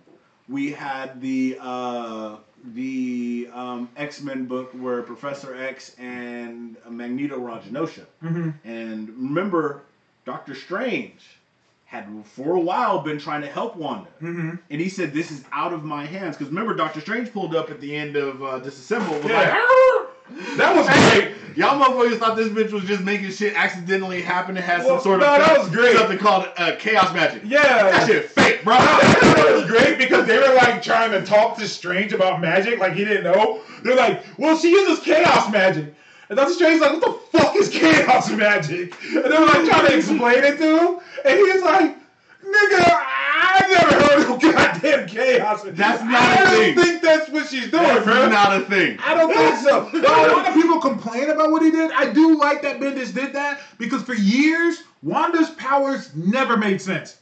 we 0.48 0.70
had 0.72 1.20
the 1.20 1.58
uh, 1.60 2.36
the 2.72 3.48
um, 3.52 3.88
X 3.96 4.22
Men 4.22 4.46
book 4.46 4.70
where 4.72 5.02
Professor 5.02 5.54
X 5.54 5.94
and 5.98 6.76
Magneto 6.88 7.38
were 7.38 7.50
on 7.50 7.60
Genosha. 7.62 8.04
Mhm. 8.22 8.54
And 8.64 9.08
remember, 9.10 9.82
Doctor 10.24 10.54
Strange 10.54 11.20
had 11.84 12.06
for 12.24 12.56
a 12.56 12.60
while 12.60 13.00
been 13.00 13.18
trying 13.18 13.42
to 13.42 13.46
help 13.48 13.76
Wanda. 13.76 14.08
Mhm. 14.22 14.58
And 14.70 14.80
he 14.80 14.88
said, 14.88 15.12
This 15.12 15.30
is 15.30 15.44
out 15.52 15.72
of 15.72 15.84
my 15.84 16.06
hands. 16.06 16.36
Because 16.36 16.48
remember, 16.50 16.74
Doctor 16.74 17.00
Strange 17.00 17.32
pulled 17.32 17.54
up 17.54 17.70
at 17.70 17.80
the 17.80 17.94
end 17.94 18.16
of 18.16 18.42
uh, 18.42 18.58
Disassembled. 18.60 19.22
Was 19.22 19.30
Yeah. 19.30 19.38
like, 19.40 19.52
"Arr!" 19.54 20.56
that 20.56 20.74
was 20.76 20.86
great. 21.12 21.34
Y'all 21.56 21.80
motherfuckers 21.80 22.18
thought 22.18 22.36
this 22.36 22.48
bitch 22.48 22.72
was 22.72 22.84
just 22.84 23.02
making 23.02 23.30
shit 23.30 23.54
accidentally 23.54 24.20
happen 24.22 24.54
to 24.54 24.60
have 24.60 24.84
Well, 24.84 24.96
some 24.98 25.02
sort 25.02 25.20
no, 25.20 25.32
of 25.34 25.38
that 25.46 25.58
was 25.58 25.68
great. 25.70 25.96
something 25.96 26.18
called 26.18 26.48
uh, 26.56 26.72
chaos 26.78 27.12
magic. 27.14 27.42
Yeah, 27.44 27.60
That 27.90 28.06
shit 28.06 28.30
fake, 28.30 28.64
bro. 28.64 28.74
that 28.78 29.50
was 29.54 29.64
great 29.70 29.98
because 29.98 30.26
they 30.26 30.38
were 30.38 30.54
like 30.54 30.82
trying 30.82 31.10
to 31.12 31.22
talk 31.24 31.56
to 31.58 31.66
Strange 31.68 32.12
about 32.12 32.40
magic, 32.40 32.78
like 32.78 32.92
he 32.94 33.04
didn't 33.04 33.24
know. 33.24 33.60
They're 33.82 33.96
like, 33.96 34.24
"Well, 34.38 34.56
she 34.56 34.70
uses 34.70 35.04
chaos 35.04 35.50
magic," 35.52 35.94
and 36.28 36.36
Doctor 36.36 36.54
Strange's 36.54 36.80
like, 36.80 36.92
"What 36.92 37.02
the 37.32 37.38
fuck 37.38 37.56
is 37.56 37.68
chaos 37.68 38.30
magic?" 38.30 38.94
And 39.14 39.24
they 39.24 39.38
were 39.38 39.46
like 39.46 39.64
trying 39.66 39.86
to 39.86 39.96
explain 39.96 40.42
it 40.44 40.56
to 40.58 40.78
him, 40.78 41.00
and 41.24 41.36
he 41.38 41.42
was 41.44 41.62
like, 41.62 41.96
"Nigga, 42.44 43.06
I 43.54 43.68
never 43.68 43.94
heard 44.04 44.34
of 44.34 44.40
goddamn 44.82 45.06
chaos." 45.08 45.62
That's 45.64 46.02
not 46.02 46.14
I 46.22 46.34
a 46.34 46.74
don't 46.74 46.84
think 46.84 47.02
that's 47.02 47.30
what 47.30 47.46
she's 47.48 47.70
doing, 47.70 47.82
That's 47.82 48.04
bro. 48.04 48.28
not 48.28 48.60
a 48.60 48.64
thing. 48.66 48.98
I 49.04 49.14
don't 49.14 49.32
think 49.32 49.56
so. 49.58 49.90
Now, 50.00 50.26
a 50.26 50.32
lot 50.32 50.48
of 50.48 50.54
people 50.54 50.80
complain 50.80 51.30
about 51.30 51.50
what 51.50 51.62
he 51.62 51.70
did. 51.70 51.90
I 51.92 52.12
do 52.12 52.38
like 52.38 52.62
that 52.62 52.80
Bendis 52.80 53.14
did 53.14 53.32
that 53.34 53.60
because 53.78 54.02
for 54.02 54.14
years, 54.14 54.82
Wanda's 55.02 55.50
powers 55.50 56.14
never 56.14 56.56
made 56.56 56.80
sense. 56.80 57.18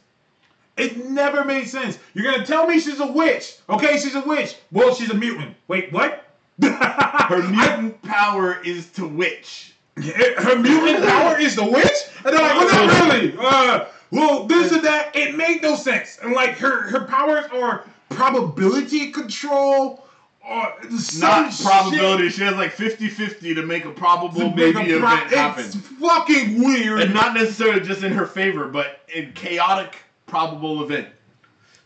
It 0.77 1.09
never 1.11 1.45
made 1.45 1.69
sense. 1.69 1.99
You're 2.15 2.31
gonna 2.33 2.47
tell 2.47 2.67
me 2.67 2.81
she's 2.81 3.01
a 3.01 3.07
witch. 3.07 3.57
Okay, 3.69 3.99
she's 3.99 4.15
a 4.15 4.23
witch. 4.23 4.57
Well, 4.73 4.95
she's 4.95 5.11
a 5.11 5.15
mutant. 5.15 5.55
Wait, 5.69 5.93
what? 5.93 6.27
Her 6.63 7.43
mutant 7.49 8.01
power 8.03 8.61
is 8.65 8.91
to 8.93 9.07
witch. 9.07 9.75
her 9.97 10.57
mutant 10.59 11.05
power 11.07 11.39
is 11.39 11.57
the 11.57 11.65
witch? 11.65 11.91
And 12.25 12.35
they're 12.35 12.41
like, 12.41 12.55
well, 12.57 12.87
not 12.87 13.13
really. 13.15 13.35
Uh, 13.39 13.85
well, 14.13 14.45
this 14.45 14.71
and 14.73 14.85
that. 14.85 15.17
It 15.17 15.35
made 15.35 15.63
no 15.63 15.75
sense. 15.75 16.19
And 16.23 16.35
like 16.35 16.59
her, 16.59 16.83
her 16.91 17.07
powers 17.07 17.47
are 17.53 17.85
probability 18.11 19.11
control 19.11 20.07
or 20.47 20.75
Not 21.19 21.53
shit. 21.53 21.67
probability. 21.67 22.29
She 22.29 22.43
has 22.43 22.55
like 22.57 22.75
50-50 22.75 23.55
to 23.55 23.63
make 23.63 23.87
a 23.87 23.91
probable 23.91 24.51
make 24.51 24.75
maybe 24.75 24.93
a 24.93 24.99
event 24.99 25.31
happen. 25.31 25.65
It's 25.65 25.77
fucking 25.77 26.63
weird. 26.63 27.01
And 27.01 27.15
not 27.15 27.35
necessarily 27.35 27.81
just 27.81 28.03
in 28.03 28.13
her 28.13 28.27
favor, 28.27 28.69
but 28.69 29.01
in 29.15 29.33
chaotic 29.33 29.97
probable 30.27 30.83
event. 30.83 31.09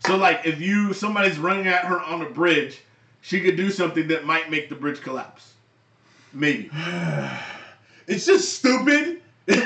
So 0.04 0.16
like 0.16 0.44
if 0.44 0.60
you 0.60 0.92
somebody's 0.94 1.38
running 1.38 1.68
at 1.68 1.84
her 1.84 2.00
on 2.00 2.22
a 2.22 2.30
bridge, 2.30 2.80
she 3.20 3.40
could 3.40 3.56
do 3.56 3.70
something 3.70 4.08
that 4.08 4.24
might 4.24 4.50
make 4.50 4.68
the 4.68 4.74
bridge 4.74 5.00
collapse. 5.00 5.54
Maybe. 6.32 6.70
it's 8.08 8.26
just 8.26 8.58
stupid. 8.58 9.22
and 9.48 9.62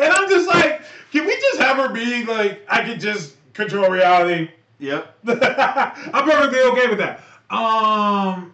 I'm 0.00 0.28
just 0.28 0.48
like, 0.48 0.79
can 1.12 1.26
we 1.26 1.34
just 1.36 1.60
have 1.60 1.76
her 1.76 1.88
be 1.92 2.24
like, 2.24 2.64
I 2.68 2.82
can 2.82 2.98
just 3.00 3.34
control 3.52 3.90
reality? 3.90 4.50
Yep. 4.78 5.14
I'm 5.28 6.24
perfectly 6.24 6.60
okay 6.60 6.86
with 6.88 6.98
that. 6.98 7.22
Um, 7.50 8.52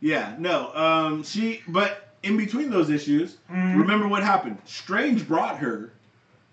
Yeah, 0.00 0.34
no. 0.38 0.72
Um 0.74 1.22
she 1.24 1.62
but 1.68 2.08
in 2.22 2.36
between 2.36 2.70
those 2.70 2.90
issues, 2.90 3.36
Mhm. 3.50 3.78
remember 3.78 4.06
what 4.08 4.22
happened? 4.22 4.58
Strange 4.66 5.26
brought 5.26 5.58
her 5.58 5.90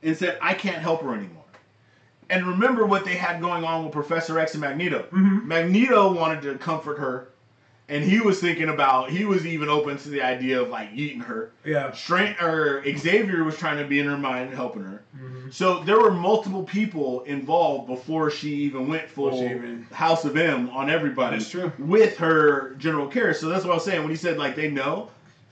and 0.03 0.15
said, 0.15 0.37
I 0.41 0.53
can't 0.53 0.77
help 0.81 1.01
her 1.03 1.13
anymore. 1.13 1.43
And 2.29 2.45
remember 2.47 2.85
what 2.85 3.05
they 3.05 3.15
had 3.15 3.39
going 3.41 3.63
on 3.63 3.83
with 3.85 3.93
Professor 3.93 4.37
X 4.39 4.53
and 4.53 4.61
Magneto. 4.61 5.05
Mhm. 5.11 5.45
Magneto 5.45 6.11
wanted 6.11 6.41
to 6.43 6.55
comfort 6.57 6.97
her, 6.99 7.26
and 7.89 8.03
he 8.03 8.19
was 8.19 8.39
thinking 8.41 8.69
about 8.69 9.09
he 9.09 9.23
was 9.25 9.45
even 9.45 9.69
open 9.69 9.97
to 9.97 10.09
the 10.09 10.21
idea 10.21 10.61
of 10.61 10.69
like 10.69 10.89
eating 10.93 11.21
her. 11.21 11.51
yeah. 11.65 11.91
Strange 11.93 12.35
or 12.41 12.83
Xavier 12.97 13.43
was 13.43 13.57
trying 13.57 13.77
to 13.77 13.85
be 13.87 13.99
in 13.99 14.07
her 14.07 14.17
mind, 14.17 14.53
helping 14.53 14.83
her. 14.83 15.01
Mhm. 15.17 15.53
So 15.53 15.83
there 15.83 15.99
were 15.99 16.11
multiple 16.11 16.63
people 16.63 17.21
involved 17.23 17.87
before 17.87 18.29
she 18.29 18.49
even 18.55 18.87
went 18.89 19.07
full 19.09 19.41
even- 19.43 19.87
House 19.93 20.25
of 20.25 20.35
M 20.35 20.69
on 20.71 20.89
everybody. 20.89 21.37
That's 21.37 21.49
true. 21.49 21.71
With 21.79 22.17
her 22.17 22.75
general 22.77 23.07
care. 23.07 23.33
So 23.33 23.47
that's 23.47 23.63
what 23.63 23.71
I 23.71 23.75
was 23.75 23.85
saying 23.85 24.01
when 24.01 24.09
he 24.11 24.17
said 24.17 24.37
like 24.37 24.55
they 24.55 24.69
know. 24.69 25.09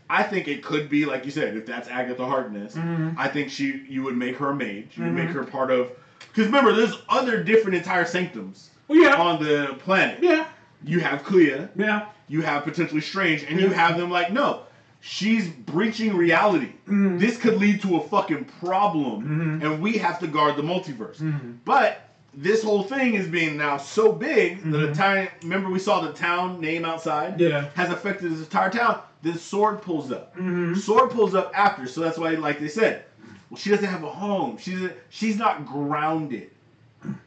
I 0.09 0.21
think 0.21 0.47
it 0.47 0.61
could 0.63 0.87
be 0.89 1.05
like 1.05 1.25
you 1.25 1.31
said 1.31 1.55
if 1.57 1.65
that's 1.65 1.87
Agatha 1.89 2.25
Harkness. 2.25 2.75
Mhm. 2.75 3.15
I 3.17 3.27
think 3.29 3.49
she 3.49 3.81
you 3.89 4.03
would 4.03 4.17
make 4.17 4.35
her 4.37 4.49
a 4.49 4.55
mage. 4.55 4.89
You 4.97 5.05
would 5.05 5.13
Mhm. 5.13 5.15
make 5.15 5.29
her 5.29 5.43
part 5.43 5.71
of 5.71 5.89
because 6.19 6.47
remember 6.47 6.73
there's 6.73 6.97
other 7.07 7.41
different 7.41 7.77
entire 7.77 8.03
sanctums 8.05 8.69
Well, 8.89 8.99
yeah. 8.99 9.15
on 9.15 9.41
the 9.41 9.75
planet. 9.79 10.19
yeah. 10.21 10.45
You 10.83 10.99
have 10.99 11.23
Clea, 11.23 11.67
Yeah. 11.75 12.05
you 12.27 12.41
have 12.41 12.63
potentially 12.63 13.01
Strange, 13.01 13.43
and 13.43 13.59
you 13.59 13.69
have 13.69 13.97
them 13.97 14.09
like 14.11 14.31
no. 14.31 14.61
She's 15.01 15.47
breaching 15.47 16.15
reality. 16.15 16.69
Mhm. 16.87 17.19
This 17.19 17.37
could 17.37 17.57
lead 17.59 17.81
to 17.83 17.97
a 17.97 18.01
fucking 18.07 18.45
problem, 18.59 19.59
Mhm. 19.61 19.63
and 19.65 19.81
we 19.81 19.97
have 19.99 20.19
to 20.19 20.27
guard 20.27 20.55
the 20.57 20.63
multiverse. 20.63 21.17
Mhm. 21.21 21.57
But 21.63 22.09
this 22.33 22.63
whole 22.63 22.83
thing 22.83 23.13
is 23.13 23.27
being 23.27 23.55
now 23.57 23.77
so 23.77 24.11
big 24.11 24.63
that 24.63 24.77
the 24.77 24.87
Mhm. 24.87 24.95
time. 24.97 25.27
Remember, 25.43 25.69
we 25.69 25.79
saw 25.79 26.01
the 26.01 26.11
town 26.11 26.59
name 26.59 26.83
outside. 26.85 27.39
Yeah. 27.39 27.65
Has 27.75 27.89
affected 27.91 28.31
this 28.31 28.39
entire 28.39 28.69
town. 28.71 28.97
This 29.21 29.41
sword 29.41 29.81
pulls 29.81 30.11
up. 30.11 30.35
Mhm. 30.37 30.75
Sword 30.77 31.11
pulls 31.11 31.33
up 31.35 31.51
after, 31.55 31.87
so 31.87 32.01
that's 32.01 32.17
why, 32.17 32.31
like 32.31 32.59
they 32.59 32.67
said, 32.67 33.03
well, 33.49 33.57
she 33.57 33.69
doesn't 33.69 33.85
have 33.87 34.03
a 34.03 34.09
home. 34.09 34.57
She's 34.59 34.79
she's 35.09 35.37
not 35.37 35.65
grounded 35.65 36.49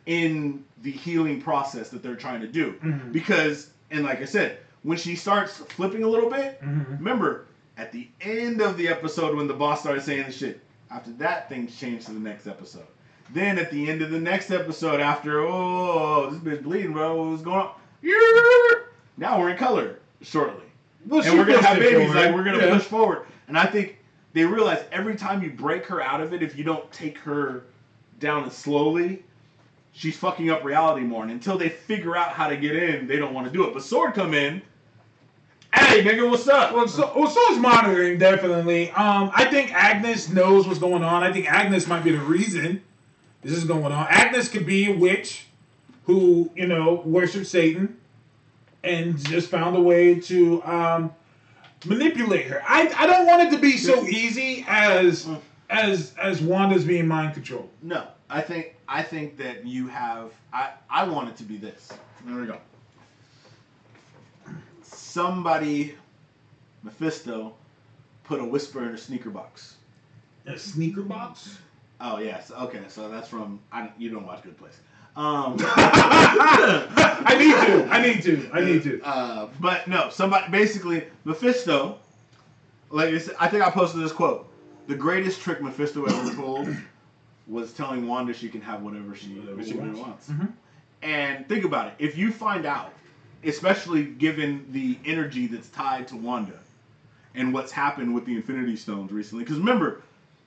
in 0.06 0.64
the 0.82 0.90
healing 0.92 1.40
process 1.42 1.88
that 1.90 2.02
they're 2.02 2.16
trying 2.16 2.40
to 2.40 2.46
do. 2.48 2.74
Mhm. 2.82 3.12
Because, 3.12 3.70
and 3.90 4.04
like 4.04 4.20
I 4.22 4.24
said, 4.26 4.58
when 4.82 4.96
she 4.96 5.16
starts 5.16 5.56
flipping 5.58 6.02
a 6.04 6.08
little 6.08 6.30
bit, 6.30 6.60
Mhm. 6.62 6.98
remember 6.98 7.46
at 7.76 7.92
the 7.92 8.08
end 8.20 8.60
of 8.60 8.76
the 8.76 8.88
episode 8.88 9.36
when 9.36 9.46
the 9.48 9.54
boss 9.54 9.80
started 9.80 10.02
saying 10.02 10.26
the 10.26 10.32
shit. 10.32 10.60
After 10.90 11.10
that, 11.18 11.48
things 11.48 11.78
changed 11.78 12.06
to 12.06 12.12
the 12.12 12.20
next 12.20 12.46
episode. 12.46 12.86
Then 13.34 13.58
at 13.58 13.70
the 13.70 13.90
end 13.90 14.00
of 14.02 14.10
the 14.10 14.18
next 14.20 14.50
episode, 14.50 15.00
after 15.00 15.40
oh 15.40 16.30
this 16.30 16.40
bitch 16.40 16.62
bleeding, 16.62 16.92
bro, 16.92 17.30
what's 17.30 17.42
going 17.42 17.58
on? 17.58 17.70
Now 19.16 19.38
we're 19.40 19.50
in 19.50 19.56
color 19.58 19.96
shortly 20.22 20.64
Well, 21.06 21.22
and 21.22 21.38
we're 21.38 21.44
gonna 21.44 21.62
have 21.66 21.78
babies. 21.78 22.06
forward. 22.06 22.16
Like 22.26 22.34
we're 22.34 22.44
gonna 22.44 22.58
Yeah. 22.66 22.74
push 22.74 22.84
forward. 22.86 23.26
And 23.48 23.58
I 23.58 23.66
think 23.66 23.98
they 24.32 24.44
realize 24.44 24.84
every 24.92 25.16
time 25.16 25.42
you 25.42 25.50
break 25.50 25.84
her 25.86 26.00
out 26.00 26.20
of 26.20 26.32
it, 26.32 26.42
if 26.42 26.56
you 26.56 26.64
don't 26.64 26.90
take 26.92 27.18
her 27.18 27.64
down 28.20 28.44
and 28.44 28.52
slowly, 28.52 29.24
she's 29.98 30.16
fucking 30.16 30.48
up 30.48 30.64
reality 30.64 31.02
more. 31.02 31.22
And 31.22 31.30
until 31.32 31.58
they 31.58 31.68
figure 31.68 32.16
out 32.16 32.30
how 32.30 32.48
to 32.48 32.56
get 32.56 32.76
in, 32.76 33.06
they 33.06 33.16
don't 33.16 33.34
want 33.34 33.46
to 33.46 33.52
do 33.52 33.64
it. 33.66 33.74
But 33.74 33.82
Sword 33.82 34.14
come 34.14 34.32
in, 34.32 34.62
Hey, 35.74 36.02
nigga, 36.02 36.28
what's 36.28 36.48
up? 36.48 36.72
Well, 36.72 36.88
so, 36.88 37.12
well, 37.14 37.28
so 37.28 37.52
is 37.52 37.58
monitoring 37.58 38.18
definitely. 38.18 38.90
Um, 38.92 39.30
I 39.34 39.44
think 39.44 39.72
Agnes 39.74 40.30
knows 40.30 40.66
what's 40.66 40.78
going 40.78 41.02
on. 41.02 41.22
I 41.22 41.30
think 41.30 41.50
Agnes 41.50 41.86
might 41.86 42.02
be 42.02 42.10
the 42.10 42.18
reason 42.18 42.82
this 43.42 43.52
is 43.52 43.64
going 43.64 43.92
on. 43.92 44.06
Agnes 44.08 44.48
could 44.48 44.64
be 44.64 44.90
a 44.90 44.96
witch 44.96 45.46
who 46.04 46.50
you 46.54 46.66
know 46.66 47.02
worships 47.04 47.50
Satan 47.50 47.98
and 48.82 49.18
just 49.26 49.50
found 49.50 49.76
a 49.76 49.80
way 49.80 50.14
to 50.20 50.62
um, 50.64 51.12
manipulate 51.84 52.46
her. 52.46 52.62
I, 52.66 52.90
I 52.96 53.06
don't 53.06 53.26
want 53.26 53.42
it 53.42 53.50
to 53.50 53.58
be 53.58 53.76
so 53.76 54.04
easy 54.04 54.64
as 54.66 55.28
as 55.68 56.14
as 56.18 56.40
Wanda's 56.40 56.84
being 56.84 57.06
mind 57.06 57.34
controlled. 57.34 57.68
No, 57.82 58.06
I 58.30 58.40
think 58.40 58.74
I 58.86 59.02
think 59.02 59.38
that 59.38 59.66
you 59.66 59.88
have. 59.88 60.32
I 60.52 60.72
I 60.90 61.04
want 61.04 61.30
it 61.30 61.36
to 61.36 61.44
be 61.44 61.56
this. 61.56 61.92
There 62.24 62.40
we 62.40 62.46
go. 62.46 62.58
Somebody, 64.82 65.94
Mephisto, 66.82 67.54
put 68.24 68.40
a 68.40 68.44
whisper 68.44 68.86
in 68.86 68.94
a 68.94 68.98
sneaker 68.98 69.30
box. 69.30 69.76
A 70.46 70.58
sneaker 70.58 71.02
box. 71.02 71.58
Oh 72.00 72.18
yes, 72.18 72.50
okay, 72.50 72.82
so 72.88 73.08
that's 73.08 73.28
from. 73.28 73.60
I, 73.72 73.90
you 73.98 74.10
don't 74.10 74.26
watch 74.26 74.42
Good 74.42 74.58
Place. 74.58 74.78
Um, 75.16 75.56
I 75.60 77.34
need 77.38 77.66
to. 77.66 77.88
I 77.90 78.02
need 78.02 78.22
to. 78.22 78.50
I 78.52 78.60
need 78.60 78.82
to. 78.84 79.00
Uh, 79.02 79.48
but 79.58 79.88
no, 79.88 80.10
somebody 80.10 80.50
basically 80.50 81.04
Mephisto. 81.24 81.98
Like 82.90 83.12
I 83.12 83.18
said, 83.18 83.36
I 83.40 83.48
think 83.48 83.66
I 83.66 83.70
posted 83.70 84.02
this 84.02 84.12
quote: 84.12 84.48
"The 84.86 84.94
greatest 84.94 85.40
trick 85.40 85.62
Mephisto 85.62 86.04
ever 86.04 86.34
pulled 86.34 86.68
was 87.48 87.72
telling 87.72 88.06
Wanda 88.06 88.32
she 88.34 88.48
can 88.48 88.60
have 88.60 88.82
whatever 88.82 89.14
she, 89.14 89.30
Whatever 89.30 89.62
she 89.64 89.74
whatever 89.74 89.96
wants. 89.98 90.28
wants." 90.28 90.30
Mhm. 90.30 90.52
And 91.02 91.48
think 91.48 91.64
about 91.64 91.88
it: 91.88 91.94
if 91.98 92.16
you 92.18 92.30
find 92.30 92.66
out, 92.66 92.92
especially 93.44 94.04
given 94.04 94.66
the 94.72 94.98
energy 95.04 95.46
that's 95.46 95.68
tied 95.68 96.08
to 96.08 96.16
Wanda 96.16 96.58
and 97.34 97.52
what's 97.52 97.72
happened 97.72 98.12
with 98.14 98.24
the 98.24 98.34
Infinity 98.36 98.76
Stones 98.76 99.12
recently, 99.12 99.44
because 99.44 99.58
remember. 99.58 100.00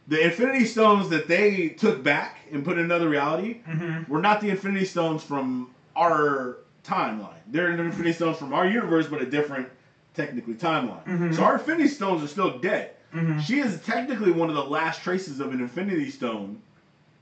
The 0.07 0.25
Infinity 0.25 0.65
Stones 0.65 1.09
that 1.09 1.27
they 1.27 1.69
took 1.69 2.03
back 2.03 2.39
and 2.51 2.65
put 2.65 2.77
in 2.77 2.83
another 2.85 3.07
reality 3.07 3.57
Mm-hmm. 3.69 4.11
were 4.11 4.19
not 4.19 4.41
the 4.41 4.49
Infinity 4.49 4.83
Stones 4.85 5.23
from 5.23 5.69
our 5.95 6.57
timeline. 6.83 7.37
They're 7.51 7.73
the 7.77 7.83
Infinity 7.83 8.13
Stones 8.13 8.37
from 8.37 8.51
our 8.51 8.65
universe, 8.65 9.07
but 9.07 9.21
a 9.21 9.25
different, 9.27 9.69
technically, 10.15 10.55
timeline. 10.55 11.05
Mhm. 11.05 11.35
So 11.35 11.43
our 11.43 11.53
Infinity 11.53 11.87
Stones 11.87 12.23
are 12.23 12.27
still 12.27 12.57
dead. 12.57 12.89
Mhm. 13.13 13.39
She 13.41 13.59
is 13.59 13.79
technically 13.85 14.31
one 14.31 14.49
of 14.49 14.55
the 14.55 14.63
last 14.65 15.03
traces 15.03 15.39
of 15.39 15.53
an 15.53 15.61
Infinity 15.61 16.09
Stone 16.09 16.59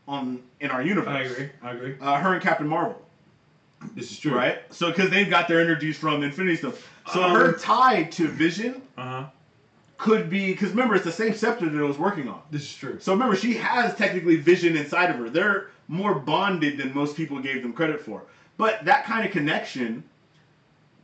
on 0.10 0.42
in 0.60 0.72
our 0.72 0.82
universe. 0.82 1.08
I 1.10 1.20
agree. 1.22 1.50
I 1.62 1.72
agree. 1.72 1.96
Uh, 2.02 2.18
her 2.18 2.34
and 2.34 2.42
Captain 2.42 2.68
Marvel, 2.68 3.00
This 3.96 4.12
is 4.12 4.20
true. 4.20 4.36
right? 4.36 4.60
So 4.72 4.90
because 4.90 5.10
they've 5.12 5.30
got 5.30 5.48
their 5.48 5.62
energies 5.62 5.98
from 5.98 6.24
Infinity 6.24 6.58
Stones, 6.58 6.78
so 7.14 7.24
Um, 7.24 7.32
her 7.36 7.54
tie 7.54 8.04
to 8.04 8.28
Vision 8.28 8.82
Uh 8.98 9.04
huh. 9.04 9.24
could 9.98 10.30
be 10.30 10.52
because 10.52 10.72
remember 10.72 10.96
it's 10.96 11.06
the 11.06 11.12
same 11.12 11.34
scepter 11.34 11.70
that 11.70 11.80
it 11.80 11.84
was 11.88 12.00
working 12.00 12.28
on. 12.28 12.42
This 12.52 12.64
is 12.64 12.76
true. 12.76 12.98
So 13.00 13.14
remember, 13.14 13.36
she 13.36 13.54
has 13.56 13.96
technically 13.96 14.38
vision 14.38 14.76
inside 14.76 15.12
of 15.12 15.18
her. 15.18 15.30
They're 15.30 15.68
more 15.88 16.16
bonded 16.16 16.78
than 16.80 16.94
most 16.94 17.16
people 17.16 17.40
gave 17.40 17.62
them 17.62 17.72
credit 17.74 18.02
for. 18.02 18.24
But 18.58 18.84
that 18.86 19.06
kind 19.06 19.26
of 19.26 19.32
connection 19.32 20.04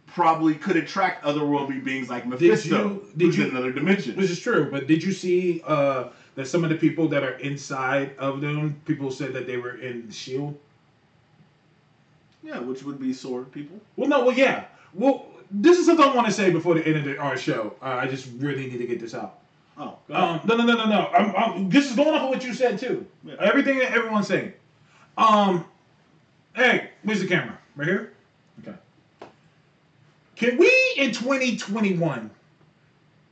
probably 0.07 0.56
could 0.56 0.76
attract 0.77 1.23
otherworldly 1.26 1.84
beings 1.84 2.10
like 2.10 2.26
Mephisto, 2.26 2.84
you- 2.90 3.06
did 3.18 3.26
who's 3.26 3.38
you- 3.38 3.44
in 3.45 3.49
another 3.52 3.72
dimension. 3.72 4.15
This 4.15 4.32
is 4.32 4.40
true. 4.40 4.68
But 4.72 4.88
did 4.88 5.03
you 5.03 5.11
see 5.11 5.61
uh, 5.65 6.06
that 6.36 6.48
some 6.48 6.64
of 6.64 6.70
the 6.70 6.76
people 6.76 7.07
that 7.10 7.24
are 7.24 7.38
inside 7.40 8.16
of 8.18 8.41
them, 8.41 8.80
people 8.86 9.10
said 9.12 9.34
that 9.34 9.48
they 9.48 9.57
were 9.57 9.78
in 9.78 10.10
Shield? 10.12 10.57
Yeah, 12.44 12.60
which 12.60 12.84
would 12.84 12.99
be 12.99 13.14
sword 13.14 13.52
people. 13.52 13.80
Well, 13.95 14.07
no. 14.07 14.26
Well, 14.26 14.36
yeah. 14.36 14.66
Well, 14.94 15.26
this 15.49 15.80
is 15.80 15.86
something 15.86 16.06
I 16.06 16.14
want 16.14 16.28
to 16.28 16.34
say 16.34 16.52
before 16.52 16.76
the 16.76 16.86
end 16.86 16.98
of 16.98 17.03
the, 17.06 17.18
our 17.18 17.38
show. 17.38 17.74
Uh, 17.82 17.86
I 17.86 18.07
just 18.07 18.28
really 18.38 18.68
need 18.68 18.78
to 18.78 18.88
get 18.88 18.99
this 18.99 19.16
out. 19.16 19.40
Oh, 19.78 19.98
go 20.07 20.14
ahead. 20.14 20.41
Um, 20.41 20.41
no, 20.45 20.56
no, 20.57 20.66
no, 20.66 20.74
no, 20.76 20.86
no. 20.86 21.07
I'm, 21.07 21.36
I'm, 21.36 21.70
this 21.70 21.90
is 21.90 21.95
going 21.95 22.14
off 22.14 22.24
of 22.24 22.30
what 22.30 22.45
you 22.45 22.53
said 22.53 22.80
too. 22.80 23.06
Yeah. 23.24 23.36
Everything 23.40 23.80
that 23.80 23.91
everyone's 23.91 24.28
saying. 24.28 24.53
Um, 25.18 25.66
hey, 26.56 26.91
where's 27.03 27.20
the 27.20 27.28
camera? 27.28 27.57
Right 27.76 27.88
here. 27.88 28.14
Okay. 28.62 28.78
Can 30.36 30.57
we 30.57 30.72
in 30.98 31.12
2021 31.12 32.30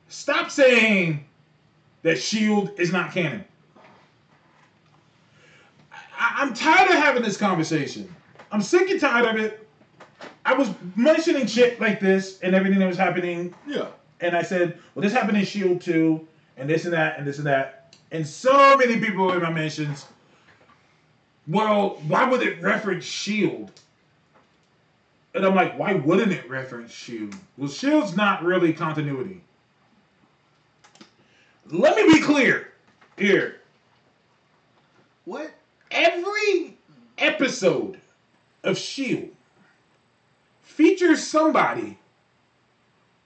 stop 0.09 0.49
saying 0.49 1.25
that 2.03 2.17
Shield 2.17 2.71
is 2.77 2.91
not 2.91 3.11
canon? 3.11 3.43
I, 5.91 6.35
I'm 6.37 6.53
tired 6.53 6.89
of 6.91 6.97
having 6.97 7.23
this 7.23 7.37
conversation. 7.37 8.13
I'm 8.51 8.61
sick 8.61 8.89
and 8.89 8.99
tired 8.99 9.25
of 9.25 9.41
it. 9.41 9.67
I 10.45 10.53
was 10.53 10.69
mentioning 10.95 11.47
shit 11.47 11.79
like 11.79 11.99
this 11.99 12.39
and 12.41 12.53
everything 12.53 12.79
that 12.79 12.87
was 12.87 12.97
happening 12.97 13.53
yeah. 13.67 13.87
and 14.21 14.35
I 14.35 14.43
said, 14.43 14.77
well, 14.93 15.01
this 15.01 15.13
happened 15.13 15.37
in 15.37 15.45
Shield 15.45 15.81
too, 15.81 16.27
and 16.57 16.69
this 16.69 16.85
and 16.85 16.93
that, 16.93 17.17
and 17.17 17.25
this 17.25 17.37
and 17.37 17.47
that. 17.47 17.95
And 18.11 18.27
so 18.27 18.77
many 18.77 18.99
people 18.99 19.31
in 19.33 19.41
my 19.41 19.49
mentions, 19.49 20.05
well, 21.47 22.01
why 22.07 22.25
would 22.25 22.43
it 22.43 22.61
reference 22.61 23.05
Shield? 23.05 23.71
And 25.33 25.45
I'm 25.45 25.55
like, 25.55 25.77
why 25.79 25.93
wouldn't 25.93 26.31
it 26.31 26.47
reference 26.49 26.91
Shield? 26.91 27.35
Well, 27.57 27.69
Shield's 27.69 28.15
not 28.15 28.43
really 28.43 28.71
continuity. 28.71 29.41
Let 31.73 31.95
me 31.95 32.13
be 32.13 32.21
clear 32.21 32.69
here. 33.17 33.61
What? 35.25 35.51
Every 35.89 36.77
episode 37.17 37.99
of 38.63 38.77
Shield 38.77 39.29
features 40.61 41.25
somebody 41.25 41.97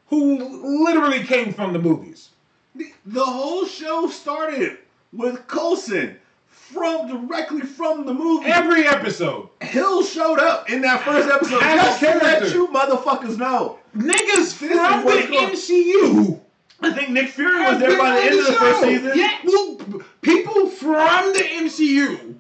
who 0.08 0.86
literally 0.86 1.24
came 1.26 1.52
from 1.52 1.74
the 1.74 1.80
movies. 1.80 2.30
The, 2.74 2.94
the 3.06 3.26
whole 3.26 3.66
show 3.66 4.08
started 4.08 4.78
with 5.12 5.46
Coulson 5.48 6.18
from 6.48 7.28
directly 7.28 7.62
from 7.62 8.06
the 8.06 8.14
movie. 8.14 8.46
Every 8.46 8.88
episode. 8.88 9.50
Hill 9.60 10.04
showed 10.04 10.40
up 10.40 10.70
in 10.70 10.82
that 10.84 11.02
first 11.04 11.28
episode 11.30 11.62
As 11.64 12.00
just 12.00 12.00
to 12.00 12.26
let 12.26 12.54
you 12.54 12.68
motherfuckers 12.68 13.38
know. 13.38 13.80
Niggas 13.94 14.38
is 14.38 14.54
from 14.54 15.04
the 15.04 15.28
going- 15.28 15.50
MCU. 15.52 16.42
I 16.82 16.92
think 16.94 17.10
Nick 17.10 17.30
Fury 17.30 17.60
was 17.64 17.80
there 17.80 17.98
by 17.98 18.12
the 18.12 18.18
on 18.18 18.28
end 18.28 18.40
of 18.40 18.46
the 18.46 18.54
first 18.54 18.82
season. 18.82 19.12
Yeah, 19.16 19.38
well, 19.44 19.78
people 20.22 20.70
from 20.70 21.34
the 21.34 21.40
MCU 21.40 22.36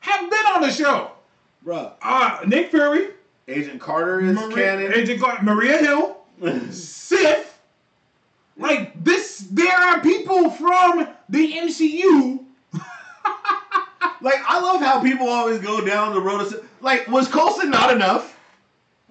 have 0.00 0.30
been 0.30 0.46
on 0.54 0.60
the 0.62 0.70
show. 0.70 1.12
Bruh. 1.64 1.92
Uh, 2.02 2.40
Nick 2.46 2.70
Fury, 2.70 3.08
Agent 3.48 3.80
Carter 3.80 4.20
is 4.20 4.34
Maria, 4.34 4.54
canon. 4.54 4.92
Agent 4.94 5.20
Gar- 5.20 5.42
Maria 5.42 5.78
Hill, 5.78 6.18
Sif. 6.70 7.48
Like 8.58 9.02
this, 9.02 9.38
there 9.50 9.74
are 9.74 10.00
people 10.00 10.50
from 10.50 11.08
the 11.28 11.52
MCU. 11.54 12.44
like 14.20 14.40
I 14.46 14.60
love 14.60 14.82
how 14.82 15.00
people 15.00 15.28
always 15.28 15.60
go 15.60 15.84
down 15.84 16.12
the 16.12 16.20
road 16.20 16.42
of 16.42 16.68
like 16.82 17.08
was 17.08 17.28
Coulson 17.28 17.70
not 17.70 17.92
enough? 17.92 18.31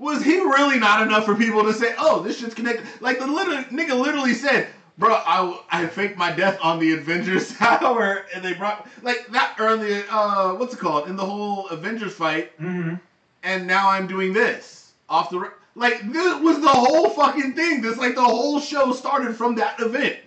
Was 0.02 0.24
he 0.24 0.40
really 0.40 0.80
not 0.80 1.04
enough 1.04 1.26
for 1.26 1.36
people 1.36 1.62
to 1.64 1.74
say, 1.74 1.94
"Oh, 2.00 2.24
this 2.24 2.40
shit's 2.40 2.56
connected"? 2.56 2.88
Like 3.02 3.20
the 3.20 3.28
little 3.28 3.56
nigga 3.66 3.94
literally 4.00 4.34
said, 4.34 4.68
"Bro, 4.98 5.14
I 5.14 5.60
I 5.72 5.86
faked 5.86 6.18
my 6.18 6.32
death 6.32 6.58
on 6.64 6.80
the 6.80 6.94
Avengers 6.94 7.54
Tower, 7.58 8.26
and 8.34 8.44
they 8.44 8.54
brought 8.54 8.88
like 9.04 9.28
that 9.28 9.56
or 9.60 9.78
the 9.78 10.04
uh 10.12 10.56
what's 10.56 10.74
it 10.74 10.80
called 10.80 11.08
in 11.08 11.16
the 11.16 11.26
whole 11.26 11.68
Avengers 11.70 12.14
fight, 12.14 12.58
Mm-hmm. 12.60 12.96
and 13.44 13.68
now 13.68 13.90
I'm 13.90 14.08
doing 14.08 14.34
this 14.34 14.92
off 15.08 15.30
the." 15.30 15.52
Like 15.76 16.12
this 16.12 16.42
was 16.42 16.60
the 16.62 16.68
whole 16.68 17.12
fucking 17.12 17.54
thing. 17.54 17.82
This 17.82 17.98
like 17.98 18.16
the 18.16 18.24
whole 18.24 18.60
show 18.60 18.92
started 18.94 19.36
from 19.36 19.54
that 19.56 19.80
event, 19.80 20.18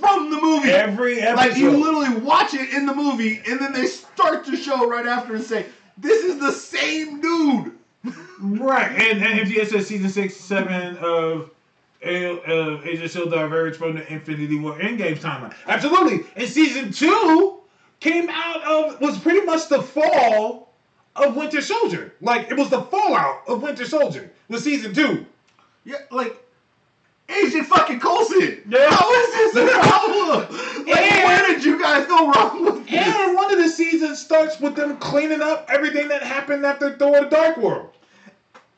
from 0.00 0.30
the 0.30 0.40
movie. 0.40 0.70
Every 0.70 1.20
episode. 1.20 1.36
Like 1.48 1.58
you 1.58 1.70
literally 1.72 2.20
watch 2.20 2.54
it 2.54 2.72
in 2.72 2.86
the 2.86 2.94
movie, 2.94 3.42
and 3.48 3.58
then 3.60 3.72
they 3.72 3.86
start 3.86 4.46
the 4.46 4.56
show 4.56 4.88
right 4.88 5.06
after 5.06 5.34
and 5.34 5.44
say, 5.44 5.66
"This 5.98 6.24
is 6.24 6.38
the 6.38 6.52
same 6.52 7.20
dude." 7.20 7.72
Right, 8.40 8.90
and, 8.98 9.22
and 9.22 9.40
MTS 9.40 9.70
says 9.70 9.86
season 9.86 10.10
six, 10.10 10.36
seven 10.36 10.96
of 10.98 11.50
uh, 12.04 12.08
Agent 12.84 13.10
Shield 13.10 13.30
diverged 13.30 13.76
from 13.76 13.94
the 13.94 14.12
Infinity 14.12 14.58
War 14.58 14.74
Endgame 14.78 15.18
timeline. 15.18 15.54
Absolutely, 15.66 16.26
and 16.34 16.48
season 16.48 16.92
two 16.92 17.60
came 18.00 18.28
out 18.28 18.62
of 18.62 19.00
was 19.00 19.18
pretty 19.18 19.46
much 19.46 19.68
the 19.68 19.80
fall 19.80 20.72
of 21.14 21.36
Winter 21.36 21.60
Soldier. 21.60 22.14
Like 22.20 22.50
it 22.50 22.56
was 22.56 22.70
the 22.70 22.82
fallout 22.82 23.42
of 23.46 23.62
Winter 23.62 23.86
Soldier. 23.86 24.32
Was 24.48 24.64
season 24.64 24.92
two. 24.92 25.26
Yeah, 25.84 25.98
like 26.10 26.41
Agent 27.32 27.66
fucking 27.66 28.00
Coulson. 28.00 28.62
Yeah. 28.68 28.88
How 28.90 29.12
is 29.12 29.54
this 29.54 29.56
a 29.56 29.78
problem? 29.78 30.86
Like, 30.86 31.00
And- 31.12 31.24
where 31.24 31.46
did 31.48 31.64
you 31.64 31.80
guys 31.80 32.06
go 32.06 32.30
wrong 32.30 32.64
with 32.64 32.86
this? 32.88 33.06
And 33.06 33.34
one 33.34 33.52
of 33.52 33.58
the 33.58 33.68
seasons 33.68 34.18
starts 34.18 34.60
with 34.60 34.74
them 34.76 34.96
cleaning 34.98 35.40
up 35.42 35.66
everything 35.70 36.08
that 36.08 36.22
happened 36.22 36.64
after 36.66 36.96
Thor: 36.96 37.20
The 37.20 37.26
Dark 37.28 37.56
World. 37.58 37.88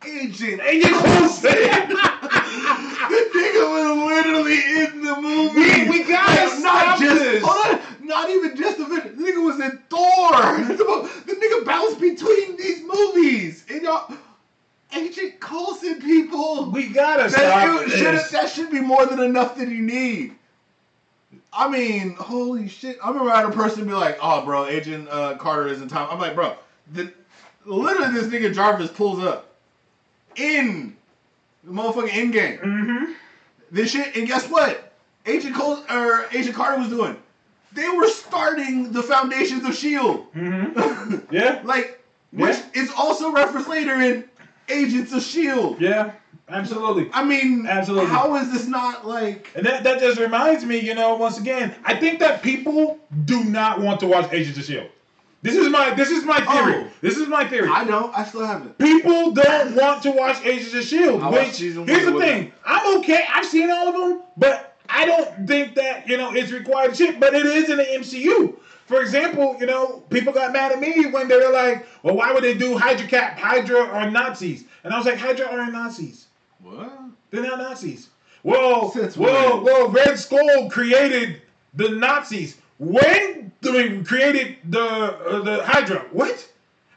Agent 0.07 0.61
Agent 0.63 0.93
Coulson. 0.93 1.51
the 1.89 3.31
nigga 3.35 3.65
was 3.71 4.11
literally 4.11 4.59
in 4.85 5.01
the 5.03 5.21
movie. 5.21 5.61
We- 5.61 5.91
we 5.91 6.05
gotta 6.05 6.33
Like, 6.51 6.59
not 6.61 6.83
stop 6.83 6.99
just 7.01 7.21
this. 7.23 7.43
hold 7.45 7.75
on, 7.75 8.07
not 8.07 8.29
even 8.31 8.57
just 8.57 8.79
the 8.79 8.85
video. 8.85 9.13
The 9.13 9.23
nigga 9.23 9.45
was 9.45 9.61
in 9.61 9.79
Thor. 9.89 10.59
The, 10.77 11.11
the 11.27 11.33
nigga 11.35 11.65
bounced 11.65 12.01
between 12.01 12.57
these 12.57 12.83
movies. 12.83 13.65
And 13.71 13.83
y'all, 13.83 14.13
Agent 14.97 15.41
Coulson, 15.41 16.01
people. 16.01 16.71
We 16.71 16.89
gotta 16.89 17.25
That, 17.25 17.31
stop 17.31 17.83
it 17.87 17.91
should, 17.91 18.33
that 18.33 18.49
should 18.51 18.71
be 18.71 18.81
more 18.81 19.07
than 19.07 19.21
enough 19.21 19.57
that 19.57 19.69
you 19.69 19.83
need. 19.83 20.35
I 21.53 21.69
mean, 21.69 22.15
holy 22.15 22.69
shit! 22.69 22.99
I 23.03 23.09
remember 23.09 23.31
I 23.31 23.41
had 23.43 23.49
a 23.49 23.53
person 23.53 23.85
be 23.87 23.93
like, 23.93 24.19
"Oh, 24.21 24.45
bro, 24.45 24.67
Agent 24.67 25.09
uh, 25.11 25.37
Carter 25.37 25.69
is 25.69 25.81
in 25.83 25.89
time." 25.89 26.09
I'm 26.11 26.19
like, 26.19 26.35
bro, 26.35 26.57
the, 26.93 27.13
literally 27.65 28.13
this 28.13 28.27
nigga 28.27 28.53
Jarvis 28.55 28.91
pulls 28.91 29.23
up 29.23 29.55
in 30.37 30.97
the 31.63 31.73
motherfucking 31.73 32.15
end 32.15 32.33
game. 32.33 32.59
Mm-hmm. 32.59 33.13
This 33.71 33.91
shit, 33.93 34.17
and 34.17 34.27
guess 34.27 34.49
what? 34.49 34.93
Agent 35.27 35.55
Cole 35.55 35.79
or 35.91 36.27
Agent 36.33 36.55
Carter 36.57 36.79
was 36.81 36.89
doing. 36.89 37.17
They 37.73 37.89
were 37.89 38.09
starting 38.09 38.93
the 38.93 39.03
foundations 39.03 39.65
of 39.65 39.75
Shield, 39.75 40.33
Mm-hmm. 40.35 41.19
Yeah. 41.35 41.61
like 41.65 42.01
which 42.33 42.57
Yeah. 42.57 42.83
is 42.83 42.91
also 42.97 43.31
referenced 43.33 43.69
later 43.69 43.95
in 44.01 44.25
Agents 44.69 45.13
of 45.13 45.23
Shield. 45.23 45.81
Yeah. 45.81 46.13
Absolutely. 46.49 47.11
I 47.13 47.25
mean, 47.25 47.67
Absolutely. 47.67 48.11
How 48.11 48.37
is 48.37 48.53
this 48.53 48.67
not 48.67 49.07
like? 49.07 49.51
And 49.55 49.65
that, 49.65 49.83
that 49.85 49.99
just 49.99 50.21
reminds 50.21 50.65
me, 50.65 50.79
you 50.79 50.95
know, 50.95 51.15
once 51.15 51.39
again, 51.39 51.75
I 51.85 51.95
think 51.95 52.21
that 52.21 52.43
people 52.43 52.99
do 53.25 53.45
not 53.45 53.81
want 53.81 54.01
to 54.01 54.07
watch 54.07 54.31
Agents 54.31 54.59
of 54.59 54.65
Shield. 54.65 54.91
This 55.45 55.57
is 55.57 55.69
my 55.69 55.93
this 55.93 56.11
is 56.11 56.25
my 56.25 56.43
oh. 56.49 56.53
theory. 56.53 56.85
Oh. 56.87 56.91
This 57.03 57.19
is 57.19 57.29
my 57.29 57.47
theory. 57.47 57.69
I 57.69 57.85
know. 57.85 58.11
I 58.15 58.25
still 58.25 58.47
haven't. 58.47 58.79
People 58.79 59.33
don't 59.33 59.75
want 59.77 60.03
to 60.05 60.11
watch 60.11 60.43
Agents 60.43 60.73
of 60.73 60.85
Shield. 60.85 61.23
I 61.23 61.29
Which 61.29 61.59
here's 61.59 61.75
the 61.77 62.19
thing: 62.19 62.51
I'm 62.65 62.99
okay. 62.99 63.25
I've 63.31 63.45
seen 63.45 63.71
all 63.71 63.89
of 63.89 63.95
them, 63.95 64.23
but 64.39 64.79
I 64.89 65.05
don't 65.05 65.47
think 65.47 65.75
that 65.75 66.09
you 66.09 66.17
know 66.17 66.33
it's 66.35 66.51
required 66.51 66.97
shit. 66.97 67.21
But 67.21 67.35
it 67.35 67.45
is 67.45 67.69
in 67.69 67.77
the 67.77 67.85
MCU. 67.85 68.57
For 68.87 69.01
example, 69.01 69.57
you 69.59 69.67
know, 69.67 70.03
people 70.11 70.33
got 70.33 70.53
mad 70.53 70.73
at 70.73 70.81
me 70.81 71.07
when 71.07 71.29
they 71.29 71.37
were 71.37 71.53
like, 71.53 71.87
"Well, 72.03 72.17
why 72.17 72.33
would 72.33 72.45
they 72.45 72.55
do 72.55 72.77
Hydra 72.77 73.07
Cap? 73.07 73.39
Hydra 73.39 73.83
or 73.83 74.11
Nazis?" 74.11 74.65
And 74.83 74.93
I 74.93 74.99
was 74.99 75.07
like, 75.07 75.19
"Hydra 75.19 75.47
aren't 75.47 75.73
Nazis. 75.73 76.27
What? 76.63 76.93
They're 77.31 77.43
not 77.43 77.59
Nazis." 77.59 78.09
Well, 78.43 78.91
Since 78.93 79.17
well, 79.17 79.57
when? 79.57 79.65
well, 79.65 79.89
Red 79.89 80.19
Skull 80.19 80.69
created 80.71 81.41
the 81.75 81.89
Nazis. 81.91 82.59
When 82.79 83.53
they 83.61 84.01
created 84.03 84.59
the 84.65 84.83
uh, 84.83 85.41
the 85.43 85.65
Hydra? 85.65 86.01
What? 86.13 86.49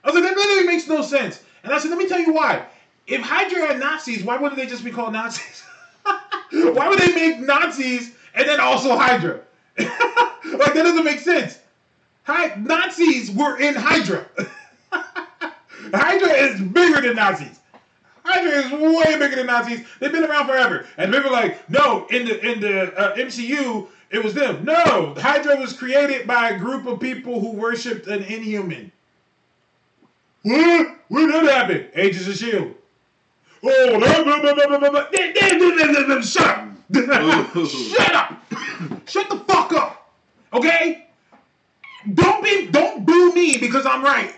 I 0.04 0.12
was 0.12 0.16
like, 0.16 0.24
that 0.24 0.38
literally 0.38 0.68
makes 0.68 0.88
no 0.88 1.02
sense. 1.02 1.44
And 1.64 1.74
I 1.74 1.80
said, 1.80 1.90
let 1.90 1.98
me 1.98 2.08
tell 2.08 2.20
you 2.20 2.34
why. 2.34 2.66
If 3.08 3.22
Hydra 3.22 3.74
are 3.74 3.78
Nazis, 3.78 4.24
why 4.24 4.38
wouldn't 4.38 4.60
they 4.60 4.66
just 4.66 4.84
be 4.84 4.92
called 4.92 5.14
Nazis? 5.14 5.64
why 6.04 6.88
would 6.88 7.00
they 7.00 7.14
make 7.14 7.40
Nazis 7.40 8.14
and 8.34 8.48
then 8.48 8.60
also 8.60 8.96
Hydra? 8.96 9.42
like 9.78 10.74
that 10.74 10.74
doesn't 10.76 11.04
make 11.04 11.20
sense. 11.20 11.60
Hi- 12.28 12.56
Nazis 12.58 13.32
were 13.32 13.58
in 13.58 13.74
Hydra. 13.74 14.26
Hydra 14.92 16.30
is 16.34 16.60
bigger 16.60 17.00
than 17.00 17.16
Nazis. 17.16 17.58
Hydra 18.26 18.52
is 18.52 18.72
way 18.74 19.18
bigger 19.18 19.38
than 19.38 19.46
Nazis. 19.46 19.86
They've 20.02 20.12
been 20.12 20.26
around 20.26 20.48
forever. 20.48 20.86
And 20.98 21.14
people 21.14 21.30
are 21.30 21.32
like, 21.32 21.70
no, 21.70 22.06
in 22.08 22.26
the 22.26 22.46
in 22.46 22.60
the 22.60 22.94
uh, 23.00 23.16
MCU, 23.16 23.88
it 24.12 24.22
was 24.22 24.34
them. 24.34 24.66
No, 24.66 25.16
Hydra 25.18 25.56
was 25.56 25.72
created 25.72 26.28
by 26.28 26.50
a 26.50 26.60
group 26.60 26.86
of 26.86 27.00
people 27.00 27.40
who 27.40 27.52
worshipped 27.52 28.08
an 28.08 28.24
inhuman. 28.24 28.92
What? 30.44 30.98
When 31.08 31.32
did 31.32 31.46
that 31.46 31.54
happen? 31.54 31.88
Agents 31.96 32.28
of 32.28 32.36
Shield. 32.36 32.76
Oh, 33.64 34.00
blah, 34.00 34.24
blah, 34.24 34.42
blah, 34.42 34.54
blah, 34.54 34.80
blah, 34.80 34.90
blah, 34.90 36.22
shut 36.22 36.46
up! 36.46 36.68
Shut 37.68 38.14
up! 38.14 38.42
Shut 39.08 39.30
the 39.30 39.40
fuck 39.48 39.74
up! 39.74 40.12
Okay? 40.54 41.07
Don't 42.14 42.44
be, 42.44 42.68
don't 42.68 43.06
boo 43.06 43.34
me 43.34 43.58
because 43.58 43.86
I'm 43.86 44.04
right. 44.04 44.34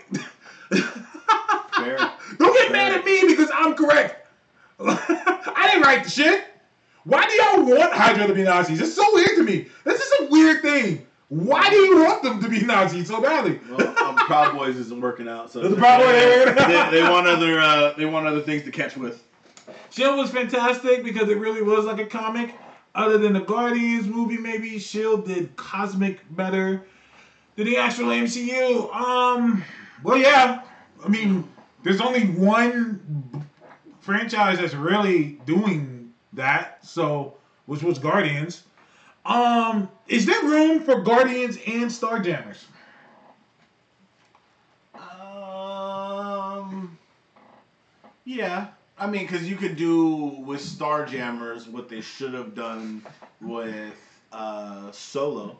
Fair. 1.76 1.98
Don't 2.38 2.54
get 2.54 2.72
mad 2.72 2.92
at 2.92 3.04
me 3.04 3.26
because 3.26 3.50
I'm 3.52 3.74
correct. 3.74 4.26
I 4.80 5.68
didn't 5.70 5.82
write 5.82 6.04
the 6.04 6.10
shit. 6.10 6.44
Why 7.04 7.26
do 7.26 7.32
y'all 7.32 7.76
want 7.78 7.92
Hydra 7.92 8.26
to 8.26 8.34
be 8.34 8.42
Nazis? 8.42 8.80
It's 8.80 8.94
so 8.94 9.04
weird 9.14 9.36
to 9.36 9.42
me. 9.42 9.66
This 9.84 10.00
is 10.00 10.20
a 10.20 10.24
weird 10.30 10.62
thing. 10.62 11.06
Why 11.28 11.68
do 11.70 11.76
you 11.76 12.02
want 12.04 12.22
them 12.22 12.42
to 12.42 12.48
be 12.48 12.60
Nazis 12.62 13.08
so 13.08 13.20
badly? 13.20 13.60
Well, 13.70 13.98
um, 13.98 14.16
Proud 14.16 14.56
Boys 14.56 14.76
isn't 14.76 15.00
working 15.00 15.28
out, 15.28 15.50
so 15.50 15.60
The 15.68 15.76
Proud 15.76 16.00
Boys 16.00 16.14
ain't 16.14 16.46
working 16.46 16.74
out. 16.74 16.90
they, 16.90 17.00
they 17.00 17.08
want 17.08 17.26
other 17.26 17.58
uh, 17.58 17.94
they 17.96 18.04
want 18.04 18.26
other 18.26 18.40
things 18.40 18.64
to 18.64 18.70
catch 18.70 18.96
with. 18.96 19.22
Shield 19.90 20.18
was 20.18 20.30
fantastic 20.30 21.02
because 21.02 21.28
it 21.28 21.38
really 21.38 21.62
was 21.62 21.84
like 21.84 21.98
a 21.98 22.06
comic. 22.06 22.54
Other 22.94 23.18
than 23.18 23.32
the 23.32 23.40
Guardians 23.40 24.06
movie, 24.06 24.36
maybe 24.36 24.78
Shield 24.78 25.26
did 25.26 25.54
cosmic 25.56 26.20
better 26.34 26.84
than 27.60 27.70
the 27.70 27.76
actual 27.76 28.06
MCU. 28.06 28.94
Um, 28.94 29.62
well, 30.02 30.16
yeah. 30.16 30.62
I 31.04 31.08
mean, 31.08 31.46
there's 31.82 32.00
only 32.00 32.26
one 32.28 33.44
franchise 34.00 34.58
that's 34.58 34.74
really 34.74 35.38
doing 35.44 36.12
that. 36.32 36.84
So, 36.84 37.34
which 37.66 37.82
was 37.82 37.98
Guardians. 37.98 38.62
Um, 39.26 39.90
is 40.08 40.24
there 40.24 40.42
room 40.42 40.80
for 40.80 41.02
Guardians 41.02 41.58
and 41.66 41.90
Starjammers? 41.90 42.64
Um. 44.94 46.98
Yeah, 48.24 48.68
I 48.98 49.06
mean, 49.06 49.26
because 49.26 49.48
you 49.48 49.56
could 49.56 49.76
do 49.76 50.16
with 50.46 50.62
Starjammers 50.62 51.68
what 51.68 51.90
they 51.90 52.00
should 52.00 52.32
have 52.32 52.54
done 52.54 53.02
with 53.42 53.94
uh, 54.32 54.90
Solo, 54.92 55.58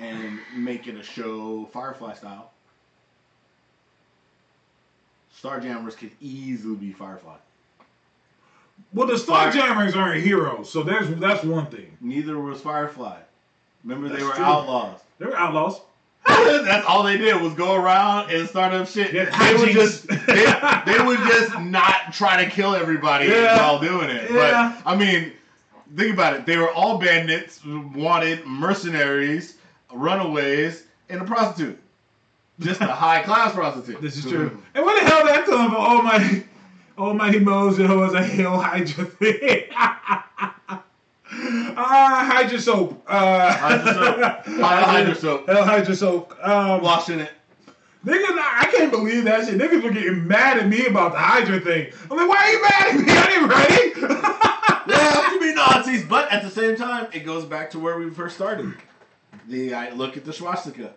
and 0.00 0.38
make 0.56 0.86
it 0.86 0.96
a 0.96 1.02
show 1.02 1.66
Firefly 1.72 2.14
style. 2.14 2.50
Starjammers 5.42 5.96
could 5.96 6.10
easily 6.20 6.76
be 6.76 6.92
Firefly. 6.92 7.36
Well, 8.92 9.06
the 9.06 9.14
Starjammers 9.14 9.96
aren't 9.96 10.22
heroes, 10.22 10.70
so 10.70 10.82
there's 10.82 11.08
that's 11.16 11.44
one 11.44 11.66
thing. 11.66 11.96
Neither 12.00 12.38
was 12.38 12.60
Firefly. 12.60 13.18
Remember, 13.84 14.08
they 14.14 14.22
were 14.22 14.32
true. 14.32 14.44
outlaws. 14.44 15.00
They 15.18 15.26
were 15.26 15.36
outlaws. 15.36 15.80
That's 16.26 16.84
all 16.88 17.04
they 17.04 17.18
did 17.18 17.40
was 17.40 17.54
go 17.54 17.76
around 17.76 18.32
and 18.32 18.48
start 18.48 18.72
up 18.74 18.88
shit. 18.88 19.12
Yeah, 19.12 19.30
they 19.38 19.54
would 19.56 19.68
just 19.70 20.08
they, 20.08 20.44
they 20.84 21.04
would 21.04 21.20
just 21.20 21.56
not 21.60 22.12
try 22.12 22.44
to 22.44 22.50
kill 22.50 22.74
everybody 22.74 23.26
Yeah. 23.28 23.56
while 23.58 23.78
doing 23.78 24.10
it. 24.10 24.28
Yeah. 24.32 24.74
But 24.84 24.90
I 24.90 24.96
mean, 24.96 25.32
think 25.94 26.12
about 26.14 26.34
it. 26.34 26.44
They 26.44 26.56
were 26.56 26.72
all 26.72 26.98
bandits, 26.98 27.64
wanted 27.64 28.44
mercenaries, 28.44 29.56
runaways, 29.92 30.84
and 31.08 31.20
a 31.20 31.24
prostitute. 31.24 31.78
Just 32.58 32.80
a 32.80 32.86
high 32.86 33.22
class 33.22 33.52
prostitute. 33.54 34.00
This 34.00 34.16
is 34.16 34.24
true. 34.24 34.62
And 34.74 34.84
where 34.84 34.98
the 35.02 35.08
hell 35.10 35.24
that 35.26 35.44
come 35.44 35.70
from? 35.70 35.76
Almighty, 35.76 36.44
Almighty 36.96 37.38
Moses 37.40 37.88
was 37.88 38.14
a 38.14 38.22
Hail 38.22 38.58
Hydra 38.58 39.04
thing. 39.04 39.64
Ah, 41.78 42.26
Hydra 42.32 42.58
soap. 42.58 43.04
Uh, 43.06 43.52
Hydra 43.52 43.92
soap. 43.94 44.46
Hydra 44.46 45.14
soap. 45.14 45.46
Hell 45.48 45.64
Hydra 45.64 45.94
soap. 45.94 46.34
Um, 46.42 46.80
Washing 46.80 47.20
it. 47.20 47.30
niggas, 48.06 48.24
I 48.38 48.68
can't 48.74 48.90
believe 48.90 49.24
that 49.24 49.44
shit. 49.46 49.58
Niggas 49.58 49.82
were 49.82 49.90
getting 49.90 50.26
mad 50.26 50.56
at 50.58 50.68
me 50.68 50.86
about 50.86 51.12
the 51.12 51.18
Hydra 51.18 51.60
thing. 51.60 51.92
I'm 52.10 52.16
like, 52.16 52.28
why 52.28 52.36
are 52.36 52.50
you 52.52 52.62
mad 52.62 52.86
at 52.88 52.94
me? 52.94 53.12
I 53.12 53.26
didn't 53.26 53.48
write 53.48 53.70
it. 53.70 54.94
Have 54.94 55.32
to 55.34 55.40
be 55.40 55.52
Nazis, 55.52 56.04
but 56.06 56.30
at 56.32 56.42
the 56.42 56.50
same 56.50 56.76
time, 56.76 57.08
it 57.12 57.20
goes 57.26 57.44
back 57.44 57.70
to 57.72 57.78
where 57.78 57.98
we 57.98 58.08
first 58.08 58.36
started. 58.36 58.72
The 59.48 59.74
I 59.74 59.90
look 59.90 60.16
at 60.16 60.24
the 60.24 60.32
swastika. 60.32 60.92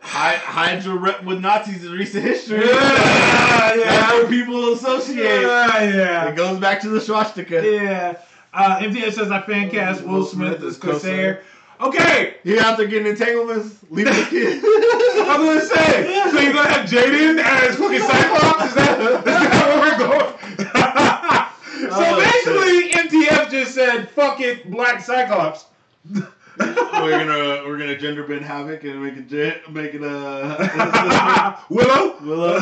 Hy- 0.00 0.36
Hydra 0.36 0.94
rep 0.96 1.24
with 1.24 1.40
Nazis 1.40 1.84
in 1.84 1.92
recent 1.92 2.24
history. 2.24 2.58
Yeah, 2.58 3.74
yeah. 3.74 3.74
That's 3.74 4.12
what 4.12 4.28
people 4.28 4.72
associate. 4.72 5.42
Yeah, 5.42 5.82
yeah. 5.84 6.28
It 6.28 6.36
goes 6.36 6.58
back 6.58 6.80
to 6.82 6.88
the 6.90 7.00
swastika. 7.00 7.62
Yeah. 7.64 8.18
Uh, 8.52 8.78
MTS 8.82 9.14
says 9.16 9.30
I 9.30 9.40
fan 9.42 9.70
cast 9.70 10.02
Will 10.02 10.24
Smith 10.24 10.62
as 10.62 10.76
Corsair. 10.76 11.42
Okay, 11.80 12.36
He 12.44 12.58
out 12.58 12.76
there 12.78 12.86
getting 12.86 13.08
entanglements, 13.08 13.78
leaving 13.90 14.12
his 14.14 14.28
kid. 14.30 14.62
I 14.64 15.36
was 15.38 15.68
gonna 15.68 15.82
say. 15.82 16.30
So 16.30 16.40
you're 16.40 16.52
gonna 16.52 16.68
have 16.68 16.88
Jaden 16.88 17.38
as 17.42 17.76
fucking 17.76 18.00
Cyclops? 18.00 18.64
Is 18.66 18.74
that, 18.74 19.00
is 19.00 19.24
that 19.24 19.66
where 19.68 19.80
we're 19.80 19.98
going? 19.98 20.30
so 21.90 21.96
Oh, 21.96 22.16
basically, 22.20 23.20
MTF 23.20 23.50
just 23.50 23.74
said, 23.74 24.08
"Fuck 24.10 24.40
it, 24.40 24.70
Black 24.70 25.00
Cyclops." 25.00 25.64
we're 26.58 27.10
gonna 27.10 27.66
we're 27.66 27.78
gonna 27.78 27.98
gender 27.98 28.22
bend 28.24 28.44
havoc 28.44 28.84
and 28.84 29.02
make 29.02 29.14
it 29.16 29.70
make 29.72 29.94
it 29.94 30.02
uh 30.02 31.56
Willow. 31.68 32.16
Willow 32.22 32.52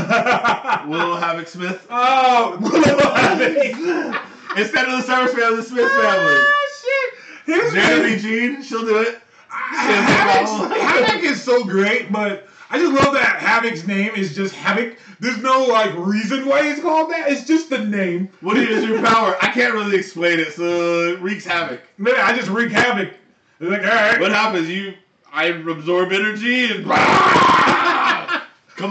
Willow 0.88 1.16
Havoc 1.16 1.46
Smith 1.48 1.86
Oh, 1.90 2.56
Willow. 2.60 3.14
Havoc. 3.14 4.18
Instead 4.56 4.88
of 4.88 4.92
the 4.98 5.02
Cyrus 5.02 5.34
family, 5.34 5.56
the 5.56 5.62
Smith 5.62 5.90
family. 5.90 6.36
Ah, 6.36 6.68
shit. 6.82 7.14
Here's 7.46 7.72
Jeremy. 7.72 8.18
Jean, 8.18 8.62
she'll 8.62 8.82
do 8.84 8.98
it. 8.98 9.20
Havoc, 9.48 10.76
Havoc 10.76 11.22
is 11.24 11.42
so 11.42 11.64
great, 11.64 12.10
but 12.12 12.48
I 12.70 12.78
just 12.78 12.92
love 12.92 13.14
that 13.14 13.36
Havoc's 13.40 13.86
name 13.86 14.14
is 14.14 14.34
just 14.34 14.54
Havoc. 14.54 14.96
There's 15.20 15.38
no 15.38 15.64
like 15.66 15.92
reason 15.96 16.46
why 16.46 16.68
it's 16.68 16.80
called 16.80 17.10
that. 17.12 17.30
It's 17.30 17.44
just 17.46 17.70
the 17.70 17.78
name. 17.78 18.28
What 18.40 18.56
is 18.56 18.84
your 18.84 19.00
power? 19.02 19.36
I 19.40 19.48
can't 19.48 19.72
really 19.74 19.96
explain 19.96 20.40
it, 20.40 20.52
so 20.52 21.12
it 21.12 21.20
wreaks 21.20 21.44
havoc. 21.46 21.80
Man, 21.98 22.14
I 22.18 22.34
just 22.36 22.48
wreak 22.48 22.70
havoc. 22.72 23.10
It's 23.62 23.70
like, 23.70 23.82
all 23.82 23.88
right. 23.94 24.20
What 24.20 24.32
happens? 24.32 24.68
You, 24.68 24.94
I 25.32 25.44
absorb 25.46 26.10
energy 26.10 26.64
and 26.64 26.84
come 26.84 26.92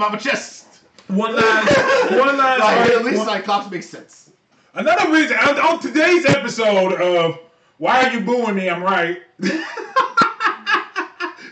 out 0.01 0.13
my 0.13 0.17
chest. 0.17 0.65
One 1.09 1.35
last, 1.35 2.11
one 2.11 2.37
last. 2.37 2.59
Like, 2.61 2.89
at 2.91 3.03
least 3.03 3.17
one- 3.17 3.27
Cyclops 3.27 3.69
makes 3.69 3.89
sense. 3.89 4.31
Another 4.73 5.11
reason 5.11 5.35
on, 5.35 5.59
on 5.59 5.79
today's 5.81 6.25
episode 6.25 6.93
of 7.01 7.37
Why 7.79 8.05
Are 8.05 8.13
You 8.13 8.21
Booing 8.21 8.55
Me? 8.55 8.69
I'm 8.69 8.81
right. 8.81 9.21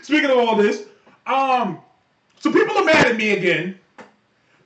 Speaking 0.02 0.30
of 0.30 0.38
all 0.38 0.56
this, 0.56 0.84
um, 1.26 1.78
so 2.38 2.50
people 2.50 2.74
are 2.78 2.84
mad 2.86 3.06
at 3.06 3.16
me 3.18 3.32
again 3.32 3.78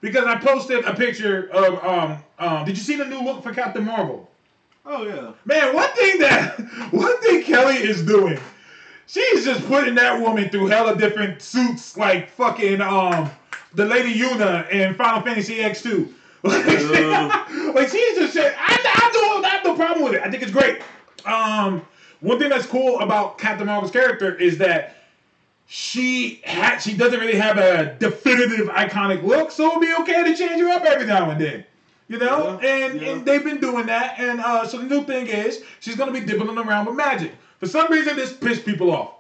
because 0.01 0.27
I 0.27 0.37
posted 0.37 0.85
a 0.85 0.95
picture 0.95 1.51
of 1.53 1.85
um 1.85 2.19
um. 2.39 2.65
Did 2.65 2.77
you 2.79 2.85
see 2.85 2.95
the 2.95 3.05
new 3.05 3.21
look 3.21 3.43
for 3.43 3.53
Captain 3.53 3.85
Marvel? 3.85 4.31
Oh 4.87 5.05
yeah. 5.05 5.33
Man, 5.45 5.75
one 5.75 5.91
thing 5.91 6.19
that 6.21 6.59
one 6.93 7.21
thing 7.21 7.43
Kelly 7.43 7.77
is 7.77 8.03
doing, 8.03 8.39
she's 9.07 9.45
just 9.45 9.67
putting 9.67 9.95
that 9.95 10.21
woman 10.21 10.49
through 10.51 10.67
hella 10.67 10.97
different 10.97 11.41
suits, 11.41 11.97
like 11.97 12.29
fucking 12.31 12.81
um 12.81 13.31
the 13.75 13.85
Lady 13.85 14.15
Yuna 14.15 14.71
in 14.71 14.95
Final 14.95 15.23
Fantasy 15.23 15.57
X2. 15.59 16.13
Like, 16.43 16.67
like 17.75 17.89
she's 17.89 18.19
just 18.19 18.35
saying, 18.35 18.55
I, 18.59 18.75
I, 18.85 19.11
do, 19.13 19.47
I 19.47 19.49
have 19.49 19.65
no 19.65 19.75
problem 19.75 20.05
with 20.05 20.15
it. 20.15 20.23
I 20.23 20.31
think 20.31 20.43
it's 20.43 20.53
great. 20.53 20.83
Um, 21.25 21.83
one 22.21 22.39
thing 22.39 22.51
that's 22.51 22.67
cool 22.67 23.01
about 23.01 23.39
Captain 23.39 23.67
Marvel's 23.67 23.91
character 23.91 24.35
is 24.35 24.59
that 24.59 24.97
she 25.67 26.43
had 26.45 26.79
she 26.79 26.95
doesn't 26.95 27.19
really 27.19 27.37
have 27.37 27.57
a 27.57 27.97
definitive 27.99 28.69
iconic 28.69 29.23
look, 29.23 29.51
so 29.51 29.67
it'll 29.69 29.81
be 29.81 29.95
okay 30.01 30.23
to 30.25 30.37
change 30.37 30.61
her 30.61 30.69
up 30.71 30.85
every 30.85 31.07
now 31.07 31.31
and 31.31 31.41
then. 31.41 31.65
You 32.09 32.19
know, 32.19 32.59
Yeah, 32.63 32.69
and 32.69 33.01
yeah. 33.01 33.09
and 33.11 33.25
they've 33.27 33.43
been 33.45 33.61
doing 33.61 33.87
that, 33.87 34.17
and 34.19 34.41
uh, 34.41 34.67
so 34.67 34.79
the 34.79 34.85
new 34.85 35.05
thing 35.05 35.27
is 35.27 35.63
she's 35.81 35.97
gonna 35.97 36.13
be 36.13 36.21
dibbling 36.21 36.59
around 36.59 36.87
with 36.87 36.97
magic. 36.97 37.33
For 37.61 37.67
some 37.67 37.91
reason, 37.91 38.17
this 38.17 38.33
pissed 38.33 38.67
people 38.67 38.91
off. 38.91 39.11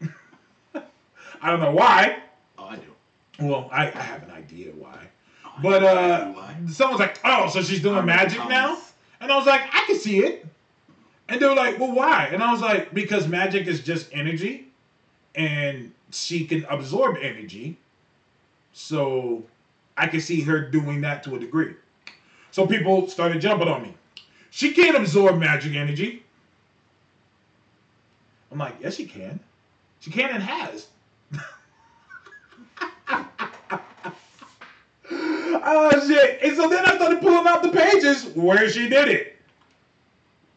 I 0.74 1.50
don't 1.50 1.60
know 1.60 1.70
why. 1.70 2.18
Oh, 2.58 2.64
I 2.64 2.76
do. 2.76 2.82
Well, 3.46 3.68
I, 3.72 3.86
I 3.86 4.00
have 4.02 4.24
an 4.24 4.32
idea 4.32 4.72
why. 4.72 5.06
Oh, 5.46 5.50
But 5.62 5.84
uh, 5.84 6.26
why. 6.32 6.56
someone's 6.68 6.98
like, 7.00 7.20
"Oh, 7.24 7.48
so 7.48 7.62
she's 7.62 7.80
doing 7.80 7.94
I 7.94 7.98
read 7.98 8.02
the 8.02 8.06
magic 8.06 8.48
now?" 8.48 8.78
And 9.20 9.30
I 9.30 9.36
was 9.36 9.46
like, 9.46 9.62
"I 9.72 9.84
can 9.86 9.96
see 9.96 10.18
it." 10.18 10.44
And 11.28 11.40
they 11.40 11.46
were 11.46 11.54
like, 11.54 11.78
"Well, 11.78 11.92
why?" 11.92 12.30
And 12.32 12.42
I 12.42 12.50
was 12.50 12.60
like, 12.60 12.92
"Because 12.92 13.28
magic 13.28 13.68
is 13.68 13.80
just 13.80 14.08
energy, 14.12 14.66
and 15.36 15.92
she 16.10 16.46
can 16.46 16.64
absorb 16.68 17.16
energy. 17.22 17.78
So 18.72 19.44
I 19.96 20.08
can 20.08 20.20
see 20.20 20.40
her 20.42 20.60
doing 20.68 21.02
that 21.02 21.22
to 21.24 21.36
a 21.36 21.38
degree." 21.38 21.74
So 22.50 22.66
people 22.66 23.08
started 23.08 23.40
jumping 23.40 23.68
on 23.68 23.82
me. 23.82 23.94
She 24.50 24.72
can't 24.72 24.96
absorb 24.96 25.38
magic 25.38 25.74
energy. 25.74 26.22
I'm 28.50 28.58
like, 28.58 28.76
"Yes, 28.80 28.96
she 28.96 29.04
can. 29.06 29.38
She 30.00 30.10
can 30.10 30.30
and 30.30 30.42
has." 30.42 30.86
Oh 35.70 35.90
shit! 36.06 36.38
And 36.42 36.56
so 36.56 36.68
then 36.68 36.84
I 36.86 36.96
started 36.96 37.20
pulling 37.20 37.46
out 37.46 37.62
the 37.62 37.70
pages 37.70 38.26
where 38.34 38.70
she 38.70 38.88
did 38.88 39.08
it, 39.08 39.36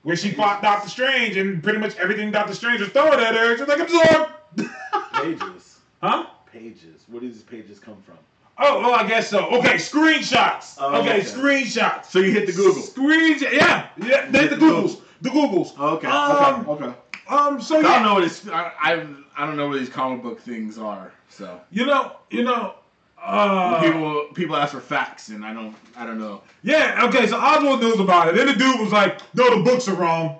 where 0.04 0.16
she 0.16 0.32
fought 0.32 0.62
Doctor 0.62 0.90
Strange, 0.90 1.38
and 1.38 1.62
pretty 1.62 1.80
much 1.80 1.96
everything 1.98 2.32
Doctor 2.32 2.54
Strange 2.54 2.82
was 2.82 2.90
throwing 2.90 3.20
at 3.20 3.36
her, 3.36 3.56
she 3.56 3.64
was 3.64 3.70
like 3.70 3.80
absorb. 3.80 4.30
Pages. 5.14 5.80
huh? 6.02 6.28
Pages. 6.52 7.04
Where 7.08 7.22
do 7.22 7.30
these 7.30 7.42
pages 7.44 7.80
come 7.80 7.98
from? 8.04 8.18
Oh, 8.64 8.84
oh, 8.86 8.94
I 8.94 9.08
guess 9.08 9.30
so. 9.30 9.48
Okay, 9.58 9.76
screenshots. 9.76 10.76
Oh, 10.80 11.00
okay, 11.02 11.20
okay. 11.20 11.22
screenshots. 11.22 12.06
So 12.06 12.20
you 12.20 12.32
hit 12.32 12.46
the 12.46 12.54
Google. 12.54 12.82
Screenshots. 12.82 13.52
Yeah, 13.52 13.88
yeah. 13.98 14.30
The, 14.30 14.48
the 14.48 14.56
Googles. 14.56 15.02
The 15.22 15.30
Googles. 15.30 15.78
Okay. 15.80 16.08
Um, 16.08 16.70
okay. 16.70 16.86
Okay. 16.86 16.98
Um. 17.28 17.62
So 17.62 17.80
yeah. 17.80 17.88
I 17.88 17.94
don't 17.94 18.04
know 18.04 18.14
what 18.14 18.24
it's. 18.24 18.48
I, 18.48 18.72
I 18.80 19.08
I 19.36 19.46
don't 19.48 19.58
know 19.58 19.68
what 19.68 19.80
these 19.80 19.90
comic 19.90 20.22
book 20.22 20.40
things 20.40 20.78
are. 20.78 21.12
So 21.30 21.60
You 21.72 21.86
know. 21.86 22.18
You 22.30 22.44
know. 22.44 22.76
Uh, 23.24 23.80
people 23.82 24.26
people 24.34 24.56
ask 24.56 24.74
for 24.74 24.82
facts, 24.82 25.30
and 25.30 25.46
I 25.46 25.54
don't 25.54 25.76
I 25.96 26.06
don't 26.08 26.20
know. 26.20 26.42
Yeah, 26.64 27.06
okay, 27.08 27.28
so 27.28 27.38
Oswald 27.38 27.82
knows 27.82 28.00
about 28.00 28.30
it. 28.30 28.36
Then 28.36 28.48
the 28.48 28.56
dude 28.56 28.80
was 28.80 28.92
like, 28.92 29.20
no, 29.36 29.58
the 29.58 29.64
books 29.64 29.88
are 29.88 29.94
wrong. 29.94 30.40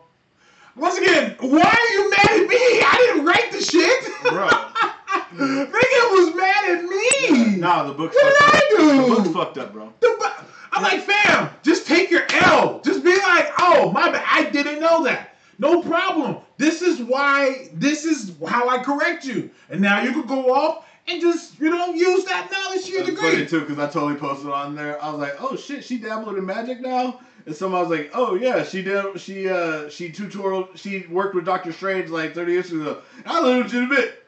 Once 0.76 0.98
again, 0.98 1.36
why 1.40 1.62
are 1.62 1.94
you 1.94 2.10
mad 2.10 2.42
at 2.42 2.48
me? 2.48 2.58
I 2.58 3.08
didn't 3.08 3.26
write 3.26 3.52
the 3.52 3.62
shit. 3.62 4.04
Bro. 4.24 4.50
Nigga 5.36 6.12
was 6.12 6.36
mad 6.36 6.78
at 6.78 6.84
me. 6.84 7.58
Nah, 7.58 7.84
the 7.84 7.94
book's 7.94 8.16
What 8.16 8.38
fucked 8.38 8.52
did 8.70 8.80
up. 8.80 8.84
I 8.84 8.96
do? 8.98 9.02
The 9.02 9.16
book's 9.16 9.34
fucked 9.36 9.58
up, 9.58 9.74
bro. 9.74 9.94
The 10.00 10.16
bu- 10.20 10.46
I'm 10.74 10.84
like, 10.84 11.02
fam, 11.02 11.50
just 11.64 11.86
take 11.88 12.10
your 12.12 12.24
L. 12.32 12.82
Just 12.84 13.04
be 13.04 13.12
like, 13.12 13.52
oh, 13.60 13.92
my 13.92 14.10
bad. 14.12 14.26
I 14.30 14.50
didn't 14.50 14.80
know 14.80 15.04
that. 15.04 15.36
No 15.60 15.82
problem. 15.82 16.38
This 16.58 16.82
is 16.82 17.00
why, 17.02 17.70
this 17.74 18.06
is 18.06 18.34
how 18.48 18.70
I 18.70 18.80
correct 18.84 19.26
you. 19.26 19.50
And 19.70 19.82
now 19.82 20.02
you 20.02 20.14
could 20.14 20.28
go 20.28 20.54
off 20.54 20.86
and 21.08 21.20
just, 21.22 21.60
you 21.60 21.70
know, 21.70 21.88
use 21.94 22.24
that 22.26 22.50
knowledge 22.52 22.86
to 22.86 22.92
your 22.92 23.02
It's 23.02 23.20
funny 23.20 23.32
degree. 23.36 23.48
too 23.48 23.62
because 23.62 23.80
I 23.80 23.88
totally 23.92 24.16
posted 24.16 24.50
on 24.50 24.76
there. 24.76 25.02
I 25.04 25.10
was 25.12 25.20
like, 25.20 25.36
"Oh 25.42 25.56
shit, 25.56 25.84
she 25.84 25.98
dabbled 25.98 26.38
in 26.38 26.46
magic 26.46 26.80
now." 26.80 27.20
And 27.48 27.56
someone 27.56 27.82
was 27.82 27.90
like, 27.90 28.12
"Oh 28.14 28.36
yeah, 28.36 28.64
she 28.64 28.84
did. 28.84 29.20
She 29.20 29.50
uh 29.50 29.90
she 29.90 30.12
tutorial. 30.12 30.70
She 30.76 31.06
worked 31.10 31.34
with 31.34 31.44
Doctor 31.46 31.74
Strange 31.74 32.10
like 32.12 32.36
30 32.36 32.52
years 32.52 32.72
ago." 32.72 33.02
I 33.26 33.40
learned 33.40 33.64
legitimate. 33.64 34.21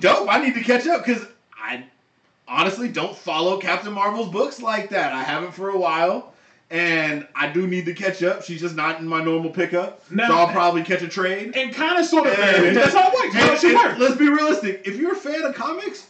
Dope. 0.00 0.28
I 0.28 0.42
need 0.44 0.54
to 0.54 0.60
catch 0.62 0.86
up 0.86 1.04
because 1.04 1.26
I 1.62 1.84
honestly 2.48 2.88
don't 2.88 3.16
follow 3.16 3.58
Captain 3.58 3.92
Marvel's 3.92 4.30
books 4.30 4.60
like 4.60 4.90
that. 4.90 5.12
I 5.12 5.22
haven't 5.22 5.52
for 5.52 5.70
a 5.70 5.78
while. 5.78 6.32
And 6.72 7.26
I 7.34 7.48
do 7.50 7.66
need 7.66 7.84
to 7.86 7.94
catch 7.94 8.22
up. 8.22 8.44
She's 8.44 8.60
just 8.60 8.76
not 8.76 9.00
in 9.00 9.06
my 9.08 9.22
normal 9.24 9.50
pickup. 9.50 10.08
Now- 10.10 10.28
so 10.28 10.34
I'll 10.36 10.48
probably 10.52 10.84
catch 10.84 11.02
a 11.02 11.08
trade. 11.08 11.56
And 11.56 11.74
kind 11.74 11.98
of 11.98 12.06
sort 12.06 12.28
of, 12.28 12.38
And- 12.38 12.76
that's 12.76 12.94
how 12.94 13.08
it 13.10 13.14
works. 13.14 13.34
And- 13.64 13.74
and 13.74 13.74
works. 13.74 13.98
Let's 13.98 14.16
be 14.16 14.28
realistic. 14.28 14.82
If 14.86 14.96
you're 14.96 15.12
a 15.12 15.16
fan 15.16 15.42
of 15.42 15.54
comics, 15.56 16.06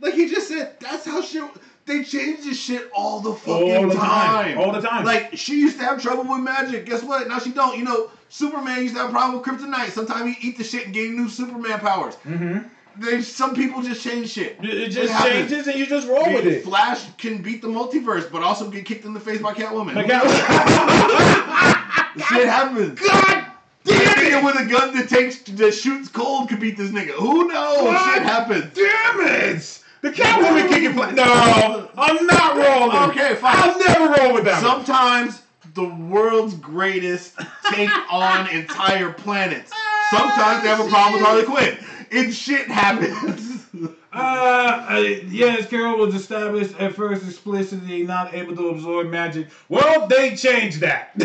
like 0.00 0.14
he 0.14 0.28
just 0.28 0.48
said, 0.48 0.80
that's 0.80 1.04
how 1.06 1.22
shit. 1.22 1.44
They 1.86 2.02
change 2.02 2.44
this 2.44 2.58
shit 2.58 2.90
all 2.94 3.20
the 3.20 3.34
fucking 3.34 3.76
All 3.76 3.88
the 3.88 3.94
time. 3.94 4.54
time. 4.54 4.58
All 4.58 4.72
the 4.72 4.80
time. 4.80 5.04
Like 5.04 5.36
she 5.36 5.60
used 5.60 5.78
to 5.78 5.84
have 5.84 6.00
trouble 6.02 6.24
with 6.24 6.40
magic. 6.42 6.86
Guess 6.86 7.02
what? 7.04 7.28
Now 7.28 7.38
she 7.38 7.50
don't. 7.52 7.76
You 7.78 7.84
know, 7.84 8.10
Superman 8.30 8.82
used 8.82 8.94
to 8.94 9.00
have 9.02 9.10
a 9.10 9.12
problem 9.12 9.38
with 9.38 9.46
kryptonite. 9.46 9.90
Sometimes 9.90 10.34
he 10.34 10.48
eat 10.48 10.56
the 10.58 10.64
shit 10.64 10.86
and 10.86 10.94
gain 10.94 11.14
new 11.14 11.28
Superman 11.28 11.78
powers. 11.80 12.14
hmm 12.16 12.58
They 12.98 13.22
some 13.22 13.54
people 13.54 13.82
just 13.82 14.02
change 14.02 14.30
shit. 14.30 14.56
It 14.62 14.70
it 14.70 14.88
just 14.90 15.12
happens. 15.12 15.50
changes 15.50 15.66
and 15.66 15.78
you 15.78 15.86
just 15.86 16.06
roll 16.06 16.32
with 16.32 16.46
it. 16.46 16.64
Flash 16.64 17.04
can 17.18 17.42
beat 17.42 17.62
the 17.62 17.68
multiverse, 17.68 18.30
but 18.30 18.42
also 18.42 18.70
get 18.70 18.84
kicked 18.84 19.04
in 19.04 19.14
the 19.14 19.20
face 19.20 19.40
by 19.40 19.52
Catwoman. 19.52 19.94
Like, 19.96 20.06
shit 22.28 22.48
happens. 22.48 23.00
God 23.00 23.46
damn 23.84 24.14
Nigga 24.16 24.38
it! 24.38 24.44
with 24.44 24.60
a 24.60 24.66
gun 24.70 24.94
that 24.96 25.08
takes 25.08 25.38
that 25.42 25.72
shoots 25.72 26.08
cold 26.08 26.48
could 26.48 26.60
beat 26.60 26.76
this 26.76 26.90
nigga. 26.90 27.10
Who 27.12 27.48
knows? 27.48 27.82
God 27.82 28.14
Shit 28.14 28.22
happens. 28.22 28.64
Damn 28.74 29.20
it! 29.20 29.80
The 30.02 30.10
Catwoman 30.10 30.68
kicking 30.68 30.92
fly. 30.92 31.10
No, 31.12 31.88
I'm 31.96 32.26
not 32.26 32.56
rolling. 32.56 33.10
Okay, 33.10 33.34
fine. 33.36 33.56
I'll 33.56 33.78
never 33.78 34.22
roll 34.22 34.34
with 34.34 34.44
that. 34.44 34.60
Sometimes 34.62 35.42
the 35.74 35.84
world's 35.84 36.54
greatest 36.54 37.34
take 37.72 37.90
on 38.12 38.48
entire 38.50 39.12
planets. 39.12 39.72
Sometimes 40.10 40.62
they 40.62 40.68
have 40.68 40.80
a 40.80 40.88
problem 40.88 41.14
with 41.14 41.22
Harley 41.22 41.44
Quinn. 41.44 41.78
It 42.14 42.32
shit 42.32 42.68
happens. 42.68 43.50
Uh, 44.16 44.86
uh, 44.88 44.98
yes, 45.26 45.68
Carol 45.68 45.98
was 45.98 46.14
established 46.14 46.78
at 46.78 46.94
first 46.94 47.24
explicitly 47.26 48.04
not 48.04 48.32
able 48.32 48.54
to 48.54 48.68
absorb 48.68 49.08
magic. 49.08 49.48
Well, 49.68 50.06
they 50.06 50.36
changed 50.36 50.80
that. 50.82 51.10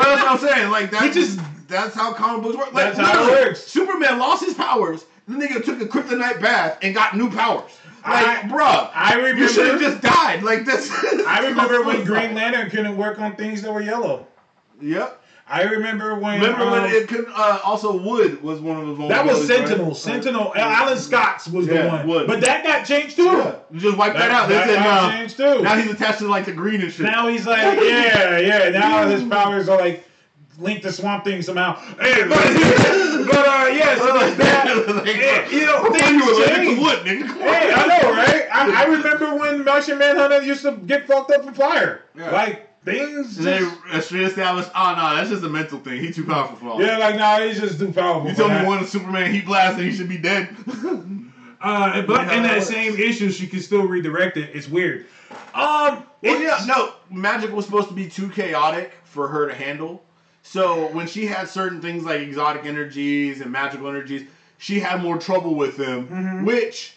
Well, 0.00 0.16
that's 0.16 0.22
what 0.22 0.32
I'm 0.32 0.38
saying. 0.38 0.70
Like 0.70 0.90
that's 0.90 1.14
just 1.14 1.38
that's 1.68 1.94
how 1.94 2.12
comic 2.14 2.42
books 2.42 2.56
work. 2.56 2.72
Like, 2.72 2.94
That's 2.94 2.98
how 2.98 3.28
it 3.28 3.46
works. 3.46 3.60
Superman 3.62 4.18
lost 4.18 4.44
his 4.44 4.54
powers. 4.54 5.04
The 5.28 5.34
nigga 5.36 5.62
took 5.64 5.80
a 5.80 5.84
kryptonite 5.86 6.40
bath 6.40 6.78
and 6.82 6.94
got 6.94 7.16
new 7.16 7.30
powers. 7.30 7.70
Like, 8.02 8.26
I- 8.26 8.42
bruh, 8.48 8.90
I 8.94 9.14
remember. 9.16 9.42
you 9.42 9.48
should 9.48 9.66
have 9.66 9.78
just 9.80 10.00
died. 10.00 10.42
Like 10.42 10.64
this. 10.64 10.90
I 11.26 11.46
remember 11.48 11.82
when 11.84 12.04
Green 12.06 12.34
Lantern 12.34 12.70
couldn't 12.70 12.96
work 12.96 13.20
on 13.20 13.36
things 13.36 13.60
that 13.62 13.72
were 13.72 13.82
yellow. 13.82 14.26
Yep. 14.80 15.19
I 15.50 15.62
remember 15.64 16.14
when. 16.14 16.40
Remember 16.40 16.64
um, 16.64 16.70
when 16.70 16.84
it 16.92 17.08
could 17.08 17.26
uh, 17.34 17.58
also 17.64 17.96
wood 17.96 18.40
was 18.42 18.60
one 18.60 18.88
of 18.88 18.96
the 18.96 19.08
that 19.08 19.26
was 19.26 19.46
Sentinel. 19.46 19.86
right? 19.88 19.96
Sentinel. 19.96 20.52
Alan 20.54 20.96
Scott's 20.96 21.48
was 21.48 21.66
the 21.66 21.84
one. 21.86 22.06
Wood. 22.06 22.26
But 22.28 22.40
that 22.42 22.64
got 22.64 22.86
changed 22.86 23.16
too. 23.16 23.24
Yeah, 23.24 23.56
you 23.70 23.80
just 23.80 23.96
wiped 23.96 24.16
that, 24.16 24.28
That, 24.28 24.30
out. 24.30 24.48
They 24.48 24.54
that 24.54 24.66
said 24.68 24.76
got 24.76 25.10
no. 25.12 25.16
changed 25.18 25.36
too. 25.36 25.62
Now 25.62 25.76
he's 25.76 25.90
attached 25.90 26.18
to 26.20 26.28
like 26.28 26.44
the 26.44 26.52
green 26.52 26.80
and 26.82 26.92
shit. 26.92 27.04
Now 27.04 27.26
he's 27.26 27.46
like, 27.46 27.78
yeah, 27.82 28.38
yeah. 28.38 28.68
Now 28.70 29.06
his 29.08 29.24
powers 29.24 29.68
are 29.68 29.78
like 29.78 30.04
linked 30.58 30.82
to 30.84 30.92
Swamp 30.92 31.24
Thing 31.24 31.42
somehow. 31.42 31.74
Hey, 32.00 32.22
but, 32.28 32.38
but 33.26 33.46
uh, 33.48 33.66
yeah, 33.72 33.96
so 33.98 34.18
there's 34.18 34.36
that. 34.36 34.86
Like, 35.04 35.16
Yeah, 35.16 35.48
you 35.50 35.66
know, 35.66 35.90
things 35.90 36.10
you 36.10 36.44
to 36.44 36.48
change. 36.54 36.78
wood, 36.80 36.98
nigga. 37.00 37.26
Hey. 37.40 37.72
I 37.72 37.86
know, 37.86 38.10
right? 38.12 38.46
I, 38.52 38.82
I 38.82 38.86
remember 38.86 39.34
when 39.36 39.64
Martian 39.64 39.98
Manhunter 39.98 40.42
used 40.42 40.62
to 40.62 40.72
get 40.72 41.06
fucked 41.08 41.32
up 41.32 41.44
in 41.46 41.54
fire. 41.54 42.02
Yeah. 42.14 42.30
Like 42.30 42.69
things. 42.84 43.38
And 43.38 43.46
Just, 43.92 44.12
uh, 44.12 44.16
reestablished. 44.16 44.70
Oh 44.74 44.94
no, 44.96 45.16
that's 45.16 45.30
just 45.30 45.44
a 45.44 45.48
mental 45.48 45.78
thing. 45.78 46.00
He's 46.00 46.16
too 46.16 46.24
powerful 46.24 46.56
for 46.56 46.68
all. 46.70 46.82
yeah, 46.82 46.96
like 46.98 47.16
nah, 47.16 47.40
he's 47.40 47.60
just 47.60 47.78
too 47.78 47.92
powerful. 47.92 48.30
You 48.30 48.36
told 48.36 48.52
me 48.52 48.64
one 48.64 48.86
Superman 48.86 49.32
heat 49.32 49.46
blast 49.46 49.78
and 49.78 49.88
he 49.88 49.92
should 49.96 50.08
be 50.08 50.18
dead. 50.18 50.48
Uh, 51.62 52.00
but 52.06 52.22
in 52.32 52.42
that 52.42 52.60
that 52.60 52.62
same 52.62 52.96
issue, 52.98 53.30
she 53.30 53.46
can 53.46 53.60
still 53.60 53.82
redirect 53.86 54.38
it. 54.38 54.48
It's 54.54 54.66
weird. 54.66 55.04
Um, 55.52 56.04
Well, 56.22 56.40
yeah, 56.42 56.64
no. 56.66 56.94
Magic 57.10 57.52
was 57.54 57.66
supposed 57.66 57.88
to 57.88 57.94
be 57.94 58.08
too 58.08 58.30
chaotic 58.30 58.92
for 59.04 59.28
her 59.28 59.46
to 59.46 59.54
handle. 59.54 60.02
So 60.42 60.86
when 60.94 61.06
she 61.06 61.26
had 61.26 61.50
certain 61.50 61.82
things 61.82 62.04
like 62.04 62.20
exotic 62.22 62.64
energies 62.64 63.42
and 63.42 63.52
magical 63.52 63.88
energies, 63.88 64.26
she 64.56 64.80
had 64.80 65.02
more 65.02 65.18
trouble 65.18 65.54
with 65.54 65.76
them. 65.76 66.06
Mhm. 66.08 66.44
Which 66.46 66.94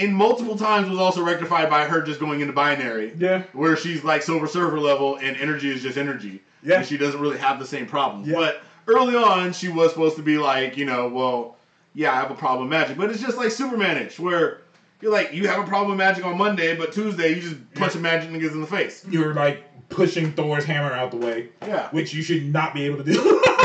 in 0.00 0.12
multiple 0.14 0.56
times 0.56 0.88
was 0.88 0.98
also 0.98 1.22
rectified 1.24 1.68
by 1.70 1.84
her 1.84 2.00
just 2.02 2.18
going 2.20 2.40
into 2.40 2.52
binary. 2.52 3.12
Yeah. 3.18 3.42
Where 3.52 3.76
she's 3.76 4.02
like 4.02 4.22
Silver 4.22 4.46
Surfer 4.46 4.80
level 4.80 5.16
and 5.16 5.36
energy 5.36 5.70
is 5.70 5.82
just 5.82 5.98
energy. 5.98 6.42
Yeah. 6.62 6.78
And 6.78 6.86
she 6.86 6.96
doesn't 6.96 7.20
really 7.20 7.38
have 7.38 7.58
the 7.58 7.66
same 7.66 7.86
problems. 7.86 8.26
Yeah. 8.28 8.34
But 8.36 8.62
early 8.86 9.14
on, 9.14 9.52
she 9.52 9.68
was 9.68 9.92
supposed 9.92 10.16
to 10.16 10.22
be 10.22 10.38
like, 10.38 10.76
you 10.76 10.84
know, 10.86 11.08
well, 11.08 11.56
yeah, 11.94 12.12
I 12.12 12.16
have 12.16 12.30
a 12.30 12.34
problem 12.34 12.68
with 12.68 12.70
magic. 12.70 12.96
But 12.96 13.10
it's 13.10 13.20
just 13.20 13.36
like 13.36 13.50
Superman-ish, 13.50 14.18
where 14.18 14.62
you're 15.00 15.12
like, 15.12 15.32
you 15.32 15.48
have 15.48 15.58
a 15.64 15.66
problem 15.66 15.90
with 15.90 15.98
magic 15.98 16.24
on 16.24 16.38
Monday, 16.38 16.76
but 16.76 16.92
Tuesday 16.92 17.34
you 17.34 17.40
just 17.42 17.56
punch 17.74 17.94
a 17.94 17.98
magic 17.98 18.30
niggas 18.30 18.52
in 18.52 18.60
the 18.60 18.66
face. 18.66 19.04
You're 19.10 19.34
like 19.34 19.64
pushing 19.88 20.32
Thor's 20.32 20.64
hammer 20.64 20.92
out 20.92 21.10
the 21.10 21.16
way, 21.16 21.48
Yeah. 21.62 21.88
which 21.90 22.14
you 22.14 22.22
should 22.22 22.52
not 22.52 22.74
be 22.74 22.84
able 22.86 22.98
to 23.02 23.12
do. 23.12 23.42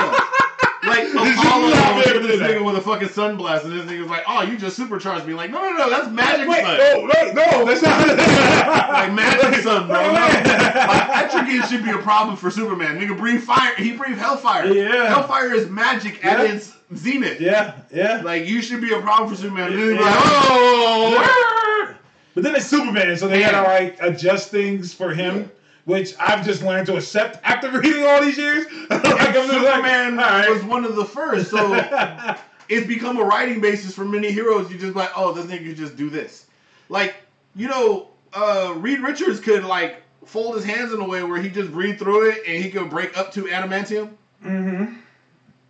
Like 1.04 1.14
You 1.14 1.34
should 1.34 1.40
Apollo 1.46 1.70
not 1.70 1.90
be 1.92 1.98
was 1.98 2.08
able 2.08 2.22
to 2.22 2.28
this 2.28 2.40
nigga 2.42 2.64
with 2.66 2.76
a 2.76 2.82
fucking 2.82 3.08
sunblast, 3.10 3.64
and 3.66 3.74
this 3.74 3.86
nigga's 3.86 4.10
like, 4.10 4.24
"Oh, 4.28 4.42
you 4.44 4.58
just 4.58 4.76
supercharged 4.76 5.26
me." 5.26 5.34
Like, 5.34 5.52
no, 5.52 5.62
no, 5.62 5.72
no, 5.78 5.90
that's 5.90 6.10
magic 6.10 6.48
Wait, 6.48 6.62
sun. 6.64 6.78
no, 6.78 7.10
wait, 7.14 7.34
no, 7.36 7.66
that's 7.66 7.82
not. 7.82 8.06
Like 8.96 9.14
magic 9.14 9.62
sun, 9.62 9.88
bro. 9.88 10.02
No. 10.02 10.12
Like, 10.12 11.30
Etrigan 11.30 11.68
should 11.70 11.84
be 11.84 11.92
a 11.92 11.98
problem 11.98 12.38
for 12.38 12.50
Superman. 12.50 13.00
Nigga, 13.00 13.18
breathe 13.18 13.42
fire. 13.44 13.76
He 13.76 13.92
breathe 13.92 14.18
hellfire. 14.18 14.68
Yeah. 14.74 15.08
Hellfire 15.08 15.54
is 15.54 15.70
magic 15.70 16.24
at 16.26 16.40
its 16.46 16.74
zenith. 16.96 17.40
yeah, 17.42 17.74
yeah. 17.92 18.22
Like 18.24 18.48
you 18.48 18.62
should 18.62 18.82
be 18.82 18.94
a 18.94 19.00
problem 19.02 19.30
for 19.30 19.36
Superman. 19.36 19.72
And 19.74 19.80
then 19.82 19.90
he'd 19.90 19.98
be 19.98 20.04
Yeah. 20.04 20.10
like, 20.10 20.16
oh. 20.26 21.96
But 22.34 22.44
then 22.44 22.56
it's 22.56 22.66
Superman, 22.68 23.16
so 23.18 23.28
they 23.28 23.40
gotta 23.40 23.62
like 23.68 23.98
adjust 24.02 24.50
things 24.52 24.94
for 24.94 25.14
him, 25.14 25.50
which 25.86 26.14
I've 26.20 26.46
just 26.46 26.64
learned 26.64 26.88
to 26.88 26.98
accept 26.98 27.40
after 27.44 27.70
reading 27.80 28.04
all 28.06 28.22
these 28.22 28.38
years. 28.38 28.66
like, 28.90 29.04
like, 29.04 29.36
Superman 29.36 30.20
all 30.20 30.26
right. 30.26 30.50
was 30.50 30.64
one 30.64 30.84
of 30.84 30.96
the 30.96 31.06
first, 31.06 31.50
so 31.52 31.74
it's 32.70 32.88
become 32.88 33.18
a 33.18 33.24
writing 33.24 33.62
basis 33.62 33.94
for 33.96 34.06
many 34.06 34.32
heroes. 34.32 34.72
You 34.72 34.78
just 34.78 34.96
like, 34.96 35.12
oh, 35.16 35.32
this 35.32 35.46
nigga 35.46 35.68
could 35.68 35.78
just 35.78 35.96
do 35.96 36.10
this. 36.10 36.48
Like, 36.90 37.16
you 37.56 37.68
know, 37.68 38.10
uh, 38.34 38.74
Reed 38.78 39.00
Richards 39.00 39.40
could 39.40 39.64
like 39.64 40.02
fold 40.26 40.56
his 40.56 40.66
hands 40.66 40.92
in 40.92 41.00
a 41.00 41.08
way 41.08 41.24
where 41.24 41.42
he 41.42 41.50
just 41.50 41.72
breathe 41.72 42.00
through 42.00 42.30
it 42.32 42.44
and 42.48 42.64
he 42.64 42.70
could 42.70 42.90
break 42.90 43.18
up 43.18 43.32
to 43.34 43.44
adamantium. 43.44 44.12
mm-hmm. 44.44 44.96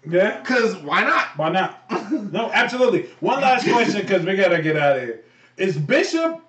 Yeah. 0.07 0.43
Cause 0.43 0.75
why 0.77 1.03
not? 1.03 1.35
Why 1.35 1.49
not? 1.49 2.11
no, 2.31 2.51
absolutely. 2.51 3.09
One 3.21 3.41
last 3.41 3.67
question 3.67 4.01
because 4.01 4.23
we 4.23 4.35
gotta 4.35 4.61
get 4.61 4.77
out 4.77 4.97
of 4.97 5.03
here. 5.03 5.23
Is 5.57 5.77
Bishop 5.77 6.41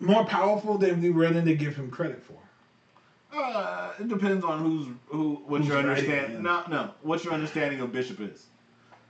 more 0.00 0.24
powerful 0.24 0.78
than 0.78 1.02
we 1.02 1.10
willing 1.10 1.44
to 1.44 1.56
give 1.56 1.74
him 1.74 1.90
credit 1.90 2.22
for? 2.22 2.38
Uh, 3.34 3.92
it 3.98 4.08
depends 4.08 4.44
on 4.44 4.60
who's 4.60 4.86
who. 5.06 5.42
What 5.46 5.60
Who's 5.60 5.68
your 5.68 5.76
writing 5.76 5.90
understand? 5.90 6.32
it. 6.34 6.40
No, 6.40 6.64
no. 6.68 6.90
What 7.02 7.24
your 7.24 7.34
understanding 7.34 7.80
of 7.80 7.92
Bishop 7.92 8.20
is? 8.20 8.46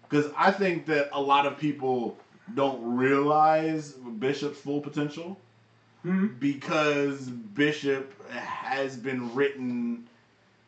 Because 0.08 0.32
I 0.36 0.50
think 0.50 0.86
that 0.86 1.10
a 1.12 1.20
lot 1.20 1.46
of 1.46 1.58
people 1.58 2.18
don't 2.54 2.96
realize 2.96 3.92
Bishop's 3.92 4.58
full 4.58 4.80
potential. 4.80 5.38
Hmm? 6.04 6.28
because 6.38 7.28
Bishop 7.28 8.14
has 8.30 8.96
been 8.96 9.34
written 9.34 10.06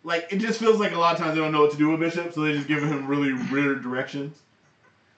like 0.02 0.26
it 0.30 0.38
just 0.38 0.58
feels 0.58 0.80
like 0.80 0.92
a 0.92 0.98
lot 0.98 1.14
of 1.14 1.20
times 1.20 1.34
they 1.36 1.40
don't 1.40 1.52
know 1.52 1.62
what 1.62 1.70
to 1.70 1.76
do 1.76 1.90
with 1.90 2.00
Bishop, 2.00 2.32
so 2.32 2.40
they 2.40 2.52
just 2.52 2.66
give 2.66 2.82
him 2.82 3.06
really 3.06 3.32
weird 3.52 3.82
directions. 3.82 4.36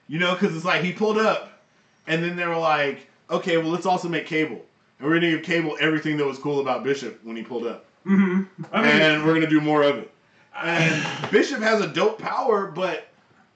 You 0.07 0.19
know, 0.19 0.33
because 0.33 0.55
it's 0.55 0.65
like 0.65 0.83
he 0.83 0.91
pulled 0.91 1.17
up, 1.17 1.61
and 2.05 2.23
then 2.23 2.35
they 2.35 2.45
were 2.45 2.57
like, 2.57 3.07
"Okay, 3.29 3.57
well, 3.57 3.69
let's 3.69 3.85
also 3.85 4.07
make 4.09 4.25
Cable, 4.27 4.63
and 4.99 5.07
we're 5.07 5.15
gonna 5.15 5.31
give 5.31 5.43
Cable 5.43 5.77
everything 5.79 6.17
that 6.17 6.25
was 6.25 6.37
cool 6.37 6.59
about 6.59 6.83
Bishop 6.83 7.19
when 7.23 7.35
he 7.35 7.41
pulled 7.43 7.65
up, 7.65 7.85
Mm-hmm. 8.05 8.63
I 8.71 8.81
mean, 8.81 9.01
and 9.01 9.25
we're 9.25 9.33
gonna 9.33 9.47
do 9.49 9.61
more 9.61 9.83
of 9.83 9.97
it." 9.97 10.11
And 10.55 11.05
Bishop 11.31 11.61
has 11.61 11.81
a 11.81 11.87
dope 11.87 12.19
power, 12.19 12.67
but 12.67 13.07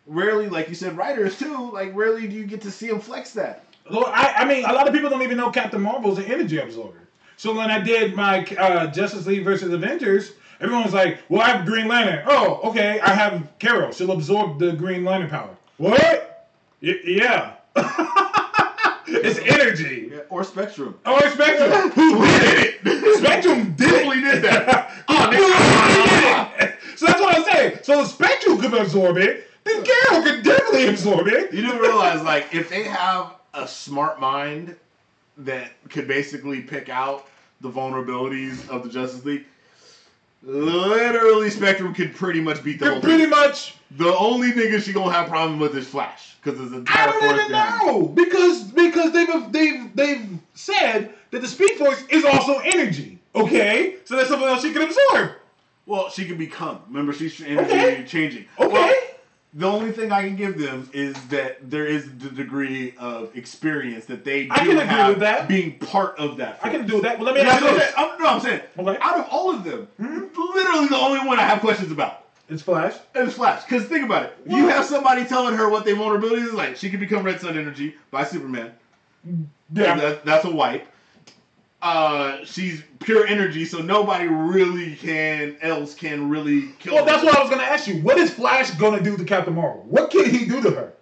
rarely, 0.05 0.49
like 0.49 0.69
you 0.69 0.75
said, 0.75 0.97
writers 0.97 1.37
too, 1.37 1.71
like 1.71 1.95
rarely 1.95 2.27
do 2.27 2.35
you 2.35 2.45
get 2.45 2.61
to 2.61 2.71
see 2.71 2.87
him 2.87 2.99
flex 2.99 3.31
that. 3.33 3.65
Lord, 3.89 4.07
I, 4.09 4.33
I 4.37 4.45
mean, 4.45 4.65
a 4.65 4.73
lot 4.73 4.87
of 4.87 4.93
people 4.93 5.09
don't 5.09 5.21
even 5.21 5.37
know 5.37 5.49
Captain 5.49 5.81
Marvel's 5.81 6.17
an 6.17 6.25
energy 6.25 6.57
absorber. 6.59 6.99
So 7.37 7.55
when 7.55 7.69
I 7.69 7.79
did 7.79 8.15
my 8.15 8.43
uh, 8.57 8.87
Justice 8.87 9.27
League 9.27 9.43
versus 9.43 9.71
Avengers, 9.71 10.33
everyone 10.59 10.83
was 10.83 10.93
like, 10.93 11.19
"Well, 11.29 11.41
I 11.41 11.49
have 11.49 11.65
Green 11.65 11.87
Lantern." 11.87 12.23
Oh, 12.27 12.59
okay, 12.69 12.99
I 12.99 13.11
have 13.11 13.47
Carol. 13.59 13.91
She'll 13.91 14.11
absorb 14.11 14.59
the 14.59 14.73
Green 14.73 15.05
Lantern 15.05 15.29
power. 15.29 15.55
What? 15.77 16.49
Y- 16.81 16.99
yeah. 17.05 17.53
it's 19.07 19.39
energy. 19.39 20.06
Or 20.29 20.43
Spectrum. 20.43 20.99
Oh, 21.05 21.17
it's 21.17 21.33
Spectrum. 21.33 21.89
Who 21.91 22.15
did 22.25 22.75
it? 22.85 23.17
Spectrum 23.17 23.73
definitely 23.75 24.21
did 24.21 24.43
that. 24.43 24.93
Oh, 25.09 25.31
Who 25.31 26.59
did 26.61 26.69
it? 26.69 26.75
So 26.97 27.05
that's 27.05 27.21
what 27.21 27.35
I'm 27.37 27.43
saying. 27.45 27.79
So 27.83 28.01
the 28.01 28.05
Spectrum 28.05 28.59
could 28.59 28.73
absorb 28.73 29.17
it. 29.17 29.49
Then 29.63 29.83
Carol 29.83 30.23
could 30.23 30.43
definitely 30.43 30.87
absorb 30.87 31.27
it. 31.27 31.53
You 31.53 31.61
do 31.61 31.79
realize, 31.79 32.21
like, 32.23 32.53
if 32.53 32.69
they 32.69 32.83
have 32.83 33.35
a 33.53 33.67
smart 33.67 34.19
mind 34.19 34.75
that 35.37 35.71
could 35.89 36.07
basically 36.07 36.61
pick 36.61 36.89
out 36.89 37.27
the 37.61 37.69
vulnerabilities 37.69 38.67
of 38.69 38.83
the 38.83 38.89
Justice 38.89 39.23
League, 39.25 39.45
literally 40.43 41.49
Spectrum 41.49 41.93
could 41.93 42.15
pretty 42.15 42.39
much 42.41 42.63
beat 42.63 42.79
the 42.79 42.89
whole 42.91 43.01
pretty 43.01 43.21
thing. 43.23 43.29
much 43.29 43.75
The 43.97 44.15
only 44.17 44.51
nigga 44.51 44.81
she 44.81 44.93
gonna 44.93 45.11
have 45.11 45.27
problem 45.27 45.59
with 45.59 45.75
is 45.75 45.87
Flash 45.87 46.35
because 46.41 46.59
his 46.59 46.73
I 46.73 46.77
entire 46.77 47.07
don't 47.07 47.19
force 47.21 47.39
even 47.41 47.51
know 47.51 48.03
because 48.07 48.63
because 48.71 49.11
they've 49.13 49.51
they've 49.51 49.95
they've 49.95 50.39
said 50.53 51.13
that 51.31 51.41
the 51.41 51.47
Speed 51.47 51.71
Force 51.77 52.03
is 52.09 52.23
also 52.25 52.59
energy. 52.59 53.19
Okay, 53.35 53.97
so 54.05 54.15
that's 54.15 54.29
something 54.29 54.47
else 54.47 54.61
she 54.61 54.73
can 54.73 54.81
absorb. 54.83 55.31
Well, 55.85 56.09
she 56.09 56.25
can 56.25 56.37
become. 56.37 56.81
Remember, 56.89 57.13
she's 57.13 57.41
energy 57.41 57.71
Okay. 57.73 58.03
changing. 58.05 58.45
Okay, 58.59 58.73
Well, 58.73 58.93
the 59.53 59.65
only 59.65 59.91
thing 59.91 60.11
I 60.11 60.21
can 60.23 60.35
give 60.35 60.57
them 60.59 60.89
is 60.93 61.15
that 61.27 61.69
there 61.69 61.85
is 61.85 62.05
the 62.17 62.29
degree 62.29 62.93
of 62.99 63.35
experience 63.35 64.05
that 64.05 64.23
they 64.23 64.43
do 64.45 64.51
I 64.51 64.59
can 64.59 64.69
agree 64.71 64.85
have 64.85 65.09
with 65.09 65.19
that. 65.19 65.47
being 65.47 65.79
part 65.79 66.17
of 66.19 66.37
that. 66.37 66.59
I 66.63 66.69
can 66.69 66.85
do 66.85 67.01
that. 67.01 67.21
Let 67.21 67.33
me 67.35 67.41
ask 67.41 67.63
you 67.63 67.73
this. 67.73 67.93
I'm, 67.97 68.19
no, 68.19 68.25
I'm 68.27 68.39
saying 68.41 68.61
Okay. 68.77 68.97
out 69.01 69.19
of 69.19 69.27
all 69.31 69.49
of 69.51 69.63
them, 69.63 69.87
Hmm? 69.99 70.25
literally 70.35 70.87
the 70.87 70.97
only 70.97 71.25
one 71.25 71.39
I 71.39 71.43
have 71.43 71.61
questions 71.61 71.91
about 71.91 72.25
It's 72.49 72.61
Flash. 72.61 72.93
is 73.15 73.33
Flash. 73.33 73.63
Because 73.63 73.85
think 73.85 74.05
about 74.05 74.23
it, 74.23 74.37
you 74.45 74.67
have 74.67 74.85
somebody 74.85 75.25
telling 75.25 75.55
her 75.55 75.69
what 75.69 75.85
their 75.85 75.95
vulnerability 75.95 76.41
is 76.43 76.53
like. 76.53 76.75
She 76.75 76.89
can 76.89 76.99
become 76.99 77.23
Red 77.23 77.39
Sun 77.41 77.57
Energy 77.57 77.95
by 78.11 78.25
Superman. 78.25 78.73
Yeah, 79.73 79.95
That, 79.97 80.25
that's 80.25 80.45
a 80.45 80.51
wipe. 80.51 80.87
Uh, 81.87 82.43
she's 82.43 82.83
pure 82.99 83.25
energy, 83.25 83.63
so 83.63 83.79
nobody 83.81 84.27
really 84.27 84.95
can 84.95 85.55
else 85.61 85.95
can 85.95 86.27
really 86.27 86.73
kill. 86.79 86.95
Well, 86.95 87.05
her. 87.05 87.09
that's 87.09 87.23
what 87.23 87.37
I 87.37 87.41
was 87.41 87.49
gonna 87.49 87.63
ask 87.63 87.87
you. 87.87 88.01
What 88.01 88.17
is 88.17 88.29
Flash 88.33 88.71
gonna 88.71 89.01
do 89.01 89.15
to 89.15 89.23
Captain 89.23 89.53
Marvel? 89.55 89.83
What 89.87 90.11
can 90.11 90.29
he 90.29 90.45
do 90.45 90.61
to 90.63 90.71
her? 90.71 90.93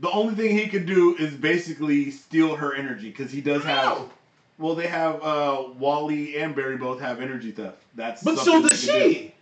The 0.00 0.10
only 0.10 0.34
thing 0.34 0.58
he 0.58 0.66
can 0.66 0.84
do 0.84 1.16
is 1.16 1.32
basically 1.32 2.10
steal 2.10 2.54
her 2.54 2.74
energy 2.74 3.08
because 3.10 3.32
he 3.32 3.40
does 3.40 3.64
have. 3.64 3.84
How? 3.84 4.10
Well, 4.58 4.74
they 4.74 4.88
have 4.88 5.22
uh, 5.22 5.64
Wally 5.78 6.36
and 6.38 6.54
Barry 6.54 6.76
both 6.76 7.00
have 7.00 7.22
energy 7.22 7.50
theft. 7.50 7.78
That's 7.94 8.22
But 8.22 8.38
so 8.38 8.60
does 8.60 8.84
can 8.84 8.94
do. 9.00 9.14
she. 9.14 9.34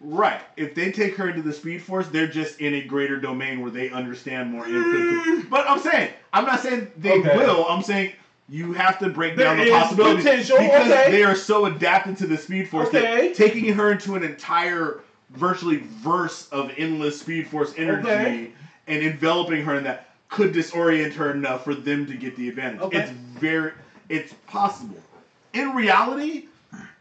Right. 0.00 0.40
If 0.56 0.74
they 0.74 0.92
take 0.92 1.16
her 1.16 1.28
into 1.28 1.42
the 1.42 1.52
Speed 1.52 1.82
Force, 1.82 2.08
they're 2.08 2.26
just 2.26 2.60
in 2.60 2.74
a 2.74 2.82
greater 2.84 3.18
domain 3.18 3.60
where 3.60 3.70
they 3.70 3.90
understand 3.90 4.50
more. 4.50 4.64
Mm. 4.64 5.48
But 5.50 5.68
I'm 5.68 5.78
saying, 5.80 6.10
I'm 6.32 6.44
not 6.46 6.60
saying 6.60 6.90
they 6.96 7.18
Okay. 7.18 7.36
will. 7.36 7.66
I'm 7.68 7.82
saying 7.82 8.12
you 8.48 8.72
have 8.72 8.98
to 9.00 9.08
break 9.08 9.36
There 9.36 9.46
down 9.46 9.64
the 9.64 9.70
possibilities 9.70 10.24
potential, 10.24 10.58
because 10.58 10.90
okay. 10.90 11.10
they 11.10 11.24
are 11.24 11.34
so 11.34 11.66
adapted 11.66 12.16
to 12.18 12.26
the 12.26 12.36
Speed 12.36 12.68
Force 12.68 12.88
Okay. 12.88 13.28
that 13.28 13.34
taking 13.36 13.72
her 13.74 13.92
into 13.92 14.14
an 14.14 14.22
entire, 14.22 15.00
virtually 15.30 15.78
verse 15.78 16.48
of 16.50 16.70
endless 16.76 17.20
Speed 17.20 17.48
Force 17.48 17.74
energy 17.76 18.06
Okay. 18.08 18.52
and 18.86 19.02
enveloping 19.02 19.64
her 19.64 19.74
in 19.76 19.84
that 19.84 20.10
could 20.28 20.52
disorient 20.52 21.12
her 21.14 21.32
enough 21.32 21.64
for 21.64 21.74
them 21.74 22.06
to 22.06 22.14
get 22.14 22.36
the 22.36 22.48
advantage. 22.48 22.80
It's 22.92 23.10
very, 23.10 23.72
it's 24.08 24.32
possible. 24.46 25.00
In 25.52 25.74
reality, 25.74 26.46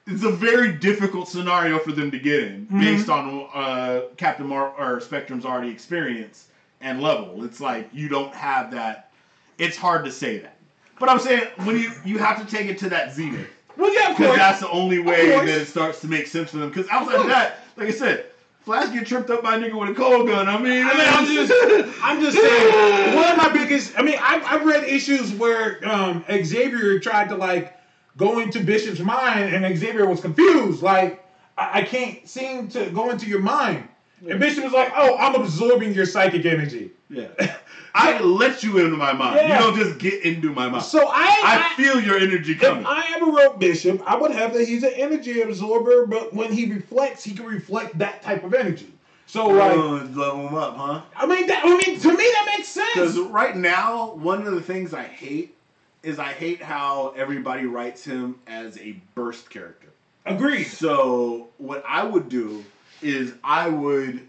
it's 0.08 0.24
a 0.24 0.32
very 0.32 0.72
difficult 0.74 1.28
scenario 1.28 1.80
for 1.80 1.92
them 1.92 2.10
to 2.12 2.20
get 2.20 2.44
in 2.44 2.68
Mhm. 2.68 2.80
based 2.80 3.10
on 3.10 3.48
uh, 3.54 4.02
Captain 4.18 4.48
Mar 4.48 4.72
or 4.78 5.00
Spectrum's 5.00 5.46
already 5.46 5.70
experience 5.70 6.48
and 6.82 7.02
level. 7.02 7.44
It's 7.44 7.60
like 7.60 7.90
you 7.94 8.08
don't 8.08 8.34
have 8.34 8.72
that. 8.72 9.12
It's 9.58 9.78
hard 9.78 10.06
to 10.06 10.12
say 10.12 10.38
that. 10.40 10.55
But 11.00 11.10
I'm 11.10 11.20
saying 11.20 11.48
when 11.64 11.78
you 11.78 11.92
you 12.06 12.18
have 12.18 12.46
to 12.46 12.56
take 12.56 12.68
it 12.68 12.78
to 12.80 12.90
that 12.90 13.14
zenith 13.14 13.50
Well, 13.78 13.94
yeah, 13.94 14.12
of 14.12 14.18
because 14.18 14.28
course. 14.28 14.38
that's 14.38 14.60
the 14.62 14.70
only 14.70 15.00
way 15.00 15.30
that 15.30 15.48
it 15.48 15.68
starts 15.68 16.02
to 16.02 16.08
make 16.08 16.28
sense 16.28 16.52
to 16.52 16.58
them. 16.58 16.70
Because 16.70 16.88
outside 16.90 17.20
Of 17.20 17.28
that, 17.28 17.60
like 17.78 17.88
I 17.90 17.92
said, 17.92 18.26
Flash 18.64 18.92
get 18.92 19.06
tripped 19.06 19.30
up 19.30 19.44
by 19.44 19.58
a 19.58 19.60
nigga 19.60 19.80
with 19.80 19.90
a 19.92 19.94
cold 19.94 20.28
gun. 20.28 20.48
I 20.48 20.58
mean, 20.58 20.84
I 20.88 20.94
mean, 20.98 21.08
I'm 21.08 21.26
just, 21.28 22.00
I'm 22.04 22.20
just 22.20 22.36
saying. 22.36 23.16
One 23.16 23.30
of 23.30 23.38
my 23.38 23.50
biggest. 23.54 23.94
I 23.98 24.02
mean, 24.02 24.18
I've, 24.20 24.44
I've 24.44 24.66
read 24.66 24.86
issues 24.86 25.32
where 25.34 25.88
um, 25.88 26.26
Xavier 26.44 26.98
tried 27.00 27.30
to 27.30 27.36
like 27.36 27.78
go 28.18 28.40
into 28.40 28.64
Bishop's 28.64 29.02
mind, 29.02 29.54
and 29.54 29.78
Xavier 29.78 30.08
was 30.08 30.20
confused. 30.20 30.82
Like, 30.82 31.24
I, 31.60 31.82
I 31.82 31.84
can't 31.84 32.28
seem 32.28 32.68
to 32.70 32.90
go 32.90 33.12
into 33.12 33.28
your 33.28 33.42
mind. 33.42 33.88
And 34.28 34.40
Bishop 34.40 34.64
was 34.64 34.74
like, 34.74 34.92
"Oh, 34.96 35.16
I'm 35.20 35.36
absorbing 35.36 35.94
your 35.94 36.08
psychic 36.08 36.46
energy." 36.46 36.90
yeah. 37.10 37.28
I 37.96 38.20
let 38.20 38.62
you 38.62 38.78
into 38.80 38.98
my 38.98 39.14
mind. 39.14 39.38
Yeah. 39.38 39.54
You 39.54 39.64
don't 39.64 39.78
just 39.78 40.00
get 40.00 40.24
into 40.24 40.52
my 40.52 40.68
mind. 40.68 40.84
So 40.84 41.08
I, 41.08 41.72
I 41.72 41.74
feel 41.82 42.02
your 42.02 42.18
energy 42.18 42.54
coming. 42.56 42.82
If. 42.82 42.88
I 42.88 43.14
ever 43.16 43.32
wrote 43.32 43.58
Bishop, 43.58 44.02
I 44.06 44.18
would 44.18 44.32
have 44.32 44.54
that 44.54 44.68
he's 44.68 44.84
an 44.84 44.92
energy 44.96 45.42
absorber, 45.42 46.06
but 46.06 46.34
when 46.34 46.52
he 46.52 46.72
reflects, 46.72 47.24
he 47.24 47.34
can 47.34 47.46
reflect 47.46 47.98
that 48.00 48.22
type 48.22 48.44
of 48.44 48.54
energy. 48.54 48.92
So 49.28 49.44
oh, 49.44 49.54
like, 49.54 49.72
Oh, 49.72 50.10
level 50.14 50.48
him 50.48 50.56
up, 50.56 50.76
huh? 50.76 51.02
I 51.16 51.26
mean, 51.26 51.48
that, 51.48 51.64
I 51.66 51.70
mean, 51.70 52.00
to 52.00 52.10
me 52.10 52.16
that 52.16 52.54
makes 52.58 52.68
sense. 52.68 52.94
Because 52.94 53.18
right 53.18 53.56
now, 53.56 54.14
one 54.16 54.46
of 54.46 54.54
the 54.54 54.62
things 54.62 54.94
I 54.94 55.04
hate 55.04 55.56
is 56.04 56.20
I 56.20 56.34
hate 56.34 56.62
how 56.62 57.14
everybody 57.16 57.66
writes 57.66 58.04
him 58.04 58.40
as 58.46 58.78
a 58.78 58.96
burst 59.16 59.50
character. 59.50 59.88
Agreed. 60.26 60.66
So 60.66 61.48
what 61.58 61.84
I 61.88 62.04
would 62.04 62.30
do 62.30 62.64
is 63.02 63.34
I 63.44 63.70
would, 63.70 64.28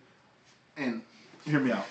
and 0.77 1.03
hear 1.45 1.61
me 1.61 1.73
out. 1.73 1.87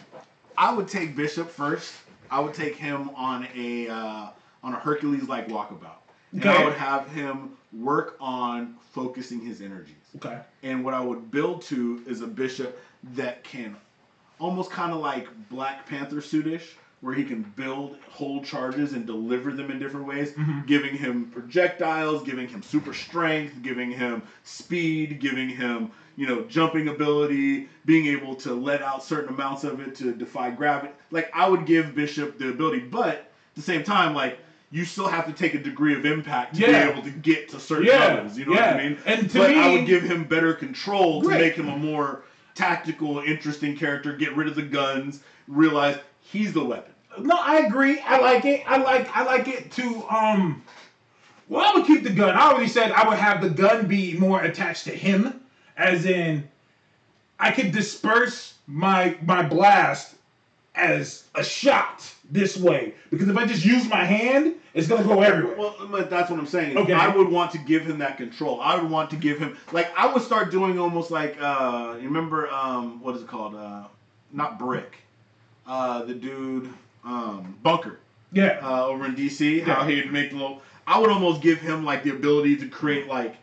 I 0.58 0.74
would 0.74 0.88
take 0.88 1.16
Bishop 1.16 1.50
first. 1.50 1.94
I 2.32 2.40
would 2.40 2.54
take 2.54 2.76
him 2.76 3.10
on 3.16 3.48
a 3.56 3.88
uh, 3.88 4.28
on 4.64 4.74
a 4.74 4.78
Hercules 4.78 5.28
like 5.28 5.48
walkabout, 5.48 6.02
and 6.32 6.46
I 6.46 6.64
would 6.64 6.74
have 6.74 7.10
him 7.12 7.52
work 7.74 8.16
on 8.20 8.76
focusing 8.92 9.42
his 9.42 9.62
energies. 9.62 9.96
Okay. 10.16 10.40
And 10.64 10.84
what 10.84 10.94
I 10.94 11.02
would 11.02 11.30
build 11.30 11.62
to 11.64 12.02
is 12.08 12.22
a 12.22 12.28
bishop 12.28 12.80
that 13.14 13.44
can 13.44 13.76
almost 14.40 14.72
kind 14.72 14.92
of 14.92 15.00
like 15.00 15.28
Black 15.50 15.86
Panther 15.88 16.18
suitish, 16.18 16.64
where 17.06 17.14
he 17.14 17.24
can 17.24 17.44
build, 17.56 17.96
whole 18.10 18.42
charges, 18.42 18.94
and 18.94 19.06
deliver 19.06 19.52
them 19.52 19.70
in 19.70 19.78
different 19.78 20.08
ways, 20.08 20.32
Mhm. 20.32 20.66
giving 20.66 20.98
him 20.98 21.26
projectiles, 21.32 22.24
giving 22.24 22.48
him 22.48 22.64
super 22.64 22.96
strength, 22.96 23.62
giving 23.62 23.92
him 23.92 24.24
speed, 24.44 25.20
giving 25.20 25.48
him 25.48 25.92
you 26.18 26.26
know 26.26 26.42
jumping 26.50 26.88
ability, 26.88 27.70
being 27.86 28.08
able 28.08 28.34
to 28.34 28.56
let 28.56 28.82
out 28.82 29.04
certain 29.04 29.30
amounts 29.36 29.64
of 29.64 29.80
it 29.82 29.94
to 29.96 30.14
defy 30.14 30.50
gravity. 30.50 30.92
Like 31.12 31.30
I 31.32 31.48
would 31.48 31.68
give 31.68 31.94
Bishop 31.94 32.40
the 32.40 32.50
ability, 32.50 32.80
but 32.80 33.08
at 33.10 33.30
the 33.56 33.62
same 33.62 33.84
time, 33.84 34.16
like. 34.16 34.40
You 34.72 34.84
still 34.84 35.08
have 35.08 35.28
to 35.28 35.32
take 35.32 35.54
a 35.54 35.60
degree 35.60 35.94
of 35.94 36.06
impact 36.06 36.56
to 36.56 36.62
Yeah. 36.62 36.86
be 36.88 36.92
able 36.92 37.04
to 37.04 37.10
get 37.12 37.50
to 37.50 37.60
certain 37.62 37.86
Yeah, 37.86 38.00
levels. 38.16 38.38
You 38.38 38.46
know 38.46 38.54
what. 38.54 38.64
I 38.64 38.76
mean? 38.78 38.98
And 39.06 39.30
to 39.30 39.38
but 39.38 39.52
me, 39.52 39.60
I 39.60 39.72
would 39.72 39.86
give 39.86 40.02
him 40.02 40.24
better 40.26 40.54
control 40.54 41.22
to 41.22 41.30
make 41.30 41.54
him 41.56 41.70
a 41.70 41.78
more 41.78 42.24
tactical, 42.56 43.20
interesting 43.20 43.78
character. 43.78 44.12
Get 44.14 44.36
rid 44.36 44.48
of 44.50 44.56
the 44.56 44.64
guns. 44.64 45.22
Realize 45.48 45.98
he's 46.20 46.52
the 46.52 46.64
weapon. 46.66 46.92
No, 47.20 47.38
I 47.38 47.60
agree. 47.60 48.00
I 48.00 48.20
like 48.20 48.46
it. 48.46 48.62
I 48.66 48.78
like 48.78 49.16
I 49.16 49.24
like 49.24 49.48
it 49.48 49.72
to 49.72 50.04
um 50.10 50.62
well 51.48 51.66
I 51.66 51.78
would 51.78 51.86
keep 51.86 52.04
the 52.04 52.10
gun. 52.10 52.36
I 52.36 52.50
already 52.50 52.68
said 52.68 52.92
I 52.92 53.08
would 53.08 53.18
have 53.18 53.42
the 53.42 53.50
gun 53.50 53.88
be 53.88 54.18
more 54.18 54.42
attached 54.42 54.86
to 54.86 54.92
him. 54.92 55.42
As 55.78 56.06
in 56.06 56.44
I 57.40 57.52
could 57.52 57.72
disperse 57.72 58.54
my 58.68 59.16
my 59.26 59.44
blast 59.44 60.16
as 60.76 61.24
a 61.36 61.44
shot 61.44 62.04
this 62.30 62.58
way. 62.58 62.94
Because 63.10 63.28
if 63.30 63.38
I 63.38 63.46
just 63.46 63.64
use 63.64 63.88
my 63.88 64.04
hand, 64.04 64.56
it's 64.74 64.88
gonna 64.88 65.04
go 65.04 65.22
everywhere. 65.22 65.56
Well, 65.56 65.76
but 65.90 66.10
that's 66.10 66.30
what 66.30 66.40
I'm 66.40 66.48
saying. 66.48 66.78
Okay. 66.78 66.94
I 66.94 67.08
would 67.08 67.30
want 67.30 67.52
to 67.52 67.58
give 67.60 67.86
him 67.86 68.00
that 68.00 68.18
control. 68.18 68.60
I 68.62 68.76
would 68.76 68.90
want 68.90 69.10
to 69.12 69.16
give 69.16 69.38
him 69.40 69.58
like 69.72 69.90
I 69.98 70.08
would 70.08 70.24
start 70.24 70.52
doing 70.52 70.80
almost 70.80 71.12
like 71.12 71.38
uh 71.40 71.96
you 71.98 72.08
remember 72.08 72.50
um 72.50 73.02
what 73.02 73.16
is 73.16 73.22
it 73.22 73.28
called? 73.28 73.56
Uh 73.56 73.84
not 74.32 74.60
brick. 74.60 74.98
Uh 75.66 76.04
the 76.04 76.14
dude 76.14 76.70
um 77.06 77.56
bunker. 77.64 78.00
yeah. 78.32 78.60
uh, 78.62 78.86
over 78.88 79.06
in 79.06 79.16
DC, 79.16 79.64
how 79.64 79.82
Yeah. 79.88 79.88
he'd 80.04 80.12
make 80.12 80.32
little. 80.32 80.62
I 80.88 81.00
would 81.00 81.10
almost 81.10 81.42
give 81.42 81.60
him 81.60 81.84
like 81.86 82.04
the 82.04 82.12
ability 82.12 82.58
to 82.58 82.68
create 82.68 83.08
like 83.08 83.36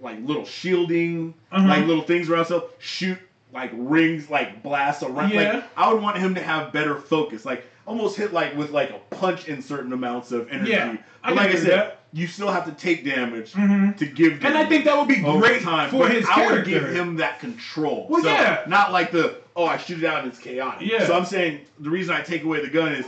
like 0.00 0.18
little 0.24 0.44
shielding, 0.44 1.34
Uh-huh. 1.52 1.66
like 1.68 1.86
little 1.86 2.02
things 2.02 2.28
around 2.28 2.40
himself, 2.40 2.70
shoot 2.78 3.18
like 3.52 3.70
rings, 3.74 4.30
like 4.30 4.62
blasts 4.62 5.02
around. 5.02 5.30
Yeah. 5.32 5.52
Like 5.52 5.64
I 5.76 5.92
would 5.92 6.02
want 6.02 6.18
him 6.18 6.34
to 6.36 6.42
have 6.42 6.72
better 6.72 6.96
focus, 6.96 7.44
like 7.44 7.64
almost 7.86 8.16
hit 8.16 8.32
like 8.32 8.56
with 8.56 8.70
like 8.70 8.90
a 8.90 9.14
punch 9.14 9.48
in 9.48 9.60
certain 9.62 9.92
amounts 9.92 10.32
of 10.32 10.48
energy. 10.50 10.70
Yeah, 10.72 10.96
I 11.22 11.32
like 11.32 11.50
I 11.50 11.54
said, 11.56 11.66
that. 11.78 11.98
you 12.12 12.26
still 12.26 12.50
have 12.50 12.64
to 12.64 12.72
take 12.72 13.04
damage 13.04 13.52
Mhm. 13.52 13.96
to 13.98 14.06
give. 14.06 14.40
Damage 14.40 14.44
And 14.44 14.56
I 14.58 14.64
think 14.68 14.84
that 14.86 14.96
would 14.98 15.08
be 15.08 15.16
great 15.20 15.62
time. 15.62 15.90
for 15.90 16.08
his 16.08 16.24
I 16.28 16.34
character. 16.34 16.56
would 16.56 16.64
give 16.66 16.88
him 16.94 17.16
that 17.16 17.38
control. 17.40 18.06
Well, 18.08 18.22
So, 18.22 18.28
yeah. 18.28 18.62
Not 18.66 18.92
like 18.92 19.10
the 19.12 19.36
oh 19.56 19.64
I 19.64 19.76
shoot 19.76 20.02
it 20.02 20.04
out 20.04 20.20
and 20.20 20.28
it's 20.28 20.38
chaotic. 20.38 20.88
Yeah. 20.88 21.06
So 21.06 21.16
I'm 21.16 21.24
saying 21.24 21.62
the 21.78 21.90
reason 21.90 22.14
I 22.14 22.22
take 22.22 22.44
away 22.44 22.60
the 22.60 22.70
gun 22.70 22.92
is 22.92 23.06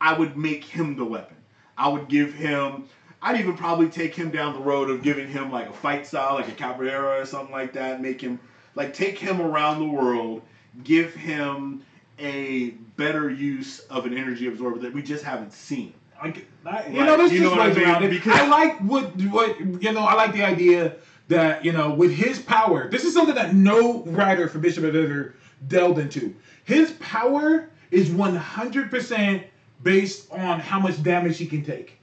I 0.00 0.12
would 0.18 0.36
make 0.36 0.64
him 0.64 0.96
the 0.96 1.04
weapon. 1.04 1.36
I 1.76 1.88
would 1.88 2.08
give 2.08 2.34
him. 2.34 2.84
I'd 3.20 3.38
even 3.38 3.56
probably 3.56 3.88
take 3.88 4.14
him 4.14 4.30
down 4.30 4.54
the 4.54 4.60
road 4.60 4.90
of 4.90 5.02
giving 5.02 5.28
him 5.28 5.52
like 5.52 5.68
a 5.68 5.72
fight 5.72 6.06
style, 6.06 6.34
like 6.34 6.48
a 6.48 6.52
capoeira 6.52 7.22
or 7.22 7.24
something 7.24 7.52
like 7.52 7.72
that. 7.74 8.00
Make 8.02 8.20
him 8.20 8.40
like 8.74 8.92
take 8.94 9.18
him 9.18 9.40
around 9.40 9.78
the 9.78 9.86
world, 9.86 10.42
give 10.82 11.14
him 11.14 11.84
a 12.18 12.70
better 12.96 13.30
use 13.30 13.80
of 13.80 14.06
an 14.06 14.16
energy 14.16 14.48
absorber 14.48 14.78
that 14.80 14.92
we 14.92 15.02
just 15.02 15.24
haven't 15.24 15.52
seen. 15.52 15.94
Like, 16.22 16.46
I, 16.64 16.86
you 16.86 17.04
know, 17.04 17.16
there's 17.16 17.32
you 17.32 17.50
what 17.50 17.58
ways 17.58 17.76
around 17.76 18.04
it. 18.04 18.10
Because- 18.10 18.38
I 18.38 18.46
like 18.46 18.78
what 18.80 19.16
what 19.16 19.58
you 19.58 19.92
know. 19.92 20.04
I 20.04 20.14
like 20.14 20.32
the 20.32 20.44
idea 20.44 20.96
that 21.28 21.64
you 21.64 21.72
know, 21.72 21.94
with 21.94 22.12
his 22.12 22.38
power, 22.40 22.88
this 22.88 23.04
is 23.04 23.14
something 23.14 23.34
that 23.34 23.54
no 23.54 24.04
writer 24.04 24.48
for 24.48 24.58
Bishop 24.58 24.84
have 24.84 24.94
ever 24.94 25.34
delved 25.68 25.98
into. 25.98 26.34
His 26.64 26.92
power 26.92 27.68
is 27.90 28.10
100 28.10 28.90
percent 28.90 29.44
based 29.82 30.30
on 30.32 30.60
how 30.60 30.78
much 30.78 31.02
damage 31.02 31.38
he 31.38 31.46
can 31.46 31.64
take. 31.64 31.98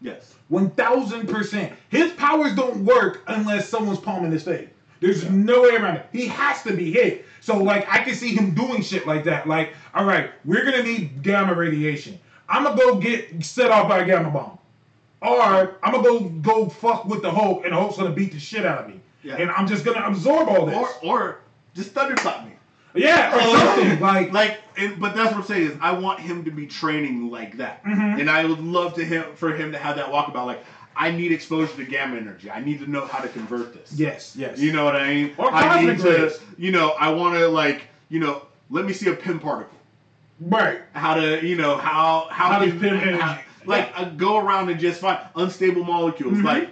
Yes. 0.00 0.34
1000%. 0.50 1.72
His 1.88 2.12
powers 2.12 2.54
don't 2.54 2.84
work 2.84 3.22
unless 3.26 3.68
someone's 3.68 3.98
palming 3.98 4.30
his 4.30 4.44
face. 4.44 4.68
There's 5.00 5.28
no 5.30 5.62
way 5.62 5.76
around 5.76 5.96
it. 5.96 6.06
He 6.12 6.26
has 6.26 6.62
to 6.64 6.74
be 6.74 6.92
hit. 6.92 7.24
So, 7.40 7.56
like, 7.56 7.86
I 7.88 8.02
can 8.02 8.14
see 8.14 8.34
him 8.34 8.54
doing 8.54 8.82
shit 8.82 9.06
like 9.06 9.24
that. 9.24 9.46
Like, 9.46 9.74
all 9.94 10.04
right, 10.04 10.30
we're 10.44 10.64
going 10.64 10.76
to 10.76 10.82
need 10.82 11.22
gamma 11.22 11.54
radiation. 11.54 12.18
I'm 12.48 12.64
going 12.64 12.76
to 12.76 12.82
go 12.82 12.98
get 12.98 13.44
set 13.44 13.70
off 13.70 13.88
by 13.88 14.00
a 14.00 14.06
gamma 14.06 14.30
bomb. 14.30 14.58
Or 15.20 15.76
I'm 15.82 15.92
going 15.92 16.04
to 16.04 16.40
go 16.40 16.64
go 16.64 16.68
fuck 16.68 17.04
with 17.04 17.22
the 17.22 17.30
Hulk, 17.30 17.64
and 17.64 17.72
the 17.72 17.76
Hulk's 17.76 17.96
going 17.96 18.10
to 18.10 18.14
beat 18.14 18.32
the 18.32 18.38
shit 18.38 18.64
out 18.64 18.84
of 18.84 18.88
me. 18.88 19.00
Yeah. 19.22 19.36
And 19.36 19.50
I'm 19.50 19.66
just 19.66 19.84
going 19.84 19.96
to 19.96 20.06
absorb 20.06 20.48
all 20.48 20.66
this. 20.66 20.76
Or 20.76 20.90
or 21.02 21.40
just 21.74 21.90
thunderclap 21.90 22.46
me. 22.46 22.52
Yeah, 22.98 23.36
or 23.36 23.58
something. 23.58 24.00
Like, 24.00 24.32
like, 24.32 24.60
and, 24.76 24.98
but 25.00 25.14
that's 25.14 25.32
what 25.32 25.40
I'm 25.40 25.46
saying 25.46 25.70
is 25.70 25.76
I 25.80 25.92
want 25.92 26.20
him 26.20 26.44
to 26.44 26.50
be 26.50 26.66
training 26.66 27.30
like 27.30 27.56
that, 27.58 27.82
Mhm. 27.84 28.20
and 28.20 28.30
I 28.30 28.44
would 28.44 28.60
love 28.60 28.94
to 28.94 29.04
him 29.04 29.24
for 29.34 29.54
him 29.54 29.72
to 29.72 29.78
have 29.78 29.96
that 29.96 30.06
walkabout. 30.06 30.46
Like, 30.46 30.64
I 30.96 31.10
need 31.12 31.30
exposure 31.32 31.76
to 31.76 31.84
gamma 31.84 32.16
energy. 32.16 32.50
I 32.50 32.60
need 32.60 32.80
to 32.80 32.90
know 32.90 33.06
how 33.06 33.20
to 33.20 33.28
convert 33.28 33.72
this. 33.72 33.92
yes, 33.94 34.34
yes. 34.36 34.58
You 34.58 34.72
know 34.72 34.84
what 34.84 34.96
I 34.96 35.08
mean? 35.14 35.32
Or 35.38 35.52
I 35.52 35.80
need 35.80 35.96
cosmic 35.98 36.16
to, 36.16 36.22
rays. 36.24 36.40
you 36.58 36.72
know, 36.72 36.90
I 36.98 37.10
want 37.10 37.36
to 37.38 37.46
like, 37.48 37.82
you 38.08 38.18
know, 38.20 38.42
let 38.70 38.84
me 38.84 38.92
see 38.92 39.08
a 39.08 39.14
Pym 39.14 39.38
particle. 39.38 39.78
right. 40.40 40.80
How 40.94 41.14
to, 41.14 41.44
you 41.46 41.56
know, 41.56 41.76
how 41.76 42.26
how, 42.30 42.52
How 42.52 42.58
does 42.58 42.70
can- 42.72 42.80
pin 42.80 42.94
energy- 43.00 43.18
how- 43.18 43.38
like 43.66 43.92
uh, 43.96 44.04
go 44.10 44.38
around 44.38 44.70
and 44.70 44.80
just 44.80 45.00
find 45.00 45.18
unstable 45.36 45.84
molecules. 45.84 46.38
Mhm. 46.38 46.44
Like 46.44 46.70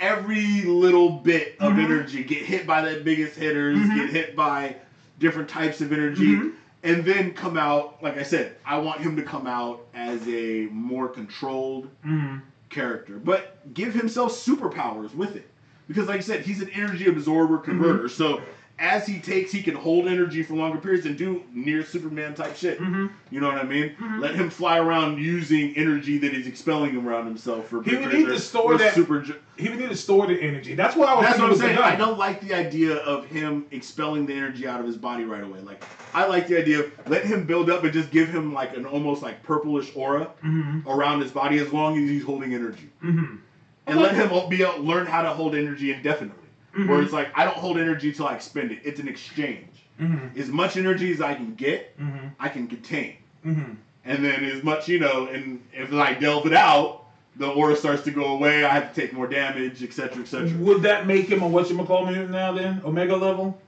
every 0.00 0.62
little 0.62 1.08
bit 1.10 1.56
of 1.60 1.72
Mhm. 1.74 1.84
energy 1.84 2.24
get 2.24 2.38
hit 2.44 2.66
by 2.66 2.82
the 2.82 3.00
biggest 3.00 3.36
hitters, 3.38 3.78
Mhm. 3.78 3.94
get 3.96 4.10
hit 4.10 4.36
by 4.36 4.76
different 5.18 5.48
types 5.48 5.80
of 5.80 5.92
energy. 5.92 6.36
Mhm. 6.36 6.52
And 6.82 7.04
then 7.04 7.32
come 7.32 7.56
out, 7.56 8.02
like 8.02 8.18
I 8.18 8.22
said, 8.22 8.56
I 8.66 8.76
want 8.78 9.00
him 9.00 9.16
to 9.16 9.22
come 9.22 9.46
out 9.46 9.86
as 9.94 10.26
a 10.28 10.68
more 10.70 11.08
controlled 11.08 11.88
Mhm. 12.04 12.42
character, 12.68 13.18
but 13.24 13.72
give 13.72 13.94
himself 13.94 14.32
superpowers 14.32 15.14
with 15.14 15.34
it. 15.36 15.48
Because, 15.88 16.08
like 16.08 16.18
I 16.18 16.20
said, 16.20 16.42
he's 16.42 16.60
an 16.62 16.70
energy 16.70 17.06
absorber 17.06 17.58
converter. 17.58 18.08
So, 18.08 18.40
as 18.78 19.06
he 19.06 19.20
takes, 19.20 19.52
he 19.52 19.62
can 19.62 19.74
hold 19.76 20.08
energy 20.08 20.42
for 20.42 20.54
longer 20.54 20.78
periods 20.78 21.06
and 21.06 21.16
do 21.16 21.44
near 21.52 21.84
Superman 21.84 22.34
type 22.34 22.56
shit. 22.56 22.80
Mhm. 22.80 23.10
You 23.30 23.40
know 23.40 23.46
what 23.48 23.58
I 23.58 23.62
mean? 23.62 23.92
Mhm. 24.00 24.20
Let 24.20 24.34
him 24.34 24.50
fly 24.50 24.78
around 24.78 25.18
using 25.18 25.76
energy 25.76 26.18
that 26.18 26.32
he's 26.32 26.48
expelling 26.48 26.96
around 26.96 27.26
himself 27.26 27.68
for 27.68 27.82
He 27.82 27.94
would 27.94 28.12
need 28.12 28.26
to 28.26 28.38
store 28.38 28.76
that- 28.78 28.94
Super, 28.94 29.24
He 29.56 29.68
would 29.68 29.78
need 29.78 29.90
to 29.90 29.96
store 29.96 30.26
the 30.26 30.40
energy. 30.42 30.74
That's 30.74 30.96
what 30.96 31.08
I 31.08 31.14
was. 31.14 31.24
That's 31.26 31.38
what 31.38 31.50
I'm 31.52 31.56
saying. 31.56 31.78
I 31.78 31.94
don't 31.94 32.18
like 32.18 32.40
the 32.40 32.52
idea 32.54 32.96
of 32.96 33.26
him 33.26 33.66
expelling 33.70 34.26
the 34.26 34.34
energy 34.34 34.66
out 34.66 34.80
of 34.80 34.86
his 34.86 34.96
body 34.96 35.22
right 35.24 35.44
away. 35.44 35.60
Like 35.60 35.84
I 36.12 36.26
like 36.26 36.48
the 36.48 36.58
idea 36.58 36.80
of 36.80 36.90
let 37.08 37.24
him 37.24 37.44
build 37.44 37.70
up 37.70 37.84
and 37.84 37.92
just 37.92 38.10
give 38.10 38.28
him 38.28 38.52
like 38.52 38.76
an 38.76 38.84
almost 38.86 39.22
like 39.22 39.42
purplish 39.44 39.92
aura 39.94 40.30
Mhm. 40.44 40.84
around 40.86 41.20
his 41.20 41.30
body 41.30 41.58
as 41.58 41.72
long 41.72 41.96
as 42.02 42.08
he's 42.10 42.24
holding 42.24 42.52
energy. 42.54 42.90
Mhm. 43.04 43.38
and 43.86 44.00
let 44.00 44.14
him 44.14 44.30
be 44.48 44.62
able, 44.62 44.82
learn 44.82 45.04
how 45.06 45.20
to 45.20 45.28
hold 45.28 45.54
energy 45.54 45.92
indefinitely. 45.92 46.43
Mhm. 46.76 46.88
Where 46.88 47.00
it's 47.02 47.12
like 47.12 47.28
I 47.34 47.44
don't 47.44 47.56
hold 47.56 47.78
energy 47.78 48.12
till 48.12 48.26
I 48.26 48.34
expend 48.34 48.72
it. 48.72 48.80
It's 48.84 48.98
an 49.00 49.08
exchange. 49.08 49.68
Mhm. 50.00 50.36
As 50.36 50.48
much 50.48 50.76
energy 50.76 51.12
as 51.12 51.20
I 51.20 51.34
can 51.34 51.54
get, 51.54 51.96
Mhm. 52.00 52.32
I 52.40 52.48
can 52.48 52.66
contain, 52.66 53.14
Mhm. 53.46 53.76
and 54.04 54.24
then 54.24 54.44
as 54.44 54.62
much 54.64 54.88
you 54.88 54.98
know, 54.98 55.28
and 55.28 55.60
if 55.72 55.92
I 55.92 56.14
delve 56.14 56.46
it 56.46 56.52
out, 56.52 57.04
the 57.36 57.46
aura 57.48 57.76
starts 57.76 58.02
to 58.04 58.10
go 58.10 58.24
away. 58.34 58.64
I 58.64 58.70
have 58.74 58.92
to 58.92 59.00
take 59.00 59.12
more 59.12 59.28
damage, 59.28 59.82
etc., 59.84 60.22
etc. 60.22 60.50
Would 60.58 60.82
that 60.82 61.06
make 61.06 61.28
him 61.28 61.42
a 61.42 61.48
whatchamacall 61.48 62.06
mutant 62.08 62.30
now 62.30 62.52
then? 62.52 62.80
Omega 62.84 63.14
level? 63.16 63.60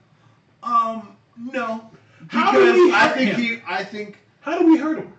Um, 0.64 1.08
no, 1.36 1.88
How 2.28 2.50
do 2.52 2.58
we 2.86 2.92
I 2.92 2.98
hurt 3.08 3.16
think 3.16 3.30
him? 3.32 3.40
he, 3.40 3.58
I 3.68 3.84
think 3.84 4.18
How 4.40 4.58
do 4.58 4.66
we 4.66 4.76
hurt 4.78 4.98
him? 4.98 5.12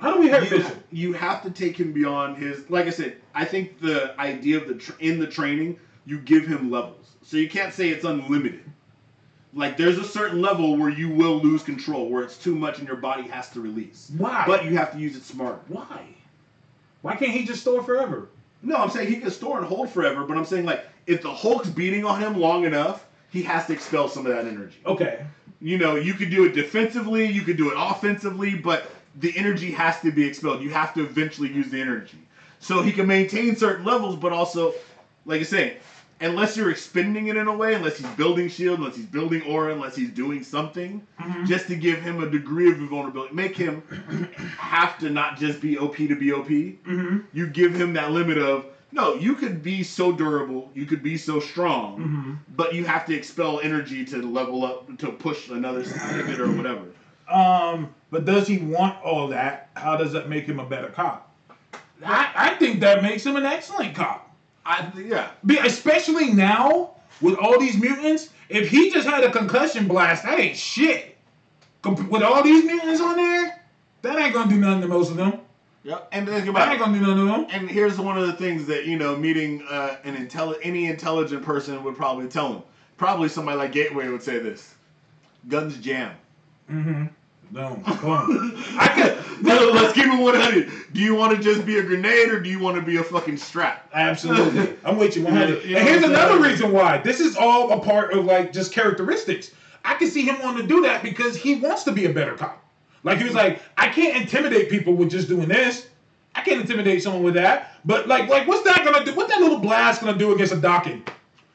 How 0.00 0.14
do 0.14 0.20
we 0.20 0.28
hurt 0.28 0.44
you, 0.50 0.58
Bishop? 0.58 0.76
you 0.92 1.12
have 1.14 1.42
to 1.42 1.50
take 1.50 1.78
him 1.78 1.92
beyond 1.92 2.36
his. 2.38 2.70
Like 2.70 2.86
I 2.86 2.90
said, 2.90 3.16
I 3.34 3.44
think 3.44 3.80
the 3.80 4.14
idea 4.20 4.58
of 4.58 4.68
the 4.68 4.74
tr- 4.74 4.92
in 5.00 5.18
the 5.18 5.26
training, 5.26 5.78
you 6.08 6.18
give 6.18 6.46
him 6.46 6.70
levels, 6.70 7.06
so 7.22 7.36
you 7.36 7.50
can't 7.50 7.74
say 7.74 7.90
it's 7.90 8.04
unlimited. 8.04 8.64
Like 9.52 9.76
there's 9.76 9.98
a 9.98 10.04
certain 10.04 10.40
level 10.40 10.76
where 10.76 10.88
you 10.88 11.10
will 11.10 11.38
lose 11.38 11.62
control, 11.62 12.08
where 12.08 12.22
it's 12.22 12.38
too 12.38 12.54
much 12.54 12.78
and 12.78 12.88
your 12.88 12.96
body 12.96 13.28
has 13.28 13.50
to 13.50 13.60
release. 13.60 14.10
Why? 14.16 14.44
But 14.46 14.64
you 14.64 14.76
have 14.78 14.92
to 14.92 14.98
use 14.98 15.16
it 15.16 15.22
smart. 15.22 15.62
Why? 15.68 16.06
Why 17.02 17.14
can't 17.14 17.32
he 17.32 17.44
just 17.44 17.60
store 17.60 17.82
forever? 17.82 18.28
No, 18.62 18.76
I'm 18.76 18.90
saying 18.90 19.08
he 19.08 19.20
can 19.20 19.30
store 19.30 19.58
and 19.58 19.66
hold 19.66 19.90
forever, 19.90 20.24
but 20.24 20.38
I'm 20.38 20.46
saying 20.46 20.64
like 20.64 20.86
if 21.06 21.20
the 21.20 21.32
Hulk's 21.32 21.68
beating 21.68 22.06
on 22.06 22.20
him 22.20 22.38
long 22.38 22.64
enough, 22.64 23.06
he 23.30 23.42
has 23.42 23.66
to 23.66 23.74
expel 23.74 24.08
some 24.08 24.24
of 24.24 24.32
that 24.32 24.46
energy. 24.46 24.78
Okay. 24.86 25.26
You 25.60 25.76
know, 25.76 25.96
you 25.96 26.14
could 26.14 26.30
do 26.30 26.46
it 26.46 26.54
defensively, 26.54 27.26
you 27.26 27.42
could 27.42 27.58
do 27.58 27.70
it 27.70 27.74
offensively, 27.76 28.54
but 28.54 28.90
the 29.16 29.36
energy 29.36 29.72
has 29.72 30.00
to 30.00 30.10
be 30.10 30.26
expelled. 30.26 30.62
You 30.62 30.70
have 30.70 30.94
to 30.94 31.02
eventually 31.02 31.52
use 31.52 31.68
the 31.68 31.80
energy. 31.80 32.18
So 32.60 32.80
he 32.80 32.92
can 32.92 33.06
maintain 33.06 33.56
certain 33.56 33.84
levels, 33.84 34.16
but 34.16 34.32
also, 34.32 34.72
like 35.26 35.40
I 35.40 35.44
say, 35.44 35.76
unless 36.20 36.56
you're 36.56 36.70
expending 36.70 37.28
it 37.28 37.36
in 37.36 37.46
a 37.48 37.56
way, 37.56 37.74
unless 37.74 37.96
he's 37.98 38.08
building 38.10 38.48
shield, 38.48 38.78
unless 38.80 38.96
he's 38.96 39.06
building 39.06 39.42
aura, 39.42 39.72
unless 39.72 39.94
he's 39.96 40.10
doing 40.10 40.42
something, 40.42 41.06
just 41.46 41.66
to 41.68 41.76
give 41.76 42.00
him 42.00 42.22
a 42.22 42.28
degree 42.28 42.70
of 42.70 42.78
vulnerability, 42.78 43.34
make 43.34 43.56
him 43.56 43.82
have 44.58 44.98
to 44.98 45.10
not 45.10 45.38
just 45.38 45.60
be 45.60 45.78
OP 45.78 45.96
to 45.96 46.16
be 46.18 46.32
OP. 46.32 46.48
Mm-hmm. 46.48 47.18
You 47.32 47.46
give 47.48 47.74
him 47.74 47.92
that 47.94 48.10
limit 48.12 48.38
of 48.38 48.66
no, 48.90 49.14
you 49.14 49.34
could 49.34 49.62
be 49.62 49.82
so 49.82 50.12
durable, 50.12 50.70
you 50.74 50.86
could 50.86 51.02
be 51.02 51.18
so 51.18 51.40
strong, 51.40 51.98
Mm-hmm. 51.98 52.32
but 52.56 52.74
you 52.74 52.84
have 52.86 53.04
to 53.06 53.14
expel 53.14 53.60
energy 53.60 54.04
to 54.06 54.22
level 54.22 54.64
up 54.64 54.96
to 54.98 55.12
push 55.12 55.50
another 55.50 55.84
side 55.84 56.20
of 56.20 56.28
it 56.30 56.40
or 56.40 56.50
whatever. 56.50 56.84
Um, 57.30 57.94
but 58.10 58.24
does 58.24 58.48
he 58.48 58.56
want 58.58 58.96
all 59.04 59.28
that? 59.28 59.68
How 59.74 59.96
does 59.98 60.12
that 60.12 60.30
make 60.30 60.46
him 60.46 60.58
a 60.58 60.64
better 60.64 60.88
cop? 60.88 61.30
I, 62.02 62.30
I 62.34 62.54
think 62.54 62.80
that 62.80 63.02
makes 63.02 63.26
him 63.26 63.36
an 63.36 63.44
excellent 63.44 63.94
cop. 63.94 64.27
I 64.68 64.92
yeah. 64.98 65.30
Be, 65.46 65.56
especially 65.58 66.32
now 66.32 66.90
with 67.22 67.36
all 67.38 67.58
these 67.58 67.76
mutants. 67.76 68.28
If 68.50 68.68
he 68.68 68.90
just 68.90 69.08
had 69.08 69.24
a 69.24 69.30
concussion 69.30 69.88
blast, 69.88 70.24
that 70.24 70.38
ain't 70.38 70.56
shit. 70.56 71.16
With 71.84 72.22
all 72.22 72.42
these 72.42 72.64
mutants 72.64 73.00
on 73.00 73.16
there, 73.16 73.64
that 74.02 74.18
ain't 74.18 74.34
gonna 74.34 74.50
do 74.50 74.58
nothing 74.58 74.82
to 74.82 74.88
most 74.88 75.10
of 75.10 75.16
them. 75.16 75.40
Yep. 75.84 76.08
And 76.12 76.28
think 76.28 76.44
That 76.44 76.48
about 76.50 76.68
ain't 76.68 76.80
gonna 76.80 76.98
do 76.98 77.00
nothing 77.00 77.26
to 77.26 77.32
them. 77.32 77.46
And 77.50 77.70
here's 77.70 77.98
one 77.98 78.18
of 78.18 78.26
the 78.26 78.34
things 78.34 78.66
that 78.66 78.84
you 78.84 78.98
know, 78.98 79.16
meeting 79.16 79.62
uh, 79.70 79.96
an 80.04 80.16
intelli- 80.16 80.58
any 80.62 80.86
intelligent 80.86 81.42
person 81.42 81.82
would 81.82 81.96
probably 81.96 82.28
tell 82.28 82.52
him. 82.52 82.62
Probably 82.98 83.28
somebody 83.28 83.56
like 83.56 83.72
Gateway 83.72 84.08
would 84.08 84.22
say 84.22 84.38
this: 84.38 84.74
guns 85.48 85.78
jam. 85.78 86.14
Mm-hmm. 86.70 87.06
No, 87.50 87.80
come 87.86 88.10
on. 88.10 88.52
I 88.78 88.88
could. 88.88 89.42
No, 89.42 89.70
let's 89.72 89.94
keep 89.94 90.06
it 90.06 90.20
100. 90.20 90.92
Do 90.92 91.00
you 91.00 91.14
want 91.14 91.36
to 91.36 91.42
just 91.42 91.64
be 91.64 91.78
a 91.78 91.82
grenade 91.82 92.28
or 92.28 92.40
do 92.40 92.50
you 92.50 92.58
want 92.58 92.76
to 92.76 92.82
be 92.82 92.96
a 92.96 93.04
fucking 93.04 93.38
strap? 93.38 93.88
Absolutely. 93.94 94.76
I'm 94.84 94.98
with 94.98 95.16
you 95.16 95.24
100. 95.24 95.64
You 95.64 95.72
know 95.72 95.78
and 95.78 95.88
here's 95.88 96.02
what 96.02 96.10
saying? 96.10 96.28
another 96.28 96.40
reason 96.40 96.72
why. 96.72 96.98
This 96.98 97.20
is 97.20 97.36
all 97.36 97.72
a 97.72 97.80
part 97.80 98.12
of 98.12 98.24
like 98.24 98.52
just 98.52 98.72
characteristics. 98.72 99.52
I 99.84 99.94
can 99.94 100.08
see 100.08 100.22
him 100.22 100.38
wanting 100.40 100.62
to 100.62 100.68
do 100.68 100.82
that 100.82 101.02
because 101.02 101.36
he 101.36 101.54
wants 101.54 101.84
to 101.84 101.92
be 101.92 102.04
a 102.04 102.12
better 102.12 102.34
cop. 102.34 102.62
Like 103.04 103.18
he 103.18 103.24
was 103.24 103.34
like, 103.34 103.62
I 103.76 103.88
can't 103.88 104.16
intimidate 104.20 104.68
people 104.68 104.94
with 104.94 105.10
just 105.10 105.28
doing 105.28 105.48
this. 105.48 105.88
I 106.34 106.42
can't 106.42 106.60
intimidate 106.60 107.02
someone 107.02 107.22
with 107.22 107.34
that. 107.34 107.74
But 107.84 108.08
like, 108.08 108.28
like 108.28 108.46
what's 108.46 108.64
that 108.64 108.84
gonna 108.84 109.04
do? 109.04 109.14
What 109.14 109.28
that 109.28 109.40
little 109.40 109.58
blast 109.58 110.02
gonna 110.02 110.18
do 110.18 110.34
against 110.34 110.52
a 110.52 110.56
docking? 110.56 111.02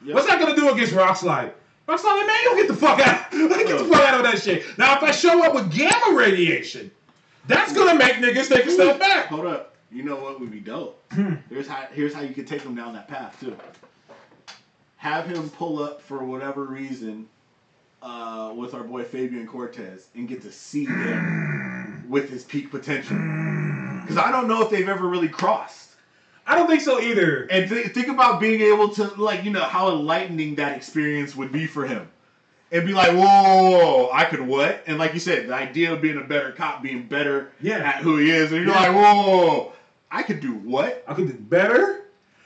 Yep. 0.04 0.14
What's 0.14 0.26
that 0.26 0.40
gonna 0.40 0.56
do 0.56 0.70
against 0.70 0.92
Rockslide? 0.92 1.52
Rockslide, 1.86 2.26
man, 2.26 2.36
you 2.44 2.56
get 2.56 2.68
the 2.68 2.74
fuck 2.74 3.00
out. 3.00 3.32
Let 3.32 3.50
get 3.66 3.78
the 3.78 3.84
fuck 3.84 4.00
out 4.00 4.24
of 4.24 4.30
that 4.30 4.40
shit. 4.40 4.64
Now, 4.78 4.96
if 4.96 5.02
I 5.02 5.10
show 5.10 5.44
up 5.44 5.54
with 5.54 5.70
gamma 5.70 6.16
radiation, 6.16 6.90
that's 7.46 7.72
gonna 7.74 7.98
make 7.98 8.14
niggas 8.14 8.48
take 8.48 8.64
a 8.66 8.70
step 8.70 8.98
back. 8.98 9.26
Hold 9.26 9.46
up. 9.46 9.74
You 9.92 10.02
know 10.02 10.16
what 10.16 10.40
would 10.40 10.50
be 10.50 10.60
dope? 10.60 11.00
Hmm. 11.12 11.34
Here's 11.48 11.68
how 11.68 11.86
here's 11.92 12.14
how 12.14 12.22
you 12.22 12.34
could 12.34 12.46
take 12.46 12.62
him 12.62 12.74
down 12.74 12.94
that 12.94 13.06
path 13.06 13.38
too. 13.38 13.56
Have 14.96 15.26
him 15.26 15.50
pull 15.50 15.82
up 15.82 16.00
for 16.00 16.24
whatever 16.24 16.64
reason 16.64 17.28
uh, 18.02 18.52
with 18.56 18.74
our 18.74 18.82
boy 18.82 19.04
Fabian 19.04 19.46
Cortez 19.46 20.08
and 20.14 20.26
get 20.26 20.42
to 20.42 20.50
see 20.50 20.86
him 20.86 22.06
with 22.08 22.30
his 22.30 22.44
peak 22.44 22.70
potential. 22.70 23.16
Because 23.16 24.16
I 24.16 24.30
don't 24.30 24.48
know 24.48 24.62
if 24.62 24.70
they've 24.70 24.88
ever 24.88 25.06
really 25.06 25.28
crossed. 25.28 25.83
I 26.46 26.54
don't 26.56 26.66
think 26.66 26.80
so 26.82 27.00
either. 27.00 27.44
And 27.50 27.68
th- 27.68 27.88
think 27.92 28.08
about 28.08 28.40
being 28.40 28.60
able 28.60 28.88
to, 28.90 29.04
like, 29.20 29.44
you 29.44 29.50
know, 29.50 29.62
how 29.62 29.90
enlightening 29.90 30.56
that 30.56 30.76
experience 30.76 31.34
would 31.34 31.52
be 31.52 31.66
for 31.66 31.86
him. 31.86 32.08
And 32.70 32.86
be 32.86 32.92
like, 32.92 33.12
whoa, 33.12 33.22
whoa, 33.22 33.68
whoa, 33.78 34.10
I 34.12 34.24
could 34.24 34.40
what? 34.40 34.82
And 34.86 34.98
like 34.98 35.14
you 35.14 35.20
said, 35.20 35.48
the 35.48 35.54
idea 35.54 35.92
of 35.92 36.02
being 36.02 36.18
a 36.18 36.24
better 36.24 36.50
cop, 36.52 36.82
being 36.82 37.06
better 37.06 37.52
Yeah. 37.60 37.76
at 37.78 37.96
who 37.96 38.16
he 38.16 38.30
is. 38.30 38.52
And 38.52 38.64
you're 38.64 38.74
Yeah. 38.74 38.88
like, 38.88 38.94
whoa, 38.94 39.72
I 40.10 40.22
could 40.22 40.40
do 40.40 40.52
what? 40.54 41.04
I 41.06 41.14
could 41.14 41.28
do 41.28 41.34
better. 41.34 42.02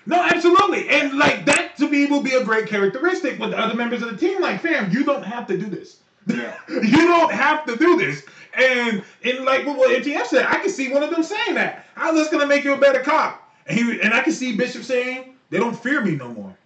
No, 0.07 0.23
absolutely. 0.23 0.89
And 0.89 1.19
like 1.19 1.45
that 1.47 1.77
to 1.79 1.89
me 1.89 2.07
will 2.07 2.23
be 2.23 2.35
a 2.35 2.45
great 2.45 2.67
characteristic 2.67 3.39
with 3.39 3.51
the 3.51 3.59
other 3.59 3.75
members 3.75 4.03
of 4.03 4.11
the 4.11 4.17
team. 4.17 4.41
Like, 4.41 4.61
fam, 4.61 4.91
you 4.91 5.05
don't 5.05 5.23
have 5.25 5.47
to 5.49 5.57
do 5.59 5.67
this. 5.67 5.99
Yeah. 6.27 6.55
you 6.69 7.07
don't 7.07 7.33
have 7.33 7.65
to 7.67 7.77
do 7.77 7.97
this. 7.99 8.25
And 8.55 9.03
and 9.25 9.45
like 9.45 9.67
what 9.67 9.77
what 9.79 9.91
MTF 9.91 10.27
said, 10.27 10.47
I 10.47 10.57
can 10.61 10.71
see 10.71 10.93
one 10.93 11.03
of 11.03 11.11
them 11.11 11.23
saying 11.23 11.55
that. 11.55 11.87
How's 11.95 12.15
this 12.15 12.29
gonna 12.29 12.47
make 12.47 12.65
you 12.65 12.75
a 12.75 12.79
better 12.79 13.01
cop? 13.01 13.48
And 13.69 13.79
he 13.79 14.01
and 14.01 14.15
I 14.15 14.23
can 14.23 14.33
see 14.33 14.57
Bishop 14.57 14.83
saying, 14.83 15.35
they 15.51 15.59
don't 15.59 15.79
fear 15.79 16.01
me 16.01 16.17
no 16.17 16.29
more. 16.29 16.57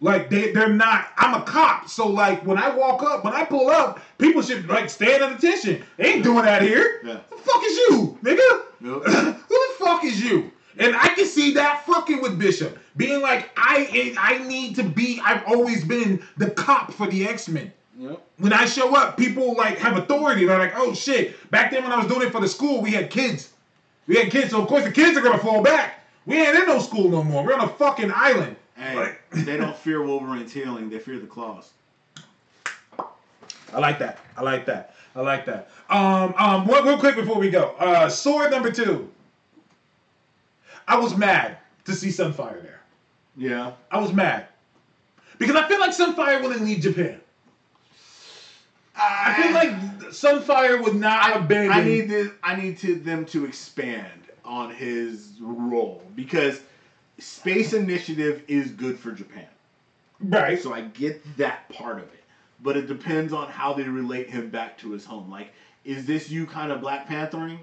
Like 0.00 0.30
they 0.30 0.50
they're 0.50 0.68
not. 0.68 1.10
I'm 1.16 1.40
a 1.40 1.44
cop, 1.44 1.88
so 1.88 2.08
like 2.08 2.44
when 2.44 2.58
I 2.58 2.74
walk 2.74 3.04
up, 3.04 3.24
when 3.24 3.34
I 3.34 3.44
pull 3.44 3.70
up, 3.70 4.00
people 4.18 4.42
should 4.42 4.68
like 4.68 4.90
stand 4.90 5.22
at 5.22 5.32
attention. 5.32 5.84
They 5.96 6.14
ain't 6.14 6.24
doing 6.24 6.44
that 6.44 6.62
here. 6.62 7.00
Yeah. 7.04 7.20
The 7.30 7.36
fuck 7.36 7.62
is 7.64 7.76
you, 7.76 8.18
nigga? 8.22 8.62
Nope. 8.80 9.06
Who 9.06 9.12
the 9.12 9.74
fuck 9.78 10.04
is 10.04 10.20
you? 10.20 10.50
And 10.78 10.96
I 10.96 11.08
can 11.08 11.26
see 11.26 11.52
that 11.54 11.86
fucking 11.86 12.20
with 12.20 12.36
Bishop 12.36 12.78
being 12.96 13.20
like, 13.20 13.50
I 13.56 14.14
I 14.18 14.38
need 14.38 14.74
to 14.76 14.82
be. 14.82 15.20
I've 15.22 15.44
always 15.46 15.84
been 15.84 16.20
the 16.36 16.50
cop 16.50 16.92
for 16.92 17.06
the 17.06 17.28
X 17.28 17.48
Men. 17.48 17.72
Yep. 17.96 18.20
When 18.38 18.52
I 18.52 18.64
show 18.64 18.96
up, 18.96 19.16
people 19.16 19.54
like 19.54 19.78
have 19.78 19.96
authority. 19.96 20.46
They're 20.46 20.58
like, 20.58 20.72
oh 20.74 20.94
shit. 20.94 21.48
Back 21.52 21.70
then 21.70 21.84
when 21.84 21.92
I 21.92 21.98
was 21.98 22.08
doing 22.08 22.26
it 22.26 22.32
for 22.32 22.40
the 22.40 22.48
school, 22.48 22.82
we 22.82 22.90
had 22.90 23.08
kids. 23.08 23.50
We 24.08 24.16
had 24.16 24.32
kids, 24.32 24.50
so 24.50 24.60
of 24.62 24.66
course 24.66 24.82
the 24.82 24.90
kids 24.90 25.16
are 25.16 25.20
gonna 25.20 25.38
fall 25.38 25.62
back. 25.62 26.01
We 26.26 26.36
ain't 26.40 26.56
in 26.56 26.66
no 26.66 26.78
school 26.78 27.08
no 27.08 27.22
more. 27.22 27.44
We're 27.44 27.54
on 27.54 27.60
a 27.60 27.68
fucking 27.68 28.12
island. 28.14 28.56
Hey, 28.76 28.96
Like- 28.96 29.22
they 29.30 29.56
don't 29.56 29.76
fear 29.76 30.02
Wolverine's 30.02 30.52
healing, 30.52 30.88
they 30.90 30.98
fear 30.98 31.18
the 31.18 31.26
claws. 31.26 31.70
I 33.72 33.78
like 33.78 33.98
that. 34.00 34.18
I 34.36 34.42
like 34.42 34.66
that. 34.66 34.94
I 35.16 35.20
like 35.20 35.46
that. 35.46 35.70
Um, 35.88 36.34
um, 36.38 36.66
one, 36.66 36.84
real 36.84 36.98
quick 36.98 37.16
before 37.16 37.38
we 37.38 37.50
go. 37.50 37.74
Uh, 37.78 38.08
sword 38.08 38.50
number 38.50 38.70
two. 38.70 39.10
I 40.86 40.98
was 40.98 41.16
mad 41.16 41.58
to 41.84 41.94
see 41.94 42.08
Sunfire 42.08 42.62
there. 42.62 42.80
Yeah. 43.36 43.72
I 43.90 43.98
was 43.98 44.12
mad 44.12 44.46
because 45.38 45.56
I 45.56 45.66
feel 45.68 45.80
like 45.80 45.90
Sunfire 45.90 46.42
wouldn't 46.42 46.62
leave 46.64 46.80
Japan. 46.80 47.20
I 48.94 49.42
feel 49.42 49.52
like 49.54 49.70
Sunfire 50.12 50.82
would 50.82 50.94
not 50.94 51.22
have 51.32 51.48
been. 51.48 51.70
I 51.72 51.82
need 51.82 52.08
this, 52.10 52.30
I 52.42 52.56
need 52.56 52.78
to 52.78 52.94
them 52.96 53.24
to 53.26 53.46
expand 53.46 54.28
on 54.44 54.70
his 54.74 55.32
role 55.40 55.81
because 56.14 56.60
space 57.18 57.72
initiative 57.72 58.42
is 58.48 58.70
good 58.70 58.98
for 58.98 59.12
Japan. 59.12 59.46
right. 60.20 60.60
So 60.60 60.72
I 60.72 60.82
get 60.82 61.36
that 61.36 61.68
part 61.68 61.98
of 61.98 62.04
it. 62.04 62.22
But 62.62 62.76
it 62.76 62.86
depends 62.86 63.32
on 63.32 63.48
how 63.48 63.72
they 63.72 63.82
relate 63.84 64.30
him 64.30 64.48
back 64.48 64.78
to 64.78 64.90
his 64.92 65.04
home. 65.04 65.28
Like, 65.30 65.52
is 65.84 66.06
this 66.06 66.30
you 66.30 66.46
kind 66.46 66.70
of 66.70 66.80
Black 66.80 67.08
Panthering 67.08 67.58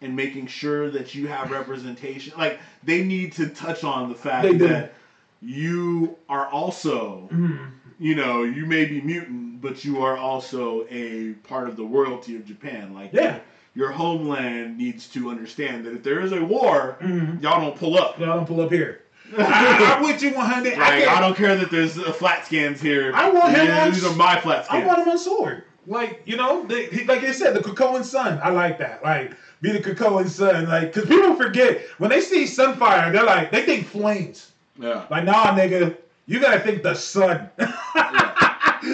and 0.00 0.16
making 0.16 0.46
sure 0.46 0.88
that 0.90 1.14
you 1.14 1.28
have 1.28 1.50
representation? 1.50 2.32
Like, 2.38 2.58
they 2.82 3.04
need 3.04 3.32
to 3.34 3.48
touch 3.48 3.84
on 3.84 4.08
the 4.08 4.14
fact 4.14 4.44
They 4.44 4.56
that 4.56 4.94
you 5.42 6.16
are 6.30 6.46
also, 6.46 7.28
Mm-hmm. 7.30 7.64
you 7.98 8.14
know, 8.14 8.42
you 8.42 8.64
may 8.64 8.86
be 8.86 9.02
mutant, 9.02 9.60
but 9.60 9.84
you 9.84 10.02
are 10.02 10.16
also 10.16 10.86
a 10.88 11.32
part 11.46 11.68
of 11.68 11.76
the 11.76 11.84
royalty 11.84 12.36
of 12.36 12.46
Japan. 12.46 12.94
Like, 12.94 13.12
Yeah. 13.12 13.38
Your 13.74 13.90
homeland 13.90 14.76
needs 14.76 15.08
to 15.08 15.30
understand 15.30 15.84
that 15.86 15.94
if 15.94 16.02
there 16.02 16.20
is 16.20 16.32
a 16.32 16.44
war, 16.44 16.98
Mhm. 17.00 17.42
y'all 17.42 17.60
don't 17.60 17.76
pull 17.76 17.96
up. 17.98 18.18
Y'all 18.18 18.36
don't 18.36 18.46
pull 18.46 18.60
up 18.60 18.70
here. 18.70 19.00
I, 19.38 19.94
I'm 19.96 20.02
with 20.02 20.22
you 20.22 20.34
100. 20.34 20.74
I, 20.74 21.06
I 21.16 21.20
don't 21.20 21.34
care 21.34 21.56
that 21.56 21.70
there's 21.70 21.96
uh, 21.96 22.12
flatscans 22.12 22.80
here. 22.80 23.12
I 23.14 23.30
want 23.30 23.54
him 23.56 23.66
Yeah, 23.66 23.84
on- 23.84 23.92
These 23.92 24.04
are 24.04 24.14
my 24.14 24.38
flat 24.38 24.66
I 24.70 24.84
want 24.84 24.98
him 25.00 25.08
on 25.08 25.18
sword. 25.18 25.64
Like, 25.86 26.22
you 26.26 26.36
know, 26.36 26.64
they, 26.66 27.04
like 27.06 27.22
I 27.24 27.32
said, 27.32 27.54
the 27.54 27.60
Krakoan 27.60 28.04
sun. 28.04 28.38
I 28.42 28.50
like 28.50 28.78
that. 28.78 29.02
Like, 29.02 29.32
be 29.62 29.72
the 29.72 29.80
Krakoan 29.80 30.28
sun. 30.28 30.68
Like, 30.68 30.92
because 30.92 31.08
people 31.08 31.34
forget, 31.34 31.80
when 31.98 32.10
they 32.10 32.20
see 32.20 32.44
Sunfire, 32.44 33.10
they're 33.12 33.24
like, 33.24 33.50
they 33.50 33.62
think 33.62 33.86
flames. 33.88 34.52
yeah. 34.78 35.06
Like, 35.10 35.24
nah, 35.24 35.56
nigga, 35.56 35.96
you 36.26 36.38
gotta 36.40 36.60
think 36.60 36.82
the 36.84 36.94
sun. 36.94 37.48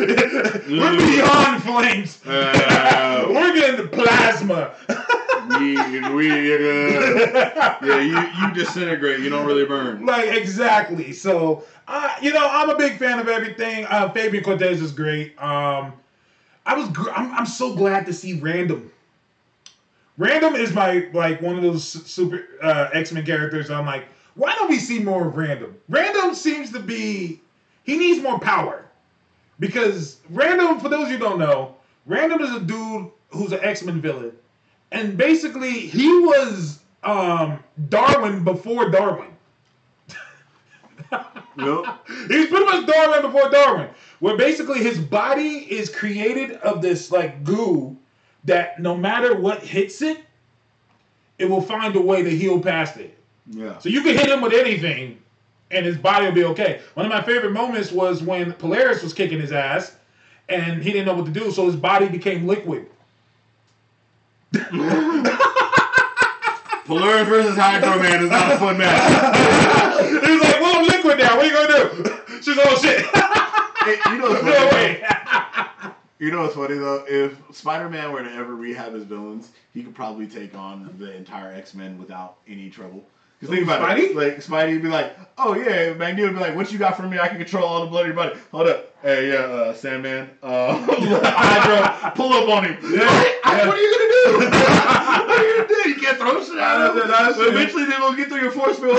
We're 0.00 0.96
beyond 0.96 1.62
flames. 1.62 2.20
Uh, 2.26 3.26
We're 3.28 3.54
getting 3.54 3.76
the 3.76 3.88
plasma. 3.88 4.74
we, 5.58 5.76
we, 6.14 6.54
uh, 6.54 7.76
yeah, 7.82 8.00
you, 8.00 8.18
you 8.48 8.54
disintegrate. 8.54 9.20
You 9.20 9.30
don't 9.30 9.46
really 9.46 9.64
burn. 9.64 10.04
like, 10.04 10.28
exactly. 10.34 11.12
So, 11.12 11.64
uh, 11.86 12.14
you 12.20 12.32
know, 12.32 12.46
I'm 12.50 12.70
a 12.70 12.76
big 12.76 12.98
fan 12.98 13.18
of 13.18 13.28
everything. 13.28 13.86
Uh, 13.86 14.10
Fabian 14.10 14.44
Cortez 14.44 14.80
is 14.80 14.92
great. 14.92 15.40
Um, 15.42 15.94
I 16.66 16.74
was, 16.74 16.88
gr- 16.90 17.10
I'm, 17.10 17.32
I'm 17.32 17.46
so 17.46 17.74
glad 17.74 18.06
to 18.06 18.12
see 18.12 18.38
Random. 18.38 18.90
Random 20.18 20.56
is 20.56 20.74
my 20.74 21.06
like 21.12 21.40
one 21.40 21.56
of 21.56 21.62
those 21.62 21.84
super 21.84 22.44
uh, 22.60 22.90
X 22.92 23.12
Men 23.12 23.24
characters. 23.24 23.70
I'm 23.70 23.86
like, 23.86 24.06
why 24.34 24.52
don't 24.56 24.68
we 24.68 24.78
see 24.78 24.98
more 24.98 25.28
of 25.28 25.36
Random? 25.36 25.76
Random 25.88 26.34
seems 26.34 26.72
to 26.72 26.80
be 26.80 27.40
he 27.84 27.96
needs 27.96 28.20
more 28.22 28.38
power 28.40 28.84
because 29.58 30.18
Random, 30.30 30.80
for 30.80 30.88
those 30.88 31.04
of 31.04 31.10
you 31.10 31.18
who 31.18 31.24
don't 31.24 31.38
know, 31.38 31.74
Random 32.06 32.40
is 32.40 32.54
a 32.54 32.60
dude 32.60 33.10
who's 33.30 33.52
an 33.52 33.60
X 33.62 33.82
Men 33.82 34.00
villain, 34.00 34.32
and 34.92 35.16
basically 35.16 35.72
he 35.72 36.08
was 36.20 36.80
um, 37.04 37.62
Darwin 37.88 38.44
before 38.44 38.90
Darwin. 38.90 39.28
Nope. 41.56 41.86
He's 42.28 42.46
pretty 42.46 42.64
much 42.66 42.86
Darwin 42.86 43.22
before 43.22 43.50
Darwin. 43.50 43.88
where 44.20 44.36
basically 44.36 44.78
his 44.78 44.96
body 44.98 45.66
is 45.68 45.92
created 45.92 46.52
of 46.52 46.80
this 46.82 47.10
like 47.10 47.42
goo 47.42 47.96
that 48.44 48.78
no 48.80 48.96
matter 48.96 49.34
what 49.34 49.62
hits 49.62 50.00
it, 50.00 50.18
it 51.38 51.46
will 51.50 51.60
find 51.60 51.96
a 51.96 52.00
way 52.00 52.22
to 52.22 52.30
heal 52.30 52.60
past 52.60 52.96
it. 52.98 53.18
Yeah. 53.50 53.76
So 53.78 53.88
you 53.88 54.02
can 54.02 54.16
hit 54.16 54.28
him 54.28 54.40
with 54.40 54.52
anything, 54.52 55.18
and 55.70 55.84
his 55.84 55.96
body 55.96 56.26
will 56.26 56.32
be 56.32 56.44
okay. 56.44 56.80
One 56.94 57.06
of 57.06 57.10
my 57.10 57.22
favorite 57.22 57.52
moments 57.52 57.92
was 57.92 58.22
when 58.22 58.52
Polaris 58.54 59.02
was 59.02 59.12
kicking 59.12 59.40
his 59.40 59.52
ass, 59.52 59.94
and 60.48 60.82
he 60.82 60.92
didn't 60.92 61.06
know 61.06 61.14
what 61.14 61.26
to 61.26 61.32
do, 61.32 61.50
so 61.50 61.66
his 61.66 61.76
body 61.76 62.08
became 62.08 62.46
liquid. 62.46 62.86
Polaris 66.84 67.28
versus 67.28 67.56
Hydro 67.56 68.02
Man 68.02 68.24
is 68.24 68.30
not 68.30 68.52
a 68.52 68.58
fun 68.58 68.78
match. 68.78 70.06
he 70.24 70.32
was 70.32 70.42
like, 70.42 70.60
"Well, 70.60 70.78
I'm 70.78 70.86
liquid 70.86 71.18
now. 71.18 71.36
What 71.36 71.44
are 71.44 71.48
you 71.48 71.52
gonna 71.52 72.02
do?" 72.04 72.40
She's 72.40 72.56
like, 72.56 72.66
"Oh 72.66 72.78
shit." 72.80 73.04
Hey, 73.84 73.98
you 74.12 74.18
know 74.18 74.30
what's 74.30 74.42
no 74.44 74.52
funny? 74.52 74.72
way. 74.72 75.04
You 76.18 76.30
know 76.30 76.42
what's 76.42 76.54
funny 76.54 76.74
though? 76.78 77.04
If 77.06 77.36
Spider-Man 77.54 78.10
were 78.10 78.22
to 78.22 78.32
ever 78.32 78.54
rehab 78.56 78.94
his 78.94 79.04
villains, 79.04 79.50
he 79.74 79.82
could 79.82 79.94
probably 79.94 80.26
take 80.26 80.54
on 80.54 80.94
the 80.98 81.14
entire 81.14 81.52
X-Men 81.52 81.98
without 81.98 82.36
any 82.48 82.70
trouble. 82.70 83.04
Because 83.40 83.54
think 83.54 83.64
about 83.66 83.80
Spidey? 83.82 84.10
it, 84.10 84.16
like 84.16 84.36
Spidey 84.38 84.72
would 84.74 84.82
be 84.82 84.88
like, 84.88 85.16
"Oh 85.38 85.54
yeah," 85.54 85.92
Magneto 85.94 86.28
would 86.28 86.34
be 86.34 86.40
like, 86.40 86.56
"What 86.56 86.72
you 86.72 86.78
got 86.78 86.96
for 86.96 87.04
me? 87.04 87.18
I 87.20 87.28
can 87.28 87.38
control 87.38 87.64
all 87.64 87.80
the 87.84 87.86
blood 87.86 88.06
in 88.06 88.06
your 88.08 88.16
body." 88.16 88.38
Hold 88.50 88.68
up, 88.68 88.92
hey 89.02 89.30
yeah, 89.32 89.38
uh, 89.38 89.74
Sandman, 89.74 90.28
uh, 90.42 90.76
Hydra, 91.22 92.12
pull 92.16 92.32
up 92.32 92.48
on 92.48 92.64
him. 92.64 92.78
Yeah. 93.48 93.64
What, 93.64 93.66
what 93.68 93.76
are 93.76 93.80
you 93.80 93.90
gonna 93.98 94.10
do? 94.12 94.50
what 94.50 95.40
are 95.40 95.46
you 95.46 95.56
gonna 95.56 95.68
do? 95.68 95.88
You 95.88 95.94
can't 95.96 96.18
throw 96.18 96.42
shit 96.44 96.58
at 96.58 96.90
him. 96.90 97.08
That's-. 97.08 97.38
Eventually, 97.38 97.84
they're 97.86 97.98
gonna 97.98 98.16
get 98.16 98.28
through 98.28 98.42
your 98.42 98.50
force 98.50 98.78
field. 98.78 98.96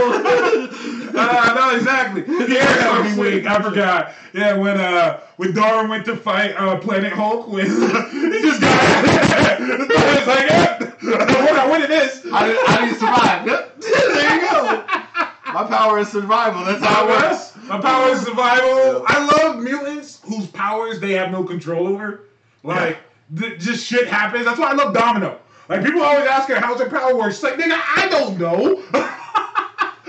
Uh, 1.16 1.54
no, 1.56 1.76
exactly. 1.76 2.24
Yeah, 2.28 3.04
be 3.04 3.20
weak. 3.20 3.46
I 3.46 3.62
forgot. 3.62 4.14
Yeah, 4.34 4.54
when 4.58 4.78
uh 4.80 5.20
when 5.38 5.54
Darwin 5.54 5.90
went 5.90 6.06
to 6.06 6.16
fight 6.16 6.56
uh 6.58 6.78
Planet 6.80 7.14
Hulk, 7.14 7.48
when 7.48 7.66
he 7.66 8.42
just 8.42 8.62
got 8.62 9.06
Darwin's 9.06 10.28
like, 10.28 10.50
yeah, 11.02 11.46
we're 11.46 11.56
not 11.56 11.70
winning 11.72 11.90
this. 11.90 12.26
I 12.32 12.48
didn't, 12.48 12.70
I 12.70 12.86
didn't 12.86 13.00
survive. 13.00 13.66
There 13.80 14.36
you 14.36 14.42
go. 14.42 14.84
My 15.54 15.66
power 15.68 16.00
is 16.00 16.10
survival. 16.10 16.66
That's 16.66 16.84
how 16.84 17.06
it 17.06 17.10
works. 17.10 17.54
My 17.68 17.80
power 17.80 18.10
is 18.10 18.22
survival. 18.22 19.04
I 19.08 19.26
love 19.26 19.60
mutants 19.60 20.20
whose 20.24 20.48
powers 20.48 21.00
they 21.00 21.14
have 21.14 21.32
no 21.32 21.44
control 21.44 21.88
over. 21.88 22.26
Like, 22.64 22.98
th- 23.38 23.60
just 23.60 23.86
shit 23.86 24.08
happens. 24.08 24.46
That's 24.46 24.60
why 24.60 24.72
I 24.72 24.74
love 24.74 24.94
Domino. 24.94 25.40
Like, 25.70 25.84
people 25.84 26.02
always 26.04 26.28
ask 26.28 26.50
her, 26.50 26.60
how's 26.60 26.80
her 26.82 26.90
power 26.90 27.16
work? 27.16 27.32
She's 27.32 27.44
like, 27.44 27.56
nigga, 27.56 27.80
I 27.80 28.10
don't 28.10 28.38
know. 28.38 28.84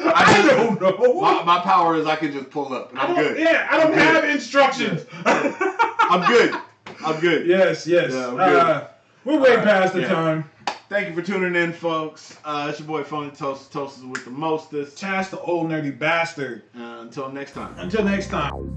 I, 0.02 0.42
don't 0.46 0.80
know. 0.80 1.20
My, 1.20 1.44
my 1.44 1.60
power 1.60 1.96
is 1.96 2.06
I 2.06 2.16
can 2.16 2.32
just 2.32 2.50
pull 2.50 2.72
up 2.72 2.90
I 2.94 3.06
I'm 3.06 3.14
good. 3.14 3.38
Yeah, 3.38 3.68
I 3.70 3.78
don't 3.78 3.92
I'm 3.92 3.98
have 3.98 4.22
good. 4.22 4.30
instructions. 4.30 5.06
I'm 5.24 6.26
good. 6.26 6.54
I'm 7.04 7.20
good. 7.20 7.46
yes, 7.46 7.86
yes. 7.86 8.12
Yeah, 8.12 8.18
uh, 8.18 8.88
we're 9.24 9.38
way 9.38 9.56
past 9.56 9.94
the 9.94 10.02
yeah. 10.02 10.08
time. 10.08 10.50
Thank 10.90 11.06
you 11.06 11.14
for 11.14 11.22
tuning 11.22 11.54
in, 11.54 11.72
folks. 11.72 12.36
Uh, 12.44 12.66
it's 12.68 12.80
your 12.80 12.88
boy 12.88 13.04
Phony 13.04 13.30
Toast 13.30 13.72
Toast 13.72 14.04
with 14.04 14.24
the 14.24 14.32
mostest. 14.32 14.98
Chast 14.98 15.30
the 15.30 15.40
old 15.40 15.68
nerdy 15.68 15.96
bastard. 15.96 16.64
Uh, 16.76 17.02
until 17.02 17.30
next 17.30 17.52
time. 17.52 17.78
Until 17.78 18.02
next 18.02 18.26
time. 18.26 18.76